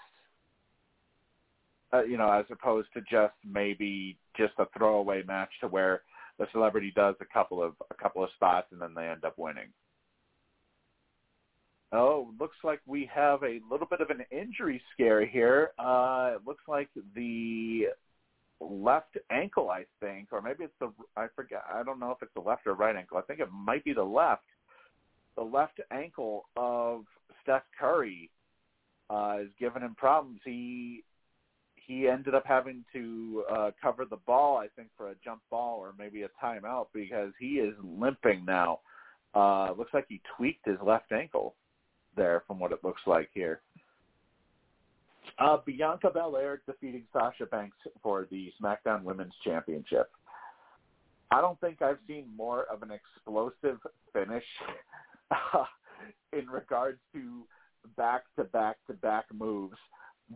uh, 1.93 2.03
you 2.05 2.17
know, 2.17 2.31
as 2.31 2.47
opposed 2.51 2.89
to 2.95 3.01
just 3.03 3.35
maybe 3.45 4.17
just 4.37 4.55
a 4.59 4.67
throwaway 4.77 5.23
match 5.25 5.51
to 5.61 5.69
where 5.69 6.03
the 6.39 6.47
celebrity 6.53 6.93
does 6.95 7.15
a 7.21 7.25
couple 7.27 7.63
of 7.63 7.75
a 7.91 7.95
couple 7.95 8.25
of 8.25 8.31
spots 8.35 8.69
and 8.73 8.81
then 8.81 8.95
they 8.95 9.09
end 9.09 9.25
up 9.25 9.39
winning. 9.39 9.69
Oh, 11.93 12.31
looks 12.41 12.57
like 12.65 12.81
we 12.87 13.09
have 13.15 13.43
a 13.43 13.61
little 13.71 13.87
bit 13.87 14.01
of 14.01 14.09
an 14.09 14.25
injury 14.31 14.81
scare 14.95 15.27
here. 15.27 15.73
Uh, 15.79 16.33
it 16.37 16.47
looks 16.47 16.63
like 16.67 16.89
the 17.15 17.89
left 18.61 19.19
ankle, 19.31 19.69
I 19.69 19.85
think, 20.01 20.29
or 20.33 20.41
maybe 20.41 20.65
it's 20.65 20.73
the 20.81 20.91
I 21.17 21.27
forget. 21.37 21.63
I 21.71 21.83
don't 21.83 22.01
know 22.01 22.11
if 22.11 22.23
it's 22.23 22.33
the 22.35 22.41
left 22.41 22.67
or 22.67 22.73
right 22.75 22.97
ankle. 22.97 23.19
I 23.19 23.23
think 23.23 23.41
it 23.41 23.49
might 23.53 23.85
be 23.85 23.93
the 23.93 24.03
left. 24.03 24.45
The 25.37 25.43
left 25.43 25.81
ankle 25.91 26.47
of 26.57 27.05
Steph 27.43 27.63
Curry 27.79 28.31
uh, 29.11 29.39
is 29.43 29.49
giving 29.59 29.83
him 29.83 29.95
problems. 29.95 30.41
He 30.45 31.05
he 31.87 32.09
ended 32.09 32.35
up 32.35 32.45
having 32.47 32.85
to 32.93 33.45
uh, 33.51 33.71
cover 33.81 34.05
the 34.05 34.19
ball, 34.19 34.57
I 34.57 34.69
think, 34.77 34.89
for 34.97 35.11
a 35.11 35.15
jump 35.25 35.41
ball 35.51 35.79
or 35.81 35.95
maybe 35.99 36.23
a 36.23 36.29
timeout 36.43 36.87
because 36.95 37.33
he 37.41 37.55
is 37.55 37.75
limping 37.83 38.45
now. 38.45 38.81
Uh, 39.35 39.73
looks 39.77 39.93
like 39.93 40.07
he 40.09 40.21
tweaked 40.37 40.65
his 40.67 40.79
left 40.85 41.11
ankle 41.11 41.55
there 42.17 42.45
from 42.47 42.59
what 42.61 42.71
it 42.71 42.85
looks 42.85 43.03
like 43.07 43.31
here. 43.35 43.63
Uh, 45.39 45.57
Bianca 45.65 46.11
Belair 46.11 46.61
defeating 46.67 47.05
Sasha 47.13 47.47
Banks 47.47 47.77
for 48.03 48.27
the 48.31 48.53
SmackDown 48.63 49.03
Women's 49.03 49.35
Championship. 49.45 50.11
I 51.31 51.41
don't 51.41 51.59
think 51.61 51.81
I've 51.81 51.99
seen 52.07 52.27
more 52.37 52.65
of 52.65 52.83
an 52.83 52.91
explosive 52.91 53.79
finish 54.13 54.45
uh, 55.55 55.65
in 56.39 56.47
regards 56.49 56.99
to 57.15 57.45
back-to-back-to-back 57.97 59.27
moves 59.35 59.77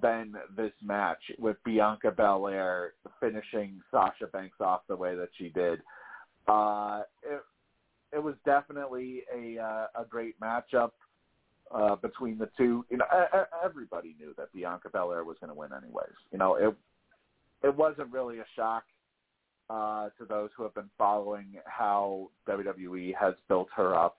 than 0.02 0.34
this 0.56 0.72
match 0.82 1.22
with 1.38 1.56
Bianca 1.64 2.10
Belair 2.10 2.92
finishing 3.20 3.80
Sasha 3.90 4.26
Banks 4.26 4.60
off 4.60 4.82
the 4.88 4.96
way 4.96 5.14
that 5.14 5.28
she 5.38 5.48
did. 5.48 5.80
Uh, 6.48 7.02
it, 7.22 7.40
it 8.12 8.22
was 8.22 8.34
definitely 8.44 9.22
a 9.34 9.58
uh, 9.58 10.02
a 10.02 10.04
great 10.08 10.38
matchup 10.40 10.90
uh, 11.74 11.96
between 11.96 12.38
the 12.38 12.48
two. 12.56 12.84
You 12.90 12.98
know, 12.98 13.06
everybody 13.64 14.14
knew 14.18 14.34
that 14.36 14.52
Bianca 14.52 14.88
Belair 14.90 15.24
was 15.24 15.36
going 15.40 15.48
to 15.48 15.54
win 15.54 15.70
anyways. 15.72 16.14
You 16.30 16.38
know, 16.38 16.54
it 16.56 16.74
it 17.62 17.74
wasn't 17.74 18.12
really 18.12 18.38
a 18.38 18.44
shock 18.54 18.84
uh, 19.68 20.08
to 20.18 20.24
those 20.28 20.50
who 20.56 20.62
have 20.62 20.74
been 20.74 20.90
following 20.96 21.54
how 21.64 22.30
WWE 22.48 23.14
has 23.18 23.34
built 23.48 23.68
her 23.74 23.94
up. 23.94 24.18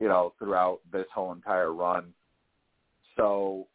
You 0.00 0.08
know, 0.08 0.32
throughout 0.38 0.80
this 0.90 1.06
whole 1.14 1.32
entire 1.32 1.72
run. 1.72 2.12
So 3.16 3.66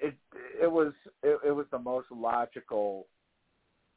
it 0.00 0.14
it 0.62 0.70
was 0.70 0.92
it, 1.22 1.38
it 1.46 1.52
was 1.52 1.66
the 1.70 1.78
most 1.78 2.06
logical 2.10 3.06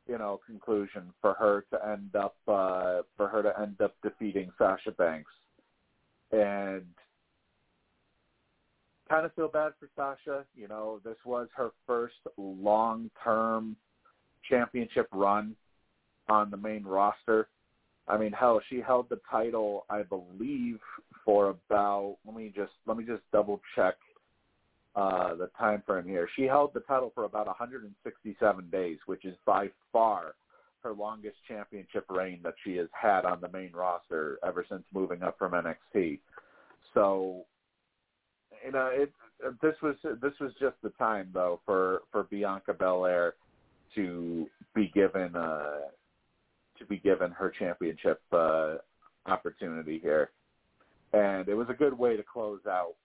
you 0.07 0.17
know 0.17 0.39
conclusion 0.45 1.13
for 1.21 1.33
her 1.33 1.65
to 1.71 1.87
end 1.87 2.15
up 2.15 2.35
uh 2.47 3.01
for 3.15 3.27
her 3.27 3.43
to 3.43 3.59
end 3.59 3.79
up 3.81 3.95
defeating 4.01 4.49
Sasha 4.57 4.91
Banks 4.91 5.31
and 6.31 6.85
kind 9.09 9.25
of 9.25 9.33
feel 9.33 9.47
bad 9.47 9.73
for 9.79 9.89
Sasha. 9.95 10.45
You 10.55 10.67
know, 10.67 11.01
this 11.03 11.17
was 11.25 11.47
her 11.55 11.71
first 11.87 12.15
long-term 12.37 13.75
championship 14.47 15.07
run 15.11 15.55
on 16.29 16.51
the 16.51 16.57
main 16.57 16.83
roster. 16.83 17.47
I 18.09 18.17
mean, 18.17 18.31
hell, 18.31 18.59
she 18.69 18.81
held 18.81 19.07
the 19.09 19.19
title, 19.29 19.85
I 19.89 20.01
believe, 20.01 20.79
for 21.23 21.49
about. 21.49 22.17
Let 22.25 22.35
me 22.35 22.51
just 22.55 22.71
let 22.87 22.97
me 22.97 23.03
just 23.05 23.21
double 23.31 23.61
check 23.75 23.95
uh, 24.95 25.35
the 25.35 25.49
time 25.57 25.83
frame 25.85 26.05
here. 26.05 26.27
She 26.35 26.43
held 26.43 26.73
the 26.73 26.79
title 26.81 27.11
for 27.13 27.25
about 27.25 27.45
167 27.45 28.69
days, 28.71 28.97
which 29.05 29.25
is 29.25 29.35
by 29.45 29.67
far 29.93 30.33
her 30.81 30.93
longest 30.93 31.35
championship 31.47 32.05
reign 32.09 32.39
that 32.43 32.55
she 32.63 32.75
has 32.77 32.87
had 32.99 33.25
on 33.25 33.41
the 33.41 33.49
main 33.49 33.71
roster 33.73 34.39
ever 34.45 34.65
since 34.69 34.83
moving 34.93 35.21
up 35.21 35.37
from 35.37 35.51
NXT. 35.51 36.19
So, 36.93 37.45
you 38.65 38.71
know, 38.71 38.89
it 38.91 39.11
this 39.61 39.75
was 39.81 39.95
this 40.03 40.33
was 40.39 40.51
just 40.59 40.75
the 40.81 40.89
time 40.91 41.29
though 41.33 41.59
for 41.65 42.01
for 42.11 42.23
Bianca 42.23 42.73
Belair 42.73 43.35
to 43.95 44.47
be 44.73 44.91
given 44.93 45.35
uh 45.35 45.79
to 46.79 46.85
be 46.85 46.97
given 46.97 47.31
her 47.31 47.53
championship 47.57 48.21
uh 48.31 48.75
opportunity 49.25 49.99
here. 50.01 50.31
And 51.13 51.47
it 51.47 51.55
was 51.55 51.67
a 51.69 51.73
good 51.73 51.97
way 51.97 52.17
to 52.17 52.23
close 52.23 52.61
out 52.67 52.95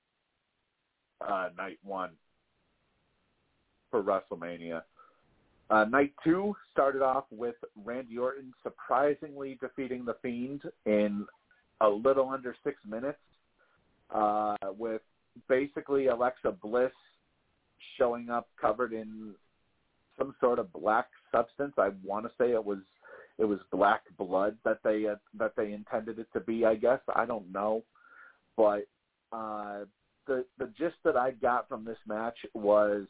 uh 1.20 1.48
night 1.56 1.78
1 1.82 2.10
for 3.90 4.02
WrestleMania. 4.02 4.82
Uh, 5.70 5.84
night 5.84 6.12
two 6.22 6.54
started 6.72 7.00
off 7.00 7.24
with 7.30 7.54
Randy 7.84 8.18
Orton 8.18 8.52
surprisingly 8.62 9.58
defeating 9.60 10.04
The 10.04 10.16
Fiend 10.20 10.62
in 10.84 11.26
a 11.80 11.88
little 11.88 12.28
under 12.28 12.54
six 12.62 12.76
minutes, 12.86 13.18
uh, 14.14 14.56
with 14.76 15.00
basically 15.48 16.08
Alexa 16.08 16.52
Bliss 16.62 16.92
showing 17.98 18.30
up 18.30 18.48
covered 18.60 18.92
in 18.92 19.34
some 20.18 20.34
sort 20.40 20.58
of 20.58 20.72
black 20.72 21.06
substance. 21.32 21.72
I 21.78 21.90
want 22.04 22.26
to 22.26 22.30
say 22.38 22.52
it 22.52 22.64
was 22.64 22.78
it 23.38 23.44
was 23.44 23.58
black 23.72 24.02
blood 24.16 24.56
that 24.64 24.78
they 24.84 25.06
uh, 25.06 25.16
that 25.38 25.54
they 25.56 25.72
intended 25.72 26.18
it 26.18 26.28
to 26.32 26.40
be. 26.40 26.64
I 26.64 26.74
guess. 26.74 27.00
I 27.14 27.26
don't 27.26 27.50
know, 27.52 27.82
but 28.56 28.86
uh, 29.32 29.84
the 30.26 30.44
the 30.58 30.70
gist 30.78 30.96
that 31.04 31.16
I 31.16 31.32
got 31.32 31.68
from 31.68 31.84
this 31.84 31.98
match 32.06 32.38
was 32.54 33.06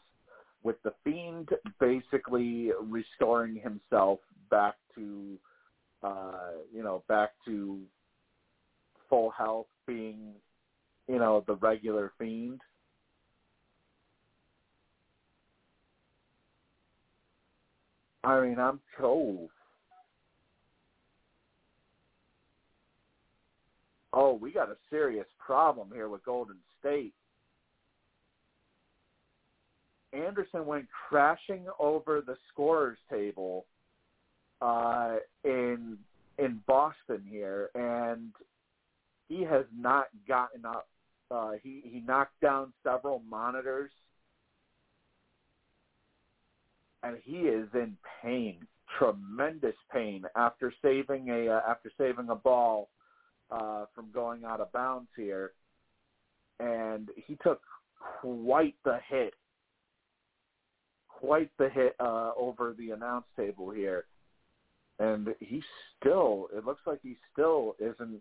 with 0.62 0.76
the 0.82 0.92
fiend 1.04 1.50
basically 1.78 2.70
restoring 2.82 3.56
himself 3.56 4.18
back 4.50 4.76
to 4.94 5.38
uh 6.02 6.52
you 6.74 6.82
know 6.82 7.02
back 7.08 7.30
to 7.44 7.80
full 9.08 9.30
health 9.30 9.66
being 9.86 10.32
you 11.06 11.18
know 11.18 11.44
the 11.46 11.56
regular 11.56 12.12
fiend. 12.18 12.60
I 18.22 18.40
mean 18.40 18.58
I'm 18.58 18.80
told 18.98 19.50
Oh, 24.16 24.38
we 24.40 24.52
got 24.52 24.68
a 24.68 24.76
serious 24.90 25.26
problem 25.44 25.88
here 25.92 26.08
with 26.08 26.24
Golden 26.24 26.56
State. 26.78 27.14
Anderson 30.12 30.66
went 30.66 30.86
crashing 31.08 31.66
over 31.80 32.22
the 32.24 32.36
scorers 32.52 32.98
table 33.10 33.66
uh, 34.62 35.16
in 35.42 35.98
in 36.38 36.60
Boston 36.64 37.22
here, 37.28 37.70
and 37.74 38.30
he 39.28 39.42
has 39.42 39.64
not 39.76 40.06
gotten 40.28 40.64
up. 40.64 40.86
Uh, 41.32 41.52
he 41.60 41.82
he 41.84 41.98
knocked 41.98 42.40
down 42.40 42.72
several 42.84 43.20
monitors, 43.28 43.90
and 47.02 47.16
he 47.24 47.38
is 47.38 47.66
in 47.74 47.96
pain, 48.22 48.58
tremendous 48.96 49.74
pain 49.92 50.22
after 50.36 50.72
saving 50.82 51.30
a 51.30 51.48
uh, 51.48 51.60
after 51.68 51.90
saving 51.98 52.28
a 52.28 52.36
ball 52.36 52.90
uh, 53.50 53.84
from 53.94 54.06
going 54.12 54.44
out 54.44 54.60
of 54.60 54.72
bounds 54.72 55.08
here, 55.16 55.52
and 56.60 57.08
he 57.26 57.36
took 57.42 57.60
quite 58.20 58.74
the 58.84 58.98
hit 59.08 59.34
quite 61.08 61.50
the 61.58 61.68
hit 61.70 61.94
uh, 62.00 62.32
over 62.36 62.74
the 62.76 62.90
announce 62.90 63.24
table 63.36 63.70
here, 63.70 64.04
and 64.98 65.28
he 65.40 65.62
still 65.98 66.48
it 66.54 66.64
looks 66.64 66.82
like 66.86 67.00
he 67.02 67.16
still 67.32 67.76
isn't 67.78 68.20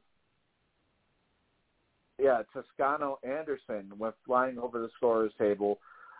yeah, 2.19 2.43
Toscano 2.53 3.19
Anderson 3.23 3.91
went 3.97 4.15
flying 4.25 4.57
over 4.57 4.79
the 4.79 4.89
scorer's 4.95 5.33
table. 5.39 5.79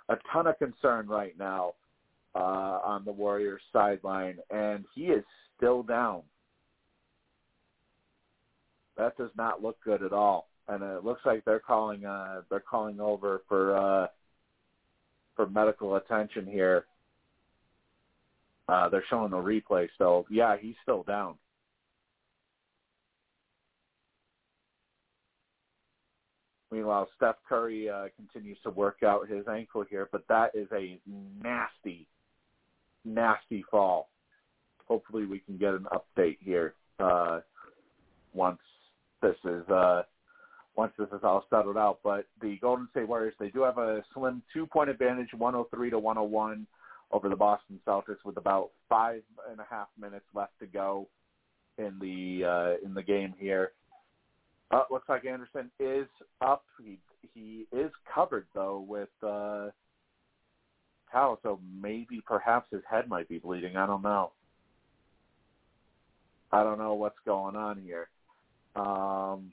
A 0.10 0.16
ton 0.32 0.48
of 0.48 0.58
concern 0.58 1.08
right 1.08 1.38
now 1.38 1.74
uh, 2.36 2.80
on 2.84 3.06
the 3.06 3.12
Warriors 3.12 3.62
sideline, 3.72 4.38
and 4.50 4.86
he 4.94 5.04
is 5.04 5.24
still 5.56 5.84
down. 5.84 6.24
That 8.98 9.18
does 9.18 9.32
not 9.36 9.62
look 9.62 9.78
good 9.84 10.04
at 10.04 10.14
all, 10.14 10.48
and 10.68 10.84
it 10.84 11.04
looks 11.04 11.22
like 11.26 11.44
they're 11.46 11.60
calling 11.60 12.06
uh, 12.06 12.42
they're 12.50 12.60
calling 12.60 13.00
over 13.00 13.42
for 13.48 13.76
uh, 13.76 14.08
for 15.36 15.48
medical 15.48 15.96
attention 15.96 16.46
here. 16.46 16.86
Uh, 18.70 18.88
they're 18.90 19.04
showing 19.10 19.32
the 19.32 19.38
replay, 19.38 19.90
so 19.98 20.26
yeah, 20.30 20.56
he's 20.60 20.76
still 20.84 21.04
down. 21.04 21.36
Meanwhile, 26.72 27.08
Steph 27.18 27.36
Curry 27.48 27.88
uh, 27.88 28.08
continues 28.16 28.58
to 28.64 28.72
work 28.72 29.04
out 29.04 29.30
his 29.30 29.48
ankle 29.48 29.86
here, 29.88 30.10
but 30.12 30.28
that 30.28 30.56
is 30.56 30.68
a 30.72 31.00
nasty, 31.44 32.08
nasty 33.06 33.64
fall. 33.70 34.10
Hopefully, 34.88 35.26
we 35.28 35.38
can 35.38 35.58
get 35.58 35.76
an 35.76 35.86
update 35.94 36.38
here 36.40 36.74
uh, 37.00 37.42
once 38.34 38.60
this 39.24 39.38
is 39.46 39.68
uh, 39.70 40.04
once 40.76 40.94
this 41.00 41.08
is 41.08 41.22
all 41.24 41.46
settled 41.50 41.78
out. 41.78 42.00
But 42.04 42.28
the 42.42 42.58
Golden 42.62 42.88
State 42.92 43.08
Warriors 43.08 43.34
they 43.40 43.50
do 43.50 43.62
have 43.64 43.80
a 43.80 44.04
slim 44.14 44.44
two 44.54 44.68
point 44.68 44.90
advantage, 44.90 45.30
103 45.36 45.90
to 45.90 45.98
101 45.98 46.68
over 47.12 47.30
the 47.30 47.36
Boston 47.36 47.80
Celtics 47.88 48.24
with 48.26 48.38
about 48.38 48.72
five 48.90 49.22
and 49.50 49.60
a 49.60 49.66
half 49.70 49.88
minutes 50.00 50.26
left 50.36 50.54
to 50.60 50.68
go 50.68 51.08
in 51.78 51.98
the 52.00 52.46
uh, 52.46 52.86
in 52.86 52.94
the 52.94 53.04
game 53.04 53.34
here. 53.40 53.72
Uh, 54.72 54.84
looks 54.92 55.08
like 55.10 55.26
Anderson 55.26 55.72
is 55.80 56.08
up. 56.42 56.64
He 56.84 57.00
he 57.34 57.66
is 57.72 57.92
covered 58.14 58.46
though 58.54 58.86
with 58.88 59.10
uh 59.22 59.70
towel, 61.12 61.40
so 61.44 61.60
maybe 61.80 62.22
perhaps 62.26 62.68
his 62.72 62.82
head 62.90 63.08
might 63.08 63.30
be 63.30 63.38
bleeding. 63.38 63.78
I 63.78 63.86
don't 63.86 64.02
know. 64.02 64.32
I 66.52 66.64
don't 66.64 66.78
know 66.78 66.96
what's 66.96 67.18
going 67.26 67.56
on 67.56 67.80
here. 67.84 68.10
Um 68.76 69.52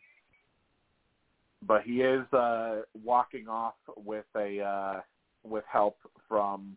but 1.67 1.83
he 1.83 2.01
is 2.03 2.31
uh 2.33 2.83
walking 3.05 3.49
off 3.49 3.75
with 3.97 4.25
a 4.37 4.61
uh 4.61 5.01
with 5.45 5.65
help 5.71 5.99
from 6.29 6.77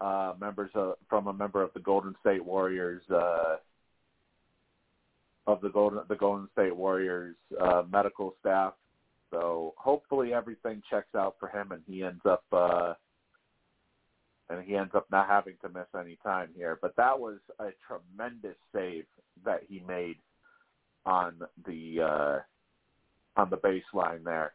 uh 0.00 0.34
members 0.40 0.70
of 0.74 0.94
from 1.08 1.28
a 1.28 1.32
member 1.32 1.62
of 1.62 1.72
the 1.74 1.80
Golden 1.80 2.14
State 2.20 2.44
Warriors 2.44 3.02
uh 3.10 3.56
of 5.46 5.60
the 5.60 5.68
Golden 5.68 6.00
the 6.08 6.16
Golden 6.16 6.48
State 6.52 6.74
Warriors 6.74 7.36
uh, 7.60 7.82
medical 7.90 8.34
staff. 8.40 8.74
So 9.30 9.74
hopefully 9.76 10.34
everything 10.34 10.82
checks 10.90 11.14
out 11.16 11.36
for 11.40 11.48
him, 11.48 11.72
and 11.72 11.82
he 11.86 12.04
ends 12.04 12.20
up 12.24 12.44
uh, 12.52 12.94
and 14.50 14.62
he 14.64 14.76
ends 14.76 14.92
up 14.94 15.06
not 15.10 15.28
having 15.28 15.54
to 15.62 15.68
miss 15.68 15.86
any 15.98 16.18
time 16.22 16.50
here. 16.54 16.78
But 16.80 16.94
that 16.96 17.18
was 17.18 17.38
a 17.58 17.70
tremendous 17.86 18.56
save 18.74 19.06
that 19.44 19.62
he 19.68 19.82
made 19.88 20.16
on 21.04 21.34
the 21.66 22.00
uh, 22.00 23.40
on 23.40 23.50
the 23.50 23.56
baseline 23.56 24.24
there. 24.24 24.52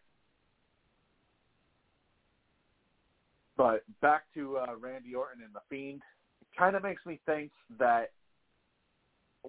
But 3.57 3.84
back 4.02 4.24
to 4.36 4.57
uh, 4.57 4.76
Randy 4.80 5.15
Orton 5.15 5.41
and 5.44 5.53
the 5.53 5.61
Fiend, 5.69 6.02
it 6.41 6.48
kind 6.57 6.76
of 6.76 6.84
makes 6.84 7.06
me 7.06 7.19
think 7.26 7.52
that 7.80 8.11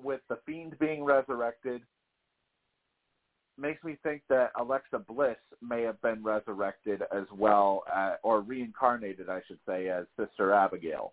with 0.03 0.21
the 0.29 0.39
Fiend 0.47 0.79
being 0.79 1.05
resurrected, 1.05 1.83
makes 3.59 3.83
me 3.85 3.99
think 4.03 4.23
that 4.29 4.53
Alexa 4.59 5.01
Bliss 5.01 5.37
may 5.61 5.83
have 5.83 6.01
been 6.01 6.23
resurrected 6.23 7.03
as 7.15 7.25
well, 7.37 7.83
uh, 7.95 8.15
or 8.23 8.41
reincarnated, 8.41 9.29
I 9.29 9.43
should 9.47 9.59
say, 9.67 9.89
as 9.89 10.07
Sister 10.17 10.55
Abigail. 10.55 11.13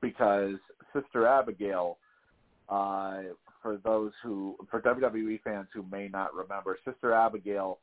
Because 0.00 0.56
Sister 0.92 1.26
Abigail, 1.26 1.96
uh, 2.68 3.22
for 3.64 3.78
those 3.78 4.12
who, 4.22 4.56
for 4.70 4.80
WWE 4.82 5.40
fans 5.42 5.68
who 5.72 5.84
may 5.90 6.06
not 6.06 6.34
remember, 6.34 6.78
Sister 6.84 7.14
Abigail 7.14 7.78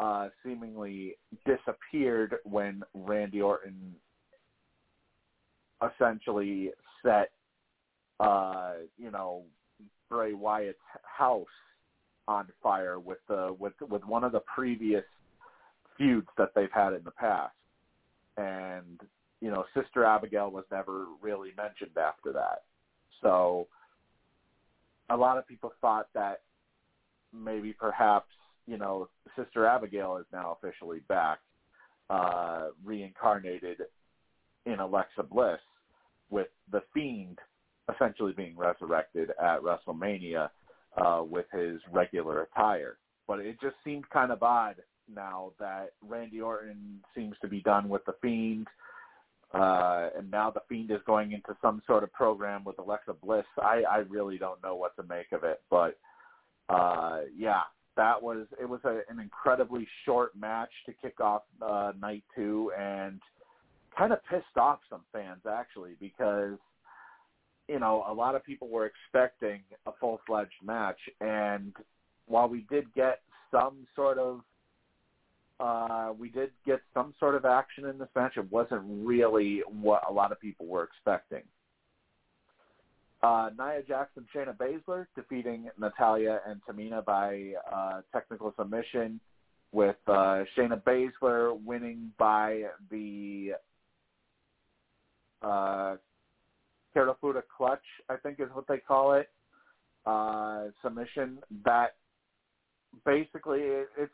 uh, 0.00 0.28
seemingly 0.44 1.14
disappeared 1.46 2.34
when 2.42 2.82
Randy 2.92 3.40
Orton 3.40 3.94
essentially 5.80 6.72
set 7.04 7.30
uh, 8.20 8.72
you 8.98 9.10
know, 9.10 9.42
Bray 10.08 10.32
Wyatt's 10.32 10.78
house 11.02 11.46
on 12.26 12.46
fire 12.62 12.98
with 12.98 13.18
the 13.28 13.54
with 13.58 13.74
with 13.88 14.04
one 14.04 14.24
of 14.24 14.32
the 14.32 14.40
previous 14.40 15.04
feuds 15.98 16.28
that 16.38 16.50
they've 16.54 16.72
had 16.72 16.92
in 16.92 17.02
the 17.04 17.10
past. 17.10 17.54
And, 18.36 19.00
you 19.40 19.50
know, 19.50 19.64
Sister 19.74 20.04
Abigail 20.04 20.50
was 20.50 20.64
never 20.72 21.06
really 21.20 21.50
mentioned 21.56 21.96
after 21.96 22.32
that. 22.32 22.62
So 23.22 23.68
a 25.10 25.16
lot 25.16 25.38
of 25.38 25.46
people 25.46 25.72
thought 25.80 26.08
that 26.14 26.42
maybe 27.32 27.72
perhaps, 27.72 28.30
you 28.66 28.78
know, 28.78 29.08
Sister 29.36 29.66
Abigail 29.66 30.16
is 30.16 30.26
now 30.32 30.56
officially 30.58 31.00
back, 31.08 31.38
uh, 32.10 32.68
reincarnated 32.84 33.78
in 34.66 34.80
Alexa 34.80 35.22
Bliss 35.22 35.60
with 36.30 36.48
the 36.70 36.82
Fiend 36.92 37.38
essentially 37.94 38.32
being 38.32 38.56
resurrected 38.56 39.30
at 39.42 39.60
WrestleMania 39.60 40.48
uh, 40.96 41.22
with 41.22 41.46
his 41.52 41.80
regular 41.92 42.42
attire. 42.42 42.96
But 43.26 43.40
it 43.40 43.60
just 43.60 43.76
seemed 43.84 44.08
kind 44.10 44.32
of 44.32 44.42
odd 44.42 44.76
now 45.12 45.52
that 45.58 45.92
Randy 46.06 46.40
Orton 46.40 47.00
seems 47.14 47.36
to 47.42 47.48
be 47.48 47.60
done 47.60 47.88
with 47.88 48.04
the 48.06 48.14
Fiend, 48.22 48.66
uh, 49.54 50.10
and 50.16 50.30
now 50.30 50.50
the 50.50 50.60
Fiend 50.68 50.90
is 50.90 51.00
going 51.06 51.32
into 51.32 51.56
some 51.62 51.82
sort 51.86 52.02
of 52.02 52.12
program 52.12 52.64
with 52.64 52.78
Alexa 52.78 53.14
Bliss. 53.22 53.44
I, 53.58 53.82
I 53.90 53.96
really 54.08 54.38
don't 54.38 54.62
know 54.62 54.74
what 54.74 54.96
to 54.96 55.02
make 55.04 55.32
of 55.32 55.44
it, 55.44 55.60
but 55.70 55.98
uh, 56.68 57.20
yeah, 57.36 57.60
that 57.96 58.20
was 58.20 58.46
it 58.60 58.68
was 58.68 58.80
a, 58.84 59.00
an 59.08 59.20
incredibly 59.20 59.86
short 60.04 60.36
match 60.36 60.70
to 60.86 60.92
kick 61.00 61.20
off 61.20 61.42
uh, 61.62 61.92
night 62.00 62.24
two, 62.34 62.72
and 62.78 63.20
kind 63.96 64.12
of 64.12 64.18
pissed 64.28 64.56
off 64.56 64.80
some 64.90 65.02
fans 65.12 65.40
actually 65.48 65.92
because 66.00 66.58
you 67.68 67.78
know, 67.78 68.04
a 68.08 68.12
lot 68.12 68.34
of 68.34 68.44
people 68.44 68.68
were 68.68 68.86
expecting 68.86 69.60
a 69.86 69.92
full-fledged 69.98 70.50
match, 70.62 70.98
and 71.20 71.72
while 72.26 72.48
we 72.48 72.66
did 72.70 72.92
get 72.94 73.20
some 73.50 73.86
sort 73.96 74.18
of 74.18 74.40
uh, 75.60 76.12
we 76.18 76.28
did 76.28 76.50
get 76.66 76.80
some 76.92 77.14
sort 77.18 77.34
of 77.34 77.44
action 77.44 77.86
in 77.86 77.98
this 77.98 78.08
match. 78.16 78.36
It 78.36 78.50
wasn't 78.50 78.82
really 78.86 79.62
what 79.80 80.02
a 80.08 80.12
lot 80.12 80.32
of 80.32 80.40
people 80.40 80.66
were 80.66 80.84
expecting. 80.84 81.42
Uh, 83.22 83.50
Nia 83.58 83.82
Jackson, 83.86 84.26
Shayna 84.34 84.54
Baszler 84.54 85.06
defeating 85.16 85.70
Natalya 85.78 86.40
and 86.46 86.60
Tamina 86.68 87.02
by 87.04 87.52
uh, 87.72 88.02
technical 88.12 88.52
submission, 88.58 89.18
with 89.72 89.96
uh, 90.06 90.44
Shayna 90.56 90.80
Baszler 90.82 91.58
winning 91.64 92.12
by 92.18 92.62
the 92.90 93.52
uh, 95.42 95.96
Kirifuda 96.94 97.42
clutch, 97.56 97.82
I 98.08 98.16
think 98.16 98.40
is 98.40 98.48
what 98.52 98.68
they 98.68 98.78
call 98.78 99.14
it, 99.14 99.28
uh, 100.06 100.66
submission. 100.82 101.38
That 101.64 101.96
basically 103.04 103.60
it's 103.98 104.12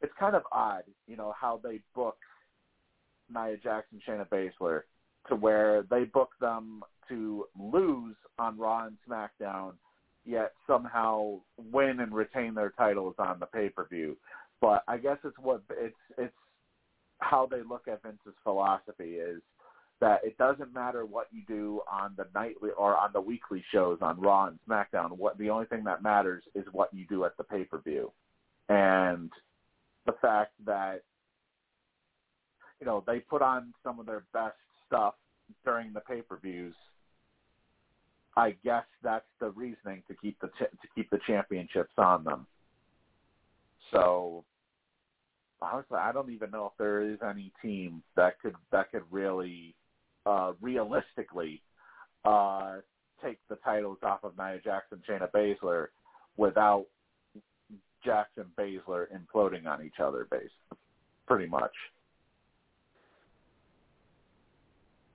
it's 0.00 0.12
kind 0.18 0.36
of 0.36 0.42
odd, 0.52 0.84
you 1.06 1.16
know, 1.16 1.34
how 1.38 1.60
they 1.62 1.80
book 1.94 2.16
Nia 3.32 3.56
Jackson, 3.56 4.00
Shayna 4.06 4.28
Baszler, 4.28 4.82
to 5.28 5.36
where 5.36 5.82
they 5.90 6.04
book 6.04 6.30
them 6.40 6.82
to 7.08 7.46
lose 7.58 8.16
on 8.38 8.58
Raw 8.58 8.86
and 8.86 8.96
SmackDown, 9.08 9.72
yet 10.24 10.52
somehow 10.66 11.40
win 11.72 12.00
and 12.00 12.14
retain 12.14 12.54
their 12.54 12.70
titles 12.70 13.14
on 13.18 13.38
the 13.40 13.46
pay 13.46 13.68
per 13.68 13.86
view. 13.86 14.16
But 14.60 14.82
I 14.88 14.98
guess 14.98 15.18
it's 15.24 15.38
what 15.38 15.62
it's 15.70 15.94
it's 16.16 16.34
how 17.20 17.46
they 17.50 17.62
look 17.68 17.88
at 17.88 18.02
Vince's 18.02 18.38
philosophy 18.44 19.14
is 19.14 19.40
that 20.00 20.20
it 20.22 20.38
doesn't 20.38 20.72
matter 20.72 21.04
what 21.04 21.26
you 21.32 21.42
do 21.48 21.80
on 21.90 22.14
the 22.16 22.26
nightly 22.34 22.70
or 22.78 22.96
on 22.96 23.10
the 23.12 23.20
weekly 23.20 23.64
shows 23.72 23.98
on 24.00 24.20
Raw 24.20 24.46
and 24.46 24.58
SmackDown. 24.68 25.16
What 25.16 25.36
the 25.38 25.50
only 25.50 25.66
thing 25.66 25.84
that 25.84 26.02
matters 26.02 26.44
is 26.54 26.64
what 26.72 26.94
you 26.94 27.04
do 27.06 27.24
at 27.24 27.36
the 27.36 27.44
pay 27.44 27.64
per 27.64 27.78
view, 27.80 28.12
and 28.68 29.30
the 30.08 30.14
fact 30.22 30.52
that 30.64 31.02
you 32.80 32.86
know 32.86 33.04
they 33.06 33.20
put 33.20 33.42
on 33.42 33.74
some 33.84 34.00
of 34.00 34.06
their 34.06 34.24
best 34.32 34.56
stuff 34.86 35.14
during 35.64 35.92
the 35.92 36.00
pay 36.00 36.22
per 36.22 36.38
views. 36.38 36.74
I 38.36 38.54
guess 38.64 38.84
that's 39.02 39.26
the 39.38 39.50
reasoning 39.50 40.02
to 40.08 40.14
keep 40.14 40.40
the 40.40 40.48
to 40.58 40.88
keep 40.94 41.10
the 41.10 41.18
championships 41.26 41.92
on 41.98 42.24
them. 42.24 42.46
So 43.92 44.44
honestly, 45.60 45.98
I 45.98 46.12
don't 46.12 46.30
even 46.30 46.50
know 46.50 46.66
if 46.72 46.78
there 46.78 47.02
is 47.02 47.18
any 47.28 47.52
team 47.60 48.02
that 48.16 48.40
could 48.40 48.54
that 48.72 48.90
could 48.90 49.02
really 49.10 49.74
uh, 50.24 50.52
realistically 50.62 51.60
uh, 52.24 52.76
take 53.22 53.38
the 53.50 53.56
titles 53.56 53.98
off 54.02 54.24
of 54.24 54.38
Nia 54.38 54.60
Jackson, 54.64 55.02
Shayna 55.08 55.30
Baszler 55.30 55.88
without 56.38 56.86
Jackson 58.08 58.46
Baszler 58.58 59.06
imploding 59.12 59.66
on 59.66 59.84
each 59.84 60.00
other, 60.02 60.26
base 60.30 60.48
pretty 61.26 61.46
much. 61.46 61.74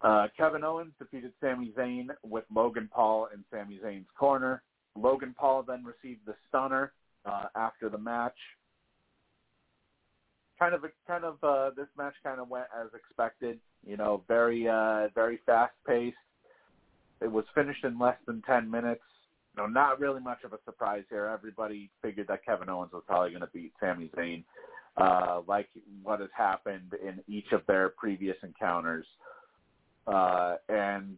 Uh, 0.03 0.28
Kevin 0.38 0.64
Owens 0.64 0.94
defeated 0.99 1.32
Sami 1.41 1.74
Zayn 1.76 2.10
with 2.24 2.44
Logan 2.53 2.88
Paul 2.94 3.30
in 3.34 3.44
Sami 3.52 3.80
Zayn's 3.84 4.06
corner. 4.15 4.61
Logan 4.95 5.34
Paul 5.36 5.64
then 5.64 5.84
received 5.84 6.20
the 6.28 6.36
stunner 6.49 6.91
uh, 7.26 7.45
after 7.56 7.90
the 7.90 7.98
match. 7.98 8.38
Kind 10.60 10.76
of, 10.76 10.86
kind 11.07 11.24
of, 11.24 11.44
uh, 11.44 11.72
this 11.76 11.88
match 11.98 12.14
kind 12.24 12.40
of 12.40 12.48
went 12.48 12.68
as 12.80 12.90
expected. 12.94 13.60
You 13.84 13.98
know, 13.98 14.22
very, 14.28 14.68
uh, 14.68 15.07
very 15.15 15.40
fast 15.48 15.74
paced. 15.88 16.15
It 17.22 17.32
was 17.32 17.45
finished 17.56 17.84
in 17.86 17.98
less 17.98 18.18
than 18.28 18.44
ten 18.44 18.70
minutes. 18.70 19.02
No, 19.56 19.68
not 19.68 20.00
really 20.00 20.20
much 20.20 20.44
of 20.44 20.54
a 20.54 20.60
surprise 20.66 21.04
here. 21.10 21.26
Everybody 21.26 21.90
figured 22.02 22.28
that 22.28 22.44
Kevin 22.46 22.70
Owens 22.70 22.92
was 22.92 23.04
probably 23.06 23.30
going 23.30 23.42
to 23.42 23.50
beat 23.54 23.72
Sami 23.80 24.10
Zayn, 24.18 24.44
uh, 24.98 25.42
like 25.48 25.70
what 26.02 26.20
has 26.20 26.30
happened 26.36 26.94
in 27.02 27.20
each 27.28 27.52
of 27.52 27.62
their 27.68 27.90
previous 27.90 28.38
encounters. 28.44 29.06
Uh, 30.08 30.56
and 30.70 31.18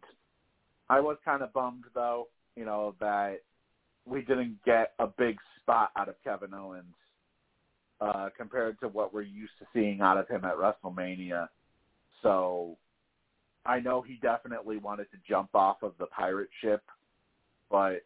I 0.89 0.99
was 0.99 1.17
kind 1.23 1.41
of 1.41 1.53
bummed 1.53 1.85
though, 1.93 2.27
you 2.55 2.65
know, 2.65 2.95
that 2.99 3.37
we 4.05 4.21
didn't 4.21 4.57
get 4.65 4.93
a 4.99 5.07
big 5.07 5.37
spot 5.61 5.91
out 5.95 6.09
of 6.09 6.15
Kevin 6.23 6.53
Owens 6.53 6.93
uh, 8.01 8.29
compared 8.37 8.79
to 8.81 8.87
what 8.89 9.13
we're 9.13 9.21
used 9.21 9.53
to 9.59 9.65
seeing 9.73 10.01
out 10.01 10.17
of 10.17 10.27
him 10.27 10.43
at 10.43 10.55
WrestleMania. 10.57 11.47
So 12.21 12.77
I 13.65 13.79
know 13.79 14.01
he 14.01 14.19
definitely 14.21 14.77
wanted 14.77 15.09
to 15.11 15.17
jump 15.27 15.49
off 15.55 15.77
of 15.81 15.93
the 15.97 16.05
pirate 16.07 16.49
ship, 16.61 16.83
but 17.71 18.03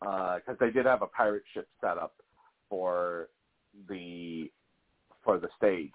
because 0.00 0.42
uh, 0.48 0.54
they 0.60 0.70
did 0.70 0.86
have 0.86 1.02
a 1.02 1.06
pirate 1.06 1.42
ship 1.54 1.68
set 1.80 1.98
up 1.98 2.14
for 2.68 3.28
the 3.88 4.50
for 5.24 5.38
the 5.38 5.48
stage, 5.56 5.92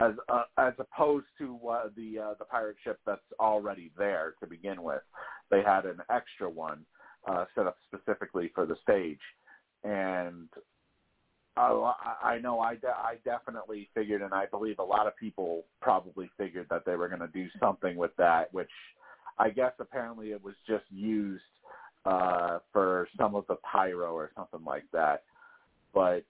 as 0.00 0.12
uh, 0.28 0.44
as 0.58 0.74
opposed 0.78 1.26
to 1.38 1.58
uh, 1.68 1.88
the 1.96 2.18
uh, 2.18 2.34
the 2.38 2.44
pirate 2.44 2.76
ship 2.84 2.98
that's 3.06 3.20
already 3.40 3.90
there 3.96 4.34
to 4.40 4.46
begin 4.46 4.82
with. 4.82 5.02
They 5.50 5.62
had 5.62 5.86
an 5.86 5.98
extra 6.10 6.48
one 6.48 6.84
uh, 7.26 7.44
set 7.54 7.66
up 7.66 7.76
specifically 7.86 8.50
for 8.54 8.66
the 8.66 8.76
stage, 8.82 9.20
and 9.84 10.48
I, 11.58 12.14
I 12.22 12.38
know 12.38 12.60
I, 12.60 12.76
de- 12.76 12.86
I 12.88 13.16
definitely 13.24 13.88
figured, 13.94 14.22
and 14.22 14.32
I 14.32 14.46
believe 14.46 14.78
a 14.78 14.84
lot 14.84 15.06
of 15.06 15.16
people 15.16 15.64
probably 15.80 16.30
figured 16.38 16.66
that 16.70 16.84
they 16.84 16.94
were 16.94 17.08
going 17.08 17.20
to 17.20 17.28
do 17.28 17.46
something 17.60 17.96
with 17.96 18.12
that, 18.16 18.52
which 18.52 18.70
I 19.38 19.50
guess 19.50 19.72
apparently 19.80 20.30
it 20.30 20.42
was 20.42 20.54
just 20.66 20.84
used 20.90 21.42
uh, 22.04 22.58
for 22.72 23.08
some 23.16 23.34
of 23.34 23.46
the 23.48 23.56
pyro 23.56 24.12
or 24.14 24.30
something 24.36 24.64
like 24.64 24.84
that. 24.92 25.24
But 25.94 26.24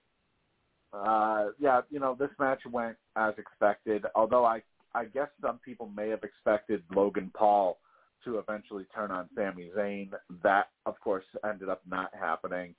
uh, 0.93 1.49
yeah, 1.59 1.83
you 1.91 2.01
know, 2.01 2.17
this 2.19 2.31
match 2.39 2.61
went 2.71 2.97
as 3.17 3.35
expected. 3.39 4.05
Although 4.15 4.45
I, 4.45 4.63
I 4.95 5.05
guess 5.05 5.29
some 5.43 5.59
people 5.59 5.91
may 5.95 6.09
have 6.09 6.23
expected 6.23 6.83
Logan 6.95 7.31
Paul 7.35 7.79
to 8.25 8.39
eventually 8.39 8.85
turn 8.95 9.11
on 9.11 9.29
Sami 9.35 9.71
Zayn. 9.77 10.11
That, 10.43 10.69
of 10.87 10.99
course, 11.01 11.25
ended 11.49 11.69
up 11.69 11.83
not 11.89 12.11
happening. 12.19 12.75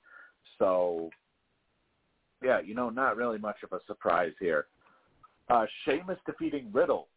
So, 0.58 1.10
yeah, 2.42 2.60
you 2.60 2.74
know, 2.74 2.90
not 2.90 3.16
really 3.16 3.38
much 3.38 3.56
of 3.62 3.72
a 3.72 3.80
surprise 3.86 4.32
here. 4.40 4.66
Uh, 5.48 5.66
Sheamus 5.84 6.18
defeating 6.26 6.70
Riddle 6.72 7.08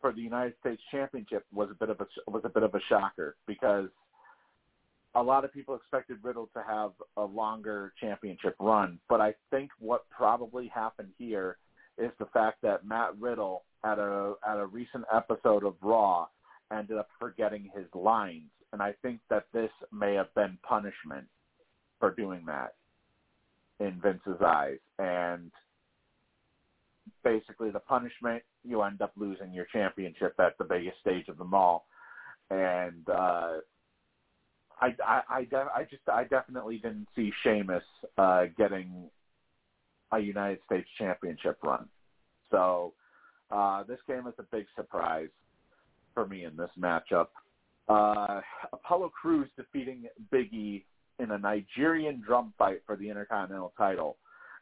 for 0.00 0.12
the 0.12 0.20
United 0.20 0.54
States 0.60 0.82
Championship 0.90 1.44
was 1.52 1.68
a 1.70 1.74
bit 1.74 1.90
of 1.90 2.00
a 2.00 2.30
was 2.30 2.42
a 2.44 2.48
bit 2.48 2.62
of 2.62 2.74
a 2.74 2.80
shocker 2.88 3.36
because 3.46 3.88
a 5.14 5.22
lot 5.22 5.44
of 5.44 5.52
people 5.52 5.74
expected 5.74 6.18
Riddle 6.22 6.48
to 6.54 6.62
have 6.66 6.92
a 7.16 7.22
longer 7.22 7.92
championship 8.00 8.56
run, 8.58 8.98
but 9.08 9.20
I 9.20 9.34
think 9.50 9.70
what 9.78 10.04
probably 10.10 10.68
happened 10.68 11.10
here 11.18 11.58
is 11.98 12.10
the 12.18 12.26
fact 12.26 12.62
that 12.62 12.84
Matt 12.84 13.18
Riddle 13.20 13.62
at 13.84 13.98
a 13.98 14.34
at 14.46 14.58
a 14.58 14.66
recent 14.66 15.04
episode 15.14 15.64
of 15.64 15.74
Raw 15.80 16.26
ended 16.72 16.96
up 16.96 17.08
forgetting 17.20 17.70
his 17.74 17.86
lines, 17.94 18.50
and 18.72 18.82
I 18.82 18.94
think 19.02 19.20
that 19.30 19.46
this 19.52 19.70
may 19.92 20.14
have 20.14 20.34
been 20.34 20.58
punishment 20.66 21.26
for 22.00 22.10
doing 22.10 22.44
that 22.46 22.74
in 23.78 24.00
Vince's 24.00 24.42
eyes, 24.44 24.78
and 24.98 25.52
basically 27.22 27.70
the 27.70 27.80
punishment 27.80 28.42
you 28.64 28.82
end 28.82 29.00
up 29.00 29.12
losing 29.16 29.52
your 29.52 29.66
championship 29.72 30.34
at 30.40 30.58
the 30.58 30.64
biggest 30.64 30.98
stage 31.00 31.28
of 31.28 31.38
them 31.38 31.54
all, 31.54 31.86
and 32.50 33.08
uh, 33.08 33.58
I 34.84 34.94
I 35.06 35.46
I, 35.52 35.66
I 35.76 35.82
just 35.84 36.08
I 36.08 36.24
definitely 36.24 36.78
didn't 36.78 37.08
see 37.16 37.32
Sheamus 37.42 37.82
uh, 38.18 38.44
getting 38.56 39.10
a 40.12 40.18
United 40.18 40.58
States 40.66 40.88
Championship 40.98 41.58
run. 41.62 41.88
So 42.50 42.92
uh, 43.50 43.82
this 43.84 43.98
game 44.06 44.26
is 44.26 44.34
a 44.38 44.44
big 44.44 44.66
surprise 44.76 45.28
for 46.12 46.26
me 46.26 46.44
in 46.44 46.56
this 46.56 46.70
matchup. 46.78 47.28
Uh, 47.88 48.40
Apollo 48.72 49.10
Crews 49.20 49.48
defeating 49.56 50.04
Big 50.30 50.52
E 50.52 50.84
in 51.18 51.30
a 51.32 51.38
Nigerian 51.38 52.22
drum 52.24 52.52
fight 52.58 52.82
for 52.86 52.96
the 52.96 53.08
Intercontinental 53.08 53.72
title. 53.76 54.16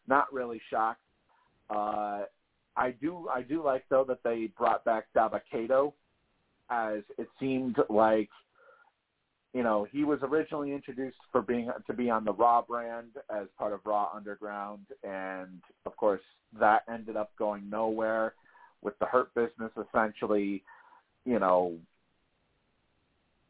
Not 0.09 0.33
really 0.33 0.61
shocked. 0.71 1.01
Uh, 1.71 2.23
I 2.77 2.91
do 3.01 3.29
I 3.29 3.43
do 3.43 3.63
like 3.63 3.85
though 3.89 4.05
that 4.09 4.23
they 4.25 4.49
brought 4.59 4.85
back 4.85 5.07
Dabba-Kato 5.15 5.95
as 6.71 7.01
it 7.19 7.29
seemed 7.39 7.77
like 7.89 8.31
you 9.55 9.63
know, 9.63 9.87
he 9.91 10.05
was 10.05 10.19
originally 10.23 10.73
introduced 10.73 11.19
for 11.31 11.43
being 11.43 11.71
to 11.87 11.93
be 11.93 12.09
on 12.09 12.25
the 12.25 12.33
Raw 12.33 12.63
brand 12.63 13.11
as 13.31 13.47
part 13.59 13.73
of 13.73 13.81
Raw 13.85 14.09
Underground, 14.15 14.87
and 15.05 15.61
of 15.85 15.97
course 15.97 16.23
that 16.59 16.83
ended 16.93 17.17
up 17.17 17.31
going 17.39 17.69
nowhere 17.69 18.35
with 18.81 18.99
the 18.99 19.07
Hurt 19.07 19.35
Business 19.35 19.71
essentially, 19.77 20.63
you 21.25 21.39
know, 21.39 21.77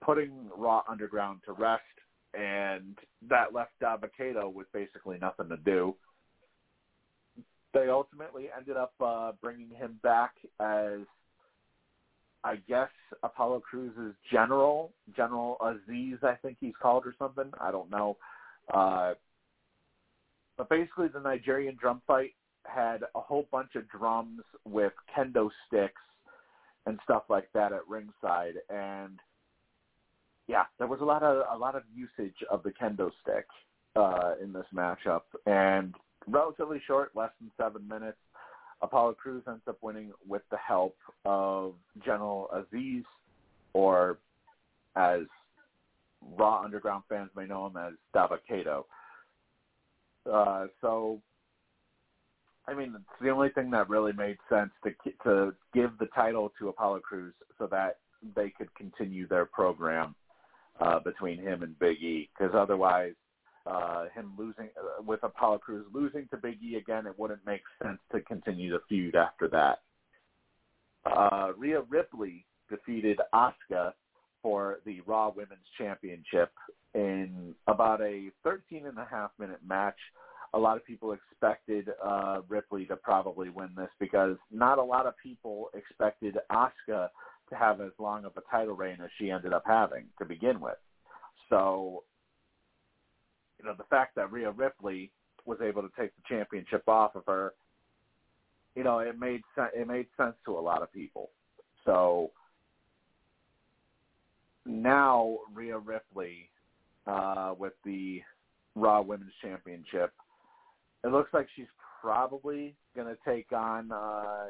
putting 0.00 0.32
Raw 0.56 0.82
Underground 0.88 1.40
to 1.46 1.52
rest, 1.52 1.82
and 2.34 2.98
that 3.28 3.54
left 3.54 3.70
Dabba-Kato 3.80 4.48
with 4.48 4.70
basically 4.72 5.18
nothing 5.20 5.48
to 5.48 5.56
do. 5.56 5.94
They 7.72 7.88
ultimately 7.88 8.48
ended 8.56 8.76
up 8.76 8.92
uh, 9.00 9.32
bringing 9.40 9.70
him 9.70 9.98
back 10.02 10.34
as 10.60 11.00
I 12.44 12.56
guess 12.68 12.90
Apollo 13.22 13.60
Crews' 13.60 14.14
general, 14.30 14.92
General 15.16 15.56
Aziz, 15.62 16.18
I 16.22 16.34
think 16.42 16.56
he's 16.60 16.74
called 16.80 17.06
or 17.06 17.14
something. 17.18 17.50
I 17.60 17.70
don't 17.70 17.90
know. 17.90 18.16
Uh, 18.72 19.14
but 20.56 20.68
basically, 20.68 21.08
the 21.08 21.20
Nigerian 21.20 21.76
drum 21.80 22.02
fight 22.06 22.34
had 22.64 23.02
a 23.14 23.20
whole 23.20 23.46
bunch 23.50 23.74
of 23.74 23.88
drums 23.88 24.42
with 24.64 24.92
kendo 25.16 25.50
sticks 25.66 26.00
and 26.86 26.98
stuff 27.04 27.24
like 27.28 27.48
that 27.54 27.72
at 27.72 27.86
ringside, 27.88 28.54
and 28.68 29.18
yeah, 30.48 30.64
there 30.78 30.88
was 30.88 31.00
a 31.00 31.04
lot 31.04 31.22
of 31.22 31.44
a 31.52 31.56
lot 31.56 31.76
of 31.76 31.82
usage 31.94 32.36
of 32.50 32.62
the 32.62 32.70
kendo 32.70 33.10
stick 33.22 33.46
uh, 33.96 34.32
in 34.42 34.52
this 34.52 34.66
matchup, 34.74 35.22
and 35.46 35.94
relatively 36.26 36.80
short, 36.86 37.12
less 37.14 37.30
than 37.40 37.50
seven 37.56 37.86
minutes. 37.86 38.18
Apollo 38.82 39.14
Crews 39.14 39.44
ends 39.46 39.62
up 39.68 39.78
winning 39.80 40.12
with 40.26 40.42
the 40.50 40.56
help 40.56 40.96
of 41.24 41.74
General 42.04 42.48
Aziz, 42.52 43.04
or 43.74 44.18
as 44.96 45.22
Raw 46.36 46.62
Underground 46.62 47.04
fans 47.08 47.30
may 47.36 47.46
know 47.46 47.66
him 47.66 47.76
as 47.76 47.92
Dabba-Kato. 48.14 48.86
Uh, 50.30 50.66
so, 50.80 51.20
I 52.66 52.74
mean, 52.74 52.94
it's 52.94 53.22
the 53.22 53.30
only 53.30 53.50
thing 53.50 53.70
that 53.70 53.88
really 53.88 54.12
made 54.12 54.36
sense 54.48 54.70
to 54.84 54.90
to 55.24 55.54
give 55.72 55.90
the 55.98 56.06
title 56.14 56.52
to 56.58 56.68
Apollo 56.68 57.00
Crews 57.00 57.34
so 57.58 57.66
that 57.68 57.98
they 58.36 58.50
could 58.50 58.72
continue 58.74 59.26
their 59.26 59.46
program 59.46 60.14
uh, 60.80 61.00
between 61.00 61.38
him 61.38 61.62
and 61.62 61.78
Big 61.78 61.98
E, 62.02 62.28
because 62.36 62.54
otherwise 62.54 63.14
uh, 63.66 64.06
him 64.14 64.32
losing 64.38 64.68
uh, 64.78 65.02
with 65.02 65.20
Apollo 65.22 65.58
Crews 65.58 65.86
losing 65.92 66.26
to 66.30 66.36
Big 66.36 66.58
E 66.62 66.76
again, 66.76 67.06
it 67.06 67.18
wouldn't 67.18 67.44
make 67.46 67.62
sense 67.82 67.98
to 68.12 68.20
continue 68.20 68.72
the 68.72 68.80
feud 68.88 69.14
after 69.14 69.48
that. 69.48 69.80
Uh, 71.04 71.52
Rhea 71.56 71.82
Ripley 71.88 72.44
defeated 72.68 73.20
Asuka 73.34 73.92
for 74.42 74.78
the 74.84 75.00
Raw 75.02 75.32
Women's 75.34 75.60
Championship 75.78 76.50
in 76.94 77.54
about 77.66 78.00
a 78.00 78.30
13 78.42 78.86
and 78.86 78.98
a 78.98 79.06
half 79.08 79.30
minute 79.38 79.60
match. 79.66 79.98
A 80.54 80.58
lot 80.58 80.76
of 80.76 80.84
people 80.84 81.12
expected 81.12 81.88
uh, 82.04 82.40
Ripley 82.48 82.84
to 82.86 82.96
probably 82.96 83.48
win 83.48 83.70
this 83.76 83.88
because 83.98 84.36
not 84.50 84.78
a 84.78 84.82
lot 84.82 85.06
of 85.06 85.14
people 85.22 85.70
expected 85.74 86.36
Asuka 86.50 87.08
to 87.48 87.56
have 87.56 87.80
as 87.80 87.92
long 87.98 88.24
of 88.24 88.32
a 88.36 88.42
title 88.50 88.74
reign 88.74 88.98
as 89.02 89.10
she 89.18 89.30
ended 89.30 89.52
up 89.52 89.64
having 89.66 90.04
to 90.18 90.24
begin 90.24 90.60
with. 90.60 90.76
So 91.48 92.04
you 93.62 93.68
know, 93.68 93.74
the 93.76 93.84
fact 93.84 94.14
that 94.16 94.30
Rhea 94.32 94.50
Ripley 94.50 95.10
was 95.46 95.58
able 95.62 95.82
to 95.82 95.90
take 95.98 96.10
the 96.16 96.22
championship 96.28 96.82
off 96.88 97.14
of 97.14 97.24
her, 97.26 97.54
you 98.74 98.84
know, 98.84 98.98
it 98.98 99.18
made 99.18 99.42
it 99.74 99.86
made 99.86 100.06
sense 100.16 100.34
to 100.46 100.58
a 100.58 100.60
lot 100.60 100.82
of 100.82 100.92
people. 100.92 101.30
So 101.84 102.30
now 104.66 105.38
Rhea 105.54 105.78
Ripley 105.78 106.48
uh, 107.06 107.54
with 107.58 107.74
the 107.84 108.22
Raw 108.74 109.02
Women's 109.02 109.32
Championship 109.42 110.12
it 111.04 111.08
looks 111.08 111.32
like 111.34 111.48
she's 111.56 111.66
probably 112.00 112.74
going 112.94 113.08
to 113.08 113.16
take 113.24 113.52
on. 113.52 113.90
uh 113.92 114.46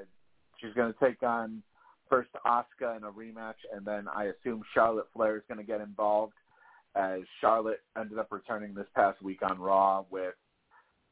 She's 0.60 0.74
going 0.74 0.92
to 0.92 0.98
take 1.04 1.24
on 1.24 1.60
first 2.08 2.28
Asuka 2.46 2.96
in 2.96 3.02
a 3.02 3.10
rematch, 3.10 3.56
and 3.74 3.84
then 3.84 4.06
I 4.14 4.26
assume 4.26 4.62
Charlotte 4.72 5.08
Flair 5.12 5.36
is 5.36 5.42
going 5.48 5.58
to 5.58 5.64
get 5.64 5.80
involved, 5.80 6.34
as 6.94 7.20
Charlotte 7.40 7.80
ended 7.98 8.18
up 8.18 8.30
returning 8.30 8.74
this 8.74 8.86
past 8.94 9.22
week 9.22 9.40
on 9.42 9.58
Raw 9.58 10.04
with 10.10 10.34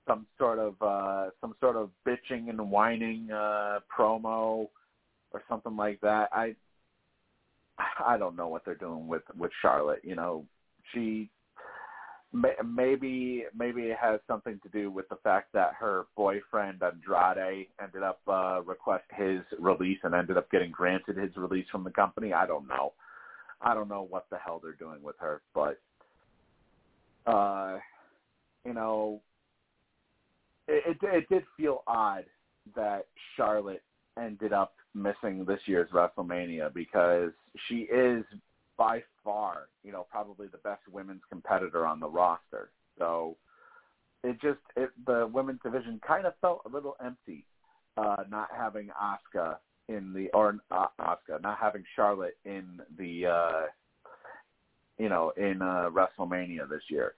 some 0.07 0.27
sort 0.39 0.59
of 0.59 0.74
uh 0.81 1.31
some 1.40 1.55
sort 1.61 1.77
of 1.77 1.90
bitching 2.07 2.48
and 2.48 2.70
whining 2.70 3.31
uh 3.31 3.78
promo 3.97 4.69
or 5.32 5.43
something 5.48 5.77
like 5.77 6.01
that. 6.01 6.28
I 6.32 6.55
I 8.05 8.16
don't 8.19 8.36
know 8.36 8.48
what 8.48 8.65
they're 8.65 8.74
doing 8.74 9.09
with 9.09 9.23
with 9.39 9.52
Charlotte. 9.62 10.01
You 10.02 10.16
know, 10.16 10.44
she 10.93 11.31
maybe 12.32 13.44
maybe 13.57 13.82
it 13.82 13.97
has 14.01 14.20
something 14.27 14.61
to 14.62 14.69
do 14.69 14.90
with 14.90 15.09
the 15.09 15.16
fact 15.16 15.52
that 15.52 15.74
her 15.78 16.05
boyfriend 16.16 16.81
Andrade 16.82 17.69
ended 17.82 18.02
up 18.02 18.20
uh 18.28 18.61
request 18.62 19.05
his 19.16 19.40
release 19.59 19.98
and 20.05 20.15
ended 20.15 20.36
up 20.36 20.51
getting 20.51 20.70
granted 20.70 21.16
his 21.16 21.36
release 21.36 21.66
from 21.70 21.85
the 21.85 21.90
company. 21.90 22.32
I 22.32 22.47
don't 22.47 22.69
know. 22.69 22.93
I 23.62 23.74
don't 23.74 23.88
know 23.88 24.06
what 24.08 24.26
the 24.30 24.38
hell 24.38 24.60
they're 24.62 24.72
doing 24.72 25.02
with 25.02 25.16
her, 25.18 25.42
but 25.54 25.80
uh 27.26 27.78
you 28.64 28.72
know 28.72 29.20
it 30.68 30.96
it, 31.02 31.06
it 31.14 31.28
did 31.28 31.44
feel 31.56 31.82
odd 31.86 32.24
that 32.74 33.06
Charlotte 33.36 33.82
ended 34.18 34.52
up 34.52 34.74
missing 34.94 35.44
this 35.44 35.60
year's 35.66 35.90
WrestleMania 35.90 36.72
because 36.72 37.30
she 37.68 37.80
is 37.82 38.24
by 38.76 39.02
far, 39.22 39.68
you 39.84 39.92
know, 39.92 40.06
probably 40.10 40.46
the 40.46 40.58
best 40.58 40.80
women's 40.90 41.22
competitor 41.28 41.86
on 41.86 42.00
the 42.00 42.08
roster. 42.08 42.70
So 42.98 43.36
it 44.24 44.40
just 44.40 44.58
it, 44.76 44.90
the 45.06 45.28
women's 45.32 45.60
division 45.62 46.00
kind 46.06 46.26
of 46.26 46.32
felt 46.40 46.62
a 46.66 46.68
little 46.68 46.96
empty, 47.04 47.44
uh, 47.96 48.24
not 48.30 48.48
having 48.56 48.88
Asuka 48.88 49.56
in 49.90 50.12
the 50.12 50.28
or 50.32 50.56
uh, 50.70 50.86
Asuka, 51.00 51.42
not 51.42 51.58
having 51.58 51.84
Charlotte 51.96 52.36
in 52.44 52.80
the, 52.96 53.26
uh, 53.26 53.62
you 54.98 55.08
know, 55.08 55.32
in 55.36 55.60
uh, 55.60 55.90
WrestleMania 55.90 56.68
this 56.68 56.82
year. 56.88 57.14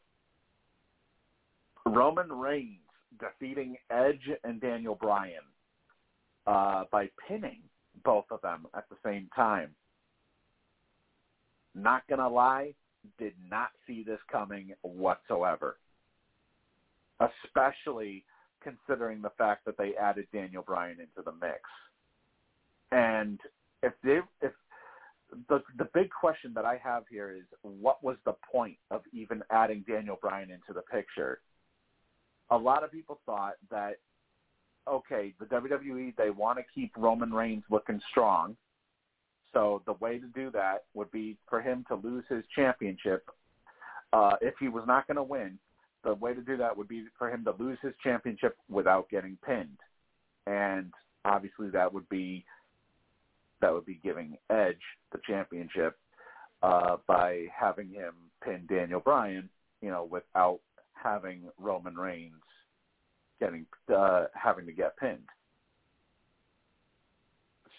Roman 1.86 2.32
Reigns 2.32 2.78
defeating 3.20 3.76
Edge 3.90 4.30
and 4.44 4.60
Daniel 4.60 4.94
Bryan 4.94 5.42
uh, 6.46 6.84
by 6.90 7.10
pinning 7.28 7.60
both 8.04 8.24
of 8.30 8.40
them 8.40 8.66
at 8.74 8.88
the 8.88 8.96
same 9.04 9.28
time 9.34 9.70
not 11.74 12.02
to 12.08 12.28
lie, 12.28 12.74
did 13.18 13.34
not 13.50 13.70
see 13.86 14.02
this 14.02 14.20
coming 14.30 14.72
whatsoever. 14.82 15.76
Especially 17.20 18.24
considering 18.62 19.22
the 19.22 19.32
fact 19.38 19.64
that 19.64 19.76
they 19.76 19.94
added 20.00 20.26
Daniel 20.32 20.62
Bryan 20.62 20.98
into 21.00 21.22
the 21.24 21.32
mix. 21.32 21.60
And 22.92 23.40
if 23.82 23.92
they 24.04 24.20
if 24.40 24.52
the 25.48 25.62
the 25.78 25.88
big 25.92 26.10
question 26.10 26.52
that 26.54 26.64
I 26.64 26.78
have 26.82 27.04
here 27.10 27.34
is 27.36 27.44
what 27.62 28.02
was 28.04 28.16
the 28.24 28.34
point 28.50 28.76
of 28.90 29.02
even 29.12 29.42
adding 29.50 29.84
Daniel 29.88 30.18
Bryan 30.20 30.50
into 30.50 30.72
the 30.72 30.82
picture? 30.82 31.40
A 32.50 32.56
lot 32.56 32.84
of 32.84 32.92
people 32.92 33.18
thought 33.26 33.54
that 33.70 33.96
okay, 34.86 35.34
the 35.40 35.46
WWE 35.46 36.14
they 36.16 36.30
want 36.30 36.58
to 36.58 36.64
keep 36.74 36.92
Roman 36.96 37.32
Reigns 37.32 37.64
looking 37.70 38.00
strong 38.10 38.56
so 39.52 39.82
the 39.86 39.94
way 39.94 40.18
to 40.18 40.26
do 40.28 40.50
that 40.52 40.84
would 40.94 41.10
be 41.10 41.36
for 41.48 41.60
him 41.60 41.84
to 41.88 41.94
lose 41.96 42.24
his 42.28 42.44
championship. 42.54 43.28
Uh, 44.12 44.36
if 44.40 44.54
he 44.58 44.68
was 44.68 44.84
not 44.86 45.06
going 45.06 45.16
to 45.16 45.22
win, 45.22 45.58
the 46.04 46.14
way 46.14 46.34
to 46.34 46.40
do 46.40 46.56
that 46.56 46.76
would 46.76 46.88
be 46.88 47.04
for 47.18 47.30
him 47.30 47.44
to 47.44 47.54
lose 47.58 47.78
his 47.82 47.92
championship 48.02 48.56
without 48.68 49.08
getting 49.08 49.38
pinned, 49.46 49.78
and 50.46 50.92
obviously 51.24 51.70
that 51.70 51.92
would 51.92 52.08
be 52.08 52.44
that 53.62 53.72
would 53.72 53.86
be 53.86 53.98
giving 54.04 54.36
Edge 54.50 54.82
the 55.12 55.20
championship 55.26 55.96
uh, 56.62 56.96
by 57.06 57.46
having 57.58 57.88
him 57.88 58.12
pin 58.44 58.66
Daniel 58.68 59.00
Bryan, 59.00 59.48
you 59.80 59.88
know, 59.88 60.04
without 60.04 60.60
having 60.92 61.44
Roman 61.58 61.94
Reigns 61.94 62.34
getting 63.40 63.64
uh, 63.94 64.26
having 64.34 64.66
to 64.66 64.72
get 64.72 64.96
pinned. 64.98 65.18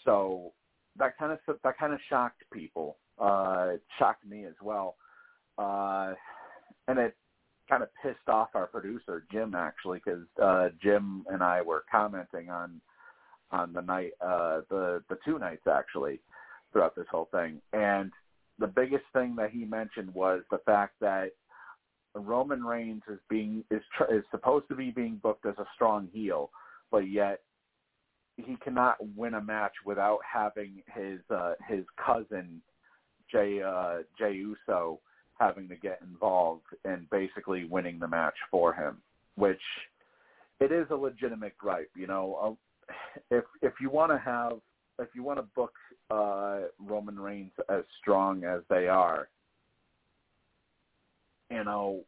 So 0.04 0.54
that 0.98 1.18
kind 1.18 1.32
of 1.32 1.58
that 1.64 1.78
kind 1.78 1.94
of 1.94 2.00
shocked 2.10 2.44
people. 2.52 2.98
Uh, 3.20 3.68
it 3.74 3.84
shocked 4.00 4.26
me 4.26 4.46
as 4.46 4.56
well, 4.62 4.96
uh, 5.58 6.14
and 6.88 6.98
it 6.98 7.16
kind 7.70 7.84
of 7.84 7.90
pissed 8.02 8.28
off 8.28 8.50
our 8.56 8.68
producer 8.68 9.24
Jim 9.32 9.54
actually 9.56 10.02
because 10.04 10.24
uh, 10.42 10.70
Jim 10.82 11.24
and 11.30 11.44
I 11.44 11.62
were 11.62 11.86
commenting 11.92 12.50
on 12.50 12.82
on 13.54 13.72
the 13.72 13.82
night 13.82 14.12
uh, 14.22 14.62
the 14.70 15.02
the 15.10 15.18
two 15.24 15.40
nights 15.40 15.68
actually 15.72 16.20
throughout 16.72 16.96
this 16.96 17.06
whole 17.10 17.30
thing, 17.32 17.62
and 17.72 18.12
the 18.60 18.68
biggest 18.68 19.06
thing 19.14 19.36
that 19.38 19.52
he 19.52 19.66
mentioned 19.66 20.14
was 20.14 20.42
the 20.52 20.60
fact 20.66 20.96
that 21.00 21.32
Roman 22.16 22.64
Reigns 22.64 23.04
is 23.10 23.20
being 23.30 23.64
is 23.72 23.82
tr- 23.96 24.14
is 24.14 24.24
supposed 24.32 24.68
to 24.70 24.76
be 24.76 24.92
being 24.92 25.20
booked 25.22 25.46
as 25.46 25.58
a 25.58 25.66
strong 25.76 26.10
heel, 26.12 26.50
but 26.92 27.10
yet 27.10 27.42
he 28.38 28.56
cannot 28.64 28.98
win 29.16 29.36
a 29.36 29.42
match 29.42 29.74
without 29.86 30.20
having 30.32 30.82
his 30.94 31.20
uh, 31.30 31.54
his 31.68 31.86
cousin 32.04 32.62
Jey 33.32 33.62
uh, 33.62 34.00
Jey 34.18 34.34
Uso 34.34 35.00
having 35.40 35.68
to 35.68 35.76
get 35.76 36.00
involved 36.02 36.66
and 36.86 37.10
basically 37.10 37.66
winning 37.66 38.00
the 38.00 38.08
match 38.08 38.36
for 38.52 38.74
him, 38.74 38.98
which 39.36 39.62
it 40.60 40.72
is 40.72 40.86
a 40.92 40.96
legitimate 40.96 41.58
gripe. 41.58 41.90
You 41.96 42.08
know, 42.08 42.38
uh, 42.42 42.52
if 43.32 43.44
if 43.62 43.74
you 43.82 43.90
want 43.90 44.12
to 44.12 44.18
have 44.18 44.54
if 45.00 45.10
you 45.16 45.24
want 45.24 45.40
to 45.40 45.44
book 45.56 45.74
uh, 46.12 46.60
Roman 46.80 47.20
Reigns 47.20 47.52
as 47.70 47.84
strong 48.00 48.44
as 48.44 48.62
they 48.70 48.88
are, 48.88 49.28
you 51.50 51.64
know, 51.64 52.02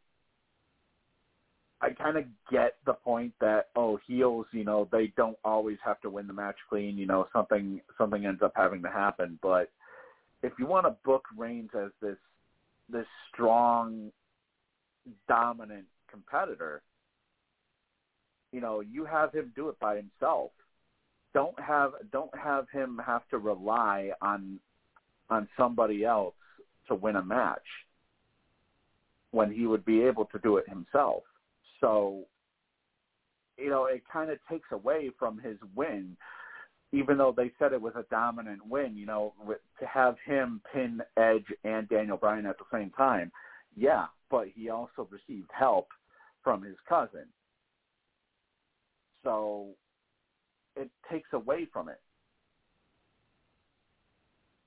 I 1.80 1.90
kind 1.90 2.16
of 2.16 2.24
get 2.50 2.76
the 2.86 2.94
point 2.94 3.32
that 3.40 3.68
oh 3.76 3.98
heels, 4.06 4.46
you 4.52 4.64
know, 4.64 4.88
they 4.90 5.12
don't 5.16 5.38
always 5.44 5.78
have 5.84 6.00
to 6.02 6.10
win 6.10 6.26
the 6.26 6.32
match 6.32 6.56
clean. 6.68 6.96
You 6.96 7.06
know, 7.06 7.28
something 7.32 7.80
something 7.98 8.24
ends 8.24 8.42
up 8.42 8.52
having 8.56 8.82
to 8.82 8.90
happen. 8.90 9.38
But 9.42 9.70
if 10.42 10.52
you 10.58 10.66
want 10.66 10.86
to 10.86 10.96
book 11.04 11.24
Reigns 11.36 11.70
as 11.74 11.90
this 12.00 12.16
this 12.88 13.06
strong, 13.32 14.12
dominant 15.28 15.86
competitor, 16.10 16.82
you 18.52 18.60
know, 18.60 18.80
you 18.80 19.04
have 19.04 19.32
him 19.32 19.52
do 19.54 19.68
it 19.68 19.78
by 19.80 19.96
himself. 19.96 20.52
Don't 21.36 21.60
have 21.60 21.92
don't 22.12 22.34
have 22.34 22.64
him 22.70 22.98
have 23.04 23.28
to 23.28 23.36
rely 23.36 24.10
on 24.22 24.58
on 25.28 25.46
somebody 25.54 26.02
else 26.02 26.34
to 26.88 26.94
win 26.94 27.16
a 27.16 27.22
match 27.22 27.60
when 29.32 29.52
he 29.52 29.66
would 29.66 29.84
be 29.84 30.00
able 30.00 30.24
to 30.24 30.38
do 30.38 30.56
it 30.56 30.66
himself. 30.66 31.24
So, 31.78 32.24
you 33.58 33.68
know, 33.68 33.84
it 33.84 34.02
kind 34.10 34.30
of 34.30 34.38
takes 34.50 34.72
away 34.72 35.10
from 35.18 35.38
his 35.38 35.58
win, 35.74 36.16
even 36.92 37.18
though 37.18 37.34
they 37.36 37.52
said 37.58 37.74
it 37.74 37.82
was 37.82 37.92
a 37.96 38.06
dominant 38.10 38.66
win. 38.66 38.96
You 38.96 39.04
know, 39.04 39.34
with, 39.44 39.58
to 39.80 39.86
have 39.86 40.16
him 40.24 40.62
pin 40.72 41.02
Edge 41.18 41.52
and 41.64 41.86
Daniel 41.90 42.16
Bryan 42.16 42.46
at 42.46 42.56
the 42.56 42.64
same 42.72 42.88
time, 42.96 43.30
yeah, 43.76 44.06
but 44.30 44.46
he 44.54 44.70
also 44.70 45.06
received 45.10 45.50
help 45.52 45.88
from 46.42 46.62
his 46.62 46.76
cousin. 46.88 47.26
So 49.22 49.74
it 50.76 50.90
takes 51.10 51.32
away 51.32 51.66
from 51.72 51.88
it. 51.88 52.00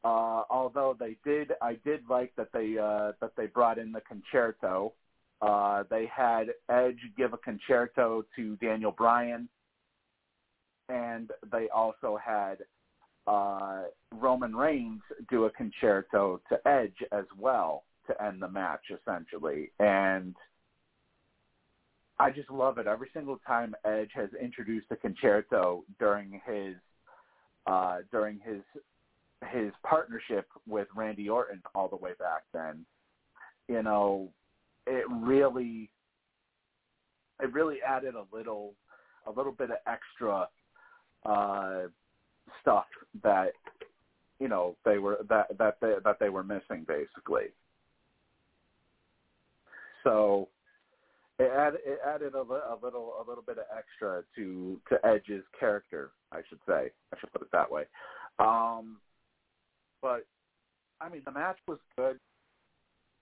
Uh, 0.04 0.44
although 0.50 0.96
they 0.98 1.18
did, 1.26 1.52
I 1.62 1.78
did 1.86 2.02
like 2.10 2.34
that 2.38 2.52
they 2.54 2.78
uh, 2.78 3.12
that 3.22 3.32
they 3.36 3.48
brought 3.48 3.78
in 3.78 3.92
the 3.92 4.02
Con-Chair-To 4.02 4.92
uh, 5.42 5.84
they 5.90 6.06
had 6.14 6.48
Edge 6.70 7.00
give 7.18 7.34
a 7.34 7.38
Con-Chair-To 7.38 8.26
Daniel 8.62 8.92
Bryan, 8.92 9.48
and 10.90 11.32
they 11.52 11.70
also 11.70 12.20
had 12.24 12.58
uh, 13.26 13.84
Roman 14.12 14.56
Reigns 14.56 15.02
do 15.30 15.46
a 15.46 15.50
Con-Chair-To 15.50 16.42
to 16.50 16.68
Edge 16.68 16.98
as 17.12 17.26
well 17.38 17.84
to 18.08 18.22
end 18.22 18.42
the 18.42 18.50
match, 18.50 18.92
essentially. 18.92 19.72
And 19.80 20.36
I 22.20 22.32
just 22.32 22.52
love 22.52 22.78
it. 22.78 22.88
Every 22.88 23.08
single 23.14 23.40
time 23.48 23.76
Edge 23.86 24.12
has 24.14 24.30
introduced 24.42 24.88
a 24.92 24.96
Con-Chair-To 24.98 25.84
during 26.00 26.42
his 26.46 26.76
uh, 27.66 28.00
during 28.12 28.40
his 28.40 28.62
his 29.52 29.72
partnership 29.84 30.48
with 30.68 30.88
Randy 30.96 31.30
Orton 31.30 31.62
all 31.74 31.88
the 31.88 31.96
way 31.96 32.12
back 32.20 32.44
then, 32.54 32.86
you 33.68 33.84
know, 33.84 34.30
it 34.86 35.06
really 35.10 35.90
it 37.42 37.54
really 37.54 37.78
added 37.88 38.16
a 38.16 38.26
little 38.36 38.74
a 39.28 39.32
little 39.32 39.52
bit 39.52 39.70
of 39.70 39.78
extra 39.88 40.48
uh 41.26 41.88
stuff 42.62 42.86
that 43.22 43.52
you 44.40 44.48
know 44.48 44.76
they 44.86 44.98
were 44.98 45.20
that 45.28 45.46
that 45.58 45.78
they, 45.82 45.96
that 46.04 46.18
they 46.20 46.30
were 46.30 46.44
missing 46.44 46.86
basically 46.88 47.48
so 50.04 50.48
it 51.40 51.52
added 51.56 51.80
it 51.86 52.00
added 52.06 52.34
a, 52.36 52.40
a 52.40 52.78
little 52.82 53.14
a 53.20 53.24
little 53.28 53.44
bit 53.46 53.58
of 53.58 53.66
extra 53.76 54.24
to 54.36 54.80
to 54.90 55.06
Edge's 55.06 55.44
character, 55.60 56.12
I 56.32 56.42
should 56.50 56.60
say. 56.68 56.90
I 57.14 57.20
should 57.20 57.32
put 57.32 57.42
it 57.42 57.52
that 57.52 57.72
way. 57.72 57.84
Um, 58.40 58.98
but 60.02 60.26
I 61.02 61.10
mean, 61.10 61.22
the 61.26 61.32
match 61.32 61.58
was 61.68 61.80
good. 61.98 62.20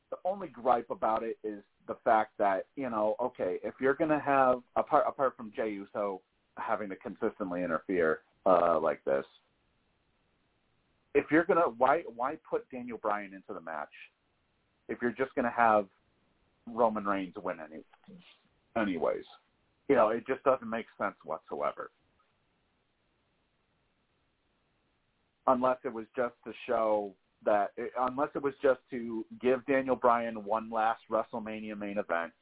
The 0.10 0.18
only 0.26 0.48
gripe 0.48 0.90
about 0.90 1.24
it 1.24 1.38
is 1.44 1.62
the 1.88 1.96
fact 2.04 2.32
that 2.40 2.66
you 2.76 2.90
know, 2.90 3.16
okay, 3.22 3.58
if 3.64 3.76
you're 3.80 3.94
gonna 3.94 4.20
have 4.20 4.62
apart 4.76 5.06
apart 5.08 5.38
from 5.38 5.52
Jey 5.56 5.70
Uso 5.70 6.22
having 6.58 6.90
to 6.90 6.96
consistently 6.96 7.64
interfere 7.64 8.20
uh, 8.46 8.80
like 8.80 9.04
this, 9.06 9.26
if 11.14 11.26
you're 11.30 11.46
gonna 11.46 11.70
why 11.78 12.02
why 12.16 12.38
put 12.50 12.70
Daniel 12.72 12.98
Bryan 12.98 13.34
into 13.34 13.54
the 13.54 13.62
match 13.62 13.90
if 14.90 15.00
you're 15.02 15.12
just 15.12 15.34
gonna 15.36 15.54
have 15.56 15.86
Roman 16.74 17.06
Reigns 17.06 17.36
win 17.42 17.58
any 17.60 17.84
anyways? 18.80 19.24
You 19.88 19.96
know, 19.96 20.10
it 20.10 20.28
just 20.28 20.44
doesn't 20.44 20.70
make 20.70 20.86
sense 20.98 21.16
whatsoever. 21.24 21.92
Unless 25.48 25.78
it 25.86 25.94
was 25.94 26.06
just 26.16 26.36
to 26.46 26.52
show 26.68 27.14
that, 27.46 27.72
unless 28.00 28.30
it 28.36 28.44
was 28.44 28.54
just 28.62 28.82
to 28.92 29.26
give 29.42 29.66
Daniel 29.66 29.96
Bryan 29.96 30.44
one 30.44 30.70
last 30.70 31.02
WrestleMania 31.10 31.78
main 31.78 31.98
event, 31.98 32.34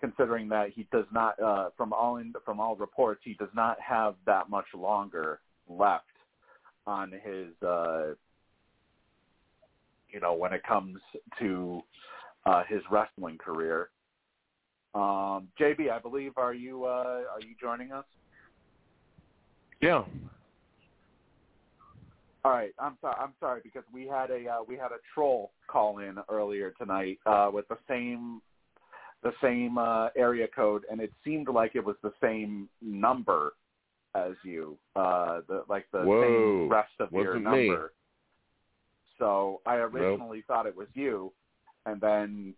considering 0.00 0.48
that 0.48 0.70
he 0.70 0.86
does 0.90 1.04
not, 1.12 1.40
uh, 1.40 1.68
from 1.76 1.92
all 1.92 2.16
in, 2.16 2.32
from 2.44 2.58
all 2.58 2.74
reports, 2.74 3.20
he 3.22 3.34
does 3.34 3.50
not 3.54 3.76
have 3.80 4.14
that 4.26 4.48
much 4.48 4.64
longer 4.74 5.40
left 5.68 6.04
on 6.86 7.12
his, 7.12 7.48
uh, 7.66 8.14
you 10.08 10.20
know, 10.20 10.32
when 10.34 10.52
it 10.52 10.62
comes 10.64 10.98
to 11.38 11.82
uh, 12.46 12.62
his 12.68 12.80
wrestling 12.90 13.38
career. 13.38 13.90
Um, 14.94 15.48
JB, 15.60 15.90
I 15.90 15.98
believe, 15.98 16.32
are 16.36 16.54
you 16.54 16.84
uh, 16.84 17.22
are 17.32 17.40
you 17.40 17.54
joining 17.60 17.92
us? 17.92 18.04
Yeah. 19.80 20.04
All 22.44 22.50
right, 22.52 22.72
I'm 22.78 22.98
sorry. 23.00 23.16
I'm 23.20 23.34
sorry 23.40 23.60
because 23.62 23.84
we 23.92 24.06
had 24.06 24.30
a 24.30 24.48
uh, 24.48 24.58
we 24.66 24.76
had 24.76 24.92
a 24.92 24.98
troll 25.14 25.52
call 25.68 25.98
in 25.98 26.16
earlier 26.28 26.72
tonight 26.78 27.18
uh, 27.24 27.50
with 27.52 27.66
the 27.68 27.78
same 27.88 28.42
the 29.22 29.32
same 29.40 29.78
uh, 29.78 30.08
area 30.16 30.48
code, 30.54 30.82
and 30.90 31.00
it 31.00 31.12
seemed 31.24 31.48
like 31.48 31.72
it 31.74 31.84
was 31.84 31.96
the 32.02 32.12
same 32.20 32.68
number 32.80 33.52
as 34.14 34.32
you, 34.44 34.76
uh, 34.96 35.40
the 35.48 35.62
like 35.68 35.86
the 35.92 36.04
Whoa. 36.04 36.62
same 36.64 36.68
rest 36.68 36.92
of 37.00 37.12
your 37.12 37.34
Wasn't 37.34 37.44
me. 37.44 37.68
number. 37.68 37.92
So 39.18 39.60
I 39.66 39.76
originally 39.76 40.42
thought 40.48 40.66
it 40.66 40.76
was 40.76 40.88
you, 40.94 41.32
and 41.86 42.00
then 42.00 42.54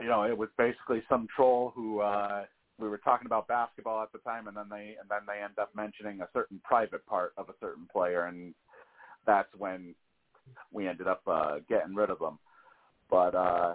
you 0.00 0.06
know 0.06 0.22
it 0.24 0.36
was 0.36 0.48
basically 0.56 1.02
some 1.08 1.26
troll 1.34 1.72
who 1.74 2.00
uh, 2.00 2.44
we 2.78 2.88
were 2.88 2.98
talking 2.98 3.26
about 3.26 3.48
basketball 3.48 4.02
at 4.02 4.12
the 4.12 4.18
time, 4.18 4.48
and 4.48 4.56
then 4.56 4.66
they 4.70 4.96
and 5.00 5.08
then 5.08 5.20
they 5.26 5.42
end 5.42 5.58
up 5.58 5.74
mentioning 5.74 6.20
a 6.20 6.28
certain 6.32 6.60
private 6.64 7.04
part 7.06 7.32
of 7.36 7.48
a 7.48 7.54
certain 7.60 7.86
player, 7.92 8.26
and 8.26 8.54
that's 9.26 9.48
when 9.56 9.94
we 10.72 10.88
ended 10.88 11.06
up 11.06 11.22
uh, 11.26 11.56
getting 11.68 11.94
rid 11.94 12.10
of 12.10 12.18
them. 12.18 12.38
But 13.10 13.34
uh, 13.34 13.74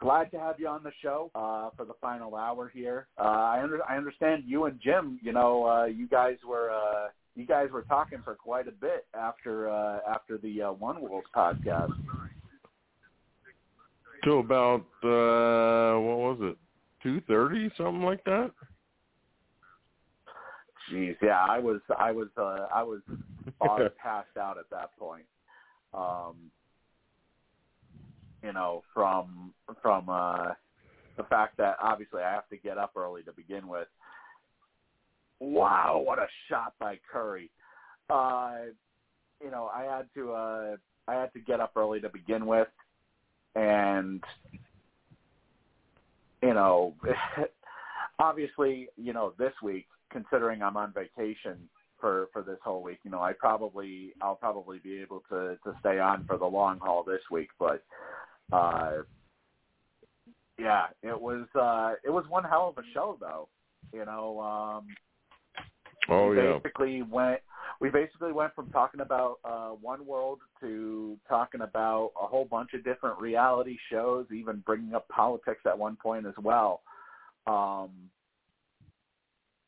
glad 0.00 0.30
to 0.32 0.38
have 0.38 0.58
you 0.58 0.68
on 0.68 0.82
the 0.82 0.92
show 1.02 1.30
uh, 1.34 1.70
for 1.76 1.84
the 1.84 1.94
final 2.00 2.34
hour 2.34 2.70
here. 2.72 3.06
Uh, 3.18 3.22
I, 3.22 3.62
under, 3.62 3.80
I 3.88 3.96
understand 3.96 4.44
you 4.46 4.64
and 4.64 4.80
Jim. 4.82 5.18
You 5.22 5.32
know, 5.32 5.66
uh, 5.66 5.84
you 5.86 6.08
guys 6.08 6.36
were 6.46 6.70
uh, 6.70 7.08
you 7.34 7.46
guys 7.46 7.70
were 7.70 7.82
talking 7.82 8.18
for 8.24 8.34
quite 8.34 8.68
a 8.68 8.72
bit 8.72 9.06
after 9.14 9.70
uh, 9.70 10.00
after 10.08 10.38
the 10.38 10.62
uh, 10.62 10.72
One 10.72 11.00
World 11.00 11.24
podcast. 11.34 11.92
Till 14.24 14.40
about 14.40 14.86
uh 15.02 15.98
what 16.00 16.18
was 16.18 16.38
it? 16.40 16.56
Two 17.02 17.20
thirty, 17.22 17.70
something 17.76 18.02
like 18.02 18.22
that? 18.24 18.52
Jeez, 20.90 21.16
yeah, 21.22 21.44
I 21.48 21.58
was 21.58 21.80
I 21.98 22.12
was 22.12 22.28
uh, 22.36 22.66
I 22.74 22.82
was 22.82 23.00
passed 24.02 24.36
out 24.40 24.58
at 24.58 24.68
that 24.70 24.90
point. 24.98 25.24
Um, 25.94 26.50
you 28.42 28.52
know, 28.52 28.82
from 28.92 29.52
from 29.80 30.08
uh, 30.08 30.50
the 31.16 31.24
fact 31.24 31.56
that 31.58 31.76
obviously 31.82 32.22
I 32.22 32.32
have 32.32 32.48
to 32.48 32.56
get 32.56 32.78
up 32.78 32.92
early 32.96 33.22
to 33.22 33.32
begin 33.32 33.68
with. 33.68 33.88
Wow, 35.40 36.02
what 36.04 36.18
a 36.18 36.26
shot 36.48 36.74
by 36.78 36.98
Curry! 37.10 37.50
Uh, 38.10 38.70
you 39.42 39.50
know, 39.50 39.70
I 39.74 39.84
had 39.84 40.06
to 40.14 40.32
uh, 40.32 40.76
I 41.08 41.14
had 41.14 41.32
to 41.32 41.40
get 41.40 41.60
up 41.60 41.72
early 41.76 42.00
to 42.00 42.08
begin 42.08 42.46
with, 42.46 42.68
and 43.54 44.22
you 46.42 46.54
know, 46.54 46.94
obviously, 48.18 48.88
you 48.96 49.12
know, 49.12 49.32
this 49.38 49.52
week, 49.62 49.86
considering 50.10 50.62
I'm 50.62 50.76
on 50.76 50.92
vacation 50.92 51.68
for 52.00 52.28
for 52.32 52.42
this 52.42 52.58
whole 52.64 52.82
week, 52.82 52.98
you 53.04 53.10
know, 53.10 53.20
I 53.20 53.32
probably 53.32 54.12
I'll 54.20 54.34
probably 54.36 54.78
be 54.78 55.00
able 55.00 55.22
to 55.30 55.56
to 55.64 55.76
stay 55.80 55.98
on 55.98 56.24
for 56.26 56.36
the 56.36 56.46
long 56.46 56.78
haul 56.80 57.04
this 57.04 57.22
week, 57.30 57.48
but 57.58 57.84
uh 58.52 59.02
yeah, 60.58 60.86
it 61.02 61.18
was 61.18 61.46
uh 61.58 61.94
it 62.04 62.10
was 62.10 62.24
one 62.28 62.44
hell 62.44 62.74
of 62.76 62.82
a 62.82 62.86
show 62.92 63.16
though. 63.20 63.48
You 63.92 64.04
know, 64.04 64.40
um 64.40 64.86
Oh 66.08 66.32
yeah. 66.32 66.58
basically 66.58 67.02
went 67.02 67.40
we 67.82 67.90
basically 67.90 68.32
went 68.32 68.54
from 68.54 68.70
talking 68.70 69.00
about 69.00 69.38
uh 69.44 69.70
one 69.70 70.06
world 70.06 70.38
to 70.60 71.18
talking 71.28 71.62
about 71.62 72.12
a 72.22 72.26
whole 72.26 72.44
bunch 72.44 72.70
of 72.74 72.84
different 72.84 73.20
reality 73.20 73.76
shows 73.90 74.24
even 74.32 74.62
bringing 74.64 74.94
up 74.94 75.06
politics 75.08 75.60
at 75.66 75.76
one 75.76 75.96
point 75.96 76.24
as 76.24 76.34
well. 76.42 76.80
Um 77.46 77.90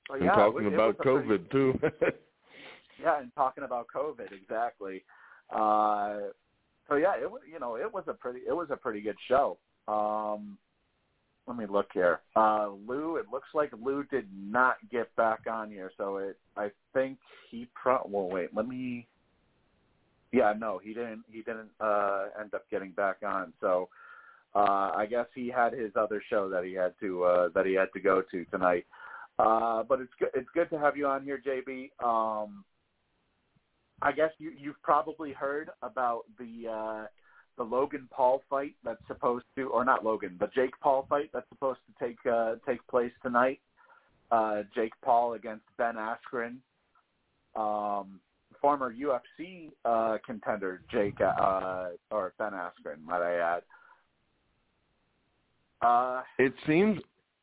so 0.09 0.15
and 0.15 0.24
yeah, 0.24 0.35
talking 0.36 0.65
was- 0.66 0.74
about 0.74 0.91
a 0.91 0.95
pretty- 0.95 1.28
COVID 1.28 1.51
too. 1.51 1.81
yeah 3.03 3.20
and 3.20 3.35
talking 3.35 3.65
about 3.65 3.86
covid 3.95 4.31
exactly. 4.32 5.03
Uh 5.51 6.31
so 6.89 6.95
yeah 6.95 7.15
it 7.20 7.28
was 7.31 7.41
you 7.53 7.59
know 7.59 7.74
it 7.74 7.93
was 7.93 8.05
a 8.07 8.15
pretty 8.15 8.41
it 8.47 8.53
was 8.53 8.69
a 8.70 8.77
pretty 8.77 9.01
good 9.01 9.16
show. 9.28 9.59
Um 9.89 10.57
let 11.47 11.57
me 11.57 11.66
look 11.69 11.89
here. 11.93 12.21
Uh, 12.35 12.71
Lou, 12.87 13.16
it 13.16 13.27
looks 13.31 13.49
like 13.55 13.71
Lou 13.81 14.05
did 14.05 14.27
not 14.35 14.77
get 14.91 15.15
back 15.16 15.41
on 15.51 15.71
here, 15.71 15.91
so 15.97 16.16
it. 16.16 16.39
I 16.57 16.71
think 16.93 17.19
he 17.51 17.69
pro. 17.75 18.01
Well, 18.09 18.29
wait. 18.29 18.55
Let 18.55 18.66
me. 18.66 19.07
Yeah, 20.33 20.55
no, 20.59 20.81
he 20.83 20.95
didn't. 20.95 21.25
He 21.31 21.43
didn't 21.43 21.71
uh, 21.81 22.27
end 22.41 22.55
up 22.55 22.65
getting 22.71 22.93
back 22.93 23.19
on. 23.25 23.53
So 23.61 23.89
uh, 24.55 24.93
I 24.97 25.07
guess 25.09 25.27
he 25.35 25.49
had 25.49 25.73
his 25.75 25.93
other 25.97 26.23
show 26.31 26.49
that 26.49 26.65
he 26.65 26.73
had 26.73 26.95
to 27.01 27.25
uh, 27.25 27.49
that 27.55 27.66
he 27.66 27.75
had 27.75 27.93
to 27.93 28.01
go 28.01 28.23
to 28.31 28.45
tonight. 28.47 28.87
Uh, 29.39 29.83
but 29.83 30.01
it's 30.01 30.12
good. 30.19 30.31
It's 30.35 30.49
good 30.55 30.71
to 30.71 30.79
have 30.79 30.97
you 30.97 31.07
on 31.07 31.25
here, 31.25 31.41
JB. 31.45 31.91
Um, 32.03 32.65
I 34.01 34.12
guess 34.12 34.31
you, 34.39 34.53
you've 34.59 34.81
probably 34.83 35.33
heard 35.33 35.71
about 35.83 36.23
the. 36.39 36.71
Uh, 36.71 37.07
the 37.56 37.62
Logan 37.62 38.09
Paul 38.10 38.43
fight 38.51 38.74
that's 38.85 39.01
supposed 39.06 39.44
to, 39.56 39.68
or 39.68 39.85
not 39.85 40.05
Logan, 40.05 40.36
the 40.40 40.48
Jake 40.55 40.72
Paul 40.81 41.06
fight 41.09 41.31
that's 41.32 41.48
supposed 41.48 41.81
to 41.86 42.06
take 42.06 42.18
uh, 42.31 42.56
take 42.66 42.86
place 42.89 43.12
tonight. 43.22 43.60
Uh, 44.31 44.62
Jake 44.74 44.93
Paul 45.05 45.35
against 45.35 45.64
Ben 45.76 45.94
Askren, 45.94 46.56
um, 47.55 48.20
former 48.60 48.93
UFC 48.93 49.70
uh, 49.85 50.18
contender 50.24 50.82
Jake 50.90 51.20
uh, 51.20 51.90
or 52.10 52.32
Ben 52.39 52.52
Askren, 52.52 53.05
might 53.05 53.22
I 53.22 53.56
add. 53.56 53.62
Uh, 55.82 56.22
it 56.39 56.55
seems 56.66 56.98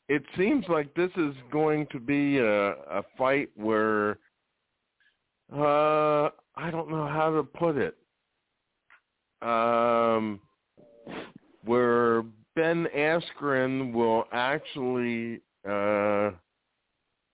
it 0.10 0.24
seems 0.38 0.66
like 0.68 0.94
this 0.96 1.12
is 1.16 1.34
going 1.52 1.88
to 1.92 2.00
be 2.00 2.40
a, 2.40 2.72
a 2.72 3.04
fight 3.18 3.50
where 3.56 4.18
uh 5.56 6.30
I 6.56 6.70
don't 6.70 6.90
know 6.90 7.08
how 7.08 7.34
to 7.34 7.44
put 7.44 7.78
it. 7.78 7.98
Um 9.42 10.40
where 11.64 12.24
Ben 12.56 12.88
Askren 12.96 13.94
will 13.94 14.26
actually 14.32 15.42
uh 15.68 16.32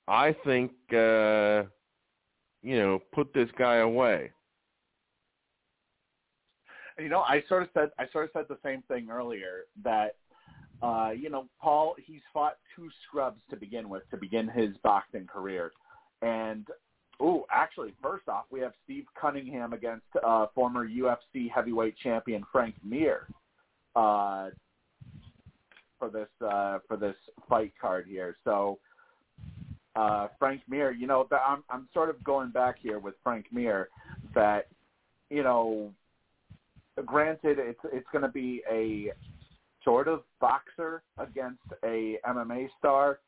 I 0.07 0.35
think 0.45 0.71
uh 0.93 1.63
you 2.63 2.77
know, 2.77 2.99
put 3.13 3.33
this 3.33 3.49
guy 3.57 3.77
away. 3.77 4.31
you 6.99 7.09
know, 7.09 7.21
I 7.21 7.43
sort 7.47 7.63
of 7.63 7.69
said 7.73 7.89
I 7.99 8.07
sort 8.11 8.25
of 8.25 8.31
said 8.33 8.45
the 8.49 8.57
same 8.63 8.81
thing 8.83 9.09
earlier 9.09 9.65
that 9.83 10.15
uh, 10.81 11.11
you 11.17 11.29
know, 11.29 11.47
Paul 11.61 11.95
he's 12.03 12.21
fought 12.33 12.57
two 12.75 12.89
scrubs 13.07 13.41
to 13.49 13.55
begin 13.55 13.89
with 13.89 14.03
to 14.11 14.17
begin 14.17 14.47
his 14.47 14.75
boxing 14.83 15.25
career. 15.25 15.71
And 16.21 16.67
oh, 17.19 17.45
actually 17.51 17.93
first 18.01 18.27
off, 18.27 18.45
we 18.51 18.59
have 18.59 18.73
Steve 18.83 19.05
Cunningham 19.19 19.73
against 19.73 20.05
uh 20.25 20.47
former 20.53 20.87
UFC 20.87 21.49
heavyweight 21.53 21.95
champion 21.97 22.43
Frank 22.51 22.75
Mir 22.83 23.27
uh 23.95 24.49
for 25.99 26.09
this 26.09 26.29
uh 26.45 26.79
for 26.87 26.97
this 26.97 27.15
fight 27.49 27.73
card 27.79 28.05
here. 28.07 28.35
So 28.43 28.79
uh 29.95 30.27
Frank 30.39 30.61
Mir, 30.67 30.91
you 30.91 31.07
know, 31.07 31.27
I'm 31.31 31.63
I'm 31.69 31.87
sort 31.93 32.09
of 32.09 32.23
going 32.23 32.51
back 32.51 32.75
here 32.81 32.99
with 32.99 33.15
Frank 33.23 33.45
Mir 33.51 33.89
that 34.35 34.67
you 35.29 35.43
know 35.43 35.91
granted 37.05 37.59
it's 37.59 37.79
it's 37.91 38.07
going 38.11 38.23
to 38.23 38.31
be 38.31 38.61
a 38.71 39.11
sort 39.83 40.07
of 40.07 40.23
boxer 40.41 41.01
against 41.17 41.63
a 41.85 42.17
MMA 42.27 42.67
star, 42.77 43.19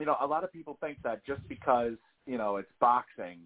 you 0.00 0.06
know, 0.06 0.16
a 0.20 0.26
lot 0.26 0.42
of 0.42 0.52
people 0.52 0.76
think 0.80 0.98
that 1.04 1.24
just 1.24 1.46
because 1.48 1.92
you 2.26 2.38
know 2.38 2.56
it's 2.56 2.70
boxing, 2.80 3.38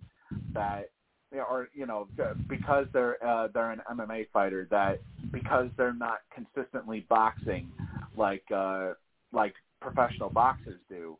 that 0.55 0.90
or 1.32 1.69
you 1.74 1.86
know 1.86 2.09
because 2.48 2.86
they're 2.93 3.24
uh, 3.24 3.48
they're 3.52 3.70
an 3.70 3.82
MMA 3.90 4.27
fighter, 4.32 4.66
that 4.70 5.01
because 5.31 5.69
they're 5.77 5.94
not 5.94 6.20
consistently 6.35 7.07
boxing 7.09 7.70
like 8.16 8.44
uh, 8.55 8.93
like 9.32 9.55
professional 9.81 10.31
boxers 10.31 10.81
do, 10.89 11.16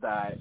that 0.00 0.38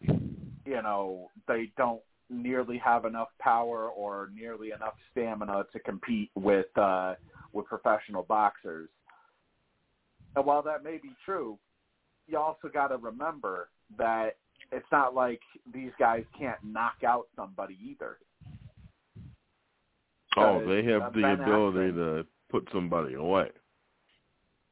you 0.00 0.82
know 0.82 1.30
they 1.48 1.70
don't 1.76 2.02
nearly 2.28 2.78
have 2.78 3.04
enough 3.04 3.28
power 3.38 3.88
or 3.88 4.30
nearly 4.34 4.68
enough 4.68 4.94
stamina 5.10 5.64
to 5.72 5.78
compete 5.80 6.30
with 6.34 6.66
uh, 6.76 7.14
with 7.52 7.66
professional 7.66 8.22
boxers. 8.22 8.88
And 10.34 10.46
while 10.46 10.62
that 10.62 10.82
may 10.82 10.98
be 11.02 11.10
true, 11.24 11.58
you 12.26 12.38
also 12.38 12.68
got 12.72 12.88
to 12.88 12.96
remember 12.96 13.68
that 13.98 14.36
it's 14.72 14.86
not 14.90 15.14
like 15.14 15.40
these 15.72 15.92
guys 15.98 16.24
can't 16.36 16.58
knock 16.64 17.04
out 17.06 17.26
somebody 17.36 17.78
either. 17.84 18.18
Oh, 20.36 20.66
they 20.66 20.82
have 20.84 21.12
the 21.12 21.20
Ben 21.20 21.40
ability 21.40 21.92
Askren- 21.92 22.22
to 22.22 22.26
put 22.50 22.66
somebody 22.72 23.14
away. 23.14 23.50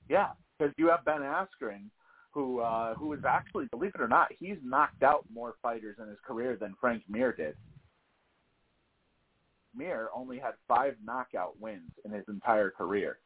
Yeah, 0.08 0.28
because 0.58 0.74
you 0.78 0.88
have 0.88 1.04
Ben 1.04 1.20
Askren, 1.20 1.90
who 2.32 2.60
uh, 2.60 2.94
who 2.94 3.12
is 3.12 3.20
actually, 3.28 3.66
believe 3.66 3.92
it 3.94 4.00
or 4.00 4.08
not, 4.08 4.28
he's 4.38 4.56
knocked 4.64 5.02
out 5.02 5.24
more 5.32 5.54
fighters 5.62 5.96
in 6.00 6.08
his 6.08 6.18
career 6.26 6.56
than 6.56 6.74
Frank 6.80 7.02
Mir 7.08 7.32
did. 7.32 7.54
Mir 9.76 10.08
only 10.14 10.38
had 10.38 10.54
five 10.66 10.96
knockout 11.04 11.60
wins 11.60 11.92
in 12.04 12.10
his 12.10 12.24
entire 12.28 12.70
career, 12.70 13.18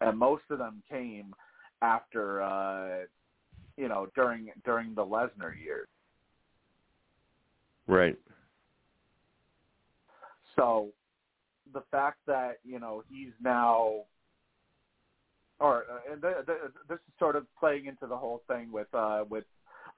and 0.00 0.16
most 0.16 0.44
of 0.50 0.58
them 0.58 0.82
came 0.88 1.34
after, 1.82 2.40
uh, 2.42 3.00
you 3.76 3.88
know, 3.88 4.06
during 4.14 4.50
during 4.64 4.94
the 4.94 5.04
Lesnar 5.04 5.58
years. 5.60 5.88
Right. 7.86 8.16
So 10.56 10.90
the 11.72 11.82
fact 11.90 12.18
that 12.26 12.58
you 12.64 12.78
know 12.78 13.02
he's 13.08 13.32
now, 13.42 14.04
or 15.60 15.84
uh, 15.90 16.12
and 16.12 16.22
th- 16.22 16.46
th- 16.46 16.58
this 16.88 16.96
is 16.96 17.14
sort 17.18 17.36
of 17.36 17.46
playing 17.58 17.86
into 17.86 18.06
the 18.06 18.16
whole 18.16 18.42
thing 18.48 18.72
with 18.72 18.92
uh, 18.94 19.24
with 19.28 19.44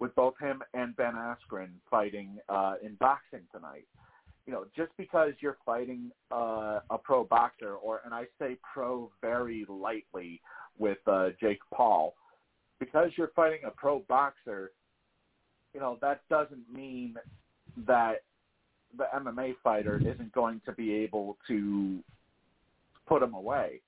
with 0.00 0.14
both 0.14 0.34
him 0.40 0.62
and 0.74 0.96
Ben 0.96 1.14
Askren 1.14 1.68
fighting 1.90 2.38
uh, 2.48 2.74
in 2.82 2.94
boxing 2.96 3.42
tonight. 3.54 3.86
You 4.46 4.52
know, 4.52 4.64
just 4.76 4.92
because 4.96 5.32
you're 5.40 5.58
fighting 5.66 6.10
uh, 6.30 6.80
a 6.90 6.98
pro 7.02 7.24
boxer, 7.24 7.74
or 7.74 8.00
and 8.04 8.14
I 8.14 8.24
say 8.38 8.56
pro 8.62 9.10
very 9.20 9.66
lightly 9.68 10.40
with 10.78 10.98
uh, 11.06 11.30
Jake 11.40 11.60
Paul, 11.74 12.14
because 12.78 13.10
you're 13.16 13.32
fighting 13.34 13.60
a 13.66 13.70
pro 13.70 14.00
boxer, 14.08 14.70
you 15.74 15.80
know 15.80 15.98
that 16.00 16.22
doesn't 16.30 16.72
mean 16.72 17.16
that 17.86 18.22
the 18.96 19.04
MMA 19.14 19.54
fighter 19.62 19.98
isn't 19.98 20.32
going 20.32 20.60
to 20.66 20.72
be 20.72 20.94
able 20.94 21.36
to 21.48 21.98
put 23.06 23.22
him 23.22 23.34
away. 23.34 23.80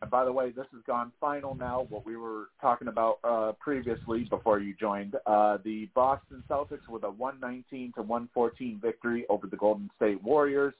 And 0.00 0.10
by 0.10 0.24
the 0.24 0.32
way, 0.32 0.50
this 0.50 0.66
has 0.72 0.82
gone 0.86 1.12
final 1.20 1.54
now. 1.54 1.86
What 1.88 2.06
we 2.06 2.16
were 2.16 2.48
talking 2.60 2.88
about 2.88 3.18
uh, 3.24 3.52
previously 3.60 4.24
before 4.24 4.60
you 4.60 4.74
joined, 4.78 5.16
uh, 5.26 5.58
the 5.64 5.88
Boston 5.94 6.42
Celtics 6.48 6.88
with 6.88 7.04
a 7.04 7.10
119 7.10 7.92
to 7.96 8.02
114 8.02 8.80
victory 8.82 9.26
over 9.28 9.46
the 9.46 9.56
Golden 9.56 9.90
State 9.96 10.22
Warriors. 10.22 10.74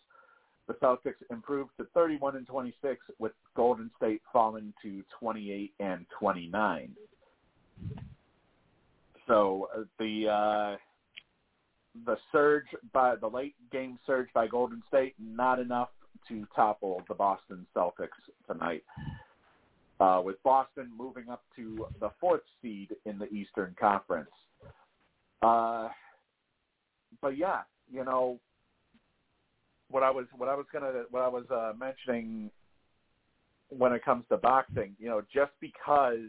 The 0.66 0.74
Celtics 0.74 1.14
improved 1.30 1.70
to 1.78 1.86
31 1.92 2.36
and 2.36 2.46
26, 2.46 3.00
with 3.18 3.32
Golden 3.54 3.90
State 3.98 4.22
falling 4.32 4.72
to 4.82 5.02
28 5.20 5.72
and 5.80 6.06
29. 6.18 6.90
So 9.26 9.68
uh, 9.76 9.82
the 9.98 10.28
uh, 10.28 10.76
the 12.06 12.16
surge 12.32 12.66
by 12.92 13.16
the 13.16 13.28
late 13.28 13.54
game 13.70 13.98
surge 14.06 14.28
by 14.34 14.46
Golden 14.46 14.82
State 14.88 15.14
not 15.18 15.58
enough 15.58 15.90
to 16.28 16.46
topple 16.54 17.02
the 17.08 17.14
Boston 17.14 17.66
Celtics 17.76 18.08
tonight. 18.50 18.82
Uh, 20.00 20.20
with 20.24 20.42
Boston 20.42 20.90
moving 20.96 21.28
up 21.30 21.44
to 21.54 21.86
the 22.00 22.10
fourth 22.20 22.42
seed 22.60 22.88
in 23.04 23.16
the 23.16 23.26
Eastern 23.26 23.76
Conference. 23.78 24.30
Uh, 25.40 25.88
but 27.22 27.36
yeah, 27.36 27.60
you 27.92 28.04
know 28.04 28.40
what 29.90 30.02
I 30.02 30.10
was 30.10 30.26
what 30.36 30.48
I 30.48 30.54
was 30.56 30.66
gonna 30.72 31.04
what 31.10 31.22
I 31.22 31.28
was 31.28 31.44
uh, 31.50 31.72
mentioning 31.78 32.50
when 33.68 33.92
it 33.92 34.04
comes 34.04 34.24
to 34.30 34.36
boxing, 34.36 34.96
you 34.98 35.08
know, 35.08 35.22
just 35.32 35.52
because 35.60 36.28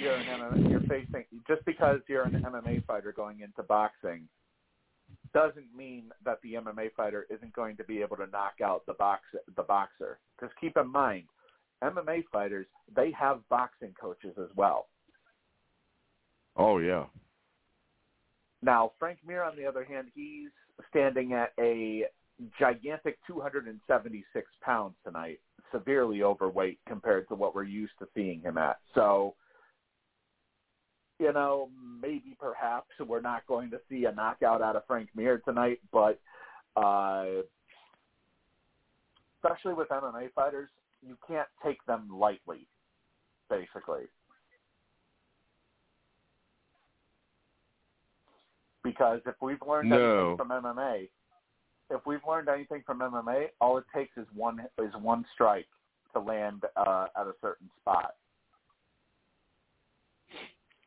you're 0.00 0.14
an 0.14 0.26
MMA, 0.26 0.70
you're 0.70 0.80
facing 0.80 1.24
just 1.46 1.64
because 1.64 2.00
you're 2.08 2.24
an 2.24 2.42
MMA 2.42 2.84
fighter 2.86 3.12
going 3.12 3.40
into 3.40 3.62
boxing 3.62 4.28
doesn't 5.32 5.66
mean 5.76 6.10
that 6.24 6.38
the 6.42 6.54
MMA 6.54 6.92
fighter 6.96 7.26
isn't 7.28 7.52
going 7.52 7.76
to 7.76 7.84
be 7.84 8.00
able 8.00 8.16
to 8.16 8.26
knock 8.28 8.54
out 8.62 8.86
the 8.86 8.94
box 8.94 9.22
the 9.56 9.62
boxer. 9.62 10.18
Because 10.38 10.54
keep 10.60 10.76
in 10.76 10.90
mind, 10.90 11.24
MMA 11.82 12.24
fighters 12.32 12.66
they 12.94 13.12
have 13.18 13.40
boxing 13.48 13.94
coaches 14.00 14.34
as 14.38 14.48
well. 14.56 14.86
Oh 16.56 16.78
yeah. 16.78 17.04
Now 18.62 18.92
Frank 18.98 19.18
Mir, 19.26 19.42
on 19.42 19.56
the 19.56 19.66
other 19.66 19.84
hand, 19.84 20.08
he's 20.14 20.50
standing 20.90 21.32
at 21.32 21.52
a 21.60 22.04
gigantic 22.58 23.18
276 23.26 24.46
pounds 24.62 24.94
tonight, 25.04 25.40
severely 25.72 26.22
overweight 26.22 26.78
compared 26.88 27.28
to 27.28 27.34
what 27.34 27.54
we're 27.54 27.64
used 27.64 27.92
to 27.98 28.06
seeing 28.14 28.40
him 28.40 28.58
at. 28.58 28.78
So 28.94 29.34
you 31.18 31.32
know, 31.32 31.68
maybe 32.02 32.36
perhaps 32.38 32.88
we're 33.06 33.20
not 33.20 33.46
going 33.46 33.70
to 33.70 33.80
see 33.88 34.04
a 34.06 34.12
knockout 34.12 34.62
out 34.62 34.76
of 34.76 34.86
Frank 34.86 35.08
Mir 35.14 35.38
tonight, 35.38 35.80
but 35.92 36.20
uh, 36.76 37.42
especially 39.42 39.74
with 39.74 39.88
MMA 39.88 40.32
fighters, 40.34 40.68
you 41.06 41.16
can't 41.26 41.48
take 41.64 41.84
them 41.86 42.08
lightly, 42.12 42.66
basically. 43.48 44.04
Because 48.82 49.20
if 49.26 49.34
we've 49.40 49.62
learned 49.66 49.90
No. 49.90 49.96
anything 49.96 50.36
from 50.36 50.48
MMA, 50.48 51.08
if 51.90 52.04
we've 52.06 52.24
learned 52.26 52.48
anything 52.48 52.82
from 52.84 52.98
MMA, 53.00 53.48
all 53.60 53.78
it 53.78 53.84
takes 53.94 54.16
is 54.16 54.26
one 54.34 54.66
is 54.78 54.94
one 55.00 55.24
strike 55.32 55.68
to 56.12 56.20
land 56.20 56.64
uh, 56.76 57.06
at 57.16 57.26
a 57.26 57.34
certain 57.40 57.70
spot. 57.80 58.14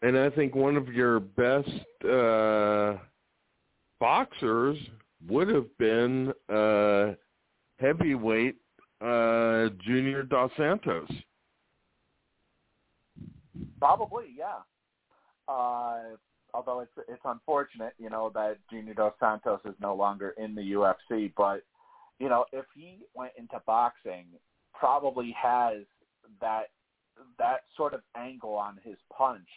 And 0.01 0.17
I 0.17 0.29
think 0.29 0.55
one 0.55 0.77
of 0.77 0.89
your 0.89 1.19
best 1.19 1.69
uh, 2.07 2.97
boxers 3.99 4.77
would 5.27 5.47
have 5.49 5.65
been 5.79 6.31
uh, 6.53 7.13
heavyweight 7.79 8.57
uh, 9.01 9.69
Junior 9.83 10.23
Dos 10.23 10.51
Santos. 10.55 11.09
Probably, 13.79 14.25
yeah. 14.37 14.59
Uh, 15.47 16.15
although 16.53 16.81
it's 16.81 16.91
it's 17.07 17.21
unfortunate, 17.25 17.93
you 17.97 18.09
know, 18.09 18.31
that 18.33 18.57
Junior 18.69 18.93
Dos 18.93 19.13
Santos 19.19 19.59
is 19.65 19.75
no 19.81 19.95
longer 19.95 20.33
in 20.37 20.55
the 20.55 20.73
UFC. 20.73 21.31
But 21.35 21.63
you 22.19 22.29
know, 22.29 22.45
if 22.51 22.65
he 22.75 22.99
went 23.15 23.31
into 23.37 23.61
boxing, 23.65 24.25
probably 24.73 25.35
has 25.41 25.83
that 26.41 26.65
that 27.39 27.61
sort 27.75 27.93
of 27.93 28.01
angle 28.15 28.53
on 28.53 28.79
his 28.83 28.97
punch 29.15 29.47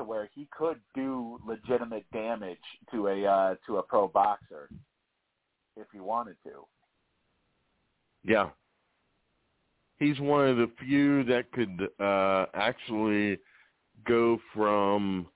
to 0.00 0.04
where 0.04 0.30
he 0.34 0.48
could 0.50 0.80
do 0.94 1.38
legitimate 1.46 2.06
damage 2.10 2.58
to 2.90 3.08
a 3.08 3.26
uh, 3.26 3.54
to 3.66 3.76
a 3.76 3.82
pro 3.82 4.08
boxer 4.08 4.70
if 5.76 5.86
he 5.92 6.00
wanted 6.00 6.36
to. 6.42 6.64
Yeah. 8.24 8.48
He's 9.98 10.18
one 10.18 10.48
of 10.48 10.56
the 10.56 10.70
few 10.82 11.22
that 11.24 11.52
could 11.52 11.88
uh, 12.02 12.46
actually 12.54 13.38
go 14.06 14.40
from 14.54 15.26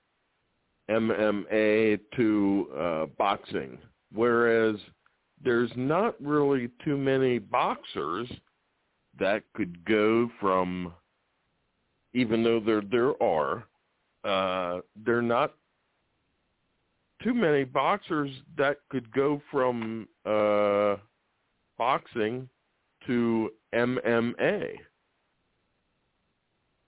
MMA 0.90 2.00
to 2.16 2.68
uh, 2.74 3.06
boxing, 3.18 3.76
whereas 4.14 4.76
there's 5.44 5.70
not 5.76 6.14
really 6.22 6.70
too 6.82 6.96
many 6.96 7.38
boxers 7.38 8.30
that 9.18 9.42
could 9.54 9.84
go 9.84 10.30
from, 10.40 10.94
even 12.14 12.42
though 12.42 12.60
there 12.60 12.82
there 12.90 13.22
are, 13.22 13.66
uh, 14.24 14.80
there 15.04 15.18
are 15.18 15.22
not 15.22 15.54
too 17.22 17.34
many 17.34 17.64
boxers 17.64 18.30
that 18.56 18.78
could 18.90 19.10
go 19.12 19.40
from 19.50 20.08
uh, 20.26 20.96
boxing 21.78 22.48
to 23.06 23.50
MMA. 23.74 24.76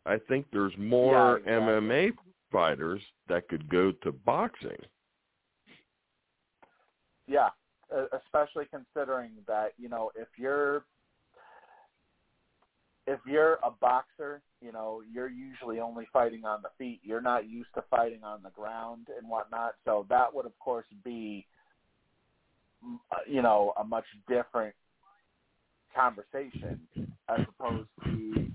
I 0.05 0.19
think 0.29 0.47
there's 0.53 0.75
more 0.79 1.41
Yeah, 1.45 1.55
exactly. 1.55 1.93
MMA 1.93 2.13
fighters 2.53 3.03
that 3.29 3.49
could 3.49 3.69
go 3.69 3.93
to 4.03 4.13
boxing. 4.13 4.79
Yeah, 7.27 7.49
especially 8.13 8.67
considering 8.71 9.33
that 9.49 9.73
you 9.77 9.89
know 9.89 10.11
if 10.15 10.29
you're 10.37 10.85
if 13.07 13.21
you're 13.25 13.55
a 13.63 13.71
boxer, 13.71 14.43
you 14.61 14.73
know, 14.73 15.03
you're 15.13 15.31
usually 15.31 15.79
only 15.79 16.07
fighting 16.13 16.45
on 16.45 16.63
the 16.63 16.71
feet. 16.77 17.01
You're 17.05 17.21
not 17.21 17.49
used 17.49 17.69
to 17.75 17.85
fighting 17.89 18.25
on 18.25 18.43
the 18.43 18.51
ground 18.51 19.07
and 19.17 19.29
whatnot. 19.29 19.75
So 19.85 20.07
that 20.09 20.35
would, 20.35 20.45
of 20.45 20.59
course, 20.59 20.87
be, 21.05 21.47
uh, 22.85 23.19
you 23.29 23.43
know, 23.43 23.73
a 23.81 23.85
much 23.85 24.07
different 24.29 24.75
conversation 25.95 26.81
as 27.29 27.41
opposed 27.49 27.89
to, 28.05 28.49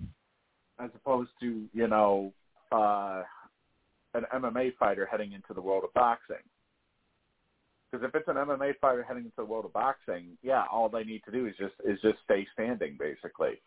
as 0.79 0.89
opposed 0.95 1.31
to, 1.39 1.65
you 1.73 1.87
know, 1.87 2.33
uh, 2.73 3.23
an 4.13 4.25
MMA 4.33 4.75
fighter 4.77 5.07
heading 5.09 5.31
into 5.31 5.53
the 5.53 5.61
world 5.61 5.85
of 5.85 5.93
boxing. 5.93 6.35
Because 7.89 8.05
if 8.07 8.15
it's 8.15 8.27
an 8.27 8.35
MMA 8.35 8.73
fighter 8.79 9.03
heading 9.03 9.23
into 9.23 9.35
the 9.37 9.45
world 9.45 9.65
of 9.65 9.73
boxing, 9.73 10.37
yeah, 10.43 10.63
all 10.71 10.89
they 10.89 11.03
need 11.03 11.23
to 11.25 11.31
do 11.31 11.45
is 11.45 11.55
just 11.57 11.73
is 11.85 11.99
just 12.01 12.17
stay 12.23 12.47
standing, 12.53 12.97
basically. 12.97 13.61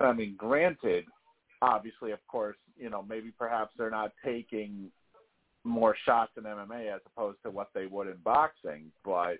I 0.00 0.12
mean, 0.12 0.34
granted, 0.36 1.04
obviously, 1.62 2.12
of 2.12 2.24
course, 2.28 2.56
you 2.76 2.90
know, 2.90 3.02
maybe 3.02 3.32
perhaps 3.36 3.72
they're 3.76 3.90
not 3.90 4.12
taking 4.24 4.90
more 5.64 5.96
shots 6.04 6.32
in 6.36 6.44
MMA 6.44 6.94
as 6.94 7.00
opposed 7.06 7.38
to 7.42 7.50
what 7.50 7.70
they 7.74 7.86
would 7.86 8.06
in 8.06 8.16
boxing, 8.24 8.92
but 9.04 9.38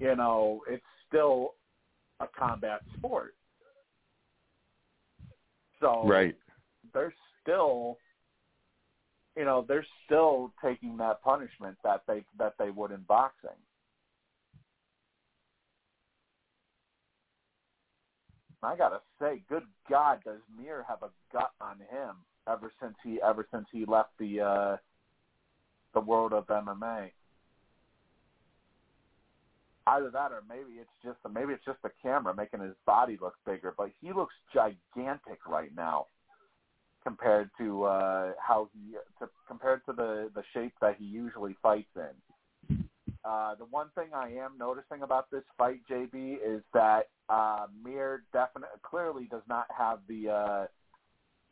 you 0.00 0.16
know, 0.16 0.62
it's 0.68 0.82
still 1.06 1.54
a 2.20 2.26
combat 2.26 2.80
sport. 2.96 3.34
So 5.80 6.06
Right. 6.06 6.36
they're 6.92 7.14
still 7.42 7.98
you 9.36 9.44
know, 9.44 9.64
they're 9.66 9.86
still 10.04 10.52
taking 10.62 10.96
that 10.96 11.22
punishment 11.22 11.76
that 11.84 12.02
they 12.06 12.24
that 12.38 12.54
they 12.58 12.70
would 12.70 12.90
in 12.90 13.00
boxing. 13.02 13.50
I 18.62 18.76
gotta 18.76 19.00
say, 19.20 19.42
good 19.48 19.62
God, 19.88 20.20
does 20.24 20.40
Mir 20.58 20.84
have 20.88 21.02
a 21.02 21.10
gut 21.32 21.50
on 21.60 21.76
him 21.78 22.16
ever 22.48 22.72
since 22.80 22.94
he 23.02 23.20
ever 23.22 23.46
since 23.52 23.66
he 23.72 23.84
left 23.84 24.10
the 24.18 24.40
uh 24.40 24.76
the 25.94 26.00
world 26.00 26.32
of 26.32 26.46
MMA. 26.46 27.10
Either 29.86 30.10
that 30.10 30.30
or 30.30 30.42
maybe 30.48 30.78
it's 30.78 30.90
just 31.04 31.18
maybe 31.32 31.52
it's 31.52 31.64
just 31.64 31.82
the 31.82 31.90
camera 32.02 32.34
making 32.34 32.60
his 32.60 32.74
body 32.86 33.18
look 33.20 33.34
bigger, 33.44 33.74
but 33.76 33.90
he 34.00 34.12
looks 34.12 34.34
gigantic 34.52 35.46
right 35.48 35.74
now 35.74 36.06
compared 37.02 37.50
to 37.58 37.84
uh 37.84 38.32
how 38.38 38.68
he 38.72 38.94
to, 39.18 39.28
compared 39.48 39.84
to 39.86 39.92
the 39.92 40.30
the 40.34 40.42
shape 40.52 40.74
that 40.80 40.96
he 40.98 41.04
usually 41.04 41.56
fights 41.62 41.88
in. 41.96 42.14
Uh, 43.24 43.54
the 43.56 43.66
one 43.66 43.88
thing 43.94 44.08
I 44.14 44.28
am 44.28 44.52
noticing 44.58 45.02
about 45.02 45.30
this 45.30 45.42
fight, 45.58 45.80
JB, 45.90 46.38
is 46.44 46.62
that 46.72 47.08
uh, 47.28 47.66
Mir 47.84 48.22
definitely 48.32 48.78
clearly 48.82 49.28
does 49.30 49.42
not 49.48 49.66
have 49.76 49.98
the 50.08 50.30
uh, 50.30 50.66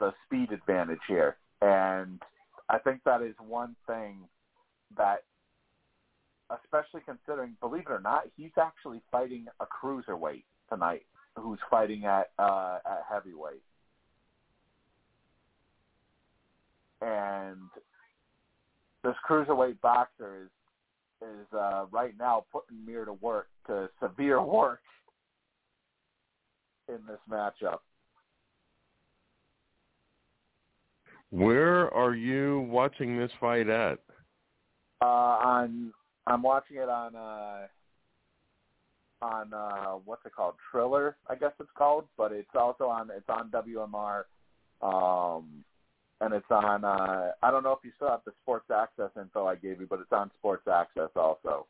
the 0.01 0.15
speed 0.24 0.51
advantage 0.53 1.01
here, 1.07 1.36
and 1.61 2.23
I 2.70 2.78
think 2.78 3.03
that 3.05 3.20
is 3.20 3.35
one 3.47 3.77
thing 3.86 4.20
that, 4.97 5.24
especially 6.51 7.03
considering, 7.05 7.57
believe 7.61 7.82
it 7.82 7.93
or 7.93 8.01
not, 8.01 8.23
he's 8.36 8.57
actually 8.59 9.03
fighting 9.12 9.47
a 9.61 9.66
cruiserweight 9.66 10.45
tonight, 10.70 11.05
who's 11.36 11.59
fighting 11.70 12.07
at 12.07 12.31
uh, 12.39 12.78
at 12.86 13.03
heavyweight, 13.12 13.62
and 17.03 17.59
this 19.05 19.15
cruiserweight 19.28 19.81
boxer 19.82 20.45
is 20.45 20.51
is 21.23 21.47
uh, 21.53 21.86
right 21.90 22.15
now 22.19 22.45
putting 22.53 22.85
Mir 22.85 23.05
to 23.05 23.12
work, 23.15 23.49
to 23.66 23.89
severe 24.03 24.43
work 24.43 24.81
in 26.89 26.99
this 27.07 27.19
matchup. 27.31 27.78
Where 31.31 31.93
are 31.93 32.15
you 32.15 32.61
watching 32.70 33.19
this 33.19 33.31
fight 33.39 33.69
at? 33.69 33.99
Uh, 35.01 35.05
on 35.05 35.93
I'm 36.27 36.43
watching 36.43 36.78
it 36.78 36.89
on 36.89 37.15
uh, 37.15 37.66
on 39.20 39.53
uh, 39.53 39.93
what's 40.05 40.24
it 40.24 40.32
called? 40.35 40.55
Triller, 40.70 41.16
I 41.28 41.35
guess 41.35 41.53
it's 41.61 41.70
called, 41.77 42.07
but 42.16 42.32
it's 42.32 42.49
also 42.55 42.85
on 42.85 43.11
it's 43.15 43.28
on 43.28 43.51
WMR. 43.51 44.24
Um, 44.81 45.65
and 46.20 46.35
it's 46.35 46.51
on. 46.51 46.85
Uh, 46.85 47.32
I 47.43 47.51
don't 47.51 47.62
know 47.62 47.73
if 47.73 47.78
you 47.85 47.93
still 47.97 48.09
have 48.11 48.20
the 48.24 48.32
Sports 48.43 48.70
Access 48.74 49.11
info 49.16 49.47
I 49.47 49.55
gave 49.55 49.81
you, 49.81 49.86
but 49.89 50.01
it's 50.01 50.12
on 50.12 50.31
Sports 50.39 50.66
Access 50.66 51.11
also. 51.15 51.66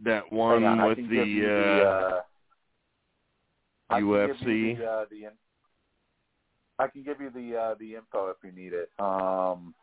That 0.00 0.30
one 0.32 0.62
on, 0.64 0.88
with 0.88 0.98
the, 0.98 1.20
uh, 1.20 1.24
the 1.24 1.82
uh, 1.82 2.20
I 3.90 4.00
can 4.00 4.26
give 4.26 4.36
UFC? 4.36 4.46
you 4.46 4.76
the, 4.76 4.84
uh, 4.84 5.04
the 5.10 5.24
in- 5.24 5.30
I 6.80 6.86
can 6.86 7.02
give 7.02 7.20
you 7.20 7.30
the 7.30 7.56
uh, 7.58 7.74
the 7.80 7.96
info 7.96 8.28
if 8.28 8.36
you 8.44 8.52
need 8.52 8.72
it. 8.72 8.90
Um, 9.00 9.74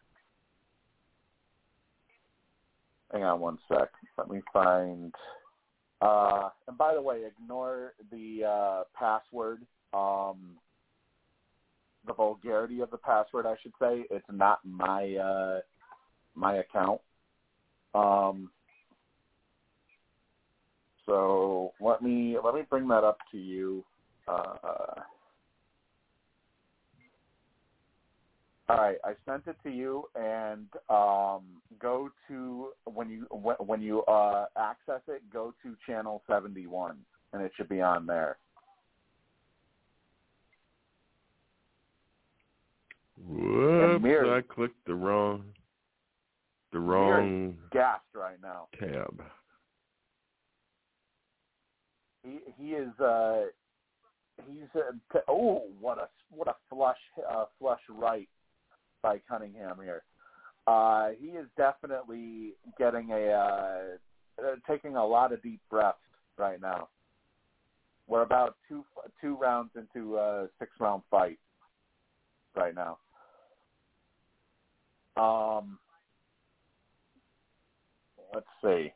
hang 3.12 3.24
on 3.24 3.42
one 3.42 3.58
sec. 3.68 3.90
Let 4.18 4.30
me 4.30 4.42
find. 4.54 5.14
Uh, 6.02 6.50
and 6.68 6.78
by 6.78 6.94
the 6.94 7.02
way, 7.02 7.22
ignore 7.26 7.94
the 8.12 8.44
uh, 8.44 8.84
password. 8.98 9.62
Um, 9.94 10.58
the 12.06 12.14
vulgarity 12.14 12.82
of 12.82 12.92
the 12.92 12.98
password, 12.98 13.46
I 13.46 13.56
should 13.62 13.74
say. 13.80 14.06
It's 14.12 14.26
not 14.32 14.60
my 14.64 15.16
uh, 15.16 15.60
my 16.36 16.58
account. 16.58 17.02
Um, 17.94 18.52
so 21.06 21.74
let 21.80 22.02
me 22.02 22.38
let 22.44 22.56
me 22.56 22.62
bring 22.70 22.88
that 22.90 23.04
up 23.04 23.18
to 23.32 23.38
you. 23.38 23.84
Uh, 24.28 25.02
all 28.68 28.78
right, 28.78 28.98
I 29.04 29.14
sent 29.26 29.44
it 29.48 29.58
to 29.64 29.70
you, 29.70 30.06
and 30.16 30.68
um, 30.90 31.44
go 31.80 32.10
to 32.28 32.70
when 32.86 33.10
you 33.10 33.28
when, 33.60 33.82
you 33.82 34.02
uh, 34.04 34.46
access 34.58 35.02
it, 35.08 35.22
go 35.32 35.54
to 35.62 35.76
channel 35.86 36.24
seventy 36.28 36.66
one, 36.66 36.98
and 37.34 37.44
it 37.44 37.52
should 37.56 37.70
be 37.70 37.82
on 37.82 38.08
there. 38.08 38.38
Whoops! 43.28 44.02
Mir- 44.02 44.36
I 44.36 44.42
clicked 44.42 44.84
the 44.88 44.96
wrong, 44.96 45.44
the 46.74 46.80
wrong 46.80 47.56
gassed 47.72 48.04
right 48.16 48.42
now. 48.42 48.68
tab. 48.80 49.22
He 52.24 52.40
he 52.58 52.72
is 52.72 53.00
uh 53.00 53.44
he's 54.48 54.68
uh, 54.76 54.92
t- 55.14 55.20
oh 55.28 55.64
what 55.80 56.00
a 56.00 56.10
what 56.30 56.48
a 56.48 56.56
flush 56.70 56.98
uh, 57.32 57.46
flush 57.60 57.80
right 57.90 58.28
by 59.06 59.22
Cunningham 59.30 59.78
here. 59.84 60.02
Uh, 60.66 61.10
he 61.20 61.28
is 61.28 61.46
definitely 61.58 62.54
getting 62.80 63.12
a 63.12 63.28
uh, 63.28 63.80
uh, 64.44 64.56
taking 64.68 64.96
a 64.96 65.06
lot 65.06 65.32
of 65.32 65.44
deep 65.44 65.62
breaths 65.70 66.00
right 66.40 66.60
now. 66.60 66.88
We're 68.08 68.24
about 68.24 68.56
two 68.68 68.84
two 69.22 69.38
rounds 69.38 69.70
into 69.76 70.18
a 70.18 70.48
six 70.58 70.72
round 70.80 71.04
fight 71.12 71.38
right 72.56 72.74
now. 72.74 72.98
Um, 75.22 75.78
let's 78.34 78.48
see. 78.64 78.92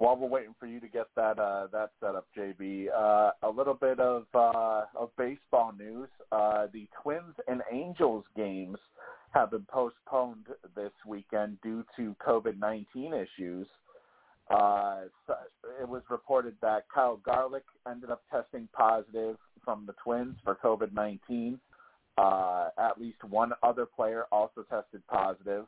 While 0.00 0.16
we're 0.16 0.28
waiting 0.28 0.54
for 0.58 0.66
you 0.66 0.80
to 0.80 0.88
get 0.88 1.08
that 1.14 1.38
uh, 1.38 1.66
that 1.72 1.90
set 2.00 2.14
up, 2.14 2.26
JB, 2.34 2.86
uh, 2.88 3.32
a 3.42 3.50
little 3.50 3.74
bit 3.74 4.00
of 4.00 4.24
uh, 4.34 4.84
of 4.96 5.10
baseball 5.18 5.74
news. 5.78 6.08
Uh, 6.32 6.68
the 6.72 6.88
Twins 7.02 7.34
and 7.46 7.60
Angels 7.70 8.24
games 8.34 8.78
have 9.32 9.50
been 9.50 9.66
postponed 9.70 10.46
this 10.74 10.92
weekend 11.06 11.58
due 11.62 11.84
to 11.98 12.16
COVID 12.26 12.58
nineteen 12.58 13.12
issues. 13.12 13.66
Uh, 14.48 15.02
it 15.82 15.86
was 15.86 16.00
reported 16.08 16.54
that 16.62 16.84
Kyle 16.92 17.20
Garlick 17.22 17.64
ended 17.86 18.08
up 18.08 18.22
testing 18.30 18.70
positive 18.72 19.36
from 19.62 19.84
the 19.84 19.94
Twins 20.02 20.36
for 20.42 20.54
COVID 20.64 20.94
nineteen. 20.94 21.60
Uh, 22.16 22.70
at 22.78 22.98
least 22.98 23.22
one 23.28 23.52
other 23.62 23.84
player 23.84 24.24
also 24.32 24.62
tested 24.62 25.02
positive 25.08 25.66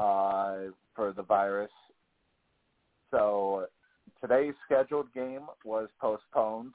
uh, 0.00 0.72
for 0.96 1.12
the 1.14 1.22
virus. 1.22 1.70
So 3.10 3.66
today's 4.20 4.54
scheduled 4.64 5.12
game 5.12 5.42
was 5.64 5.88
postponed, 6.00 6.72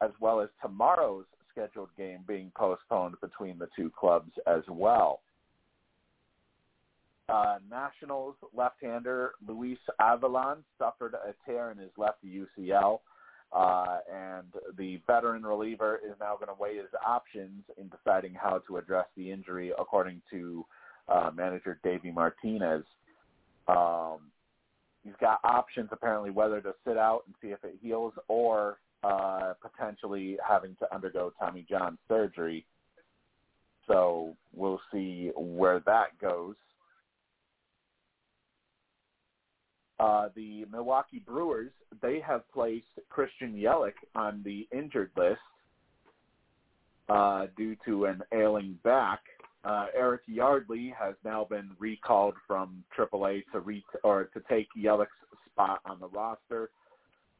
as 0.00 0.10
well 0.20 0.40
as 0.40 0.48
tomorrow's 0.60 1.26
scheduled 1.50 1.90
game 1.96 2.20
being 2.26 2.50
postponed 2.56 3.16
between 3.20 3.58
the 3.58 3.68
two 3.76 3.90
clubs 3.98 4.32
as 4.46 4.62
well. 4.68 5.20
Uh, 7.28 7.58
Nationals 7.70 8.34
left-hander 8.54 9.32
Luis 9.46 9.78
Avilan 10.00 10.58
suffered 10.78 11.14
a 11.14 11.34
tear 11.46 11.70
in 11.70 11.78
his 11.78 11.90
left 11.96 12.18
UCL 12.24 13.00
Uh, 13.52 13.98
and 14.10 14.46
the 14.78 14.98
veteran 15.06 15.42
reliever 15.42 16.00
is 16.04 16.14
now 16.18 16.34
going 16.36 16.48
to 16.48 16.58
weigh 16.58 16.76
his 16.76 16.88
options 17.06 17.62
in 17.76 17.90
deciding 17.90 18.32
how 18.32 18.58
to 18.66 18.78
address 18.78 19.06
the 19.14 19.30
injury, 19.30 19.72
according 19.78 20.22
to 20.30 20.64
uh, 21.08 21.30
manager 21.34 21.78
Davey 21.84 22.10
Martinez. 22.10 22.84
Um, 23.68 24.31
he's 25.04 25.14
got 25.20 25.40
options 25.44 25.88
apparently 25.92 26.30
whether 26.30 26.60
to 26.60 26.74
sit 26.86 26.96
out 26.96 27.22
and 27.26 27.34
see 27.40 27.48
if 27.48 27.62
it 27.64 27.78
heals 27.82 28.12
or 28.28 28.78
uh, 29.02 29.54
potentially 29.60 30.38
having 30.46 30.76
to 30.76 30.94
undergo 30.94 31.32
Tommy 31.38 31.66
John 31.68 31.98
surgery. 32.08 32.64
So 33.88 34.36
we'll 34.54 34.80
see 34.92 35.30
where 35.36 35.80
that 35.80 36.18
goes. 36.20 36.54
Uh, 39.98 40.28
the 40.34 40.64
Milwaukee 40.70 41.22
Brewers, 41.24 41.70
they 42.00 42.20
have 42.20 42.42
placed 42.52 42.86
Christian 43.08 43.54
Yelich 43.54 43.92
on 44.14 44.42
the 44.44 44.66
injured 44.76 45.10
list 45.16 45.38
uh, 47.08 47.46
due 47.56 47.76
to 47.84 48.06
an 48.06 48.22
ailing 48.32 48.78
back. 48.82 49.20
Uh, 49.64 49.86
Eric 49.96 50.22
Yardley 50.26 50.92
has 50.98 51.14
now 51.24 51.44
been 51.44 51.70
recalled 51.78 52.34
from 52.46 52.82
AAA 52.98 53.44
to 53.52 53.60
re- 53.60 53.84
or 54.02 54.24
to 54.24 54.42
take 54.48 54.66
Yelich's 54.76 55.08
spot 55.50 55.80
on 55.84 56.00
the 56.00 56.08
roster. 56.08 56.70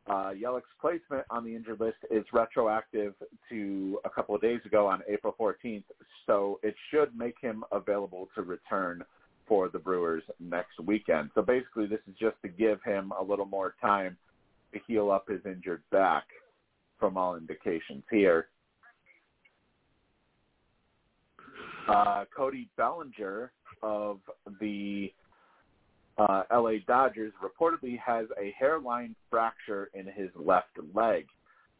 Uh, 0.07 0.31
Yelich's 0.31 0.65
placement 0.81 1.25
on 1.31 1.45
the 1.45 1.55
injured 1.55 1.81
list 1.81 1.99
is 2.11 2.25
retroactive 2.33 3.15
to 3.49 3.99
a 4.05 4.11
couple 4.11 4.35
of 4.35 4.41
days 4.41 4.61
ago 4.65 4.87
on 4.87 5.01
April 5.09 5.35
14th, 5.39 5.85
so 6.27 6.59
it 6.63 6.75
should 6.91 7.17
make 7.17 7.37
him 7.41 7.65
available 7.73 8.29
to 8.35 8.43
return 8.43 9.05
for 9.47 9.69
the 9.69 9.79
Brewers 9.79 10.23
next 10.41 10.79
weekend. 10.85 11.31
So 11.35 11.43
basically, 11.43 11.87
this 11.87 12.01
is 12.09 12.15
just 12.19 12.37
to 12.43 12.49
give 12.49 12.83
him 12.85 13.13
a 13.19 13.23
little 13.23 13.47
more 13.47 13.75
time 13.81 14.17
to 14.73 14.81
heal 14.87 15.11
up 15.11 15.29
his 15.29 15.41
injured 15.45 15.83
back 15.91 16.25
from 16.99 17.17
all 17.17 17.37
indications 17.37 18.05
here. 18.11 18.49
Uh, 21.89 22.25
Cody 22.35 22.69
Bellinger 22.77 23.53
of 23.83 24.21
the 24.61 25.13
uh, 26.19 26.43
LA 26.53 26.75
Dodgers 26.87 27.33
reportedly 27.43 27.99
has 27.99 28.27
a 28.41 28.55
hairline 28.59 29.15
fracture 29.31 29.91
in 29.95 30.07
his 30.07 30.31
left 30.37 30.79
leg. 30.95 31.27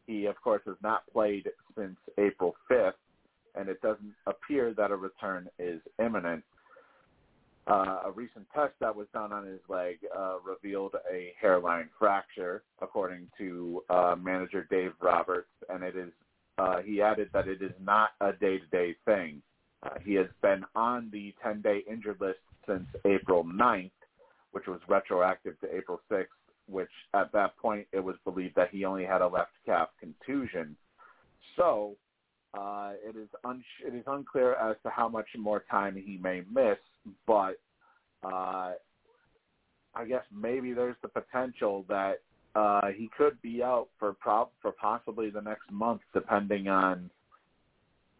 He, 0.07 0.25
of 0.25 0.35
course, 0.41 0.61
has 0.65 0.75
not 0.83 1.03
played 1.11 1.47
since 1.77 1.95
April 2.17 2.55
5th, 2.69 2.93
and 3.55 3.69
it 3.69 3.81
doesn't 3.81 4.13
appear 4.27 4.73
that 4.73 4.91
a 4.91 4.95
return 4.95 5.47
is 5.59 5.79
imminent. 6.03 6.43
Uh, 7.65 8.01
a 8.05 8.11
recent 8.13 8.45
test 8.53 8.73
that 8.81 8.93
was 8.93 9.07
done 9.13 9.31
on 9.31 9.45
his 9.45 9.61
leg 9.69 9.99
uh, 10.17 10.35
revealed 10.45 10.95
a 11.09 11.31
hairline 11.39 11.87
fracture, 11.97 12.63
according 12.81 13.27
to 13.37 13.81
uh, 13.89 14.15
manager 14.21 14.67
Dave 14.69 14.91
Roberts, 15.01 15.47
and 15.69 15.83
it 15.83 15.95
is. 15.95 16.11
Uh, 16.59 16.81
he 16.85 17.01
added 17.01 17.29
that 17.33 17.47
it 17.47 17.63
is 17.63 17.71
not 17.81 18.09
a 18.21 18.31
day-to-day 18.33 18.95
thing. 19.05 19.41
Uh, 19.83 19.89
he 20.03 20.13
has 20.13 20.27
been 20.41 20.63
on 20.75 21.09
the 21.11 21.33
10-day 21.45 21.83
injured 21.89 22.21
list 22.21 22.39
since 22.67 22.85
April 23.05 23.43
9th, 23.43 23.91
which 24.51 24.67
was 24.67 24.79
retroactive 24.87 25.59
to 25.59 25.75
April 25.75 25.99
6th, 26.09 26.25
which 26.67 26.91
at 27.13 27.31
that 27.33 27.57
point 27.57 27.85
it 27.91 27.99
was 27.99 28.15
believed 28.23 28.55
that 28.55 28.69
he 28.71 28.85
only 28.85 29.03
had 29.03 29.21
a 29.21 29.27
left 29.27 29.51
calf 29.65 29.89
contusion. 29.99 30.75
So 31.57 31.95
uh, 32.53 32.93
it 33.03 33.15
is 33.17 33.27
un- 33.43 33.63
it 33.85 33.93
is 33.93 34.03
unclear 34.07 34.53
as 34.53 34.77
to 34.83 34.89
how 34.89 35.09
much 35.09 35.27
more 35.37 35.63
time 35.69 35.95
he 35.95 36.17
may 36.17 36.43
miss, 36.51 36.77
but 37.27 37.59
uh, 38.23 38.73
I 39.95 40.05
guess 40.07 40.23
maybe 40.31 40.73
there's 40.73 40.95
the 41.01 41.09
potential 41.09 41.85
that 41.89 42.21
uh, 42.55 42.87
he 42.95 43.09
could 43.17 43.41
be 43.41 43.63
out 43.63 43.87
for 43.99 44.13
pro- 44.13 44.49
for 44.61 44.71
possibly 44.71 45.29
the 45.29 45.41
next 45.41 45.69
month, 45.71 46.01
depending 46.13 46.67
on. 46.67 47.09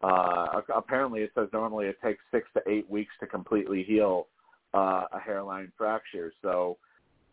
Uh, 0.04 0.60
apparently, 0.76 1.20
it 1.22 1.30
says 1.34 1.48
normally 1.54 1.86
it 1.86 1.96
takes 2.04 2.22
six 2.30 2.46
to 2.52 2.60
eight 2.70 2.88
weeks 2.90 3.14
to 3.20 3.26
completely 3.26 3.82
heal 3.82 4.26
uh, 4.74 5.04
a 5.12 5.18
hairline 5.18 5.72
fracture. 5.78 6.30
So 6.42 6.76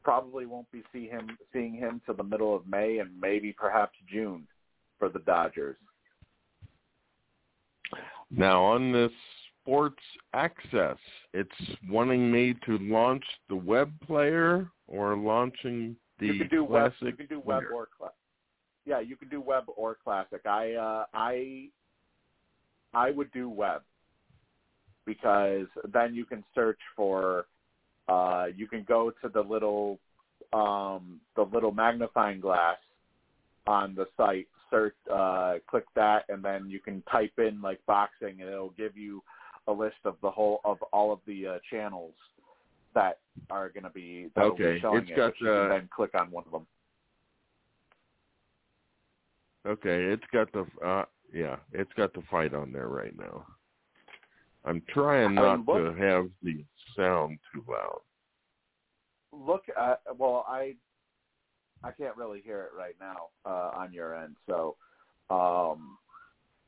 probably 0.04 0.46
won't 0.46 0.72
be 0.72 0.82
see 0.94 1.08
him 1.08 1.38
seeing 1.52 1.74
him 1.74 2.02
till 2.06 2.16
the 2.16 2.24
middle 2.24 2.56
of 2.56 2.66
May 2.66 3.00
and 3.00 3.10
maybe 3.20 3.52
perhaps 3.52 3.98
June 4.10 4.48
for 4.98 5.10
the 5.10 5.20
Dodgers. 5.20 5.76
Now 8.30 8.64
on 8.64 8.94
this 8.94 9.12
sports 9.62 10.02
access, 10.34 10.98
it's 11.34 11.50
wanting 11.90 12.32
me 12.32 12.56
to 12.66 12.78
launch 12.78 13.26
the 13.50 13.56
web 13.56 13.92
player 14.08 14.70
or 14.88 15.18
launching 15.18 15.98
the 16.20 16.28
you 16.28 16.40
can 16.40 16.48
do 16.48 16.66
classic 16.68 17.02
web. 17.02 17.12
You 17.12 17.18
can 17.18 17.28
do 17.28 17.42
web 17.44 17.64
player. 17.64 17.74
or 17.74 17.90
classic. 17.98 18.16
Yeah, 18.86 19.02
you 19.02 19.18
can 19.18 19.28
do 19.28 19.42
web 19.42 19.66
or 19.76 19.98
classic. 20.02 20.46
I 20.46 20.74
uh, 20.76 21.06
I 21.14 21.68
I 22.94 23.12
would 23.12 23.32
do 23.32 23.50
web 23.50 23.84
because 25.06 25.68
then 25.94 26.16
you 26.16 26.26
can 26.26 26.44
search 26.56 26.80
for. 26.96 27.46
Uh, 28.08 28.48
you 28.56 28.68
can 28.68 28.84
go 28.88 29.12
to 29.22 29.30
the 29.30 29.42
little 29.42 30.00
um, 30.54 31.22
the 31.36 31.44
little 31.44 31.72
magnifying 31.72 32.42
glass 32.42 32.78
on 33.68 33.96
the 33.96 34.06
site. 34.18 34.48
Search, 34.70 34.96
uh, 35.14 35.56
click 35.70 35.86
that, 35.96 36.26
and 36.30 36.44
then 36.44 36.70
you 36.70 36.80
can 36.80 37.04
type 37.12 37.34
in 37.38 37.62
like 37.62 37.86
boxing, 37.86 38.42
and 38.42 38.50
it'll 38.50 38.72
give 38.72 38.98
you 38.98 39.22
a 39.68 39.72
list 39.72 39.98
of 40.06 40.18
the 40.22 40.32
whole 40.32 40.62
of 40.66 40.78
all 40.94 41.14
of 41.14 41.20
the 41.28 41.48
uh, 41.48 41.60
channels 41.70 42.16
that 42.96 43.20
are 43.50 43.70
going 43.70 43.84
to 43.84 43.90
be 43.90 44.30
Okay, 44.38 44.76
be 44.76 44.82
showing 44.82 45.00
it's 45.04 45.12
it. 45.12 45.16
got, 45.18 45.38
can 45.38 45.48
uh, 45.48 45.70
then 45.70 45.90
click 45.96 46.12
on 46.16 46.32
one 46.32 46.44
of 46.46 46.52
them. 46.52 46.68
Okay, 49.68 50.06
it's 50.06 50.24
got 50.34 50.52
the 50.54 50.66
uh 50.86 51.06
yeah, 51.34 51.58
it's 51.72 51.92
got 51.94 52.14
the 52.14 52.22
fight 52.30 52.54
on 52.54 52.72
there 52.72 52.88
right 52.90 53.18
now. 53.18 53.46
I'm 54.66 54.82
trying 54.94 55.38
I 55.38 55.42
not 55.42 55.56
mean, 55.58 55.66
look- 55.68 55.96
to 55.96 56.02
have 56.02 56.30
the 56.44 56.64
sound 56.96 57.40
too 57.54 57.64
loud. 57.68 58.02
look 59.34 59.64
at 59.80 60.02
well 60.18 60.46
i 60.48 60.76
i 61.86 61.92
can't 61.92 62.18
really 62.18 62.42
hear 62.42 62.64
it 62.64 62.72
right 62.78 62.96
now 63.00 63.28
uh 63.46 63.72
on 63.74 63.94
your 63.94 64.14
end 64.14 64.36
so 64.46 64.76
um 65.30 65.98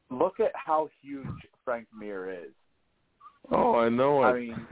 look 0.09 0.39
at 0.39 0.53
how 0.55 0.87
huge 1.01 1.27
frank 1.65 1.87
mir 1.93 2.29
is 2.31 2.53
Oh, 3.51 3.75
I 3.75 3.89
know 3.89 4.23
it 4.23 4.27
i 4.27 4.37
it. 4.37 4.39
mean 4.39 4.67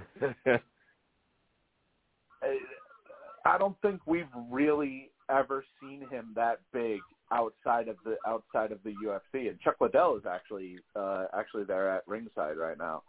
i 3.46 3.58
don't 3.58 3.76
think 3.82 4.00
we've 4.06 4.34
really 4.50 5.12
ever 5.30 5.66
seen 5.82 6.08
him 6.10 6.32
that 6.36 6.60
big 6.72 7.02
outside 7.32 7.88
of 7.88 7.96
the 8.04 8.18
outside 8.28 8.72
of 8.72 8.80
the 8.84 8.94
ufc 9.06 9.50
and 9.50 9.60
chuck 9.62 9.76
liddell 9.80 10.16
is 10.18 10.24
actually 10.30 10.78
uh 10.96 11.26
actually 11.38 11.64
there 11.64 11.90
at 11.90 12.04
ringside 12.08 12.58
right 12.58 12.78
now 12.78 13.02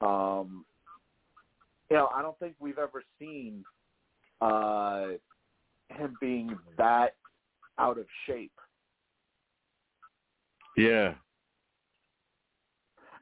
um 0.00 0.64
you 1.90 1.96
know 1.96 2.08
i 2.14 2.22
don't 2.22 2.38
think 2.38 2.54
we've 2.60 2.78
ever 2.78 3.02
seen 3.18 3.64
uh 4.40 5.06
him 5.90 6.16
being 6.20 6.56
that 6.78 7.14
out 7.78 7.98
of 7.98 8.06
shape. 8.26 8.52
yeah. 10.76 11.14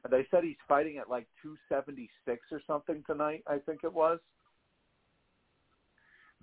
And 0.03 0.11
they 0.11 0.27
said 0.29 0.43
he's 0.43 0.55
fighting 0.67 0.97
at 0.97 1.09
like 1.09 1.27
276 1.41 2.41
or 2.51 2.61
something 2.67 3.03
tonight. 3.07 3.41
I 3.47 3.57
think 3.59 3.85
it 3.85 3.93
was. 3.93 4.19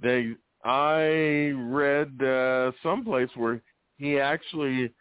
They 0.00 0.34
I 0.64 1.52
read 1.54 2.22
uh 2.22 2.72
someplace 2.82 3.28
where 3.36 3.60
he 4.00 4.18
actually 4.18 4.92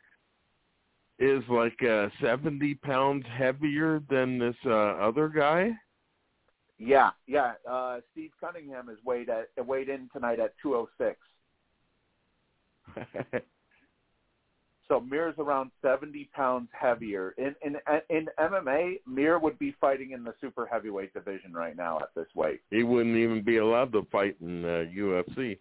is 1.18 1.44
like 1.50 1.82
uh 1.84 2.10
70 2.22 2.76
pounds 2.76 3.26
heavier 3.36 4.02
than 4.10 4.38
this 4.38 4.56
uh 4.66 4.70
other 4.70 5.30
guy. 5.30 5.72
Yeah, 6.78 7.12
yeah. 7.28 7.54
Uh, 7.70 8.00
Steve 8.12 8.32
Cunningham 8.40 8.88
is 8.90 8.98
weighed 9.04 9.30
at 9.30 9.50
weighed 9.66 9.90
in 9.90 10.10
tonight 10.14 10.40
at 10.40 10.54
206. 10.62 11.18
So 14.90 15.00
Mir's 15.00 15.36
around 15.38 15.70
70 15.84 16.30
pounds 16.34 16.68
heavier. 16.72 17.36
In 17.38 17.56
in 17.64 17.78
in 18.10 18.28
MMA, 18.40 19.02
Mir 19.06 19.38
would 19.38 19.58
be 19.60 19.76
fighting 19.80 20.12
in 20.12 20.24
the 20.24 20.34
super 20.42 20.66
heavyweight 20.66 21.14
division 21.14 21.54
right 21.54 21.78
now 21.78 22.00
at 22.00 22.10
this 22.16 22.26
weight. 22.36 22.62
he 22.72 22.82
wouldn't 22.82 23.16
even 23.16 23.44
be 23.44 23.58
allowed 23.58 23.92
to 23.94 24.06
fight 24.12 24.36
in 24.42 24.66
uh, 24.66 24.86
UFC. 24.92 25.60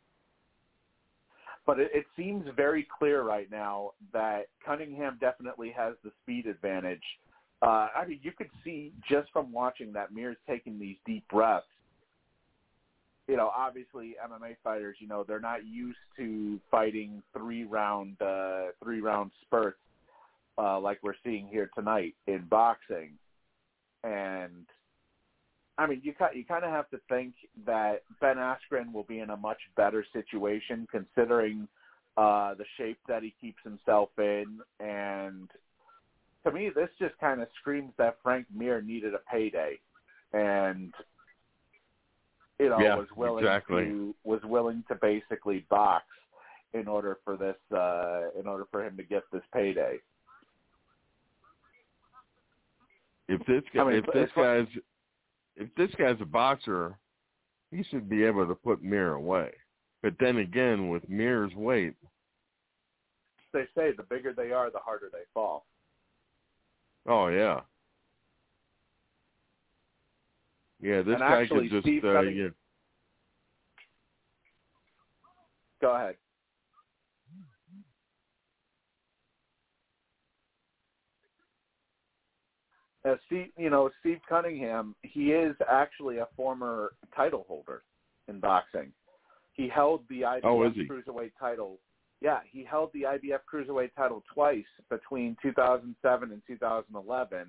But 1.69 1.79
it, 1.79 1.91
it 1.93 2.07
seems 2.17 2.47
very 2.57 2.89
clear 2.99 3.23
right 3.23 3.51
now 3.51 3.91
that 4.15 4.47
Cunningham 4.65 5.19
definitely 5.21 5.71
has 5.77 5.97
the 6.03 6.11
speed 6.23 6.47
advantage. 6.47 7.03
Uh, 7.61 7.89
I 7.95 8.07
mean, 8.09 8.21
you 8.23 8.33
could 8.33 8.49
see 8.65 8.91
just 9.07 9.31
from 9.35 9.53
watching 9.53 9.93
that 9.93 10.11
Mir's 10.11 10.39
taking 10.49 10.79
these 10.79 10.97
deep 11.05 11.29
breaths. 11.29 11.67
You 13.27 13.37
know, 13.37 13.53
obviously 13.55 14.17
MMA 14.27 14.57
fighters, 14.65 14.97
you 14.99 15.09
know, 15.09 15.27
they're 15.29 15.41
not 15.41 15.67
used 15.67 15.99
to 16.17 16.59
fighting 16.71 17.23
three 17.37 17.65
round 17.65 18.17
uh, 18.23 18.69
three 18.83 19.03
round 19.03 19.31
spurts 19.43 19.77
uh, 20.57 20.81
like 20.81 21.01
we're 21.03 21.13
seeing 21.23 21.49
here 21.49 21.69
tonight 21.75 22.15
in 22.27 22.47
boxing. 22.49 23.11
And 24.05 24.65
I 25.79 25.87
mean, 25.87 26.01
you 26.03 26.13
you 26.35 26.45
kind 26.45 26.65
of 26.65 26.71
have 26.71 26.91
to 26.91 27.01
think 27.09 27.35
that 27.65 28.03
Ben 28.21 28.37
Askren 28.37 28.93
will 28.93 29.05
be 29.05 29.21
in 29.21 29.31
a 29.31 29.37
much 29.37 29.59
better 29.77 30.05
situation 30.13 30.89
considering 30.91 31.69
uh, 32.17 32.55
the 32.55 32.65
shape 32.77 32.99
that 33.07 33.23
he 33.23 33.33
keeps 33.41 33.63
himself 33.63 34.11
in, 34.19 34.59
and 34.81 35.49
to 36.45 36.51
me, 36.51 36.71
this 36.75 36.89
just 36.99 37.17
kind 37.19 37.41
of 37.41 37.47
screams 37.61 37.93
that 37.97 38.19
Frank 38.25 38.47
Mir 38.53 38.83
needed 38.83 39.15
a 39.15 39.21
payday, 39.33 39.79
and 40.33 40.93
you 42.59 42.69
know 42.71 42.81
Yeah, 42.81 42.97
was 42.97 43.07
willing 43.17 43.45
exactly. 43.45 43.85
to 43.85 44.15
was 44.25 44.41
willing 44.43 44.83
to 44.89 44.97
basically 44.97 45.65
box 45.71 46.07
in 46.75 46.89
order 46.89 47.19
for 47.25 47.37
this 47.37 47.57
uh, 47.77 48.31
in 48.39 48.49
order 48.49 48.67
for 48.73 48.85
him 48.85 48.97
to 48.97 49.05
get 49.05 49.23
this 49.33 49.43
payday. 49.55 49.99
If 53.29 53.45
this 53.47 53.63
guy, 53.73 53.83
I 53.83 53.85
mean, 53.85 53.95
if 53.97 54.07
this 54.13 54.31
guy's, 54.35 54.67
if 55.59 55.69
this 55.77 55.91
guy's 55.99 56.21
a 56.21 56.25
boxer, 56.25 56.97
he 57.71 57.83
should 57.85 58.09
be 58.09 58.25
able 58.25 58.47
to 58.47 58.55
put 58.55 58.83
Mir 58.83 59.13
away. 59.15 59.51
But 60.03 60.15
then 60.21 60.39
again, 60.39 60.89
with 60.89 61.09
Mir's 61.09 61.53
weight, 61.55 61.95
They 63.53 63.65
say 63.77 63.93
the 63.97 64.05
bigger 64.05 64.33
they 64.33 64.53
are, 64.53 64.71
the 64.71 64.79
harder 64.79 65.09
they 65.13 65.25
fall. 65.35 65.67
oh 67.07 67.29
yeah, 67.29 67.61
yeah, 70.81 70.99
this 71.03 71.15
And 71.15 71.19
guy 71.21 71.43
actually, 71.43 71.69
could 71.69 71.77
just, 71.77 71.85
Steve 71.85 72.05
uh, 72.05 72.13
Cunningham- 72.13 72.37
yeah, 72.37 72.49
Go 75.81 75.95
ahead. 75.95 76.17
Uh, 83.09 83.17
Steve, 83.27 83.47
you 83.57 83.71
know 83.71 83.91
Steve 84.01 84.19
Cunningham. 84.29 84.95
He 85.03 85.33
is 85.33 85.55
actually 85.71 86.19
a 86.19 86.29
former 86.37 86.93
title 87.15 87.45
holder 87.49 87.83
in 88.29 88.41
boxing. 88.41 88.93
He 89.55 89.69
held 89.69 90.03
the 90.09 90.23
IBF 90.23 90.41
Oh, 90.45 90.59
cruiserweight 90.59 91.33
title. 91.39 91.79
Yeah, 92.21 92.41
he 92.51 92.65
held 92.65 92.91
the 92.93 93.03
IBF 93.03 93.41
cruiserweight 93.53 93.91
title 93.97 94.23
twice 94.33 94.65
between 94.91 95.37
2007 95.41 96.33
and 96.33 96.43
2011, 96.47 97.47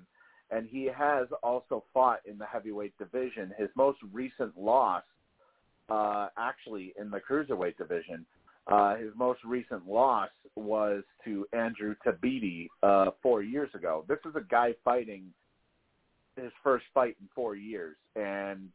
and 0.50 0.68
he 0.68 0.84
has 0.96 1.26
also 1.42 1.84
fought 1.92 2.20
in 2.24 2.38
the 2.38 2.46
heavyweight 2.46 2.96
division. 2.98 3.52
His 3.58 3.68
most 3.76 3.98
recent 4.12 4.56
loss, 4.56 5.02
uh, 5.88 6.28
actually 6.38 6.94
in 6.98 7.10
the 7.10 7.20
cruiserweight 7.20 7.76
division, 7.76 8.24
uh, 8.66 8.96
his 8.96 9.10
most 9.16 9.40
recent 9.44 9.86
loss 9.88 10.30
was 10.54 11.02
to 11.24 11.46
Andrew 11.52 11.94
Tabiti 12.06 12.68
uh, 12.82 13.10
four 13.22 13.42
years 13.42 13.70
ago. 13.74 14.04
This 14.08 14.18
is 14.24 14.36
a 14.36 14.44
guy 14.48 14.74
fighting 14.84 15.32
his 16.36 16.52
first 16.62 16.84
fight 16.94 17.16
in 17.20 17.28
four 17.34 17.54
years, 17.56 17.96
and 18.16 18.68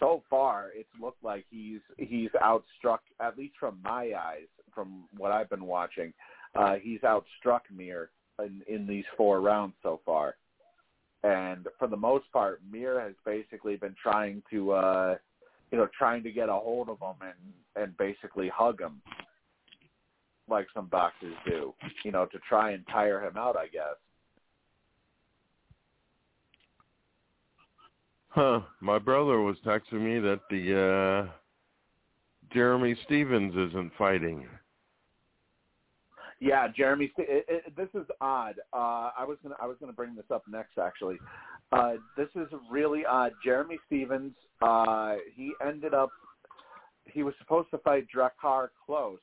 so 0.00 0.22
far 0.28 0.70
it's 0.74 0.88
looked 1.00 1.22
like 1.22 1.44
he's 1.50 1.80
he's 1.98 2.30
outstruck, 2.42 2.98
at 3.20 3.38
least 3.38 3.54
from 3.58 3.78
my 3.82 4.12
eyes, 4.18 4.48
from 4.74 5.04
what 5.16 5.30
I've 5.30 5.50
been 5.50 5.66
watching, 5.66 6.12
uh, 6.54 6.74
he's 6.76 7.00
outstruck 7.00 7.60
Mir 7.74 8.10
in, 8.40 8.62
in 8.66 8.86
these 8.86 9.04
four 9.16 9.40
rounds 9.40 9.74
so 9.82 10.00
far. 10.04 10.36
And 11.22 11.68
for 11.78 11.88
the 11.88 11.96
most 11.96 12.30
part, 12.32 12.60
Mir 12.70 13.00
has 13.00 13.14
basically 13.24 13.76
been 13.76 13.94
trying 14.02 14.42
to, 14.50 14.72
uh, 14.72 15.16
you 15.70 15.78
know, 15.78 15.88
trying 15.96 16.22
to 16.24 16.30
get 16.30 16.48
a 16.48 16.52
hold 16.52 16.88
of 16.88 16.98
him 17.00 17.16
and 17.22 17.82
and 17.82 17.96
basically 17.96 18.48
hug 18.48 18.80
him, 18.80 19.00
like 20.48 20.66
some 20.74 20.86
boxers 20.86 21.34
do, 21.46 21.74
you 22.04 22.12
know, 22.12 22.26
to 22.26 22.38
try 22.48 22.72
and 22.72 22.84
tire 22.86 23.20
him 23.20 23.36
out, 23.36 23.56
I 23.56 23.66
guess. 23.66 23.96
Huh? 28.34 28.62
My 28.80 28.98
brother 28.98 29.40
was 29.40 29.56
texting 29.64 30.00
me 30.00 30.18
that 30.18 30.40
the 30.50 31.28
uh 31.30 31.32
Jeremy 32.52 32.96
Stephens 33.04 33.54
isn't 33.54 33.92
fighting. 33.96 34.46
Yeah, 36.40 36.66
Jeremy. 36.76 37.12
It, 37.16 37.46
it, 37.48 37.76
this 37.76 37.88
is 37.94 38.06
odd. 38.20 38.56
Uh, 38.72 39.10
I 39.16 39.24
was 39.24 39.38
gonna 39.42 39.54
I 39.62 39.66
was 39.66 39.76
gonna 39.80 39.92
bring 39.92 40.14
this 40.16 40.24
up 40.32 40.42
next. 40.50 40.78
Actually, 40.78 41.18
uh, 41.72 41.94
this 42.16 42.28
is 42.34 42.48
really 42.70 43.04
odd. 43.06 43.32
Jeremy 43.42 43.78
Stephens. 43.86 44.32
Uh, 44.60 45.14
he 45.34 45.52
ended 45.64 45.94
up. 45.94 46.10
He 47.04 47.22
was 47.22 47.34
supposed 47.38 47.70
to 47.70 47.78
fight 47.78 48.06
Drakkar 48.14 48.68
Klose, 48.88 49.18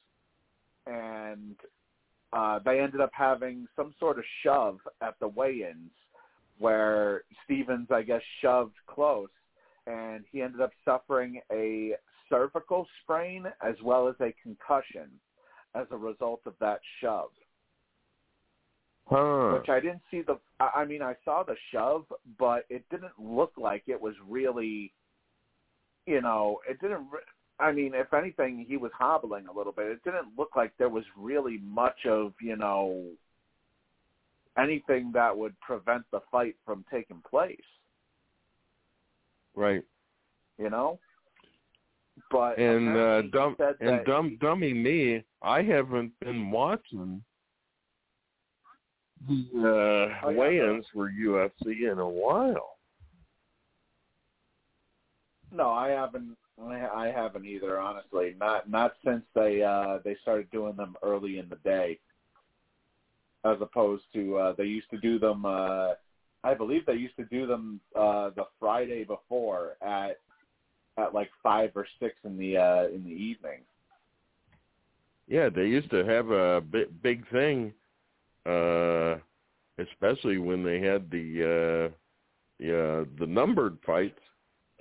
and 0.87 1.55
uh, 2.31 2.59
they 2.63 2.79
ended 2.79 3.01
up 3.01 3.11
having 3.13 3.67
some 3.75 3.93
sort 3.99 4.17
of 4.17 4.23
shove 4.43 4.79
at 5.01 5.15
the 5.19 5.27
weigh-ins, 5.27 5.91
where 6.61 7.23
Stephens, 7.43 7.87
I 7.91 8.03
guess, 8.03 8.21
shoved 8.41 8.75
Klose, 8.87 9.27
and 9.87 10.23
he 10.31 10.41
ended 10.41 10.61
up 10.61 10.71
suffering 10.85 11.41
a 11.51 11.93
cervical 12.29 12.87
sprain 13.01 13.45
as 13.61 13.75
well 13.83 14.07
as 14.07 14.15
a 14.21 14.33
concussion 14.41 15.09
as 15.73 15.87
a 15.89 15.97
result 15.97 16.41
of 16.45 16.53
that 16.59 16.79
shove. 17.01 17.31
Huh? 19.07 19.57
Which 19.57 19.69
I 19.69 19.79
didn't 19.79 20.03
see 20.11 20.21
the. 20.21 20.37
I 20.59 20.85
mean, 20.85 21.01
I 21.01 21.15
saw 21.25 21.43
the 21.43 21.55
shove, 21.73 22.05
but 22.37 22.65
it 22.69 22.85
didn't 22.91 23.19
look 23.19 23.53
like 23.57 23.83
it 23.87 23.99
was 23.99 24.13
really. 24.27 24.93
You 26.05 26.21
know, 26.21 26.59
it 26.69 26.79
didn't. 26.79 27.07
I 27.59 27.71
mean, 27.71 27.93
if 27.95 28.13
anything, 28.13 28.65
he 28.67 28.77
was 28.77 28.91
hobbling 28.97 29.47
a 29.47 29.53
little 29.53 29.73
bit. 29.73 29.87
It 29.87 30.03
didn't 30.03 30.37
look 30.37 30.55
like 30.55 30.73
there 30.77 30.89
was 30.89 31.03
really 31.17 31.59
much 31.63 32.05
of 32.07 32.33
you 32.39 32.55
know 32.55 33.07
anything 34.61 35.11
that 35.13 35.35
would 35.35 35.59
prevent 35.59 36.03
the 36.11 36.21
fight 36.31 36.55
from 36.65 36.85
taking 36.91 37.21
place. 37.29 37.57
right. 39.55 39.83
You 40.57 40.69
know. 40.69 40.99
But 42.29 42.59
And 42.59 42.95
uh, 42.95 43.21
dumb 43.33 43.55
and 43.79 44.05
dumb 44.05 44.37
dummy 44.39 44.73
me, 44.73 45.23
I 45.41 45.63
haven't 45.63 46.11
been 46.19 46.51
watching 46.51 47.23
the 49.27 49.47
uh, 49.57 50.25
Oh, 50.25 50.29
yeah, 50.29 50.37
weigh-ins 50.37 50.85
for 50.93 51.11
UFC 51.11 51.91
in 51.91 51.99
a 51.99 52.09
while. 52.09 52.77
No, 55.51 55.69
I 55.71 55.89
haven't. 55.89 56.37
I 56.61 56.87
I 56.87 57.07
haven't 57.07 57.45
either. 57.45 57.79
Honestly, 57.79 58.35
not 58.39 58.69
not 58.69 58.93
since 59.03 59.23
they 59.35 59.63
uh 59.63 59.99
they 60.03 60.15
started 60.21 60.49
doing 60.51 60.75
them 60.75 60.95
early 61.03 61.39
in 61.39 61.49
the 61.49 61.57
day, 61.57 61.99
as 63.45 63.57
opposed 63.61 64.03
to 64.13 64.37
uh 64.37 64.53
they 64.57 64.65
used 64.65 64.89
to 64.91 64.97
do 64.97 65.19
them. 65.19 65.45
uh 65.45 65.93
I 66.43 66.55
believe 66.55 66.85
they 66.85 66.93
used 66.93 67.15
to 67.17 67.25
do 67.25 67.45
them 67.45 67.79
uh 67.95 68.31
the 68.35 68.45
Friday 68.59 69.03
before 69.03 69.77
at 69.81 70.19
at 70.97 71.13
like 71.13 71.29
five 71.41 71.71
or 71.75 71.85
six 71.99 72.15
in 72.23 72.37
the 72.37 72.57
uh 72.57 72.87
in 72.87 73.03
the 73.03 73.11
evening. 73.11 73.61
Yeah, 75.27 75.47
they 75.47 75.65
used 75.65 75.89
to 75.91 76.03
have 76.03 76.29
a 76.29 76.59
big 76.59 77.01
big 77.01 77.25
thing, 77.29 77.73
uh, 78.45 79.15
especially 79.77 80.37
when 80.37 80.61
they 80.61 80.81
had 80.81 81.09
the 81.09 81.89
uh, 81.89 81.95
the 82.59 82.77
uh, 82.77 83.05
the 83.17 83.27
numbered 83.27 83.77
fights. 83.85 84.19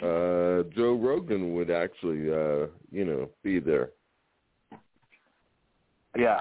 Uh, 0.03 0.65
Joe 0.75 0.99
Rogan 1.01 1.55
would 1.55 1.71
actually, 1.71 2.31
uh, 2.33 2.67
you 2.91 3.05
know, 3.05 3.29
be 3.45 3.61
there. 3.61 3.91
Yeah. 6.19 6.41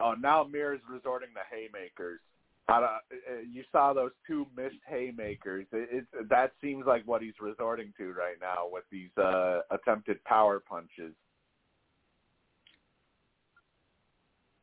Oh, 0.00 0.14
now 0.18 0.44
Mir 0.44 0.74
is 0.74 0.80
resorting 0.90 1.30
to 1.34 1.56
haymakers. 1.56 2.20
I 2.68 2.80
don't, 2.80 2.90
uh, 2.90 3.42
you 3.50 3.62
saw 3.70 3.92
those 3.92 4.10
two 4.26 4.46
missed 4.56 4.80
haymakers. 4.88 5.66
It, 5.72 5.88
it's 5.92 6.28
that 6.30 6.52
seems 6.62 6.86
like 6.86 7.06
what 7.06 7.20
he's 7.22 7.34
resorting 7.40 7.92
to 7.98 8.12
right 8.12 8.36
now 8.40 8.68
with 8.70 8.84
these 8.90 9.10
uh, 9.18 9.60
attempted 9.70 10.22
power 10.24 10.60
punches. 10.60 11.14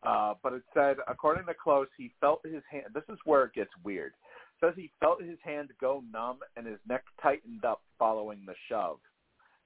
Uh, 0.04 0.34
but 0.42 0.54
it 0.54 0.64
said, 0.74 0.98
according 1.08 1.46
to 1.46 1.54
Klose, 1.54 1.86
he 1.96 2.12
felt 2.20 2.42
his 2.44 2.64
hand. 2.72 2.86
This 2.94 3.04
is 3.08 3.20
where 3.24 3.44
it 3.44 3.54
gets 3.54 3.70
weird. 3.84 4.14
It 4.14 4.66
says 4.66 4.74
he 4.76 4.90
felt 5.00 5.22
his 5.22 5.38
hand 5.44 5.70
go 5.80 6.04
numb 6.12 6.40
and 6.58 6.66
his 6.66 6.80
neck 6.90 7.04
tightened 7.22 7.66
up 7.66 7.82
following 8.00 8.40
the 8.48 8.56
shove. 8.68 8.98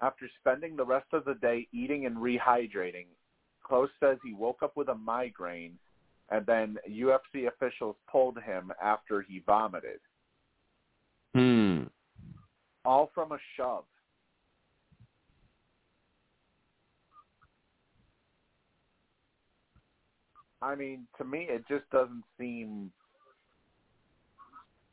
After 0.01 0.29
spending 0.41 0.75
the 0.75 0.85
rest 0.85 1.07
of 1.13 1.23
the 1.23 1.35
day 1.35 1.69
eating 1.71 2.05
and 2.05 2.17
rehydrating, 2.17 3.05
Klose 3.69 3.89
says 3.99 4.17
he 4.23 4.33
woke 4.33 4.61
up 4.61 4.77
with 4.77 4.89
a 4.89 4.95
migraine, 4.95 5.77
and 6.29 6.45
then 6.45 6.77
UFC 6.89 7.47
officials 7.47 7.95
pulled 8.11 8.39
him 8.41 8.71
after 8.81 9.21
he 9.21 9.39
vomited, 9.39 9.99
Hmm. 11.33 11.83
all 12.83 13.07
from 13.13 13.31
a 13.31 13.39
shove. 13.55 13.85
I 20.61 20.73
mean, 20.73 21.07
to 21.17 21.23
me, 21.23 21.47
it 21.49 21.67
just 21.67 21.87
doesn't 21.91 22.23
seem. 22.39 22.91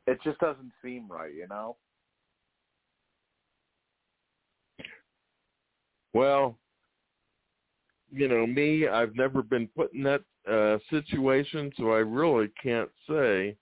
It 0.05 0.21
just 0.21 0.37
doesn't 0.39 0.71
seem 0.83 1.07
right, 1.07 1.33
you 1.33 1.47
know. 1.47 1.77
Well, 6.13 6.59
you 8.13 8.27
know 8.27 8.45
me, 8.45 8.87
I've 8.87 9.15
never 9.15 9.41
been 9.41 9.67
put 9.75 9.93
in 9.93 10.03
that 10.03 10.21
uh, 10.49 10.77
situation, 10.89 11.71
so 11.77 11.91
I 11.91 11.99
really 11.99 12.49
can't 12.61 12.89
say, 13.09 13.57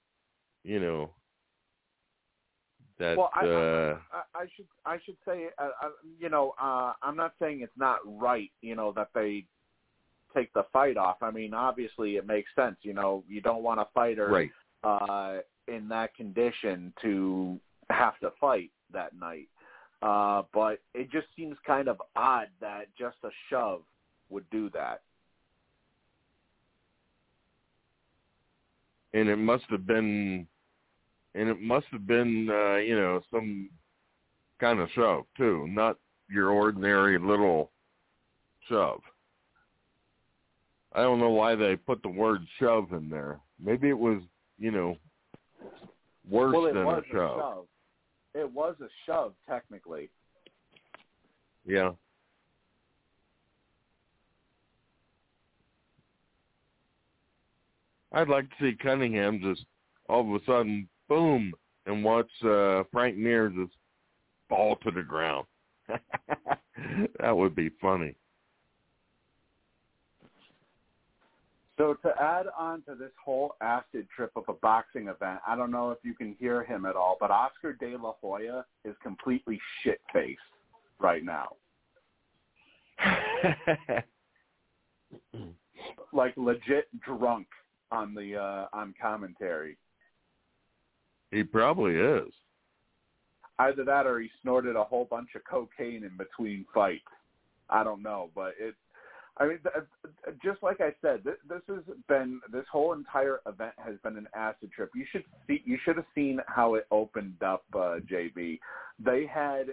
you 0.64 0.80
know, 0.80 1.12
that. 3.00 3.18
well, 3.18 3.32
I, 3.34 3.46
uh, 3.46 3.98
I, 4.12 4.40
I 4.42 4.46
should 4.56 4.68
I 4.86 4.98
should 5.06 5.18
say, 5.26 5.48
uh, 5.58 5.70
uh, 5.82 5.90
you 6.20 6.30
know, 6.30 6.54
uh, 6.62 6.94
I'm 7.02 7.16
not 7.16 7.34
saying 7.40 7.62
it's 7.62 7.72
not 7.78 8.00
right, 8.06 8.52
you 8.62 8.76
know, 8.76 8.92
that 8.96 9.10
they 9.16 9.46
take 10.34 10.54
the 10.54 10.66
fight 10.74 10.98
off. 10.98 11.18
I 11.22 11.32
mean, 11.32 11.54
obviously 11.54 12.18
it 12.18 12.28
makes 12.28 12.50
sense. 12.56 12.78
You 12.82 12.94
know, 12.94 13.24
you 13.28 13.42
don't 13.42 13.64
want 13.64 13.80
a 13.80 13.88
fighter 13.94 14.30
Right. 14.30 14.52
uh, 14.84 15.40
in 15.68 15.88
that 15.90 16.14
condition 16.16 16.94
to 17.02 17.60
have 17.90 18.20
to 18.20 18.32
fight 18.40 18.72
that 18.92 19.14
night. 19.16 19.48
Uh, 20.02 20.44
but 20.54 20.80
it 20.94 21.12
just 21.12 21.28
seems 21.36 21.56
kind 21.66 21.88
of 21.88 22.02
odd 22.16 22.48
that 22.60 22.86
just 22.98 23.18
a 23.24 23.30
shove 23.50 23.84
would 24.32 24.50
do 24.50 24.70
that. 24.72 25.02
and 29.14 29.30
it 29.30 29.38
must 29.38 29.64
have 29.70 29.86
been 29.86 30.48
and 31.36 31.50
it 31.50 31.62
must 31.62 31.86
have 31.92 32.08
been 32.08 32.50
uh 32.50 32.76
you 32.76 32.96
know 32.96 33.22
some 33.32 33.70
kind 34.60 34.80
of 34.80 34.90
shove 34.94 35.24
too 35.38 35.68
not 35.70 35.98
your 36.30 36.50
ordinary 36.50 37.18
little 37.18 37.72
shove 38.70 39.02
i 40.94 41.02
don't 41.02 41.20
know 41.20 41.30
why 41.30 41.56
they 41.56 41.76
put 41.76 42.02
the 42.04 42.10
word 42.10 42.42
shove 42.60 42.92
in 42.94 43.10
there 43.10 43.40
maybe 43.64 43.90
it 43.90 43.98
was 43.98 44.22
you 44.60 44.72
know 44.72 44.96
worse 46.30 46.54
well, 46.54 46.66
than 46.66 46.78
a 46.78 47.02
shove 47.12 47.40
shove. 47.40 47.66
It 48.34 48.50
was 48.50 48.76
a 48.80 48.88
shove, 49.06 49.34
technically. 49.46 50.10
yeah 51.66 51.92
i'd 58.14 58.30
like 58.30 58.50
to 58.50 58.56
see 58.60 58.78
cunningham 58.82 59.40
just 59.42 59.66
all 60.10 60.22
of 60.22 60.42
a 60.42 60.46
sudden 60.46 60.88
boom 61.08 61.54
and 61.86 62.04
watch 62.04 62.30
uh 62.44 62.84
frank 62.92 63.18
mir 63.18 63.50
just 63.50 63.74
fall 64.52 64.76
to 64.84 64.92
the 64.92 65.02
ground. 65.02 65.48
That 67.20 67.36
would 67.38 67.54
be 67.56 67.70
funny. 67.82 68.16
So 71.78 71.96
to 72.02 72.10
add 72.20 72.48
on 72.58 72.82
to 72.84 72.96
this 72.96 73.12
whole 73.24 73.56
acid 73.62 74.08
trip 74.16 74.32
of 74.36 74.46
a 74.48 74.54
boxing 74.54 75.04
event, 75.04 75.42
I 75.46 75.56
don't 75.56 75.70
know 75.70 75.92
if 75.92 76.00
you 76.02 76.16
can 76.16 76.36
hear 76.40 76.64
him 76.64 76.86
at 76.86 76.96
all, 76.96 77.18
but 77.20 77.30
Oscar 77.30 77.74
De 77.74 77.96
La 77.98 78.14
Hoya 78.20 78.66
is 78.84 78.96
completely 79.04 79.60
shit 79.84 80.00
faced 80.14 80.40
right 81.00 81.24
now. 81.24 81.50
Like 86.14 86.34
legit 86.36 86.88
drunk 87.06 87.48
on 87.92 88.14
the 88.14 88.36
uh 88.38 88.68
on 88.74 88.94
commentary. 89.02 89.78
he 91.32 91.44
probably 91.44 91.96
is 91.96 92.32
Either 93.60 93.84
that 93.84 94.08
or 94.08 94.20
he 94.20 94.30
snorted 94.42 94.76
a 94.76 94.84
whole 94.84 95.06
bunch 95.06 95.30
of 95.36 95.44
cocaine 95.44 96.04
in 96.04 96.18
between 96.18 96.66
fights. 96.74 97.04
I 97.70 97.84
don't 97.84 98.02
know, 98.02 98.30
but 98.34 98.56
it 98.60 98.74
I 99.38 99.48
mean, 99.48 99.60
just 100.44 100.62
like 100.62 100.82
I 100.82 100.94
said, 101.02 101.24
this, 101.24 101.36
this 101.48 101.62
has 101.68 101.84
been 102.08 102.42
this 102.52 102.66
whole 102.72 102.94
entire 102.94 103.40
event 103.48 103.74
has 103.78 103.96
been 104.04 104.18
an 104.18 104.28
acid 104.36 104.72
trip. 104.76 104.92
You 104.94 105.06
should 105.12 105.24
see, 105.48 105.62
you 105.66 105.78
should 105.84 105.96
have 105.96 106.06
seen 106.14 106.40
how 106.48 106.76
it 106.76 106.86
opened 106.92 107.42
up, 107.42 107.64
uh, 107.74 108.00
JB. 108.12 108.60
They 109.04 109.26
had 109.26 109.68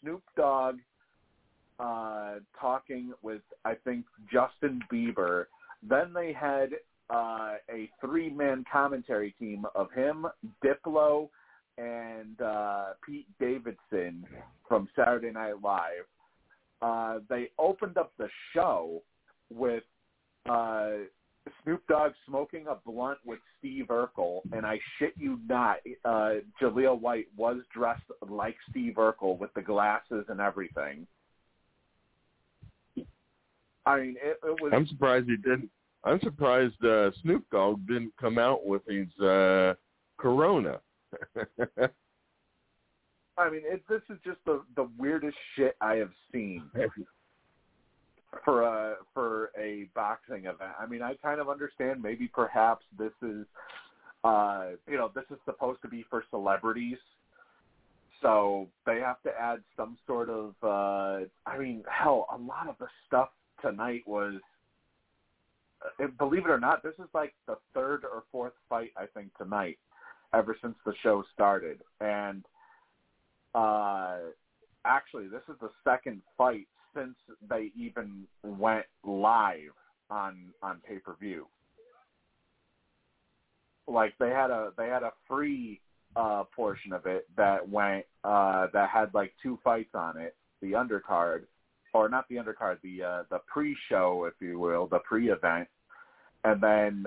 Snoop 0.00 0.22
Dogg 0.36 0.76
uh, 1.80 2.34
talking 2.60 3.12
with 3.22 3.40
I 3.64 3.74
think 3.74 4.04
Justin 4.30 4.80
Bieber. 4.92 5.46
Then 5.82 6.12
they 6.12 6.32
had 6.32 6.70
uh, 7.10 7.54
a 7.70 7.90
three-man 8.00 8.64
commentary 8.70 9.34
team 9.38 9.64
of 9.74 9.90
him, 9.92 10.26
Diplo, 10.64 11.28
and 11.76 12.40
uh, 12.40 12.84
Pete 13.04 13.26
Davidson 13.40 14.24
from 14.68 14.88
Saturday 14.96 15.30
Night 15.30 15.62
Live 15.62 16.06
uh, 16.84 17.18
they 17.28 17.50
opened 17.58 17.96
up 17.96 18.12
the 18.18 18.28
show 18.52 19.02
with 19.50 19.84
uh, 20.48 20.90
Snoop 21.62 21.82
Dogg 21.88 22.12
smoking 22.26 22.66
a 22.68 22.76
blunt 22.86 23.18
with 23.24 23.38
Steve 23.58 23.86
Urkel, 23.88 24.40
and 24.52 24.66
I 24.66 24.78
shit 24.98 25.14
you 25.16 25.38
not, 25.48 25.78
uh, 26.04 26.34
Jaleel 26.60 27.00
White 27.00 27.28
was 27.36 27.58
dressed 27.72 28.02
like 28.28 28.56
Steve 28.70 28.94
Urkel 28.96 29.38
with 29.38 29.52
the 29.54 29.62
glasses 29.62 30.26
and 30.28 30.40
everything. 30.40 31.06
I 33.86 34.00
mean, 34.00 34.16
it, 34.22 34.38
it 34.42 34.62
was. 34.62 34.72
i'm 34.74 34.86
surprised 34.86 35.28
he 35.28 35.36
didn't 35.36 35.70
i'm 36.04 36.20
surprised 36.20 36.84
uh 36.84 37.10
snoop 37.22 37.44
dogg 37.50 37.86
didn't 37.86 38.12
come 38.20 38.38
out 38.38 38.64
with 38.64 38.82
his 38.86 39.08
uh 39.20 39.74
corona 40.18 40.80
I 43.36 43.50
mean, 43.50 43.62
it, 43.64 43.82
this 43.88 44.02
is 44.10 44.18
just 44.24 44.38
the 44.46 44.62
the 44.76 44.88
weirdest 44.98 45.36
shit 45.56 45.76
I 45.80 45.94
have 45.96 46.12
seen 46.32 46.62
for 48.44 48.62
a 48.62 48.96
for 49.12 49.50
a 49.58 49.88
boxing 49.94 50.44
event. 50.44 50.72
I 50.78 50.86
mean, 50.86 51.02
I 51.02 51.14
kind 51.14 51.40
of 51.40 51.48
understand. 51.48 52.02
Maybe 52.02 52.28
perhaps 52.28 52.84
this 52.96 53.12
is, 53.22 53.44
uh, 54.22 54.66
you 54.88 54.96
know, 54.96 55.10
this 55.14 55.24
is 55.30 55.38
supposed 55.44 55.82
to 55.82 55.88
be 55.88 56.04
for 56.08 56.24
celebrities, 56.30 56.98
so 58.22 58.68
they 58.86 59.00
have 59.00 59.20
to 59.22 59.30
add 59.38 59.62
some 59.76 59.96
sort 60.06 60.30
of. 60.30 60.54
uh 60.62 61.26
I 61.46 61.58
mean, 61.58 61.82
hell, 61.88 62.26
a 62.32 62.36
lot 62.36 62.68
of 62.68 62.76
the 62.78 62.88
stuff 63.06 63.30
tonight 63.60 64.02
was. 64.06 64.34
Uh, 65.84 66.06
Believe 66.18 66.44
it 66.46 66.50
or 66.50 66.60
not, 66.60 66.82
this 66.82 66.94
is 66.98 67.08
like 67.14 67.34
the 67.46 67.56
third 67.74 68.04
or 68.04 68.24
fourth 68.32 68.52
fight 68.68 68.92
I 68.96 69.06
think 69.06 69.36
tonight, 69.36 69.78
ever 70.32 70.56
since 70.62 70.74
the 70.84 70.94
show 71.02 71.24
started, 71.32 71.80
and 72.00 72.44
uh, 73.54 74.18
actually, 74.84 75.28
this 75.28 75.42
is 75.48 75.54
the 75.60 75.70
second 75.84 76.22
fight 76.36 76.66
since 76.94 77.14
they 77.48 77.70
even 77.76 78.24
went 78.42 78.86
live 79.04 79.72
on 80.10 80.36
on 80.62 80.80
pay 80.86 80.98
per 80.98 81.14
view. 81.20 81.46
Like 83.86 84.14
they 84.18 84.30
had 84.30 84.50
a 84.50 84.72
they 84.76 84.88
had 84.88 85.02
a 85.02 85.12
free 85.28 85.80
uh, 86.16 86.44
portion 86.54 86.92
of 86.92 87.06
it 87.06 87.26
that 87.36 87.68
went 87.68 88.04
uh, 88.24 88.68
that 88.72 88.88
had 88.90 89.12
like 89.14 89.32
two 89.42 89.58
fights 89.62 89.94
on 89.94 90.18
it, 90.18 90.34
the 90.62 90.72
undercard, 90.72 91.42
or 91.92 92.08
not 92.08 92.28
the 92.28 92.36
undercard, 92.36 92.78
the 92.82 93.02
uh, 93.02 93.22
the 93.30 93.40
pre-show, 93.46 94.24
if 94.28 94.34
you 94.40 94.58
will, 94.58 94.86
the 94.86 95.00
pre-event, 95.00 95.68
and 96.44 96.60
then 96.60 97.06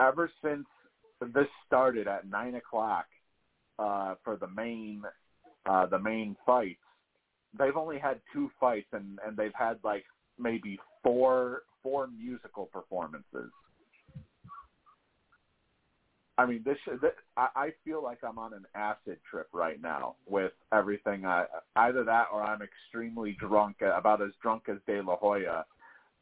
ever 0.00 0.30
since 0.42 0.66
this 1.20 1.46
started 1.66 2.06
at 2.06 2.28
nine 2.28 2.56
o'clock 2.56 3.06
uh, 3.78 4.14
for 4.24 4.36
the 4.36 4.48
main 4.48 5.02
uh, 5.64 5.86
the 5.86 5.98
main 5.98 6.36
fights, 6.44 6.78
they've 7.58 7.76
only 7.76 7.98
had 7.98 8.20
two 8.32 8.50
fights, 8.60 8.88
and 8.92 9.18
and 9.26 9.36
they've 9.36 9.54
had 9.54 9.78
like 9.82 10.04
maybe 10.38 10.78
four 11.02 11.62
four 11.82 12.08
musical 12.08 12.66
performances. 12.66 13.50
I 16.38 16.44
mean, 16.44 16.60
this, 16.66 16.76
this 17.00 17.12
I, 17.36 17.48
I 17.56 17.68
feel 17.84 18.02
like 18.02 18.18
I'm 18.22 18.38
on 18.38 18.52
an 18.52 18.66
acid 18.74 19.18
trip 19.30 19.48
right 19.52 19.80
now 19.80 20.16
with 20.26 20.52
everything. 20.72 21.24
I 21.24 21.46
either 21.76 22.04
that 22.04 22.26
or 22.32 22.42
I'm 22.42 22.60
extremely 22.60 23.36
drunk, 23.40 23.76
about 23.80 24.20
as 24.20 24.32
drunk 24.42 24.64
as 24.68 24.76
De 24.86 25.00
La 25.02 25.16
Hoya, 25.16 25.64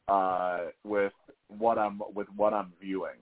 uh, 0.09 0.59
with 0.85 1.13
what 1.49 1.79
I'm 1.79 2.01
with 2.15 2.29
what 2.37 2.53
I'm 2.53 2.73
viewing. 2.81 3.17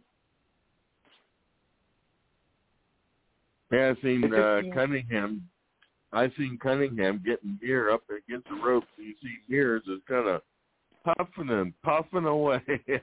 Yeah, 3.70 3.90
I've 3.90 3.96
seen 4.02 4.32
uh, 4.34 4.60
Cunningham. 4.74 5.48
I've 6.12 6.32
seen 6.36 6.58
Cunningham 6.62 7.22
getting 7.24 7.58
Mir 7.62 7.90
up 7.90 8.02
against 8.10 8.48
the 8.48 8.56
ropes. 8.62 8.86
You 8.98 9.14
see 9.22 9.36
Mir 9.48 9.78
just 9.78 10.06
kind 10.06 10.28
of 10.28 10.42
puffing 11.04 11.50
and 11.50 11.72
puffing 11.82 12.26
away. 12.26 12.60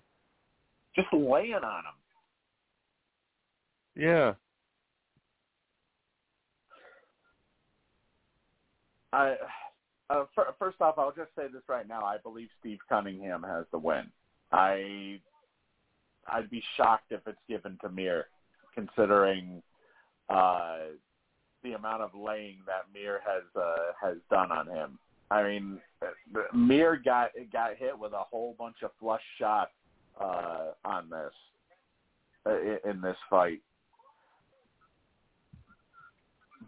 Just 0.95 1.13
laying 1.13 1.53
on 1.53 1.83
him. 1.85 1.93
yeah, 3.95 4.33
I 9.13 9.35
uh, 10.09 10.25
first 10.57 10.81
off, 10.81 10.95
I'll 10.97 11.11
just 11.11 11.29
say 11.35 11.43
this 11.51 11.63
right 11.67 11.87
now. 11.87 12.03
I 12.03 12.17
believe 12.17 12.49
Steve 12.59 12.79
Cunningham 12.87 13.43
has 13.43 13.65
the 13.71 13.77
win. 13.77 14.05
I 14.51 15.19
I'd 16.27 16.49
be 16.49 16.63
shocked 16.77 17.11
if 17.11 17.21
it's 17.27 17.39
given 17.47 17.77
to 17.81 17.89
Mir, 17.89 18.25
considering 18.73 19.61
uh, 20.29 20.77
the 21.63 21.73
amount 21.73 22.01
of 22.01 22.11
laying 22.15 22.57
that 22.65 22.85
Mir 22.93 23.21
has 23.25 23.43
uh, 23.55 23.93
has 24.01 24.17
done 24.29 24.51
on 24.51 24.67
him. 24.67 24.99
I 25.31 25.43
mean, 25.43 25.79
Mir 26.53 26.95
got 27.03 27.31
got 27.51 27.75
hit 27.77 27.97
with 27.97 28.13
a 28.13 28.23
whole 28.23 28.55
bunch 28.57 28.77
of 28.83 28.91
flush 28.99 29.21
shots 29.37 29.71
uh, 30.19 30.71
on 30.85 31.09
this 31.09 31.33
uh, 32.47 32.89
in 32.89 33.01
this 33.01 33.17
fight. 33.29 33.61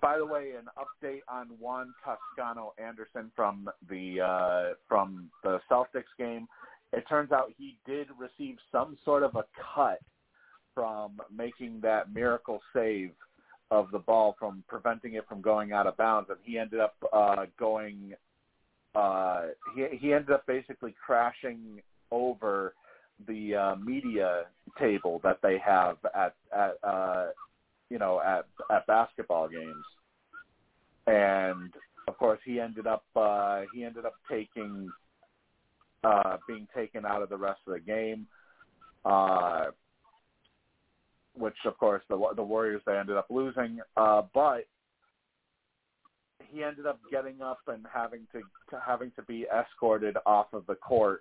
By 0.01 0.17
the 0.17 0.25
way, 0.25 0.53
an 0.57 0.65
update 0.77 1.21
on 1.27 1.47
Juan 1.59 1.93
Toscano 2.03 2.73
Anderson 2.83 3.31
from 3.35 3.69
the 3.88 4.21
uh, 4.21 4.73
from 4.88 5.30
the 5.43 5.59
Celtics 5.69 6.03
game. 6.17 6.47
It 6.91 7.07
turns 7.07 7.31
out 7.31 7.51
he 7.57 7.77
did 7.85 8.07
receive 8.19 8.57
some 8.71 8.97
sort 9.05 9.23
of 9.23 9.35
a 9.35 9.45
cut 9.75 9.99
from 10.73 11.19
making 11.35 11.80
that 11.81 12.13
miracle 12.13 12.59
save 12.73 13.11
of 13.69 13.89
the 13.91 13.99
ball 13.99 14.35
from 14.38 14.63
preventing 14.67 15.13
it 15.13 15.25
from 15.30 15.41
going 15.41 15.71
out 15.71 15.88
of 15.88 15.95
bounds, 15.97 16.30
and 16.30 16.39
he 16.43 16.57
ended 16.57 16.80
up 16.80 16.95
uh, 17.13 17.45
going. 17.59 18.13
Uh, 18.95 19.43
he 19.75 19.85
he 19.97 20.13
ended 20.13 20.31
up 20.31 20.45
basically 20.47 20.95
crashing 21.05 21.81
over 22.11 22.73
the 23.27 23.55
uh, 23.55 23.75
media 23.75 24.43
table 24.80 25.21
that 25.23 25.38
they 25.43 25.57
have 25.63 25.97
at 26.15 26.35
at 26.55 26.75
uh, 26.83 27.27
you 27.92 28.00
know 28.00 28.22
at 28.22 28.45
at 28.74 28.88
basketball 28.88 29.50
games, 29.50 29.86
and 31.08 31.74
of 32.08 32.18
course 32.18 32.40
he 32.45 32.60
ended 32.60 32.88
up 32.88 33.03
uh, 33.16 33.64
he 33.76 33.84
ended 33.84 34.06
up 34.06 34.14
taking 34.30 34.90
uh, 36.06 36.38
being 36.48 36.68
taken 36.74 37.06
out 37.06 37.22
of 37.22 37.30
the 37.30 37.38
rest 37.38 37.60
of 37.68 37.74
the 37.74 37.80
game, 37.80 38.26
uh, 39.03 39.66
which 41.36 41.58
of 41.66 41.78
course 41.78 42.02
the 42.10 42.18
the 42.38 42.44
Warriors 42.44 42.82
they 42.86 42.98
ended 42.98 43.18
up 43.18 43.28
losing, 43.30 43.80
uh, 43.98 44.22
but 44.34 44.66
he 46.50 46.64
ended 46.64 46.86
up 46.86 47.00
getting 47.11 47.42
up 47.42 47.60
and 47.68 47.86
having 47.94 48.22
to, 48.32 48.40
to 48.70 48.82
having 48.86 49.11
to 49.16 49.22
be 49.24 49.45
escorted 49.53 50.16
off 50.26 50.48
of 50.53 50.66
the 50.68 50.76
court 50.76 51.20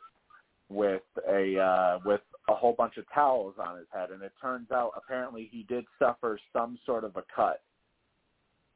with 0.71 1.03
a 1.29 1.59
uh, 1.59 1.99
with 2.05 2.21
a 2.49 2.55
whole 2.55 2.73
bunch 2.73 2.97
of 2.97 3.05
towels 3.13 3.55
on 3.59 3.77
his 3.77 3.87
head, 3.93 4.11
and 4.11 4.23
it 4.23 4.33
turns 4.41 4.71
out 4.71 4.93
apparently 4.97 5.49
he 5.53 5.65
did 5.65 5.85
suffer 5.99 6.39
some 6.53 6.79
sort 6.87 7.05
of 7.05 7.17
a 7.17 7.25
cut 7.35 7.63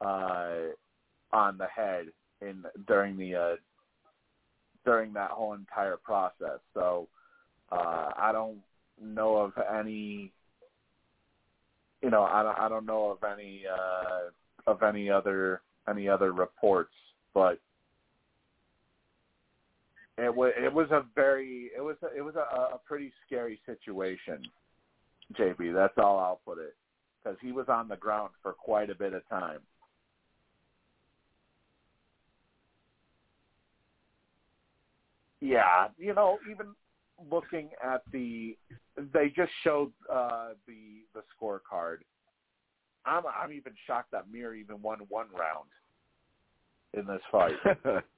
uh, 0.01 0.71
on 1.31 1.57
the 1.57 1.67
head 1.73 2.07
in 2.41 2.63
during 2.85 3.17
the 3.17 3.35
uh, 3.35 3.55
during 4.83 5.13
that 5.13 5.31
whole 5.31 5.53
entire 5.53 5.97
process. 5.97 6.59
So 6.73 7.07
uh, 7.71 8.11
I 8.17 8.31
don't 8.31 8.59
know 9.01 9.37
of 9.37 9.53
any, 9.77 10.31
you 12.01 12.09
know, 12.09 12.23
I 12.23 12.43
don't 12.43 12.59
I 12.59 12.69
don't 12.69 12.85
know 12.85 13.11
of 13.11 13.23
any 13.23 13.63
uh, 13.71 14.71
of 14.71 14.83
any 14.83 15.09
other 15.09 15.61
any 15.89 16.09
other 16.09 16.33
reports, 16.33 16.93
but 17.33 17.59
it 20.17 20.33
was 20.33 20.53
it 20.57 20.73
was 20.73 20.89
a 20.91 21.03
very 21.13 21.69
it 21.75 21.81
was 21.81 21.97
a, 22.03 22.17
it 22.17 22.21
was 22.21 22.35
a, 22.35 22.75
a 22.75 22.79
pretty 22.85 23.11
scary 23.25 23.59
situation, 23.65 24.41
JB. 25.37 25.73
That's 25.73 25.97
all 25.97 26.19
I'll 26.19 26.41
put 26.45 26.57
it, 26.57 26.75
because 27.23 27.37
he 27.41 27.51
was 27.51 27.67
on 27.67 27.87
the 27.87 27.97
ground 27.97 28.31
for 28.41 28.53
quite 28.53 28.89
a 28.89 28.95
bit 28.95 29.13
of 29.13 29.27
time. 29.29 29.59
Yeah, 35.41 35.87
you 35.97 36.13
know, 36.13 36.39
even 36.49 36.67
looking 37.29 37.69
at 37.83 38.01
the, 38.11 38.57
they 39.13 39.31
just 39.35 39.51
showed 39.63 39.91
uh, 40.11 40.49
the 40.67 41.03
the 41.13 41.21
scorecard. 41.35 41.97
I'm 43.05 43.23
I'm 43.27 43.51
even 43.51 43.73
shocked 43.85 44.11
that 44.11 44.31
Mir 44.31 44.55
even 44.55 44.81
won 44.81 44.99
one 45.09 45.27
round 45.37 45.69
in 46.93 47.05
this 47.05 47.21
fight. 47.31 47.53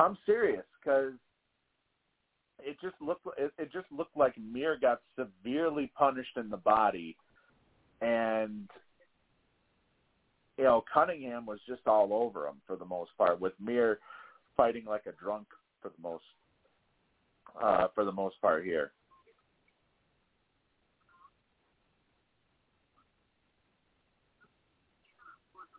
I'm 0.00 0.18
serious 0.26 0.64
because 0.82 1.12
it 2.60 2.76
just 2.82 2.94
looked 3.00 3.26
it, 3.38 3.52
it 3.58 3.72
just 3.72 3.86
looked 3.90 4.16
like 4.16 4.34
Mir 4.38 4.78
got 4.80 5.00
severely 5.16 5.92
punished 5.96 6.36
in 6.36 6.50
the 6.50 6.56
body, 6.56 7.16
and 8.00 8.68
you 10.56 10.64
know 10.64 10.84
Cunningham 10.92 11.46
was 11.46 11.60
just 11.68 11.86
all 11.86 12.12
over 12.12 12.46
him 12.46 12.56
for 12.66 12.76
the 12.76 12.84
most 12.84 13.10
part, 13.16 13.40
with 13.40 13.52
Mir 13.60 13.98
fighting 14.56 14.84
like 14.84 15.06
a 15.06 15.12
drunk 15.12 15.46
for 15.80 15.88
the 15.90 16.02
most 16.02 16.24
uh, 17.62 17.88
for 17.94 18.04
the 18.04 18.12
most 18.12 18.40
part 18.40 18.64
here. 18.64 18.92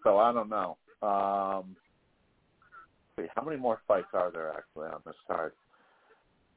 So 0.04 0.20
I 0.20 0.32
don't 0.32 0.50
know. 0.50 0.78
Um, 1.02 1.76
see, 3.20 3.28
how 3.36 3.44
many 3.44 3.58
more 3.58 3.80
fights 3.88 4.08
are 4.14 4.32
there 4.32 4.52
actually 4.52 4.88
on 4.88 5.02
this 5.06 5.16
card? 5.28 5.54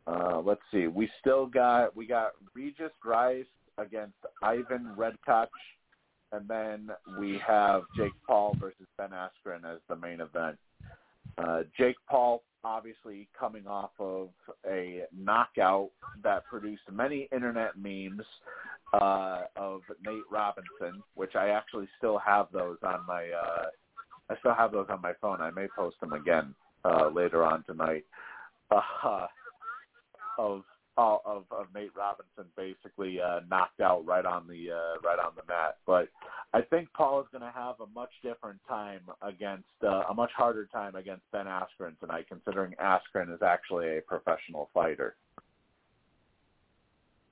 Uh, 0.06 0.40
let's 0.40 0.60
see. 0.72 0.86
We 0.86 1.08
still 1.20 1.46
got 1.46 1.94
we 1.94 2.06
got 2.06 2.32
Regis 2.54 2.90
Prograis 3.04 3.44
against 3.76 4.16
Ivan 4.42 4.94
Redkach, 4.96 5.48
and 6.32 6.48
then 6.48 6.90
we 7.18 7.40
have 7.46 7.82
Jake 7.96 8.12
Paul 8.26 8.56
versus 8.58 8.86
Ben 8.96 9.10
Askren 9.10 9.70
as 9.70 9.80
the 9.88 9.96
main 9.96 10.20
event. 10.20 10.56
Uh, 11.36 11.62
Jake 11.76 11.96
Paul 12.08 12.42
obviously 12.64 13.28
coming 13.38 13.66
off 13.66 13.90
of 14.00 14.30
a 14.68 15.02
knockout 15.16 15.90
that 16.22 16.44
produced 16.46 16.82
many 16.90 17.28
internet 17.32 17.72
memes 17.76 18.24
uh, 18.94 19.42
of 19.56 19.82
Nate 20.04 20.22
Robinson, 20.30 21.02
which 21.14 21.36
I 21.36 21.50
actually 21.50 21.88
still 21.98 22.18
have 22.18 22.48
those 22.52 22.78
on 22.82 23.06
my 23.06 23.24
uh, 23.30 23.66
I 24.30 24.36
still 24.38 24.54
have 24.54 24.72
those 24.72 24.86
on 24.90 25.00
my 25.02 25.12
phone. 25.20 25.40
I 25.40 25.50
may 25.50 25.66
post 25.74 26.00
them 26.00 26.12
again 26.12 26.54
uh, 26.84 27.08
later 27.08 27.44
on 27.44 27.64
tonight. 27.64 28.04
Uh, 29.02 29.26
of 30.38 30.62
of 30.98 31.44
of 31.50 31.66
Nate 31.74 31.94
Robinson 31.96 32.44
basically 32.56 33.20
uh, 33.20 33.40
knocked 33.50 33.80
out 33.80 34.04
right 34.04 34.24
on 34.24 34.46
the 34.48 34.72
uh, 34.72 35.00
right 35.02 35.18
on 35.18 35.32
the 35.36 35.42
mat. 35.48 35.76
But 35.86 36.08
I 36.52 36.62
think 36.62 36.88
Paul 36.92 37.20
is 37.20 37.26
going 37.30 37.42
to 37.42 37.52
have 37.54 37.76
a 37.80 37.86
much 37.94 38.10
different 38.22 38.58
time 38.68 39.00
against 39.22 39.68
uh, 39.82 40.04
a 40.10 40.14
much 40.14 40.30
harder 40.36 40.66
time 40.66 40.96
against 40.96 41.22
Ben 41.32 41.46
Askren 41.46 41.98
tonight, 42.00 42.26
considering 42.28 42.74
Askren 42.82 43.32
is 43.32 43.42
actually 43.42 43.98
a 43.98 44.00
professional 44.00 44.70
fighter. 44.74 45.14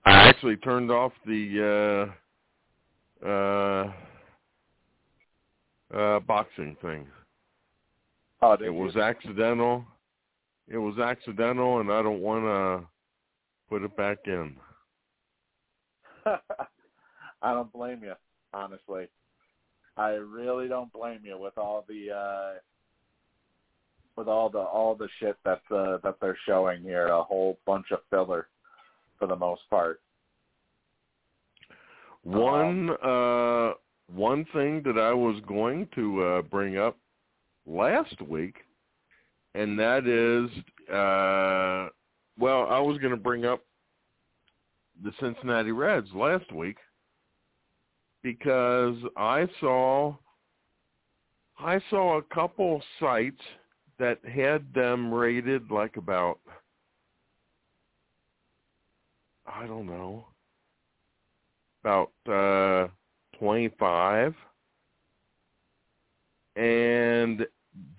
I 0.04 0.28
actually 0.28 0.56
turned 0.56 0.92
off 0.92 1.12
the 1.26 2.12
uh, 3.24 3.26
uh, 3.26 3.92
uh, 5.94 6.20
boxing 6.20 6.76
thing. 6.82 7.06
Oh, 8.42 8.52
it 8.52 8.72
was 8.72 8.96
accidental. 8.96 9.84
It 10.68 10.78
was 10.78 10.98
accidental, 10.98 11.80
and 11.80 11.90
I 11.90 12.02
don't 12.02 12.20
want 12.20 12.44
to 12.44 12.86
put 13.68 13.82
it 13.82 13.96
back 13.96 14.18
in. 14.26 14.56
I 16.26 17.52
don't 17.52 17.72
blame 17.72 18.02
you, 18.02 18.14
honestly. 18.52 19.08
I 19.96 20.10
really 20.10 20.68
don't 20.68 20.92
blame 20.92 21.20
you 21.22 21.38
with 21.38 21.56
all 21.56 21.84
the 21.88 22.12
uh 22.12 22.58
with 24.16 24.28
all 24.28 24.50
the 24.50 24.58
all 24.58 24.94
the 24.94 25.08
shit 25.20 25.36
that 25.44 25.60
uh, 25.70 25.98
that 26.02 26.16
they're 26.20 26.38
showing 26.46 26.82
here, 26.82 27.06
a 27.08 27.22
whole 27.22 27.58
bunch 27.64 27.86
of 27.92 28.00
filler 28.10 28.48
for 29.18 29.26
the 29.26 29.36
most 29.36 29.62
part. 29.70 30.00
One 32.24 32.90
um, 32.90 32.96
uh 33.02 33.72
one 34.14 34.44
thing 34.52 34.82
that 34.84 34.98
I 34.98 35.12
was 35.12 35.40
going 35.46 35.88
to 35.94 36.22
uh 36.22 36.42
bring 36.42 36.78
up 36.78 36.96
last 37.66 38.20
week 38.22 38.56
and 39.54 39.78
that 39.78 40.06
is 40.06 40.50
uh 40.92 41.90
well, 42.38 42.66
I 42.68 42.78
was 42.80 42.98
going 42.98 43.12
to 43.12 43.16
bring 43.16 43.46
up 43.46 43.62
the 45.02 45.12
Cincinnati 45.20 45.72
Reds 45.72 46.08
last 46.14 46.52
week 46.52 46.76
because 48.22 48.96
I 49.16 49.48
saw 49.60 50.14
I 51.58 51.80
saw 51.90 52.18
a 52.18 52.22
couple 52.22 52.82
sites 53.00 53.40
that 53.98 54.18
had 54.24 54.72
them 54.74 55.12
rated 55.12 55.70
like 55.70 55.96
about 55.96 56.38
I 59.46 59.66
don't 59.66 59.86
know 59.86 60.26
about 61.82 62.10
uh 62.28 62.88
25 63.38 64.34
and 66.56 67.46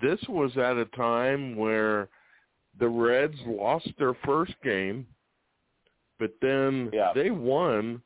this 0.01 0.19
was 0.27 0.51
at 0.57 0.77
a 0.77 0.85
time 0.85 1.55
where 1.55 2.09
the 2.79 2.87
Reds 2.87 3.37
lost 3.45 3.89
their 3.97 4.15
first 4.25 4.53
game, 4.63 5.05
but 6.19 6.33
then 6.41 6.89
yeah. 6.93 7.11
they 7.13 7.29
won. 7.29 8.01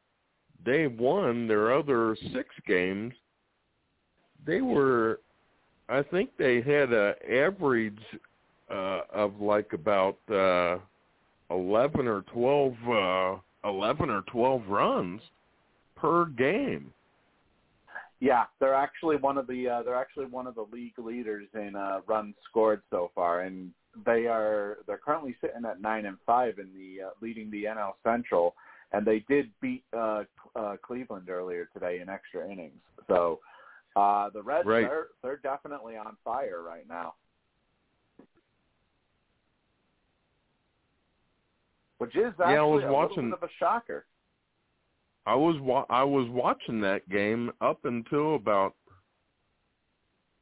They 0.64 0.88
won 0.88 1.48
their 1.48 1.74
other 1.74 2.16
six 2.34 2.50
games. 2.68 3.14
They 4.46 4.62
were, 4.62 5.20
I 5.90 6.04
think 6.04 6.32
they 6.38 6.62
had 6.62 6.94
a 6.94 7.16
average 7.30 8.00
uh, 8.70 9.02
of 9.14 9.40
like 9.40 9.74
about 9.74 10.18
uh, 10.30 10.78
eleven 11.50 12.08
or 12.08 12.22
twelve, 12.34 12.76
uh, 12.88 13.68
eleven 13.68 14.10
or 14.10 14.22
twelve 14.24 14.68
runs 14.68 15.22
per 15.96 16.26
game. 16.26 16.94
Yeah, 18.22 18.44
they're 18.60 18.76
actually 18.76 19.18
one 19.18 19.40
of 19.40 19.48
the 19.48 19.68
uh, 19.68 19.84
they're 19.84 20.00
actually 20.00 20.28
one 20.28 20.46
of 20.46 20.54
the 20.54 20.68
league 20.72 20.98
leaders 21.00 21.48
in 21.56 21.76
uh, 21.76 22.02
runs 22.06 22.36
scored 22.48 22.84
so 22.92 23.10
far, 23.16 23.42
and 23.42 23.72
they 24.06 24.28
are 24.28 24.78
they're 24.86 25.00
currently 25.04 25.36
sitting 25.42 25.66
at 25.66 25.82
nine 25.82 26.06
and 26.06 26.18
five 26.24 26.60
in 26.60 26.70
the 26.76 27.06
uh, 27.06 27.10
leading 27.20 27.50
the 27.50 27.64
NL 27.64 27.94
Central, 28.04 28.54
and 28.92 29.08
they 29.08 29.26
did 29.28 29.50
beat 29.60 29.84
uh, 29.98 30.24
uh, 30.56 30.76
Cleveland 30.84 31.32
earlier 31.32 31.68
today 31.74 32.00
in 32.00 32.10
extra 32.10 32.48
innings. 32.48 32.80
So 33.08 33.40
uh, 33.96 34.30
the 34.30 34.44
Reds 34.44 34.68
right. 34.68 34.82
they're 34.82 35.08
they're 35.24 35.38
definitely 35.38 35.98
on 35.98 36.16
fire 36.24 36.62
right 36.62 36.88
now. 36.88 37.16
Which 41.98 42.16
is 42.16 42.34
actually 42.40 42.54
yeah, 42.54 42.62
I 42.62 42.66
was 42.66 42.84
a 42.84 42.92
watching, 42.92 43.16
little 43.16 43.32
bit 43.32 43.44
of 43.44 43.50
a 43.50 43.54
shocker. 43.58 44.06
I 45.32 45.36
was 45.36 45.56
wa- 45.62 45.86
I 45.90 46.04
was 46.04 46.28
watching 46.30 46.82
that 46.82 47.08
game 47.08 47.52
up 47.62 47.86
until 47.86 48.36
about 48.36 48.76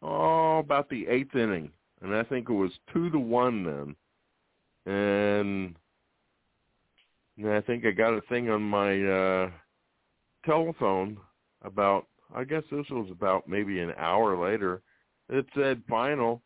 oh 0.02 0.58
about 0.58 0.90
the 0.90 1.06
eighth 1.08 1.36
inning, 1.36 1.70
and 2.02 2.16
I 2.16 2.24
think 2.24 2.50
it 2.50 2.54
was 2.54 2.72
two 2.92 3.12
to 3.12 3.20
one 3.20 3.64
then. 3.64 3.96
and 4.92 5.76
I 7.48 7.62
think 7.62 7.86
I 7.86 7.92
got 7.92 8.16
a 8.18 8.22
thing 8.22 8.50
on 8.50 8.64
my 8.64 9.00
uh 9.04 9.52
telephone 10.44 11.18
about 11.62 12.08
I 12.34 12.44
guess 12.44 12.64
this 12.72 12.90
was 12.90 13.10
about 13.12 13.48
maybe 13.48 13.80
an 13.82 13.94
hour 13.96 14.36
later. 14.44 14.82
It 15.30 15.46
said 15.54 15.84
final 15.88 16.42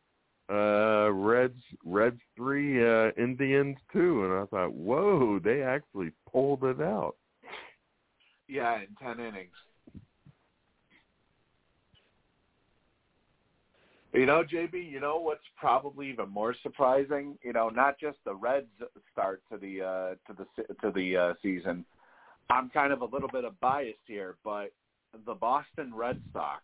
uh 0.52 1.10
Reds 1.14 1.64
Reds 1.86 2.20
three, 2.36 2.86
uh 2.86 3.12
Indians 3.18 3.78
two 3.94 4.26
and 4.26 4.34
I 4.34 4.46
thought, 4.48 4.74
Whoa, 4.74 5.40
they 5.40 5.62
actually 5.62 6.12
pulled 6.30 6.66
it 6.66 6.82
out. 6.82 7.16
Yeah, 8.54 8.82
in 8.82 8.88
ten 9.02 9.20
innings. 9.20 9.50
You 14.14 14.28
know, 14.28 14.44
JB, 14.44 14.92
you 14.92 15.00
know 15.00 15.18
what's 15.18 15.42
probably 15.58 16.12
even 16.12 16.30
more 16.30 16.54
surprising? 16.62 17.36
You 17.44 17.52
know, 17.52 17.70
not 17.70 18.00
just 18.00 18.18
the 18.26 18.36
Reds 18.36 18.68
start 19.12 19.42
to 19.52 19.58
the 19.58 19.82
uh 19.82 20.10
to 20.32 20.38
the 20.38 20.76
to 20.84 20.92
the 20.92 21.18
uh 21.18 21.34
season. 21.42 21.84
I'm 22.52 22.70
kind 22.70 22.94
of 22.94 23.02
a 23.02 23.06
little 23.06 23.28
bit 23.28 23.44
of 23.44 23.60
biased 23.60 23.98
here, 24.06 24.36
but 24.44 24.72
the 25.26 25.34
Boston 25.34 25.92
Red 25.92 26.22
Sox 26.32 26.62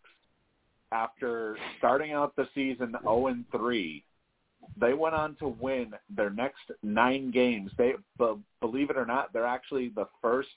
after 0.91 1.57
starting 1.79 2.11
out 2.11 2.35
the 2.35 2.47
season 2.53 2.93
0 3.01 3.27
and 3.27 3.45
3, 3.51 4.03
they 4.77 4.93
went 4.93 5.15
on 5.15 5.35
to 5.35 5.47
win 5.47 5.93
their 6.09 6.29
next 6.29 6.71
9 6.83 7.31
games. 7.31 7.71
They 7.77 7.93
but 8.17 8.37
believe 8.61 8.89
it 8.89 8.97
or 8.97 9.05
not, 9.05 9.33
they're 9.33 9.45
actually 9.45 9.89
the 9.89 10.07
first 10.21 10.49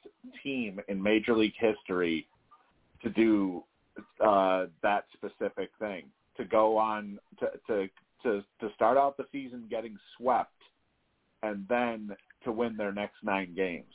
team 0.42 0.80
in 0.88 1.02
Major 1.02 1.36
League 1.36 1.54
history 1.58 2.26
to 3.02 3.10
do 3.10 3.64
uh 4.24 4.66
that 4.82 5.04
specific 5.12 5.70
thing 5.78 6.04
to 6.36 6.44
go 6.44 6.78
on 6.78 7.18
to 7.38 7.50
to 7.66 7.88
to 8.22 8.42
to 8.60 8.74
start 8.74 8.96
out 8.96 9.16
the 9.16 9.26
season 9.32 9.66
getting 9.68 9.98
swept 10.16 10.50
and 11.42 11.66
then 11.68 12.10
to 12.44 12.52
win 12.52 12.76
their 12.76 12.92
next 12.92 13.16
nine 13.22 13.52
games. 13.54 13.92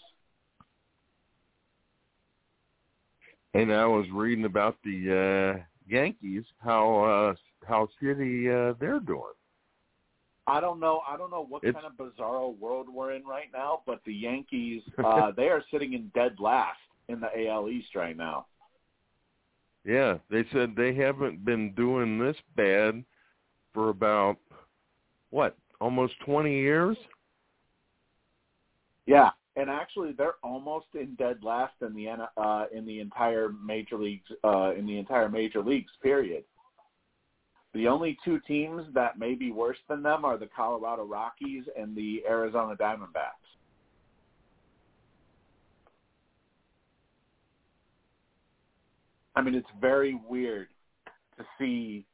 And 3.53 3.73
I 3.73 3.85
was 3.85 4.05
reading 4.13 4.45
about 4.45 4.77
the 4.83 5.57
uh 5.57 5.63
Yankees, 5.89 6.43
how 6.59 7.03
uh 7.03 7.35
how 7.67 7.87
shitty 8.01 8.71
uh 8.71 8.75
they're 8.79 8.99
doing. 8.99 9.33
I 10.47 10.61
don't 10.61 10.79
know. 10.79 11.01
I 11.07 11.17
don't 11.17 11.29
know 11.29 11.43
what 11.43 11.63
It's- 11.63 11.73
kind 11.73 11.85
of 11.85 11.97
bizarro 11.97 12.57
world 12.57 12.87
we're 12.89 13.11
in 13.11 13.25
right 13.25 13.51
now, 13.51 13.83
but 13.85 14.03
the 14.05 14.13
Yankees, 14.13 14.81
uh, 14.97 15.31
they 15.31 15.49
are 15.49 15.61
sitting 15.69 15.93
in 15.93 16.07
dead 16.15 16.39
last 16.39 16.79
in 17.09 17.19
the 17.19 17.47
AL 17.47 17.69
East 17.69 17.93
right 17.95 18.15
now. 18.15 18.47
Yeah, 19.83 20.17
they 20.29 20.45
said 20.51 20.75
they 20.75 20.93
haven't 20.93 21.45
been 21.45 21.73
doing 21.73 22.17
this 22.17 22.35
bad 22.55 23.03
for 23.73 23.89
about 23.89 24.37
what, 25.29 25.55
almost 25.79 26.19
20 26.21 26.51
years? 26.51 26.97
Yeah, 29.05 29.31
and 29.55 29.69
actually, 29.69 30.11
they're 30.11 30.35
almost 30.43 30.87
in 30.93 31.15
dead 31.15 31.43
last 31.43 31.73
in 31.81 31.93
the 31.93 32.09
uh, 32.37 32.65
in 32.73 32.85
the 32.85 32.99
entire 32.99 33.49
major 33.49 33.97
leagues 33.97 34.29
uh, 34.43 34.73
in 34.77 34.85
the 34.85 34.97
entire 34.97 35.29
major 35.29 35.61
leagues. 35.61 35.91
Period. 36.03 36.43
The 37.73 37.87
only 37.87 38.17
two 38.23 38.39
teams 38.47 38.83
that 38.93 39.19
may 39.19 39.35
be 39.35 39.51
worse 39.51 39.77
than 39.87 40.01
them 40.01 40.25
are 40.25 40.37
the 40.37 40.49
Colorado 40.55 41.05
Rockies 41.05 41.65
and 41.77 41.95
the 41.95 42.23
Arizona 42.27 42.75
Diamondbacks. 42.75 43.47
I 49.35 49.41
mean, 49.41 49.53
it's 49.53 49.67
very 49.79 50.19
weird 50.27 50.67
to 51.37 51.45
see, 51.59 52.05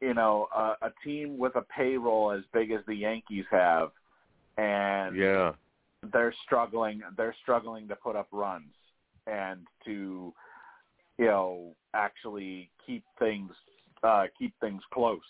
you 0.00 0.14
know, 0.14 0.48
a, 0.56 0.86
a 0.86 0.92
team 1.04 1.36
with 1.36 1.54
a 1.56 1.62
payroll 1.62 2.32
as 2.32 2.42
big 2.54 2.70
as 2.70 2.80
the 2.86 2.94
Yankees 2.94 3.44
have, 3.50 3.90
and 4.56 5.14
Yeah. 5.14 5.52
they're 6.12 6.34
struggling. 6.46 7.02
They're 7.18 7.36
struggling 7.42 7.86
to 7.88 7.96
put 7.96 8.16
up 8.16 8.28
runs 8.32 8.72
and 9.26 9.66
to, 9.84 10.32
you 11.18 11.26
know, 11.26 11.74
actually 11.92 12.70
keep 12.86 13.04
things 13.18 13.52
uh, 14.02 14.24
keep 14.38 14.54
things 14.60 14.82
close. 14.92 15.20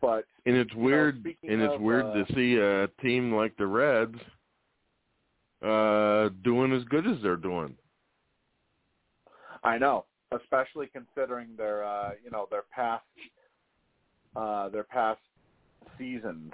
But 0.00 0.24
And 0.44 0.56
it's 0.56 0.74
weird 0.74 1.20
speaking 1.20 1.50
and 1.50 1.62
it's 1.62 1.74
of, 1.74 1.80
weird 1.80 2.06
uh, 2.06 2.24
to 2.24 2.34
see 2.34 2.56
a 2.56 2.88
team 3.02 3.34
like 3.34 3.56
the 3.56 3.66
Reds 3.66 4.18
uh 5.62 6.28
doing 6.44 6.70
as 6.72 6.84
good 6.84 7.06
as 7.06 7.16
they're 7.22 7.36
doing. 7.36 7.74
I 9.64 9.78
know, 9.78 10.04
especially 10.32 10.88
considering 10.92 11.48
their 11.56 11.82
uh, 11.84 12.10
you 12.22 12.30
know 12.30 12.46
their 12.50 12.64
past 12.70 13.04
uh, 14.36 14.68
their 14.68 14.84
past 14.84 15.20
seasons 15.98 16.52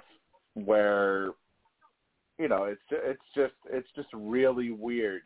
where 0.53 1.31
you 2.39 2.47
know 2.47 2.63
it's 2.63 2.81
it's 2.91 3.21
just 3.35 3.53
it's 3.69 3.87
just 3.95 4.07
really 4.13 4.71
weird 4.71 5.21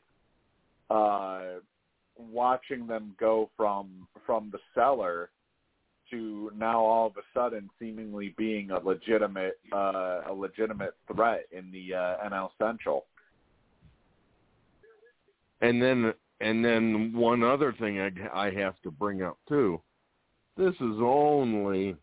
uh, 0.89 1.41
watching 2.17 2.87
them 2.87 3.15
go 3.19 3.49
from 3.55 4.07
from 4.25 4.49
the 4.51 4.59
cellar 4.73 5.29
to 6.09 6.51
now 6.55 6.79
all 6.79 7.07
of 7.07 7.13
a 7.17 7.21
sudden 7.33 7.69
seemingly 7.79 8.33
being 8.37 8.71
a 8.71 8.79
legitimate 8.79 9.59
uh, 9.73 10.21
a 10.29 10.33
legitimate 10.33 10.95
threat 11.13 11.45
in 11.51 11.71
the 11.71 11.93
uh, 11.93 12.29
NL 12.29 12.49
Central. 12.57 13.05
And 15.61 15.81
then 15.81 16.13
and 16.39 16.63
then 16.63 17.13
one 17.13 17.43
other 17.43 17.73
thing 17.73 17.99
I, 17.99 18.11
I 18.47 18.51
have 18.51 18.79
to 18.83 18.91
bring 18.91 19.23
up 19.23 19.37
too. 19.49 19.81
This 20.55 20.73
is 20.75 20.97
only 21.01 21.95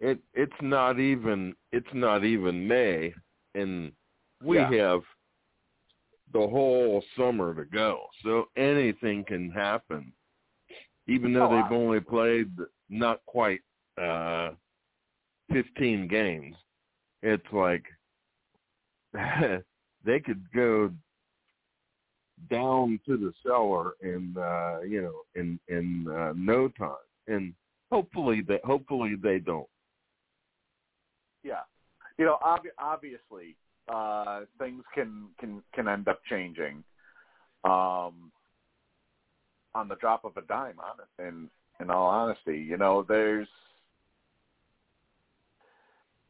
it 0.00 0.18
it's 0.34 0.52
not 0.60 0.98
even 0.98 1.54
it's 1.72 1.92
not 1.92 2.24
even 2.24 2.66
May 2.66 3.14
and 3.54 3.92
we 4.42 4.58
Yeah. 4.58 4.70
have 4.92 5.02
the 6.32 6.38
whole 6.40 7.02
summer 7.16 7.54
to 7.54 7.64
go. 7.64 8.06
So 8.24 8.46
anything 8.56 9.24
can 9.24 9.50
happen. 9.50 10.12
Even 11.08 11.32
though 11.32 11.46
Oh, 11.46 11.56
they've 11.56 11.72
only 11.72 12.00
played 12.00 12.50
not 12.88 13.20
quite 13.26 13.60
uh 14.00 14.50
15 15.52 16.08
games. 16.08 16.56
It's 17.22 17.52
like 17.52 17.84
they 20.04 20.20
could 20.20 20.42
go 20.54 20.90
down 22.50 22.98
to 23.06 23.16
the 23.16 23.32
cellar 23.42 23.92
in 24.02 24.34
uh 24.38 24.80
you 24.80 25.02
know 25.02 25.20
in 25.34 25.60
in 25.68 26.06
uh, 26.10 26.32
no 26.34 26.68
time 26.68 26.96
and 27.28 27.54
hopefully 27.90 28.40
they 28.40 28.58
hopefully 28.64 29.14
they 29.22 29.38
don't 29.38 29.68
Yeah, 31.44 31.60
you 32.18 32.24
know, 32.24 32.38
ob- 32.44 32.62
obviously, 32.78 33.56
uh, 33.92 34.40
things 34.58 34.82
can 34.94 35.28
can 35.38 35.62
can 35.74 35.88
end 35.88 36.08
up 36.08 36.20
changing, 36.28 36.82
um, 37.64 38.30
on 39.74 39.88
the 39.88 39.96
drop 40.00 40.24
of 40.24 40.36
a 40.36 40.42
dime. 40.42 40.76
Honest, 40.78 41.10
in 41.18 41.48
in 41.80 41.90
all 41.90 42.08
honesty, 42.08 42.58
you 42.58 42.76
know, 42.76 43.04
there's 43.06 43.48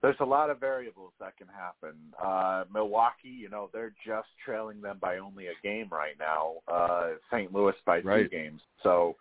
there's 0.02 0.16
a 0.20 0.24
lot 0.24 0.50
of 0.50 0.58
variables 0.58 1.12
that 1.20 1.36
can 1.36 1.46
happen. 1.46 1.94
Uh, 2.22 2.64
Milwaukee, 2.72 3.28
you 3.28 3.48
know, 3.48 3.70
they're 3.72 3.94
just 4.04 4.28
trailing 4.44 4.80
them 4.80 4.98
by 5.00 5.18
only 5.18 5.46
a 5.46 5.54
game 5.62 5.88
right 5.92 6.16
now. 6.18 6.54
Uh, 6.66 7.10
St. 7.30 7.52
Louis 7.54 7.74
by 7.86 8.00
two 8.00 8.28
games. 8.28 8.60
So 8.82 9.16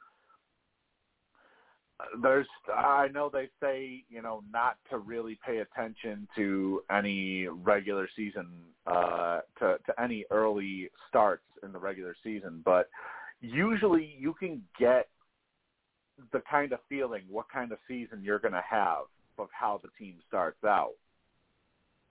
there's, 2.22 2.48
I 2.76 3.08
know 3.10 3.30
they 3.32 3.50
say, 3.62 4.04
you 4.10 4.22
know, 4.22 4.44
not 4.52 4.78
to 4.90 4.98
really 4.98 5.40
pay 5.46 5.60
attention 5.60 6.28
to 6.36 6.82
any 6.92 7.48
regular 7.48 8.08
season, 8.16 8.48
uh, 8.88 9.42
to, 9.60 9.78
to 9.86 10.02
any 10.02 10.26
early 10.32 10.90
starts 11.08 11.44
in 11.64 11.72
the 11.72 11.80
regular 11.80 12.16
season, 12.24 12.62
but 12.66 12.90
usually 13.40 14.16
you 14.20 14.34
can 14.34 14.62
get 14.80 15.10
the 16.32 16.42
kind 16.50 16.72
of 16.72 16.80
feeling, 16.90 17.24
what 17.30 17.46
kind 17.52 17.72
of 17.72 17.78
season 17.88 18.22
you're 18.24 18.40
going 18.40 18.54
to 18.54 18.64
have 18.68 19.04
of 19.38 19.48
how 19.52 19.80
the 19.84 19.90
team 19.98 20.16
starts 20.28 20.64
out. 20.64 20.94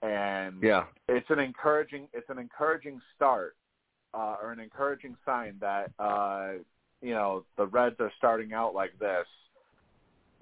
And 0.01 0.63
yeah 0.63 0.85
it's 1.07 1.29
an 1.29 1.39
encouraging 1.39 2.07
it's 2.13 2.29
an 2.29 2.39
encouraging 2.39 3.01
start 3.15 3.55
uh, 4.13 4.35
or 4.41 4.51
an 4.51 4.59
encouraging 4.59 5.15
sign 5.25 5.55
that 5.59 5.91
uh, 5.99 6.53
you 7.01 7.13
know 7.13 7.45
the 7.57 7.67
Reds 7.67 7.97
are 7.99 8.11
starting 8.17 8.53
out 8.53 8.73
like 8.73 8.97
this 8.99 9.27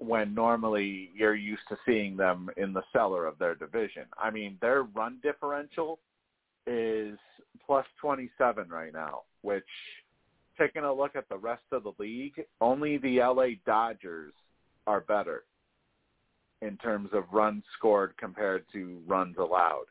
when 0.00 0.34
normally 0.34 1.10
you're 1.14 1.34
used 1.34 1.62
to 1.68 1.76
seeing 1.86 2.16
them 2.16 2.48
in 2.56 2.72
the 2.72 2.82
cellar 2.90 3.26
of 3.26 3.38
their 3.38 3.54
division. 3.54 4.04
I 4.18 4.30
mean, 4.30 4.56
their 4.62 4.84
run 4.84 5.18
differential 5.22 5.98
is 6.66 7.18
plus 7.66 7.84
27 8.00 8.70
right 8.70 8.94
now, 8.94 9.22
which 9.42 9.62
taking 10.58 10.84
a 10.84 10.92
look 10.92 11.16
at 11.16 11.28
the 11.28 11.36
rest 11.36 11.62
of 11.70 11.82
the 11.82 11.92
league, 11.98 12.42
only 12.62 12.96
the 12.96 13.18
LA 13.18 13.48
Dodgers 13.66 14.32
are 14.86 15.02
better 15.02 15.44
in 16.62 16.78
terms 16.78 17.10
of 17.12 17.24
runs 17.30 17.62
scored 17.76 18.14
compared 18.16 18.64
to 18.72 19.02
runs 19.06 19.36
allowed. 19.38 19.84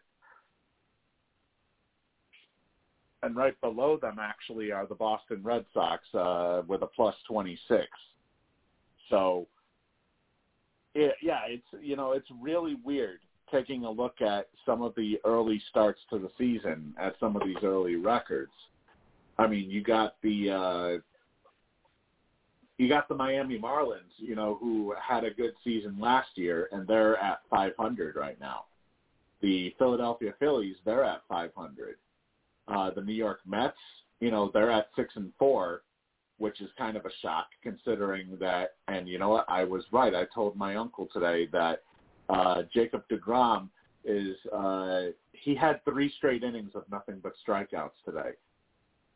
And 3.21 3.35
right 3.35 3.59
below 3.61 3.97
them 4.01 4.17
actually 4.19 4.71
are 4.71 4.87
the 4.87 4.95
Boston 4.95 5.41
Red 5.43 5.65
Sox 5.71 6.03
uh, 6.15 6.63
with 6.67 6.81
a 6.81 6.87
plus 6.87 7.15
26. 7.27 7.85
So 9.09 9.47
it, 10.95 11.15
yeah, 11.21 11.41
it's 11.47 11.67
you 11.81 11.95
know 11.95 12.13
it's 12.13 12.27
really 12.41 12.75
weird 12.83 13.19
taking 13.51 13.83
a 13.83 13.91
look 13.91 14.21
at 14.21 14.47
some 14.65 14.81
of 14.81 14.93
the 14.95 15.19
early 15.25 15.61
starts 15.69 15.99
to 16.09 16.19
the 16.19 16.29
season 16.37 16.93
at 16.99 17.15
some 17.19 17.35
of 17.35 17.41
these 17.45 17.57
early 17.63 17.95
records. 17.95 18.51
I 19.37 19.47
mean, 19.47 19.69
you 19.69 19.81
got 19.81 20.15
the 20.21 20.51
uh, 20.51 21.01
you 22.77 22.87
got 22.87 23.09
the 23.09 23.15
Miami 23.15 23.59
Marlins, 23.59 24.13
you 24.17 24.35
know, 24.35 24.57
who 24.59 24.93
had 25.01 25.23
a 25.23 25.31
good 25.31 25.51
season 25.63 25.97
last 25.99 26.29
year, 26.35 26.69
and 26.71 26.87
they're 26.87 27.17
at 27.17 27.39
500 27.49 28.15
right 28.15 28.39
now. 28.39 28.63
The 29.41 29.75
Philadelphia 29.77 30.33
Phillies, 30.39 30.75
they're 30.85 31.03
at 31.03 31.21
500. 31.27 31.95
Uh, 32.67 32.91
the 32.91 33.01
New 33.01 33.13
York 33.13 33.39
Mets, 33.45 33.75
you 34.19 34.31
know, 34.31 34.49
they're 34.53 34.71
at 34.71 34.87
six 34.95 35.15
and 35.15 35.31
four, 35.37 35.81
which 36.39 36.61
is 36.61 36.69
kind 36.77 36.97
of 36.97 37.05
a 37.05 37.11
shock 37.21 37.47
considering 37.61 38.37
that. 38.39 38.75
And 38.87 39.07
you 39.07 39.19
know 39.19 39.29
what? 39.29 39.45
I 39.47 39.63
was 39.63 39.83
right. 39.91 40.15
I 40.15 40.25
told 40.33 40.55
my 40.55 40.75
uncle 40.75 41.07
today 41.13 41.47
that 41.51 41.83
uh, 42.29 42.63
Jacob 42.73 43.03
Degrom 43.11 43.69
is 44.03 44.35
uh, 44.51 45.11
he 45.33 45.53
had 45.53 45.83
three 45.85 46.11
straight 46.17 46.43
innings 46.43 46.71
of 46.73 46.83
nothing 46.89 47.19
but 47.21 47.33
strikeouts 47.47 47.91
today. 48.05 48.31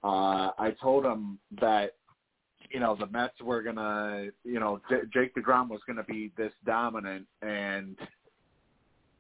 Uh, 0.04 0.52
I 0.60 0.76
told 0.82 1.06
him 1.06 1.40
that 1.62 1.96
you 2.70 2.80
know 2.80 2.96
the 2.96 3.08
Mets 3.08 3.42
were 3.42 3.64
gonna, 3.64 4.28
you 4.44 4.60
know, 4.60 4.82
J- 4.90 5.08
Jake 5.14 5.34
Degrom 5.36 5.70
was 5.70 5.80
gonna 5.88 6.04
be 6.04 6.32
this 6.38 6.52
dominant, 6.66 7.26
and 7.42 7.98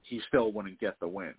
he 0.03 0.21
still 0.27 0.51
wouldn't 0.51 0.79
get 0.79 0.99
the 0.99 1.07
win. 1.07 1.33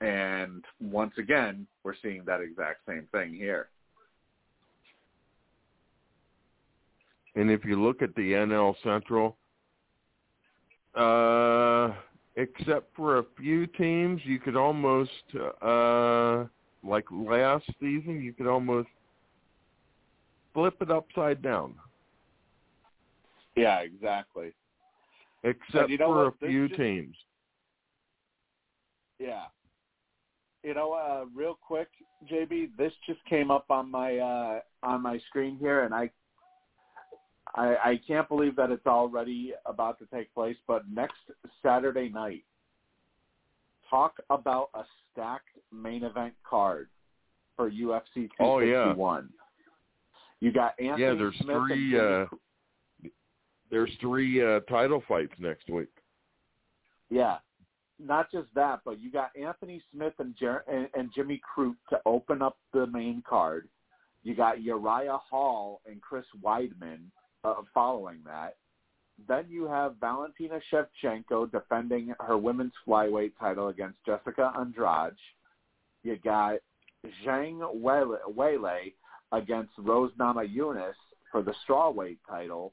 And 0.00 0.64
once 0.80 1.14
again, 1.18 1.66
we're 1.82 1.94
seeing 2.02 2.22
that 2.26 2.40
exact 2.40 2.80
same 2.86 3.08
thing 3.10 3.34
here. 3.34 3.68
And 7.38 7.52
if 7.52 7.64
you 7.64 7.80
look 7.80 8.02
at 8.02 8.12
the 8.16 8.32
NL 8.32 8.74
Central, 8.82 9.36
uh, 10.96 11.94
except 12.34 12.96
for 12.96 13.18
a 13.18 13.24
few 13.38 13.68
teams, 13.68 14.20
you 14.24 14.40
could 14.40 14.56
almost, 14.56 15.12
uh, 15.62 16.46
like 16.82 17.04
last 17.12 17.64
season, 17.78 18.20
you 18.20 18.32
could 18.32 18.48
almost 18.48 18.88
flip 20.52 20.74
it 20.80 20.90
upside 20.90 21.40
down. 21.40 21.76
Yeah, 23.54 23.82
exactly. 23.82 24.52
Except 25.44 25.90
you 25.90 25.98
know 25.98 26.08
for 26.08 26.24
what? 26.24 26.34
a 26.42 26.48
few 26.48 26.66
just- 26.66 26.80
teams. 26.80 27.16
Yeah. 29.20 29.44
You 30.64 30.74
know, 30.74 30.92
uh, 30.92 31.26
real 31.32 31.54
quick, 31.54 31.88
JB, 32.28 32.76
this 32.76 32.92
just 33.06 33.24
came 33.26 33.52
up 33.52 33.66
on 33.70 33.88
my 33.88 34.18
uh, 34.18 34.60
on 34.82 35.02
my 35.02 35.18
screen 35.28 35.56
here, 35.56 35.84
and 35.84 35.94
I, 35.94 36.10
I 37.58 37.76
I 37.84 38.00
can't 38.06 38.28
believe 38.28 38.56
that 38.56 38.70
it's 38.70 38.86
already 38.86 39.52
about 39.66 39.98
to 39.98 40.06
take 40.06 40.32
place. 40.32 40.56
But 40.66 40.88
next 40.88 41.18
Saturday 41.62 42.08
night, 42.08 42.44
talk 43.90 44.14
about 44.30 44.70
a 44.74 44.82
stacked 45.10 45.58
main 45.72 46.04
event 46.04 46.34
card 46.48 46.88
for 47.56 47.70
UFC 47.70 48.28
261. 48.38 48.38
Oh, 48.40 48.60
yeah. 48.60 49.22
You 50.40 50.52
got 50.52 50.74
Anthony 50.78 51.02
Yeah, 51.02 51.14
there's 51.14 51.34
Smith 51.40 51.56
and 51.56 51.68
three, 51.68 51.98
uh, 51.98 52.24
There's 53.70 53.90
three 54.00 54.44
uh, 54.44 54.60
title 54.60 55.02
fights 55.08 55.32
next 55.40 55.68
week. 55.68 55.88
Yeah, 57.10 57.38
not 57.98 58.30
just 58.30 58.48
that, 58.54 58.80
but 58.84 59.00
you 59.00 59.10
got 59.10 59.30
Anthony 59.40 59.82
Smith 59.92 60.12
and, 60.20 60.36
Jer- 60.38 60.64
and, 60.68 60.88
and 60.94 61.10
Jimmy 61.12 61.40
Crute 61.56 61.74
to 61.90 61.98
open 62.06 62.42
up 62.42 62.58
the 62.72 62.86
main 62.86 63.22
card. 63.28 63.68
You 64.22 64.36
got 64.36 64.62
Uriah 64.62 65.18
Hall 65.18 65.80
and 65.86 66.00
Chris 66.00 66.26
Weidman 66.44 67.00
uh, 67.50 67.62
following 67.72 68.18
that. 68.24 68.56
Then 69.26 69.46
you 69.48 69.66
have 69.66 69.96
Valentina 70.00 70.60
Shevchenko 70.72 71.50
defending 71.50 72.14
her 72.20 72.38
women's 72.38 72.72
flyweight 72.86 73.32
title 73.38 73.68
against 73.68 73.98
Jessica 74.06 74.52
Andrade. 74.56 75.16
You 76.04 76.16
got 76.22 76.58
Zhang 77.26 77.60
Weili 77.76 78.92
against 79.32 79.72
Rose 79.78 80.12
Namajunas 80.18 80.94
for 81.32 81.42
the 81.42 81.54
strawweight 81.68 82.18
title. 82.28 82.72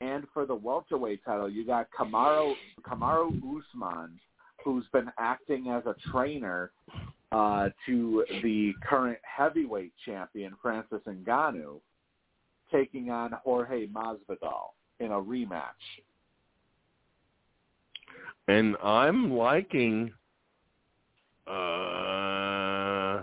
And 0.00 0.24
for 0.32 0.46
the 0.46 0.54
welterweight 0.54 1.24
title, 1.24 1.50
you 1.50 1.66
got 1.66 1.88
Kamaru 1.90 2.54
Usman, 2.86 4.20
who's 4.64 4.84
been 4.92 5.10
acting 5.18 5.68
as 5.70 5.84
a 5.86 5.96
trainer 6.12 6.70
uh, 7.32 7.68
to 7.86 8.24
the 8.42 8.72
current 8.88 9.18
heavyweight 9.22 9.92
champion 10.04 10.54
Francis 10.62 11.00
Ngannou, 11.06 11.80
taking 12.70 13.10
on 13.10 13.32
Jorge 13.44 13.86
Masvidal 13.86 14.72
in 15.00 15.12
a 15.12 15.20
rematch. 15.20 15.62
And 18.48 18.76
I'm 18.82 19.30
liking 19.32 20.10
uh, 21.46 23.22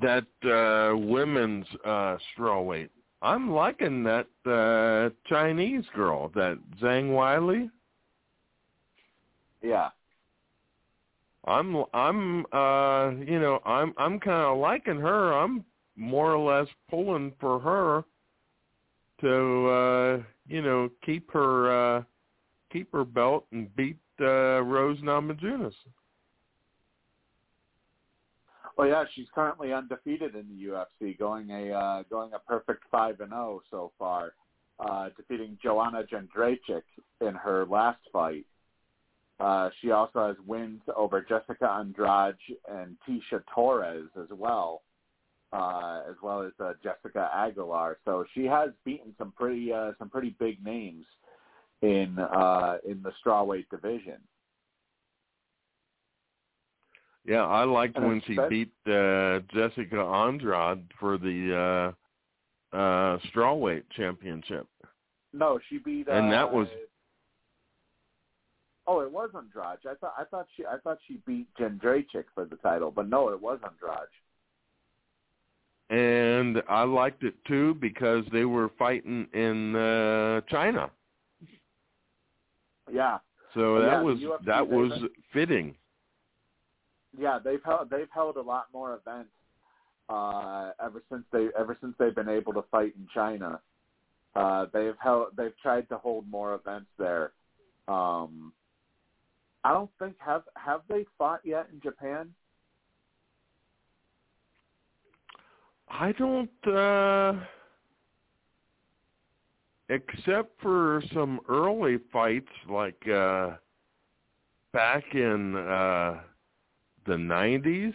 that 0.00 0.26
uh, 0.44 0.96
women's 0.96 1.66
uh, 1.84 2.16
strawweight. 2.36 2.90
I'm 3.22 3.50
liking 3.50 4.04
that 4.04 4.26
uh, 4.46 5.14
Chinese 5.28 5.84
girl, 5.94 6.30
that 6.34 6.58
Zhang 6.80 7.10
Weili. 7.10 7.70
Yeah, 9.62 9.90
I'm 11.44 11.84
I'm 11.92 12.46
uh 12.52 13.10
you 13.20 13.40
know 13.40 13.60
I'm 13.64 13.94
I'm 13.98 14.20
kind 14.20 14.46
of 14.46 14.58
liking 14.58 15.00
her. 15.00 15.32
I'm 15.32 15.64
more 15.96 16.32
or 16.32 16.38
less 16.38 16.68
pulling 16.88 17.32
for 17.40 17.58
her 17.60 18.04
to 19.20 19.68
uh 19.68 20.22
you 20.48 20.62
know 20.62 20.88
keep 21.04 21.32
her 21.32 21.98
uh 21.98 22.02
keep 22.72 22.92
her 22.92 23.04
belt 23.04 23.46
and 23.52 23.74
beat 23.74 23.98
uh 24.20 24.62
Rose 24.62 25.00
Namajunas. 25.00 25.74
Well, 28.76 28.88
yeah, 28.88 29.04
she's 29.14 29.26
currently 29.34 29.72
undefeated 29.72 30.34
in 30.34 30.46
the 30.48 30.72
UFC, 30.72 31.18
going 31.18 31.50
a 31.50 31.72
uh, 31.72 32.02
going 32.08 32.32
a 32.32 32.38
perfect 32.38 32.84
five 32.90 33.20
and 33.20 33.30
zero 33.30 33.60
so 33.70 33.92
far, 33.98 34.32
uh, 34.80 35.10
defeating 35.16 35.58
Joanna 35.62 36.04
Jędrzejczyk 36.04 36.82
in 37.20 37.34
her 37.34 37.66
last 37.66 38.00
fight. 38.12 38.46
Uh, 39.42 39.70
she 39.80 39.90
also 39.90 40.28
has 40.28 40.36
wins 40.46 40.80
over 40.96 41.20
Jessica 41.20 41.68
Andrade 41.68 42.36
and 42.70 42.96
Tecia 43.08 43.42
Torres 43.52 44.08
as 44.16 44.28
well, 44.30 44.82
uh, 45.52 46.02
as 46.08 46.14
well 46.22 46.42
as 46.42 46.52
uh, 46.60 46.74
Jessica 46.80 47.28
Aguilar. 47.34 47.98
So 48.04 48.24
she 48.34 48.44
has 48.44 48.70
beaten 48.84 49.12
some 49.18 49.32
pretty 49.36 49.72
uh, 49.72 49.92
some 49.98 50.08
pretty 50.10 50.36
big 50.38 50.64
names 50.64 51.04
in 51.82 52.20
uh, 52.20 52.76
in 52.88 53.02
the 53.02 53.10
strawweight 53.24 53.68
division. 53.68 54.18
Yeah, 57.24 57.44
I 57.44 57.64
liked 57.64 57.96
And 57.96 58.06
when 58.06 58.22
she 58.26 58.38
beat 58.48 58.72
uh 58.86 59.40
Jessica 59.52 60.00
Andrade 60.00 60.84
for 61.00 61.18
the 61.18 61.94
uh 62.72 62.76
uh 62.76 63.18
strawweight 63.34 63.84
championship. 63.96 64.68
No, 65.32 65.58
she 65.68 65.78
beat. 65.78 66.08
Uh, 66.08 66.12
And 66.12 66.30
that 66.30 66.52
was- 66.52 66.68
Oh, 68.86 69.00
it 69.00 69.10
was 69.12 69.30
Andrade. 69.36 69.78
I 69.88 69.94
thought 70.00 70.14
I 70.18 70.24
thought 70.24 70.46
she 70.56 70.64
I 70.66 70.76
thought 70.78 70.98
she 71.06 71.18
beat 71.26 71.46
Jędrzejczyk 71.58 72.24
for 72.34 72.44
the 72.44 72.56
title, 72.56 72.90
but 72.90 73.08
no, 73.08 73.28
it 73.28 73.40
was 73.40 73.60
Andrade. 73.64 74.08
And 75.90 76.62
I 76.68 76.82
liked 76.84 77.22
it 77.22 77.34
too 77.44 77.74
because 77.74 78.24
they 78.32 78.44
were 78.44 78.70
fighting 78.78 79.26
in 79.34 79.76
uh 79.76 80.40
China. 80.48 80.90
Yeah, 82.90 83.18
So 83.54 83.80
that 83.80 83.98
the 83.98 84.04
was 84.04 84.18
that 84.44 84.66
was 84.68 84.92
fitting. 85.32 85.74
yeah. 87.18 87.38
They've 87.42 87.62
held 87.64 87.88
they've 87.90 88.10
held 88.12 88.36
a 88.36 88.42
lot 88.42 88.66
more 88.72 88.94
events 88.94 89.30
uh, 90.08 90.72
ever 90.84 91.02
since 91.10 91.22
they 91.32 91.48
ever 91.58 91.76
since 91.80 91.94
they've 91.98 92.14
been 92.14 92.28
able 92.28 92.52
to 92.54 92.62
fight 92.70 92.94
in 92.96 93.06
China. 93.14 93.60
Uh, 94.34 94.66
they've 94.72 94.96
held 94.98 95.28
they've 95.36 95.56
tried 95.62 95.88
to 95.90 95.98
hold 95.98 96.28
more 96.28 96.54
events 96.54 96.88
there. 96.98 97.32
Um, 97.88 98.52
I 99.64 99.72
don't 99.72 99.90
think 99.98 100.16
have 100.18 100.42
have 100.56 100.80
they 100.88 101.04
fought 101.16 101.40
yet 101.44 101.68
in 101.72 101.80
Japan. 101.80 102.30
I 105.88 106.12
don't 106.12 106.66
uh 106.66 107.34
except 109.88 110.60
for 110.60 111.02
some 111.14 111.40
early 111.48 111.98
fights 112.12 112.50
like 112.68 113.06
uh 113.08 113.52
back 114.72 115.04
in 115.14 115.54
uh 115.54 116.20
the 117.04 117.14
90s, 117.14 117.94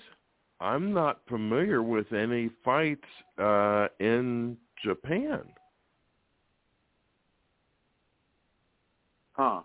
I'm 0.60 0.94
not 0.94 1.22
familiar 1.28 1.82
with 1.82 2.12
any 2.14 2.50
fights 2.64 3.08
uh 3.38 3.88
in 4.00 4.58
Japan. 4.84 5.42
Huh. 9.34 9.62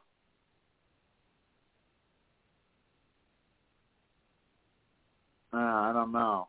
Uh, 5.52 5.58
I 5.58 5.92
don't 5.92 6.12
know. 6.12 6.48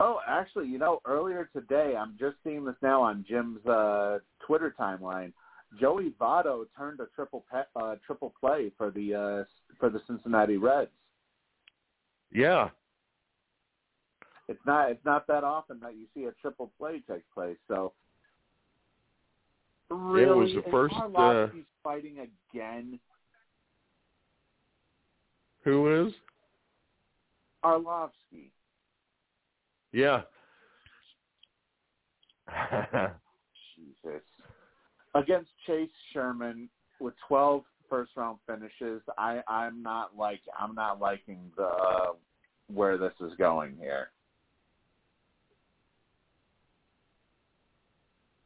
Oh, 0.00 0.20
actually, 0.26 0.68
you 0.68 0.78
know, 0.78 1.00
earlier 1.04 1.50
today, 1.52 1.96
I'm 1.98 2.16
just 2.18 2.36
seeing 2.44 2.64
this 2.64 2.76
now 2.82 3.02
on 3.02 3.24
Jim's 3.28 3.64
uh, 3.66 4.18
Twitter 4.46 4.74
timeline. 4.78 5.32
Joey 5.80 6.14
Votto 6.20 6.66
turned 6.76 7.00
a 7.00 7.06
triple 7.14 7.44
pe- 7.50 7.80
uh, 7.80 7.96
triple 8.06 8.32
play 8.38 8.70
for 8.78 8.90
the 8.90 9.14
uh, 9.14 9.44
for 9.78 9.90
the 9.90 10.00
Cincinnati 10.06 10.56
Reds. 10.56 10.90
Yeah, 12.32 12.70
It's 14.48 14.60
not 14.64 14.90
it's 14.90 15.04
not 15.04 15.26
that 15.26 15.44
often 15.44 15.78
that 15.80 15.94
you 15.94 16.06
see 16.14 16.24
a 16.24 16.32
triple 16.40 16.72
play 16.78 17.02
take 17.08 17.22
place. 17.34 17.58
So 17.68 17.92
really, 19.90 20.54
the 20.54 20.60
is 20.60 20.70
first, 20.70 20.94
uh, 20.96 21.48
fighting 21.84 22.26
again. 22.52 22.98
who 25.64 26.06
is? 26.06 26.14
Arlovsky. 27.64 28.50
Yeah. 29.92 30.22
Jesus. 33.76 34.22
Against 35.14 35.50
Chase 35.66 35.90
Sherman 36.12 36.68
with 37.00 37.14
12 37.26 37.64
first 37.88 38.12
round 38.16 38.38
finishes, 38.46 39.02
I 39.16 39.40
I'm 39.48 39.82
not 39.82 40.16
like 40.16 40.40
I'm 40.58 40.74
not 40.74 41.00
liking 41.00 41.50
the 41.56 41.64
uh, 41.64 42.12
where 42.72 42.98
this 42.98 43.14
is 43.20 43.32
going 43.38 43.76
here. 43.78 44.10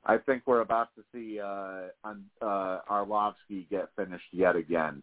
I 0.05 0.19
think 0.19 0.43
we're 0.47 0.63
about 0.63 0.89
to 0.97 1.03
see 1.13 1.39
uh, 1.41 1.89
uh, 2.05 2.81
Arlovsky 2.91 3.69
get 3.71 3.89
finished 3.97 4.25
yet 4.33 4.57
again. 4.57 5.03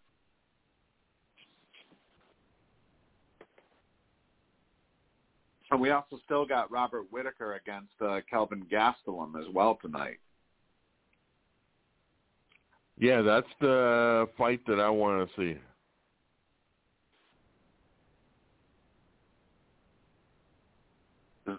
And 5.72 5.80
we 5.80 5.92
also 5.92 6.20
still 6.26 6.46
got 6.46 6.72
Robert 6.72 7.06
Whitaker 7.12 7.54
against 7.54 7.94
uh, 8.02 8.22
Kelvin 8.30 8.66
Gastelum 8.72 9.40
as 9.40 9.46
well 9.54 9.78
tonight. 9.82 10.20
yeah, 12.98 13.22
that's 13.22 13.48
the 13.62 14.28
fight 14.38 14.62
that 14.68 14.80
I 14.80 14.90
want 14.90 15.30
to 15.30 15.36
see. 15.36 15.60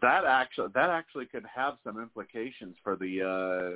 that 0.00 0.24
actually 0.24 0.68
that 0.74 0.90
actually 0.90 1.26
could 1.26 1.44
have 1.52 1.74
some 1.84 2.00
implications 2.00 2.76
for 2.82 2.96
the 2.96 3.22
uh 3.22 3.74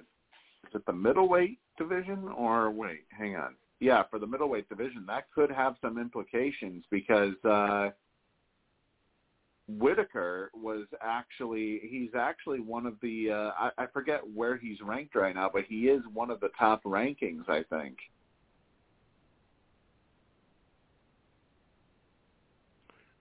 is 0.68 0.74
it 0.74 0.86
the 0.86 0.92
middleweight 0.92 1.58
division 1.76 2.28
or 2.36 2.70
wait, 2.70 3.04
hang 3.10 3.36
on. 3.36 3.54
Yeah, 3.80 4.04
for 4.08 4.18
the 4.18 4.26
middleweight 4.26 4.68
division, 4.68 5.04
that 5.08 5.24
could 5.34 5.50
have 5.50 5.74
some 5.82 5.98
implications 5.98 6.84
because 6.90 7.34
uh 7.44 7.90
Whitaker 9.66 10.50
was 10.54 10.86
actually 11.00 11.80
he's 11.88 12.10
actually 12.14 12.60
one 12.60 12.84
of 12.84 12.94
the 13.00 13.30
uh 13.30 13.50
I, 13.58 13.84
I 13.84 13.86
forget 13.86 14.20
where 14.34 14.56
he's 14.56 14.80
ranked 14.82 15.14
right 15.14 15.34
now, 15.34 15.50
but 15.52 15.64
he 15.68 15.88
is 15.88 16.02
one 16.12 16.30
of 16.30 16.40
the 16.40 16.50
top 16.58 16.82
rankings, 16.84 17.48
I 17.48 17.62
think. 17.70 17.96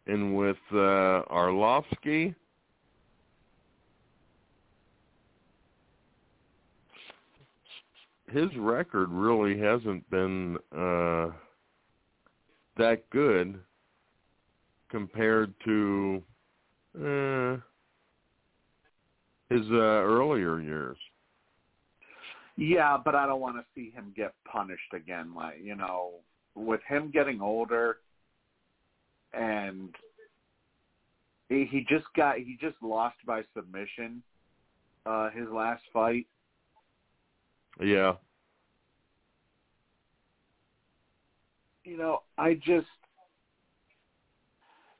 And 0.05 0.35
with 0.35 0.57
uh, 0.71 1.23
Arlovsky, 1.31 2.35
his 8.33 8.49
record 8.57 9.09
really 9.11 9.57
hasn't 9.57 10.09
been 10.09 10.57
uh, 10.75 11.27
that 12.77 13.09
good 13.11 13.59
compared 14.89 15.53
to 15.63 16.21
uh, 16.95 17.57
his 19.49 19.65
uh, 19.71 20.01
earlier 20.03 20.59
years. 20.59 20.97
Yeah, 22.55 22.97
but 23.03 23.15
I 23.15 23.25
don't 23.25 23.41
want 23.41 23.57
to 23.57 23.65
see 23.75 23.89
him 23.91 24.13
get 24.15 24.33
punished 24.45 24.93
again. 24.93 25.33
Like 25.35 25.59
you 25.63 25.75
know, 25.75 26.11
with 26.55 26.81
him 26.87 27.11
getting 27.11 27.41
older, 27.41 27.97
and 29.33 29.89
he, 31.49 31.65
he 31.65 31.85
just 31.89 32.05
got 32.15 32.37
he 32.37 32.57
just 32.61 32.75
lost 32.81 33.17
by 33.25 33.43
submission 33.55 34.21
uh 35.05 35.29
his 35.31 35.47
last 35.49 35.83
fight. 35.91 36.27
Yeah, 37.81 38.13
You 41.83 41.97
know, 41.97 42.21
I 42.37 42.53
just 42.53 42.87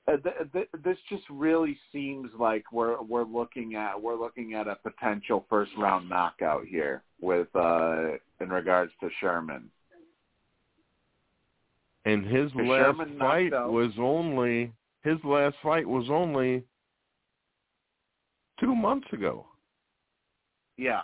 uh, 0.07 0.17
th- 0.17 0.51
th- 0.51 0.69
this 0.83 0.97
just 1.09 1.23
really 1.29 1.77
seems 1.91 2.29
like 2.37 2.71
we're 2.71 3.01
we're 3.01 3.23
looking 3.23 3.75
at 3.75 3.99
we're 4.01 4.19
looking 4.19 4.53
at 4.53 4.67
a 4.67 4.75
potential 4.75 5.45
first 5.49 5.71
round 5.77 6.09
knockout 6.09 6.65
here 6.65 7.03
with 7.21 7.47
uh 7.55 8.11
in 8.41 8.49
regards 8.49 8.91
to 8.99 9.09
Sherman. 9.21 9.69
and 12.05 12.25
his 12.25 12.51
last 12.55 12.97
Sherman 12.97 13.17
fight 13.17 13.51
was 13.51 13.91
only 13.97 14.73
his 15.03 15.17
last 15.23 15.55
fight 15.63 15.87
was 15.87 16.09
only 16.09 16.63
two 18.59 18.75
months 18.75 19.07
ago. 19.13 19.45
Yeah. 20.77 21.01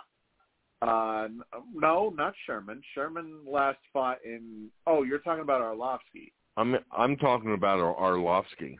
Uh, 0.82 1.28
no, 1.74 2.10
not 2.16 2.32
Sherman. 2.46 2.82
Sherman 2.94 3.40
last 3.46 3.78
fought 3.92 4.18
in. 4.24 4.68
Oh, 4.86 5.02
you're 5.02 5.18
talking 5.18 5.42
about 5.42 5.60
Arlovsky. 5.60 6.32
I'm 6.56 6.76
I'm 6.96 7.16
talking 7.16 7.54
about 7.54 7.80
Ar- 7.80 7.94
Arlovsky. 7.94 8.76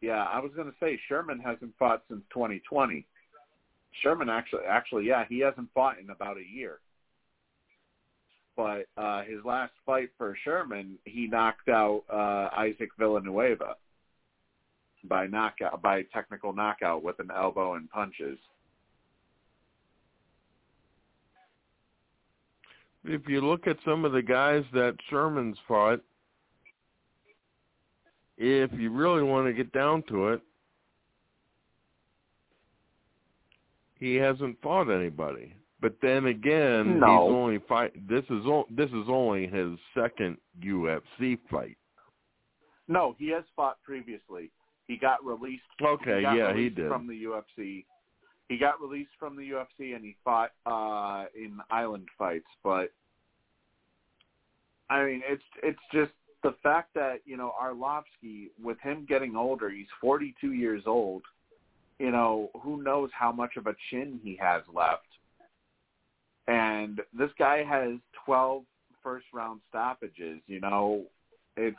Yeah, 0.00 0.24
I 0.24 0.38
was 0.40 0.52
going 0.54 0.68
to 0.68 0.76
say 0.80 0.98
Sherman 1.08 1.40
hasn't 1.40 1.72
fought 1.78 2.02
since 2.08 2.22
2020. 2.32 3.04
Sherman 4.02 4.28
actually, 4.28 4.62
actually, 4.68 5.06
yeah, 5.06 5.24
he 5.28 5.40
hasn't 5.40 5.68
fought 5.74 5.98
in 5.98 6.10
about 6.10 6.36
a 6.36 6.54
year. 6.54 6.78
But 8.56 8.86
uh, 8.96 9.22
his 9.22 9.44
last 9.44 9.72
fight 9.86 10.10
for 10.16 10.36
Sherman, 10.44 10.98
he 11.04 11.26
knocked 11.26 11.68
out 11.68 12.02
uh, 12.12 12.54
Isaac 12.56 12.90
Villanueva 12.98 13.74
by 15.04 15.26
knockout, 15.26 15.80
by 15.80 16.02
technical 16.12 16.52
knockout 16.52 17.02
with 17.02 17.18
an 17.20 17.30
elbow 17.34 17.74
and 17.74 17.88
punches. 17.90 18.38
If 23.04 23.28
you 23.28 23.40
look 23.40 23.66
at 23.66 23.76
some 23.84 24.04
of 24.04 24.12
the 24.12 24.22
guys 24.22 24.64
that 24.72 24.96
Sherman's 25.08 25.56
fought, 25.66 26.00
if 28.36 28.70
you 28.78 28.90
really 28.90 29.22
want 29.22 29.46
to 29.46 29.52
get 29.52 29.72
down 29.72 30.02
to 30.08 30.28
it, 30.28 30.40
he 33.98 34.14
hasn't 34.14 34.60
fought 34.62 34.90
anybody. 34.90 35.54
But 35.80 35.94
then 36.02 36.26
again, 36.26 36.98
No. 36.98 37.06
he's 37.06 37.34
only 37.34 37.58
fight. 37.68 37.92
This 38.08 38.24
is 38.30 38.46
o- 38.46 38.66
this 38.70 38.90
is 38.90 39.08
only 39.08 39.46
his 39.46 39.78
second 39.94 40.38
UFC 40.60 41.36
fight. 41.48 41.76
No, 42.88 43.14
he 43.18 43.28
has 43.28 43.44
fought 43.54 43.80
previously. 43.82 44.50
He 44.86 44.96
got 44.96 45.24
released. 45.24 45.62
Okay, 45.80 46.16
he 46.16 46.22
got 46.22 46.36
yeah, 46.36 46.54
he 46.54 46.68
did. 46.68 46.88
from 46.88 47.06
the 47.06 47.24
UFC. 47.24 47.84
He 48.48 48.56
got 48.56 48.80
released 48.80 49.10
from 49.18 49.36
the 49.36 49.50
UFC 49.50 49.94
and 49.94 50.04
he 50.04 50.16
fought 50.24 50.52
uh 50.64 51.26
in 51.34 51.58
island 51.70 52.08
fights, 52.18 52.48
but 52.64 52.92
I 54.90 55.04
mean, 55.04 55.22
it's 55.26 55.42
it's 55.62 55.78
just 55.92 56.12
the 56.42 56.54
fact 56.62 56.94
that 56.94 57.20
you 57.24 57.36
know 57.36 57.52
Arlovsky, 57.60 58.48
with 58.62 58.78
him 58.80 59.06
getting 59.08 59.36
older, 59.36 59.70
he's 59.70 59.86
42 60.00 60.52
years 60.52 60.84
old. 60.86 61.22
You 61.98 62.10
know, 62.10 62.50
who 62.62 62.82
knows 62.82 63.10
how 63.12 63.32
much 63.32 63.56
of 63.56 63.66
a 63.66 63.74
chin 63.90 64.20
he 64.22 64.38
has 64.40 64.62
left. 64.72 65.02
And 66.46 67.00
this 67.12 67.30
guy 67.38 67.64
has 67.64 67.98
12 68.24 68.62
first 69.02 69.26
round 69.34 69.60
stoppages. 69.68 70.40
You 70.46 70.60
know, 70.60 71.04
it's 71.56 71.76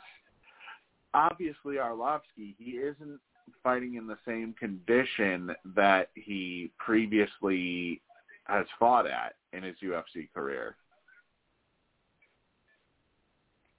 obviously 1.14 1.76
Arlovsky. 1.76 2.54
He 2.58 2.72
isn't 2.72 3.18
fighting 3.62 3.94
in 3.94 4.06
the 4.06 4.18
same 4.26 4.54
condition 4.58 5.54
that 5.76 6.10
he 6.14 6.70
previously 6.78 8.00
has 8.44 8.66
fought 8.78 9.06
at 9.06 9.34
in 9.52 9.62
his 9.62 9.76
UFC 9.82 10.28
career. 10.32 10.76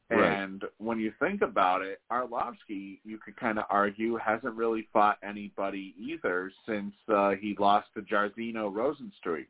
Right. 0.09 0.41
And 0.41 0.66
when 0.77 1.00
you 1.00 1.14
think 1.19 1.41
about 1.41 1.82
it, 1.82 2.01
Arlovsky, 2.11 3.00
you 3.06 3.17
could 3.24 3.38
kind 3.38 3.58
of 3.58 3.66
argue, 3.69 4.17
hasn't 4.17 4.56
really 4.56 4.88
fought 4.91 5.17
anybody 5.24 5.95
either 5.98 6.51
since 6.67 6.93
uh, 7.08 7.32
he 7.32 7.56
lost 7.58 7.88
to 7.93 8.01
Jairzinho 8.01 8.74
Rozenstruik 8.74 9.48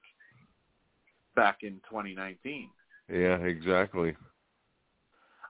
back 1.36 1.60
in 1.64 1.82
2019. 1.90 2.70
Yeah, 3.10 3.38
exactly. 3.38 4.16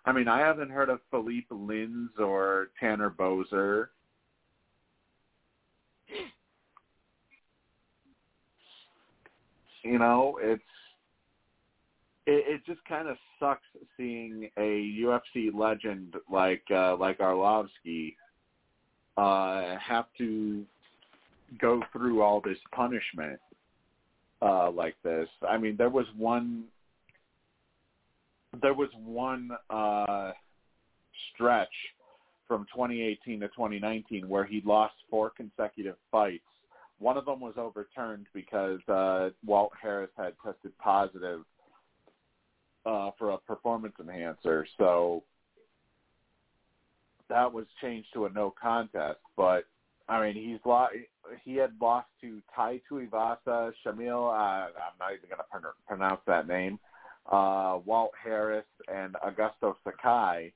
I 0.05 0.13
mean, 0.13 0.27
I 0.27 0.39
haven't 0.39 0.71
heard 0.71 0.89
of 0.89 0.99
Philippe 1.11 1.47
Lins 1.51 2.17
or 2.17 2.69
Tanner 2.79 3.09
Boser. 3.09 3.87
You 9.83 9.99
know, 9.99 10.39
it's 10.41 10.61
it, 12.25 12.43
it 12.47 12.65
just 12.65 12.83
kind 12.85 13.07
of 13.07 13.17
sucks 13.39 13.61
seeing 13.97 14.49
a 14.57 14.95
UFC 15.01 15.53
legend 15.53 16.15
like 16.31 16.63
uh, 16.71 16.95
like 16.97 17.19
Arlovsky 17.19 18.15
uh, 19.17 19.77
have 19.79 20.05
to 20.17 20.63
go 21.59 21.81
through 21.91 22.21
all 22.21 22.41
this 22.41 22.57
punishment 22.73 23.39
uh, 24.41 24.71
like 24.71 24.95
this. 25.03 25.27
I 25.47 25.57
mean, 25.57 25.75
there 25.77 25.89
was 25.89 26.05
one. 26.17 26.65
There 28.61 28.73
was 28.73 28.89
one 29.05 29.49
uh, 29.69 30.31
stretch 31.33 31.69
from 32.47 32.65
2018 32.73 33.39
to 33.39 33.47
2019 33.47 34.27
where 34.27 34.43
he 34.43 34.61
lost 34.65 34.93
four 35.09 35.29
consecutive 35.29 35.95
fights. 36.11 36.43
One 37.01 37.17
of 37.17 37.25
them 37.25 37.39
was 37.39 37.55
overturned 37.57 38.27
because 38.31 38.79
uh, 38.87 39.31
Walt 39.43 39.71
Harris 39.81 40.11
had 40.15 40.33
tested 40.45 40.71
positive 40.77 41.41
uh, 42.85 43.09
for 43.17 43.31
a 43.31 43.39
performance 43.39 43.95
enhancer. 43.99 44.67
So 44.77 45.23
that 47.27 47.51
was 47.51 47.65
changed 47.81 48.09
to 48.13 48.25
a 48.25 48.29
no 48.29 48.53
contest. 48.61 49.17
But 49.35 49.65
I 50.07 50.21
mean, 50.21 50.35
he's 50.35 50.59
lost. 50.63 50.93
He 51.43 51.55
had 51.55 51.71
lost 51.81 52.07
to 52.21 52.39
Tai 52.55 52.79
Tuivasa, 52.89 53.71
Shamil. 53.83 54.27
Uh, 54.29 54.67
I'm 54.67 54.97
not 54.99 55.13
even 55.13 55.27
going 55.27 55.39
to 55.39 55.59
pr- 55.59 55.67
pronounce 55.87 56.21
that 56.27 56.47
name. 56.47 56.79
Uh, 57.31 57.79
Walt 57.83 58.11
Harris 58.23 58.65
and 58.93 59.15
Augusto 59.25 59.75
Sakai 59.83 60.53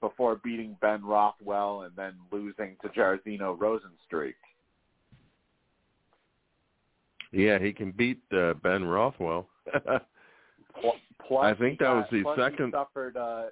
before 0.00 0.40
beating 0.42 0.76
Ben 0.80 1.04
Rothwell 1.04 1.82
and 1.82 1.94
then 1.94 2.14
losing 2.32 2.76
to 2.82 2.88
Jairzinho 2.88 3.56
Rozenstruik. 3.56 4.34
Yeah, 7.32 7.58
he 7.58 7.72
can 7.72 7.90
beat 7.90 8.20
uh, 8.32 8.54
Ben 8.54 8.84
Rothwell. 8.84 9.48
plus, 11.26 11.44
I 11.44 11.54
think 11.54 11.78
that 11.80 11.90
was 11.90 12.06
the 12.10 12.24
second. 12.36 12.66
He 12.66 12.72
suffered. 12.72 13.16
Uh, 13.16 13.42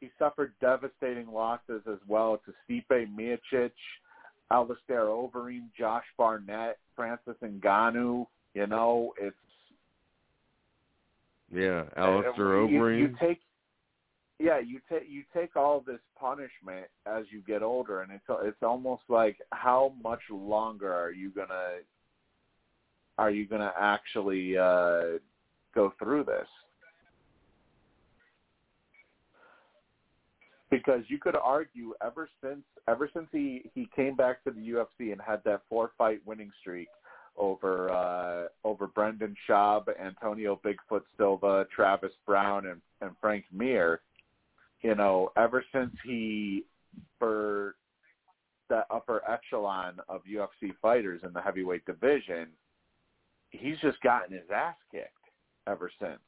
he 0.00 0.10
suffered 0.18 0.52
devastating 0.60 1.28
losses 1.28 1.82
as 1.90 1.98
well 2.06 2.40
to 2.44 2.52
Stipe 2.68 3.08
Miocic, 3.08 3.70
Alistair 4.50 5.04
Overeem, 5.04 5.68
Josh 5.78 6.04
Barnett, 6.18 6.78
Francis 6.94 7.36
Ngannou. 7.42 8.26
You 8.54 8.66
know, 8.66 9.14
it's 9.18 9.36
yeah, 11.52 11.84
Alistair 11.96 12.66
you, 12.66 12.78
Overeem. 12.80 12.98
You 12.98 13.16
take 13.20 13.40
yeah, 14.40 14.58
you 14.58 14.80
take 14.90 15.04
you 15.08 15.22
take 15.34 15.56
all 15.56 15.80
this 15.80 16.00
punishment 16.18 16.86
as 17.06 17.24
you 17.30 17.40
get 17.46 17.62
older, 17.62 18.02
and 18.02 18.12
it's 18.12 18.24
it's 18.42 18.62
almost 18.62 19.02
like 19.08 19.38
how 19.52 19.92
much 20.02 20.20
longer 20.30 20.92
are 20.92 21.12
you 21.12 21.30
gonna 21.30 21.78
are 23.18 23.30
you 23.30 23.46
gonna 23.46 23.72
actually 23.78 24.56
uh, 24.56 25.18
go 25.74 25.92
through 25.98 26.24
this? 26.24 26.46
Because 30.70 31.02
you 31.08 31.18
could 31.18 31.36
argue 31.36 31.94
ever 32.04 32.28
since 32.42 32.62
ever 32.88 33.08
since 33.12 33.28
he 33.30 33.70
he 33.74 33.88
came 33.94 34.16
back 34.16 34.42
to 34.44 34.50
the 34.50 34.60
UFC 34.60 35.12
and 35.12 35.20
had 35.20 35.42
that 35.44 35.62
four 35.68 35.92
fight 35.96 36.20
winning 36.26 36.50
streak 36.60 36.88
over 37.36 37.90
uh, 37.90 38.48
over 38.66 38.86
Brendan 38.88 39.36
Schaub, 39.48 39.84
Antonio 40.00 40.60
Bigfoot 40.64 41.02
Silva, 41.16 41.66
Travis 41.74 42.12
Browne, 42.26 42.66
and 42.66 42.80
and 43.00 43.10
Frank 43.20 43.44
Mir 43.52 44.00
you 44.84 44.94
know, 44.94 45.32
ever 45.36 45.64
since 45.72 45.90
he 46.04 46.64
for 47.18 47.74
the 48.68 48.84
upper 48.90 49.22
echelon 49.28 49.98
of 50.08 50.20
UFC 50.30 50.72
fighters 50.80 51.22
in 51.24 51.32
the 51.32 51.40
heavyweight 51.40 51.86
division, 51.86 52.48
he's 53.58 53.78
just 53.80 54.00
gotten 54.02 54.32
his 54.34 54.50
ass 54.54 54.76
kicked 54.90 55.10
ever 55.66 55.90
since. 56.00 56.20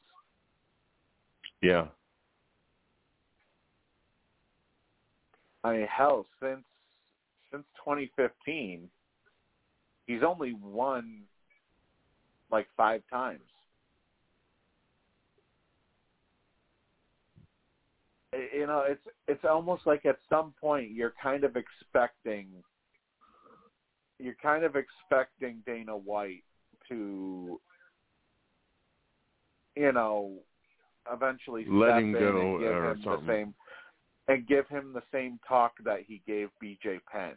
Yeah. 1.62 1.86
I 5.64 5.72
mean, 5.72 5.86
hell, 5.86 6.26
since 6.40 6.64
since 7.50 7.64
2015, 7.84 8.88
he's 10.06 10.22
only 10.26 10.54
won 10.54 11.22
like 12.50 12.66
five 12.76 13.02
times. 13.10 13.40
you 18.52 18.66
know 18.66 18.84
it's 18.86 19.06
it's 19.28 19.44
almost 19.44 19.86
like 19.86 20.04
at 20.04 20.18
some 20.28 20.52
point 20.60 20.90
you're 20.90 21.14
kind 21.22 21.44
of 21.44 21.56
expecting 21.56 22.48
you're 24.18 24.36
kind 24.42 24.64
of 24.64 24.74
expecting 24.76 25.62
Dana 25.66 25.96
White 25.96 26.44
to 26.88 27.60
you 29.74 29.92
know 29.92 30.32
eventually 31.12 31.64
Let 31.68 31.98
him 31.98 32.12
go 32.12 32.56
and 32.56 32.60
give 32.60 32.72
him 32.72 33.02
the 33.04 33.32
same 33.32 33.54
and 34.28 34.46
give 34.46 34.68
him 34.68 34.92
the 34.92 35.02
same 35.12 35.38
talk 35.46 35.72
that 35.84 36.00
he 36.06 36.20
gave 36.26 36.48
BJ 36.62 37.00
Penn 37.10 37.34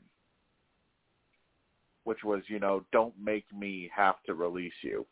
which 2.04 2.24
was 2.24 2.42
you 2.48 2.60
know 2.60 2.84
don't 2.92 3.14
make 3.22 3.46
me 3.54 3.90
have 3.96 4.16
to 4.26 4.34
release 4.34 4.74
you 4.82 5.06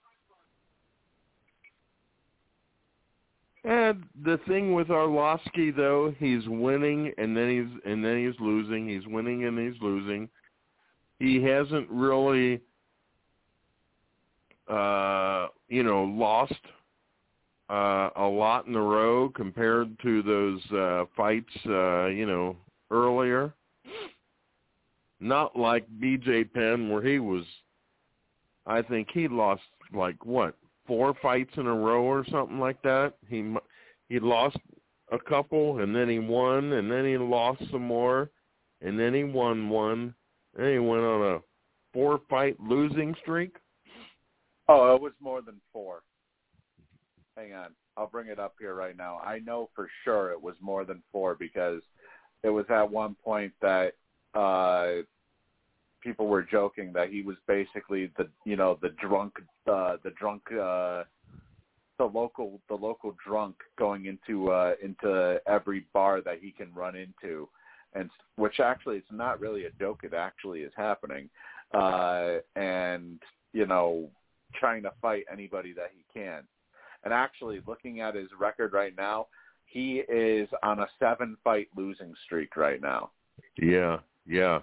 And 3.68 4.06
the 4.24 4.40
thing 4.48 4.74
with 4.74 4.88
Arlovsky 4.88 5.76
though, 5.76 6.16
he's 6.18 6.48
winning 6.48 7.12
and 7.18 7.36
then 7.36 7.50
he's 7.50 7.82
and 7.86 8.04
then 8.04 8.26
he's 8.26 8.40
losing. 8.40 8.88
He's 8.88 9.06
winning 9.06 9.44
and 9.44 9.60
he's 9.60 9.82
losing. 9.82 10.30
He 11.20 11.44
hasn't 11.44 11.90
really 11.90 12.62
uh 14.70 15.48
you 15.70 15.84
know, 15.84 16.04
lost 16.04 16.54
uh 17.70 18.10
a 18.16 18.26
lot 18.26 18.68
in 18.68 18.76
a 18.76 18.82
row 18.82 19.30
compared 19.30 20.00
to 20.02 20.22
those 20.24 20.62
uh 20.72 21.06
fights 21.16 21.54
uh, 21.68 22.08
you 22.08 22.26
know, 22.26 22.56
earlier. 22.92 23.54
Not 25.20 25.58
like 25.58 25.88
BJ 26.00 26.52
Penn 26.54 26.90
where 26.90 27.02
he 27.02 27.20
was 27.20 27.44
I 28.66 28.82
think 28.82 29.08
he 29.14 29.28
lost 29.28 29.64
like 29.94 30.26
what, 30.26 30.56
four 30.86 31.14
fights 31.22 31.52
in 31.56 31.68
a 31.68 31.74
row 31.74 32.04
or 32.04 32.26
something 32.30 32.60
like 32.60 32.82
that. 32.84 33.14
He 33.28 33.56
he 34.10 34.20
lost 34.20 34.58
a 35.12 35.18
couple 35.18 35.80
and 35.80 35.96
then 35.96 36.10
he 36.10 36.20
won 36.20 36.74
and 36.74 36.92
then 36.92 37.06
he 37.06 37.18
lost 37.18 37.62
some 37.72 37.84
more 37.84 38.30
and 38.82 39.00
then 39.00 39.14
he 39.14 39.24
won 39.24 39.70
one. 39.70 40.14
And 40.58 40.68
he 40.68 40.80
went 40.80 41.04
on 41.04 41.36
a 41.36 41.40
four 41.94 42.20
fight 42.30 42.58
losing 42.60 43.16
streak. 43.22 43.56
Oh, 44.70 44.96
it 44.96 45.02
was 45.02 45.14
more 45.22 45.42
than 45.42 45.56
four. 45.72 46.02
Hang 47.36 47.54
on. 47.54 47.70
I'll 47.96 48.08
bring 48.08 48.28
it 48.28 48.40
up 48.40 48.56
here 48.60 48.76
right 48.76 48.98
now. 48.98 49.20
I 49.20 49.40
know 49.40 49.70
for 49.76 49.90
sure 50.04 50.32
it 50.32 50.42
was 50.42 50.56
more 50.60 50.86
than 50.86 51.02
four 51.12 51.36
because 51.36 51.82
it 52.44 52.50
was 52.50 52.66
at 52.70 52.90
one 52.90 53.16
point 53.24 53.54
that 53.62 53.94
uh 54.34 55.04
people 56.02 56.28
were 56.28 56.44
joking 56.44 56.94
that 56.94 57.10
he 57.10 57.22
was 57.22 57.38
basically 57.48 58.12
the 58.18 58.28
you 58.46 58.56
know 58.56 58.78
the 58.82 58.90
drunk 59.02 59.34
uh 59.72 59.98
the 60.04 60.12
drunk 60.12 60.42
uh 60.52 61.04
the 61.98 62.06
local 62.06 62.62
the 62.70 62.76
local 62.76 63.16
drunk 63.26 63.56
going 63.80 64.06
into 64.06 64.52
uh 64.52 64.74
into 64.84 65.40
every 65.48 65.86
bar 65.94 66.22
that 66.22 66.40
he 66.40 66.52
can 66.52 66.72
run 66.74 66.96
into 66.96 67.50
and 67.94 68.10
which 68.36 68.60
actually 68.60 68.98
it's 68.98 69.08
not 69.12 69.40
really 69.40 69.66
a 69.66 69.72
joke 69.80 70.02
it 70.04 70.14
actually 70.14 70.60
is 70.60 70.74
happening 70.76 71.30
uh 71.74 72.36
and 72.56 73.20
you 73.54 73.66
know 73.66 74.10
trying 74.60 74.84
to 74.84 74.92
fight 75.02 75.24
anybody 75.32 75.74
that 75.74 75.92
he 75.96 76.04
can 76.20 76.44
and 77.04 77.14
actually 77.14 77.62
looking 77.68 78.02
at 78.02 78.16
his 78.16 78.28
record 78.40 78.74
right 78.74 78.94
now 78.98 79.28
he 79.66 80.04
is 80.10 80.48
on 80.64 80.80
a 80.80 80.88
seven 81.00 81.38
fight 81.44 81.68
losing 81.76 82.14
streak 82.26 82.56
right 82.58 82.82
now 82.82 83.12
Yeah, 83.62 84.00
yeah. 84.26 84.60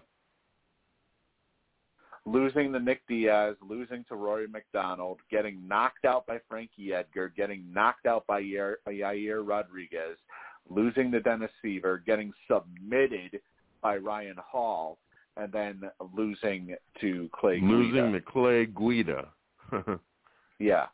losing 2.27 2.73
to 2.73 2.81
Nick 2.81 3.03
Diaz, 3.07 3.55
losing 3.67 4.05
to 4.09 4.15
Rory 4.17 4.47
MacDonald, 4.49 5.21
getting 5.31 5.67
knocked 5.69 6.05
out 6.05 6.27
by 6.27 6.39
Frankie 6.49 6.95
Edgar, 6.95 7.29
getting 7.37 7.71
knocked 7.73 8.07
out 8.07 8.27
by 8.27 8.43
Yair, 8.43 9.47
Rodriguez, 9.47 10.17
losing 10.71 11.13
to 11.13 11.21
Dennis 11.21 11.51
Siver, 11.63 12.05
getting 12.05 12.33
submitted 12.49 13.41
by 13.83 13.99
Ryan 13.99 14.37
Hall, 14.39 14.99
and 15.37 15.53
then 15.53 15.83
losing 16.17 16.75
to 17.01 17.29
Clay 17.33 17.61
Guida. 17.61 17.73
Losing 17.73 18.07
Guida. 18.07 18.21
to 18.21 18.21
Clay 18.23 18.67
Guida. 18.67 19.29
Yeah. 20.59 20.87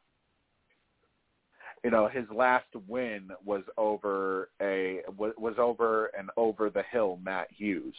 You 1.85 1.91
know, 1.91 2.09
his 2.09 2.25
last 2.35 2.69
win 2.89 3.31
was 3.45 3.63
over 3.79 4.51
a 4.61 5.01
was, 5.17 5.33
was 5.39 5.55
over 5.59 6.07
an 6.19 6.29
over 6.37 6.69
the 6.69 6.83
hill 6.91 7.19
Matt 7.23 7.49
Hughes. 7.51 7.95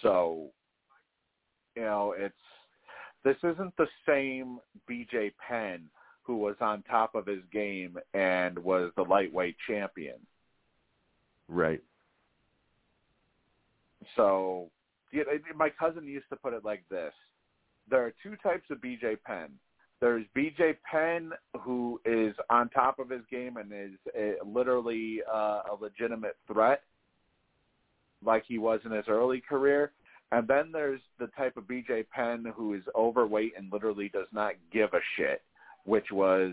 So, 0.00 0.50
you 1.74 1.82
know, 1.82 2.14
it's 2.16 2.34
this 3.24 3.36
isn't 3.42 3.76
the 3.76 3.88
same 4.06 4.58
BJ 4.88 5.32
Penn 5.48 5.88
who 6.22 6.36
was 6.36 6.56
on 6.60 6.82
top 6.82 7.14
of 7.14 7.26
his 7.26 7.42
game 7.52 7.98
and 8.14 8.58
was 8.58 8.92
the 8.96 9.02
lightweight 9.02 9.56
champion. 9.66 10.18
right. 11.48 11.82
So, 14.16 14.70
yeah, 15.12 15.22
my 15.56 15.70
cousin 15.70 16.06
used 16.06 16.28
to 16.30 16.36
put 16.36 16.52
it 16.52 16.64
like 16.64 16.84
this: 16.88 17.12
there 17.90 18.04
are 18.04 18.12
two 18.22 18.36
types 18.42 18.64
of 18.70 18.78
BJ 18.78 19.16
Penn. 19.24 19.50
There's 20.00 20.24
BJ 20.36 20.76
Penn, 20.90 21.30
who 21.60 22.00
is 22.04 22.34
on 22.50 22.68
top 22.70 22.98
of 22.98 23.08
his 23.08 23.22
game 23.30 23.56
and 23.56 23.72
is 23.72 24.36
literally 24.44 25.20
uh, 25.32 25.62
a 25.70 25.76
legitimate 25.80 26.36
threat, 26.52 26.82
like 28.24 28.44
he 28.46 28.58
was 28.58 28.80
in 28.84 28.90
his 28.90 29.04
early 29.08 29.40
career. 29.40 29.92
And 30.32 30.48
then 30.48 30.70
there's 30.72 31.00
the 31.20 31.28
type 31.36 31.56
of 31.56 31.64
BJ 31.64 32.08
Penn 32.08 32.44
who 32.56 32.74
is 32.74 32.82
overweight 32.96 33.52
and 33.56 33.70
literally 33.72 34.08
does 34.08 34.26
not 34.32 34.54
give 34.72 34.92
a 34.94 35.00
shit, 35.16 35.42
which 35.84 36.10
was 36.10 36.52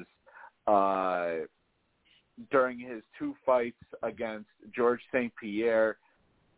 uh, 0.67 1.45
during 2.51 2.77
his 2.77 3.01
two 3.17 3.35
fights 3.45 3.81
against 4.03 4.49
George 4.75 5.01
St. 5.11 5.31
Pierre 5.41 5.97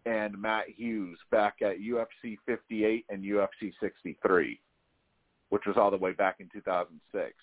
and 0.05 0.39
Matt 0.39 0.65
Hughes 0.69 1.17
back 1.29 1.57
at 1.61 1.79
UFC 1.79 2.37
58 2.45 3.05
and 3.09 3.23
UFC 3.23 3.71
63, 3.79 4.59
which 5.49 5.63
was 5.65 5.77
all 5.77 5.91
the 5.91 5.97
way 5.97 6.13
back 6.13 6.37
in 6.39 6.49
2006. 6.51 7.33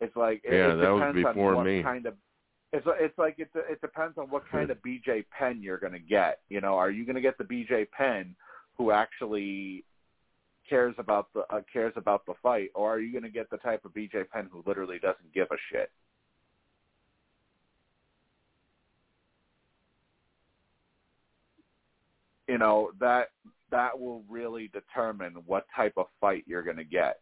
It's 0.00 0.16
like 0.16 0.40
it, 0.44 0.54
Yeah, 0.54 0.72
it 0.72 0.76
that 0.76 0.90
was 0.90 1.14
before 1.14 1.50
on 1.50 1.56
what 1.56 1.66
me. 1.66 1.82
kind 1.82 2.06
of 2.06 2.14
it's 2.72 2.86
it's 3.00 3.18
like 3.18 3.36
it 3.38 3.50
it 3.54 3.80
depends 3.80 4.16
on 4.16 4.30
what 4.30 4.48
kind 4.48 4.70
of 4.70 4.78
BJ 4.82 5.24
Penn 5.36 5.60
you're 5.60 5.78
going 5.78 5.92
to 5.92 5.98
get. 5.98 6.40
You 6.48 6.60
know, 6.60 6.74
are 6.74 6.90
you 6.90 7.04
going 7.04 7.16
to 7.16 7.20
get 7.22 7.36
the 7.36 7.44
BJ 7.44 7.90
Penn 7.90 8.34
who 8.78 8.92
actually 8.92 9.84
cares 10.68 10.94
about 10.98 11.28
the 11.34 11.40
uh, 11.50 11.62
cares 11.72 11.92
about 11.96 12.24
the 12.26 12.34
fight, 12.42 12.70
or 12.74 12.94
are 12.94 13.00
you 13.00 13.10
going 13.12 13.24
to 13.24 13.30
get 13.30 13.50
the 13.50 13.56
type 13.58 13.84
of 13.84 13.92
BJ 13.92 14.28
Penn 14.30 14.48
who 14.52 14.62
literally 14.66 14.98
doesn't 15.00 15.34
give 15.34 15.48
a 15.50 15.56
shit? 15.70 15.90
You 22.50 22.58
know 22.58 22.90
that 22.98 23.28
that 23.70 23.96
will 24.00 24.24
really 24.28 24.68
determine 24.72 25.34
what 25.46 25.66
type 25.74 25.92
of 25.96 26.06
fight 26.20 26.42
you're 26.48 26.64
going 26.64 26.78
to 26.78 26.84
get. 26.84 27.20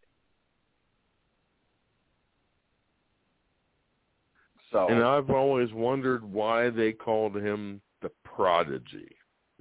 So 4.73 4.89
And 4.89 5.05
I've 5.05 5.29
always 5.29 5.71
wondered 5.75 6.25
why 6.25 6.71
they 6.71 6.93
called 6.93 7.37
him 7.37 7.83
the 8.01 8.11
prodigy. 8.25 9.15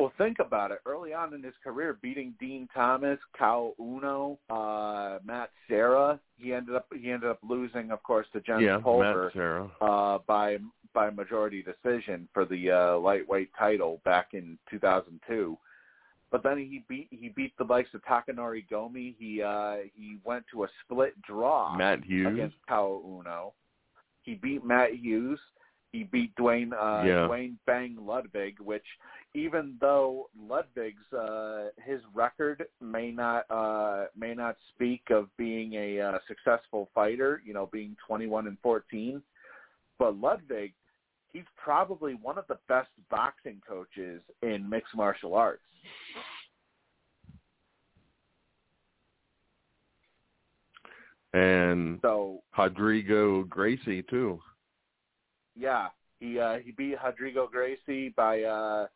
Well, 0.00 0.12
think 0.16 0.38
about 0.38 0.70
it. 0.70 0.78
Early 0.86 1.12
on 1.12 1.34
in 1.34 1.42
his 1.42 1.52
career, 1.62 1.98
beating 2.00 2.34
Dean 2.40 2.66
Thomas, 2.74 3.18
Caol 3.38 3.74
Uno, 3.78 4.38
uh, 4.48 5.18
Matt 5.22 5.50
Serra, 5.68 6.18
he 6.38 6.54
ended 6.54 6.74
up 6.74 6.86
he 6.98 7.10
ended 7.10 7.28
up 7.28 7.38
losing, 7.46 7.90
of 7.90 8.02
course, 8.02 8.26
to 8.32 8.40
Jens 8.40 8.62
yeah, 8.62 8.78
Pulver 8.78 9.70
uh, 9.82 10.18
by 10.26 10.56
by 10.94 11.10
majority 11.10 11.62
decision 11.62 12.26
for 12.32 12.46
the 12.46 12.70
uh, 12.70 12.98
lightweight 12.98 13.50
title 13.58 14.00
back 14.06 14.28
in 14.32 14.58
2002. 14.70 15.58
But 16.30 16.42
then 16.42 16.56
he 16.56 16.82
beat 16.88 17.08
he 17.10 17.28
beat 17.28 17.52
the 17.58 17.64
likes 17.64 17.90
of 17.92 18.02
Takanori 18.02 18.64
Gomi. 18.72 19.14
He 19.18 19.42
uh, 19.42 19.76
he 19.94 20.16
went 20.24 20.44
to 20.52 20.64
a 20.64 20.68
split 20.82 21.20
draw 21.20 21.76
Matt 21.76 22.04
Hughes. 22.04 22.32
against 22.32 22.56
Caol 22.70 23.02
Uno. 23.04 23.52
He 24.22 24.34
beat 24.34 24.64
Matt 24.64 24.94
Hughes. 24.94 25.40
He 25.92 26.04
beat 26.04 26.34
Duane 26.36 26.72
uh, 26.72 27.02
Yeah. 27.04 27.26
Duane 27.26 27.58
Bang 27.66 27.96
Ludwig, 28.00 28.60
which 28.60 28.84
even 29.34 29.76
though 29.80 30.28
Ludwig's 30.48 31.12
uh, 31.12 31.68
his 31.84 32.00
record 32.14 32.64
may 32.80 33.10
not 33.10 33.44
uh, 33.50 34.06
may 34.16 34.34
not 34.34 34.56
speak 34.74 35.02
of 35.10 35.28
being 35.36 35.74
a 35.74 36.00
uh, 36.00 36.18
successful 36.28 36.88
fighter, 36.94 37.42
you 37.44 37.52
know, 37.52 37.68
being 37.72 37.96
21 38.06 38.46
and 38.46 38.56
14, 38.62 39.20
but 39.98 40.16
Ludwig, 40.16 40.72
he's 41.32 41.44
probably 41.56 42.14
one 42.14 42.38
of 42.38 42.44
the 42.48 42.58
best 42.68 42.90
boxing 43.10 43.60
coaches 43.68 44.22
in 44.42 44.68
mixed 44.68 44.94
martial 44.94 45.34
arts. 45.34 45.62
And 51.32 52.00
So 52.02 52.42
Rodrigo 52.58 53.44
Gracie 53.44 54.02
too. 54.02 54.40
Yeah, 55.60 55.88
he 56.18 56.38
uh, 56.38 56.58
he 56.64 56.72
beat 56.72 56.96
Rodrigo 57.04 57.46
Gracie 57.46 58.08
by 58.16 58.42
uh, 58.42 58.86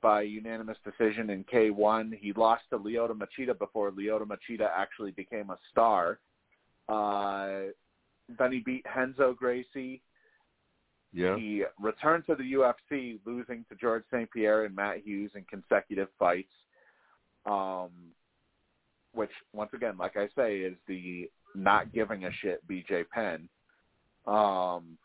by 0.00 0.22
unanimous 0.22 0.78
decision 0.84 1.28
in 1.30 1.44
K1. 1.44 2.18
He 2.18 2.32
lost 2.32 2.62
to 2.70 2.78
Lyoto 2.78 3.12
Machida 3.12 3.56
before 3.58 3.90
Lyoto 3.90 4.26
Machida 4.26 4.68
actually 4.74 5.10
became 5.10 5.50
a 5.50 5.58
star. 5.70 6.18
Uh, 6.88 7.70
then 8.38 8.52
he 8.52 8.60
beat 8.60 8.86
Henzo 8.86 9.36
Gracie. 9.36 10.00
Yeah. 11.12 11.36
He 11.36 11.64
returned 11.78 12.24
to 12.26 12.34
the 12.34 12.54
UFC, 12.54 13.18
losing 13.26 13.66
to 13.68 13.76
George 13.78 14.04
St. 14.10 14.30
Pierre 14.30 14.64
and 14.64 14.74
Matt 14.74 15.02
Hughes 15.04 15.30
in 15.34 15.44
consecutive 15.44 16.08
fights. 16.18 16.48
Um, 17.44 17.90
which, 19.12 19.30
once 19.52 19.70
again, 19.74 19.98
like 19.98 20.16
I 20.16 20.28
say, 20.34 20.60
is 20.60 20.74
the 20.88 21.30
not 21.54 21.92
giving 21.92 22.24
a 22.24 22.30
shit 22.40 22.66
BJ 22.66 23.04
Penn, 23.10 23.46
um, 24.26 24.96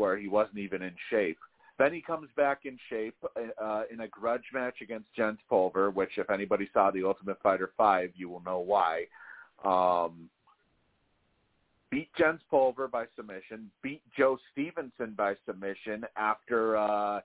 where 0.00 0.16
he 0.16 0.28
wasn't 0.28 0.58
even 0.58 0.80
in 0.82 0.94
shape. 1.10 1.38
Then 1.78 1.92
he 1.92 2.00
comes 2.00 2.28
back 2.36 2.60
in 2.64 2.78
shape 2.88 3.16
uh, 3.62 3.82
in 3.92 4.00
a 4.00 4.08
grudge 4.08 4.44
match 4.52 4.76
against 4.82 5.14
Jens 5.14 5.38
Pulver, 5.48 5.90
which, 5.90 6.10
if 6.16 6.30
anybody 6.30 6.68
saw 6.72 6.90
The 6.90 7.04
Ultimate 7.04 7.40
Fighter 7.42 7.70
5, 7.76 8.10
you 8.16 8.28
will 8.28 8.42
know 8.42 8.58
why. 8.58 9.04
Um, 9.64 10.28
beat 11.90 12.08
Jens 12.18 12.40
Pulver 12.50 12.88
by 12.88 13.04
submission, 13.14 13.70
beat 13.82 14.02
Joe 14.16 14.38
Stevenson 14.52 15.14
by 15.16 15.34
submission 15.46 16.04
after 16.16 16.76
uh, 16.76 17.20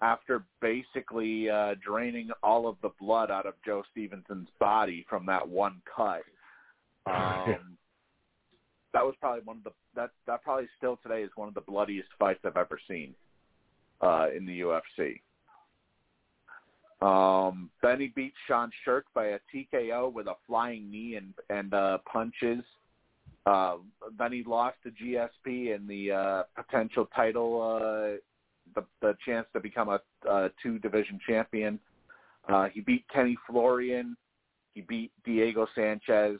after 0.00 0.44
basically 0.60 1.48
uh, 1.48 1.74
draining 1.84 2.30
all 2.42 2.68
of 2.68 2.76
the 2.82 2.90
blood 3.00 3.30
out 3.30 3.46
of 3.46 3.54
Joe 3.64 3.82
Stevenson's 3.92 4.48
body 4.58 5.06
from 5.08 5.26
that 5.26 5.48
one 5.48 5.80
cut. 5.96 6.22
Um, 7.04 7.76
that 8.92 9.04
was 9.04 9.14
probably 9.20 9.42
one 9.44 9.58
of 9.58 9.64
the 9.64 9.72
that 9.94 10.10
that 10.26 10.42
probably 10.42 10.68
still 10.76 10.98
today 11.02 11.22
is 11.22 11.30
one 11.36 11.48
of 11.48 11.54
the 11.54 11.60
bloodiest 11.60 12.08
fights 12.18 12.40
I've 12.44 12.56
ever 12.56 12.78
seen 12.88 13.14
uh, 14.00 14.28
in 14.36 14.46
the 14.46 14.60
UFC. 14.60 15.20
Um, 17.00 17.70
he 17.98 18.12
beat 18.14 18.32
Sean 18.46 18.70
Sherk 18.86 19.02
by 19.12 19.26
a 19.26 19.38
TKO 19.52 20.12
with 20.12 20.28
a 20.28 20.34
flying 20.46 20.90
knee 20.90 21.16
and 21.16 21.34
and 21.50 21.72
uh, 21.74 21.98
punches. 22.10 22.62
Uh, 23.44 23.78
he 24.30 24.44
lost 24.44 24.76
to 24.84 24.90
GSP 24.90 25.74
and 25.74 25.88
the 25.88 26.12
uh, 26.12 26.42
potential 26.54 27.08
title, 27.14 27.60
uh, 27.60 28.18
the, 28.76 28.86
the 29.00 29.16
chance 29.26 29.48
to 29.52 29.58
become 29.58 29.88
a, 29.88 30.00
a 30.28 30.50
two 30.62 30.78
division 30.78 31.18
champion. 31.26 31.80
Uh, 32.48 32.68
he 32.72 32.80
beat 32.80 33.04
Kenny 33.12 33.36
Florian. 33.48 34.16
He 34.74 34.82
beat 34.82 35.10
Diego 35.24 35.66
Sanchez 35.74 36.38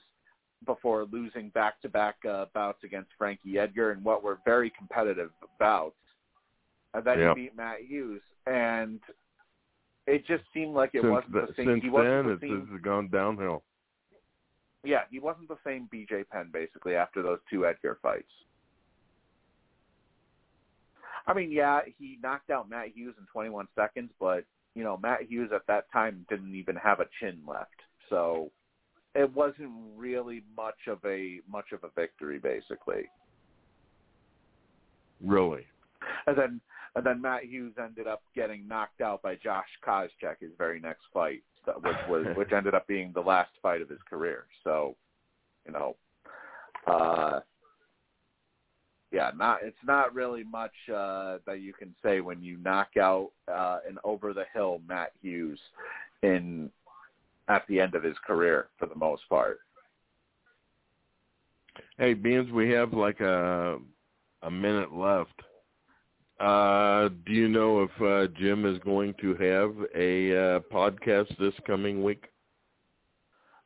before 0.67 1.07
losing 1.11 1.49
back 1.51 1.81
to 1.83 1.89
back 1.89 2.17
uh, 2.29 2.47
bouts 2.55 2.85
against 2.85 3.11
Frankie 3.19 3.59
Edgar 3.59 3.93
in 3.93 4.03
what 4.03 4.23
were 4.23 4.39
very 4.45 4.71
competitive 4.77 5.31
bouts. 5.59 5.97
And 6.95 7.05
then 7.05 7.19
he 7.19 7.45
beat 7.45 7.57
Matt 7.57 7.81
Hughes, 7.87 8.21
and 8.47 9.01
it 10.07 10.27
just 10.27 10.43
seemed 10.53 10.75
like 10.75 10.91
it 10.95 11.01
since 11.03 11.11
wasn't 11.11 11.33
the- 11.33 11.41
the 11.47 11.55
same. 11.57 11.67
since 11.67 11.83
he 11.85 11.91
wasn't 11.91 12.11
then, 12.11 12.27
the 12.27 12.33
it's, 12.33 12.41
same 12.43 12.69
it's 12.75 12.85
gone 12.85 13.09
downhill. 13.09 13.63
yeah, 14.85 15.03
he 15.11 15.19
wasn't 15.19 15.49
the 15.49 15.59
same 15.65 15.89
BJ 15.93 16.25
Penn 16.29 16.51
basically 16.53 16.95
after 16.97 17.23
those 17.23 17.39
two 17.49 17.67
Edgar 17.67 17.99
fights. 18.03 18.31
I 21.27 21.35
mean, 21.35 21.53
yeah, 21.53 21.81
he 21.99 22.19
knocked 22.23 22.51
out 22.51 22.69
Matt 22.69 22.89
Hughes 22.89 23.15
in 23.19 23.27
21 23.33 23.69
seconds, 23.77 24.11
but 24.19 24.45
you 24.75 24.83
know, 24.83 24.97
Matt 24.97 25.23
Hughes 25.23 25.51
at 25.55 25.67
that 25.69 25.91
time 25.93 26.27
didn't 26.29 26.55
even 26.55 26.77
have 26.77 27.01
a 27.01 27.07
chin 27.21 27.41
left, 27.47 27.71
so 28.09 28.51
it 29.15 29.33
wasn't 29.35 29.71
really 29.97 30.43
much 30.57 30.89
of 30.89 30.99
a 31.05 31.41
much 31.51 31.73
of 31.73 31.85
a 31.85 31.89
victory, 31.95 32.39
basically. 32.39 33.09
Really. 35.25 35.67
And 36.27 36.37
then 36.37 36.61
and 36.95 37.07
then 37.07 37.21
Matt 37.21 37.45
Hughes 37.45 37.75
ended 37.83 38.07
up 38.07 38.23
getting 38.35 38.67
knocked 38.69 39.01
out 39.01 39.23
by 39.23 39.37
Josh 39.37 39.67
Koscheck 39.87 40.37
his 40.41 40.51
very 40.59 40.81
next 40.81 41.05
fight, 41.13 41.43
which 41.67 41.97
was 42.09 42.27
which 42.37 42.53
ended 42.53 42.75
up 42.75 42.87
being 42.87 43.13
the 43.15 43.21
last 43.21 43.51
fight 43.63 43.83
of 43.83 43.89
his 43.89 44.01
career. 44.09 44.47
So, 44.65 44.97
you 45.67 45.73
know, 45.73 45.97
uh, 46.87 47.41
yeah, 49.11 49.31
not 49.37 49.61
it's 49.63 49.77
not 49.87 50.15
really 50.15 50.45
much 50.45 50.73
uh, 50.89 51.39
that 51.47 51.61
you 51.61 51.73
can 51.73 51.95
say 52.03 52.21
when 52.21 52.43
you 52.43 52.57
knock 52.59 52.97
out 53.01 53.31
uh, 53.49 53.79
an 53.89 53.99
over 54.05 54.33
the 54.33 54.45
hill 54.53 54.81
Matt 54.89 55.13
Hughes 55.21 55.61
in 56.23 56.71
at 57.49 57.67
the 57.69 57.81
end 57.81 57.95
of 57.95 58.03
his 58.03 58.17
career 58.27 58.69
for 58.79 58.87
the 58.87 58.95
most 58.95 59.23
part. 59.29 59.61
Hey, 61.99 62.15
Beans, 62.15 62.51
we 62.53 62.71
have 62.71 62.93
like 62.93 63.21
a 63.21 63.79
a 64.43 64.51
minute 64.51 64.93
left. 64.93 65.41
Uh, 66.41 67.09
do 67.25 67.33
you 67.33 67.49
know 67.49 67.83
if 67.83 68.03
uh, 68.03 68.33
Jim 68.37 68.67
is 68.67 68.79
going 68.81 69.15
to 69.21 69.35
have 69.35 69.75
a 69.95 70.57
uh, 70.57 70.61
podcast 70.73 71.37
this 71.39 71.55
coming 71.67 72.03
week? 72.03 72.25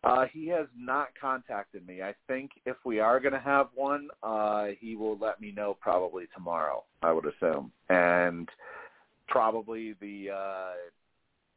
Uh, 0.04 0.26
he 0.32 0.46
has 0.46 0.66
not 0.78 1.08
contacted 1.18 1.86
me. 1.86 2.02
I 2.02 2.14
think 2.28 2.50
if 2.64 2.76
we 2.84 3.00
are 3.00 3.18
going 3.18 3.32
to 3.32 3.40
have 3.40 3.68
one, 3.74 4.08
uh, 4.22 4.66
he 4.78 4.94
will 4.94 5.18
let 5.18 5.40
me 5.40 5.52
know 5.52 5.76
probably 5.80 6.26
tomorrow. 6.34 6.84
I 7.02 7.12
would 7.12 7.24
assume, 7.24 7.72
and 7.88 8.48
probably 9.26 9.94
the 10.00 10.30
uh, 10.30 10.72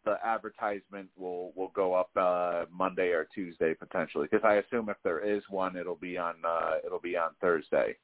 the 0.09 0.27
advertisement 0.27 1.07
will 1.15 1.51
will 1.55 1.71
go 1.75 1.93
up 1.93 2.09
uh, 2.15 2.65
Monday 2.71 3.09
or 3.09 3.27
Tuesday 3.33 3.73
potentially. 3.73 4.27
Because 4.29 4.45
I 4.45 4.55
assume 4.55 4.89
if 4.89 4.97
there 5.03 5.19
is 5.19 5.43
one, 5.49 5.75
it'll 5.75 5.95
be 5.95 6.17
on 6.17 6.35
uh, 6.45 6.75
it'll 6.85 6.99
be 6.99 7.15
on 7.15 7.31
Thursday. 7.39 7.95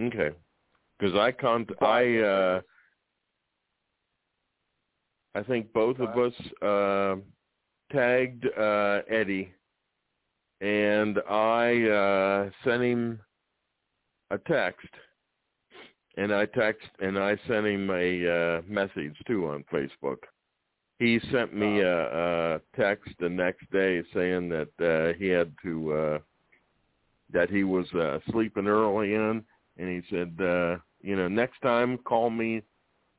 Okay. 0.00 0.30
Because 0.98 1.14
I 1.16 1.30
con 1.32 1.64
But 1.68 1.84
I 1.86 2.18
uh, 2.18 2.60
I 5.36 5.42
think 5.42 5.72
both 5.72 5.98
of 6.00 6.18
us 6.18 6.32
uh, 6.62 7.16
tagged 7.92 8.46
uh, 8.58 9.00
Eddie, 9.08 9.52
and 10.60 11.18
I 11.28 11.82
uh, 11.88 12.50
sent 12.64 12.82
him 12.82 13.20
a 14.30 14.38
text, 14.38 14.88
and 16.16 16.32
I 16.32 16.46
text 16.46 16.88
and 17.00 17.18
I 17.18 17.36
sent 17.48 17.66
him 17.66 17.90
a 17.90 18.58
uh, 18.58 18.62
message 18.68 19.16
too 19.26 19.48
on 19.48 19.64
Facebook. 19.72 20.18
He 20.98 21.20
sent 21.32 21.54
me 21.54 21.80
a, 21.80 22.54
a 22.54 22.60
text 22.76 23.10
the 23.18 23.28
next 23.28 23.70
day 23.72 24.02
saying 24.14 24.48
that 24.50 24.68
uh, 24.80 25.18
he 25.18 25.26
had 25.26 25.52
to 25.62 25.92
uh, 25.92 26.18
that 27.32 27.50
he 27.50 27.64
was 27.64 27.92
uh, 27.94 28.20
sleeping 28.30 28.68
early 28.68 29.14
in, 29.14 29.42
and 29.76 29.88
he 29.88 30.02
said, 30.08 30.34
uh, 30.40 30.76
you 31.02 31.16
know, 31.16 31.26
next 31.28 31.60
time 31.62 31.98
call 31.98 32.30
me 32.30 32.62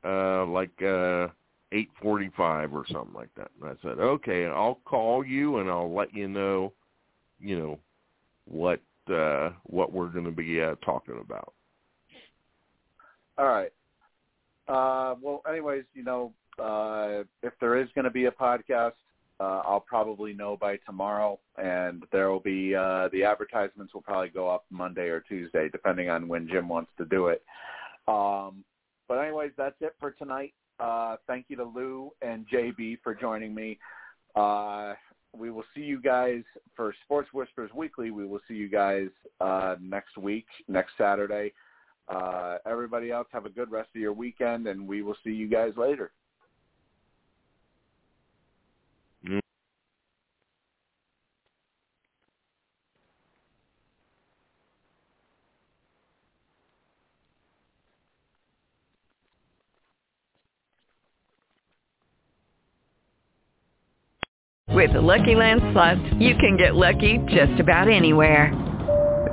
uh, 0.06 0.46
like 0.46 0.82
uh, 0.82 1.28
eight 1.74 1.90
forty-five 2.02 2.74
or 2.74 2.86
something 2.92 3.14
like 3.14 3.34
that. 3.36 3.52
And 3.62 3.70
I 3.70 3.74
said, 3.82 4.00
okay, 4.00 4.46
I'll 4.46 4.80
call 4.86 5.26
you 5.26 5.58
and 5.58 5.70
I'll 5.70 5.94
let 5.94 6.14
you 6.14 6.28
know, 6.28 6.72
you 7.40 7.60
know, 7.60 7.80
what 8.46 8.80
uh, 9.14 9.50
what 9.64 9.92
we're 9.92 10.08
going 10.08 10.26
to 10.26 10.32
be 10.32 10.62
uh, 10.62 10.76
talking 10.84 11.20
about. 11.20 11.54
All 13.38 13.48
right. 13.48 13.72
Uh, 14.68 15.16
well, 15.22 15.42
anyways, 15.50 15.84
you 15.94 16.04
know, 16.04 16.34
uh, 16.60 17.24
if 17.44 17.54
there 17.60 17.78
is 17.78 17.88
going 17.94 18.06
to 18.06 18.12
be 18.12 18.26
a 18.26 18.32
podcast, 18.32 18.94
uh, 19.40 19.62
I'll 19.66 19.82
probably 19.86 20.34
know 20.34 20.56
by 20.56 20.78
tomorrow, 20.86 21.40
and 21.58 22.04
there 22.12 22.32
will 22.32 22.40
be 22.40 22.74
uh, 22.74 23.10
the 23.12 23.24
advertisements 23.24 23.94
will 23.94 24.02
probably 24.02 24.30
go 24.30 24.50
up 24.50 24.66
Monday 24.70 25.10
or 25.10 25.20
Tuesday, 25.20 25.68
depending 25.70 26.10
on 26.10 26.28
when 26.28 26.48
Jim 26.48 26.70
wants 26.70 26.92
to 26.98 27.06
do 27.06 27.28
it. 27.28 27.44
Um, 28.08 28.64
but 29.08 29.16
anyways, 29.16 29.52
that's 29.58 29.76
it 29.82 29.94
for 30.00 30.12
tonight. 30.12 30.54
Uh, 30.80 31.18
thank 31.28 31.46
you 31.50 31.58
to 31.58 31.64
Lou 31.64 32.12
and 32.22 32.46
JB 32.48 33.00
for 33.04 33.14
joining 33.14 33.54
me. 33.54 33.78
Uh, 34.36 34.94
we 35.38 35.52
will 35.52 35.64
see 35.74 35.82
you 35.82 36.02
guys 36.02 36.44
for 36.76 36.94
Sports 37.04 37.30
Whispers 37.34 37.72
Weekly. 37.74 38.12
We 38.12 38.26
will 38.26 38.42
see 38.48 38.54
you 38.54 38.70
guys 38.70 39.10
uh, 39.42 39.76
next 39.82 40.18
week, 40.18 40.46
next 40.68 40.94
Saturday. 40.98 41.52
Uh, 42.08 42.58
everybody 42.66 43.12
else, 43.12 43.28
have 43.32 43.46
a 43.46 43.50
good 43.50 43.72
rest 43.72 43.90
of 43.96 44.02
your 44.02 44.14
weekend, 44.14 44.68
and 44.68 44.88
we 44.88 45.02
will 45.02 45.18
see 45.24 45.32
you 45.32 45.48
guys 45.48 45.74
later. 45.76 46.12
With 64.76 64.92
the 64.92 65.02
Lucky 65.02 65.36
Land 65.36 65.62
Slots, 65.72 66.02
you 66.20 66.36
can 66.36 66.58
get 66.58 66.76
lucky 66.76 67.18
just 67.30 67.60
about 67.62 67.88
anywhere. 67.88 68.65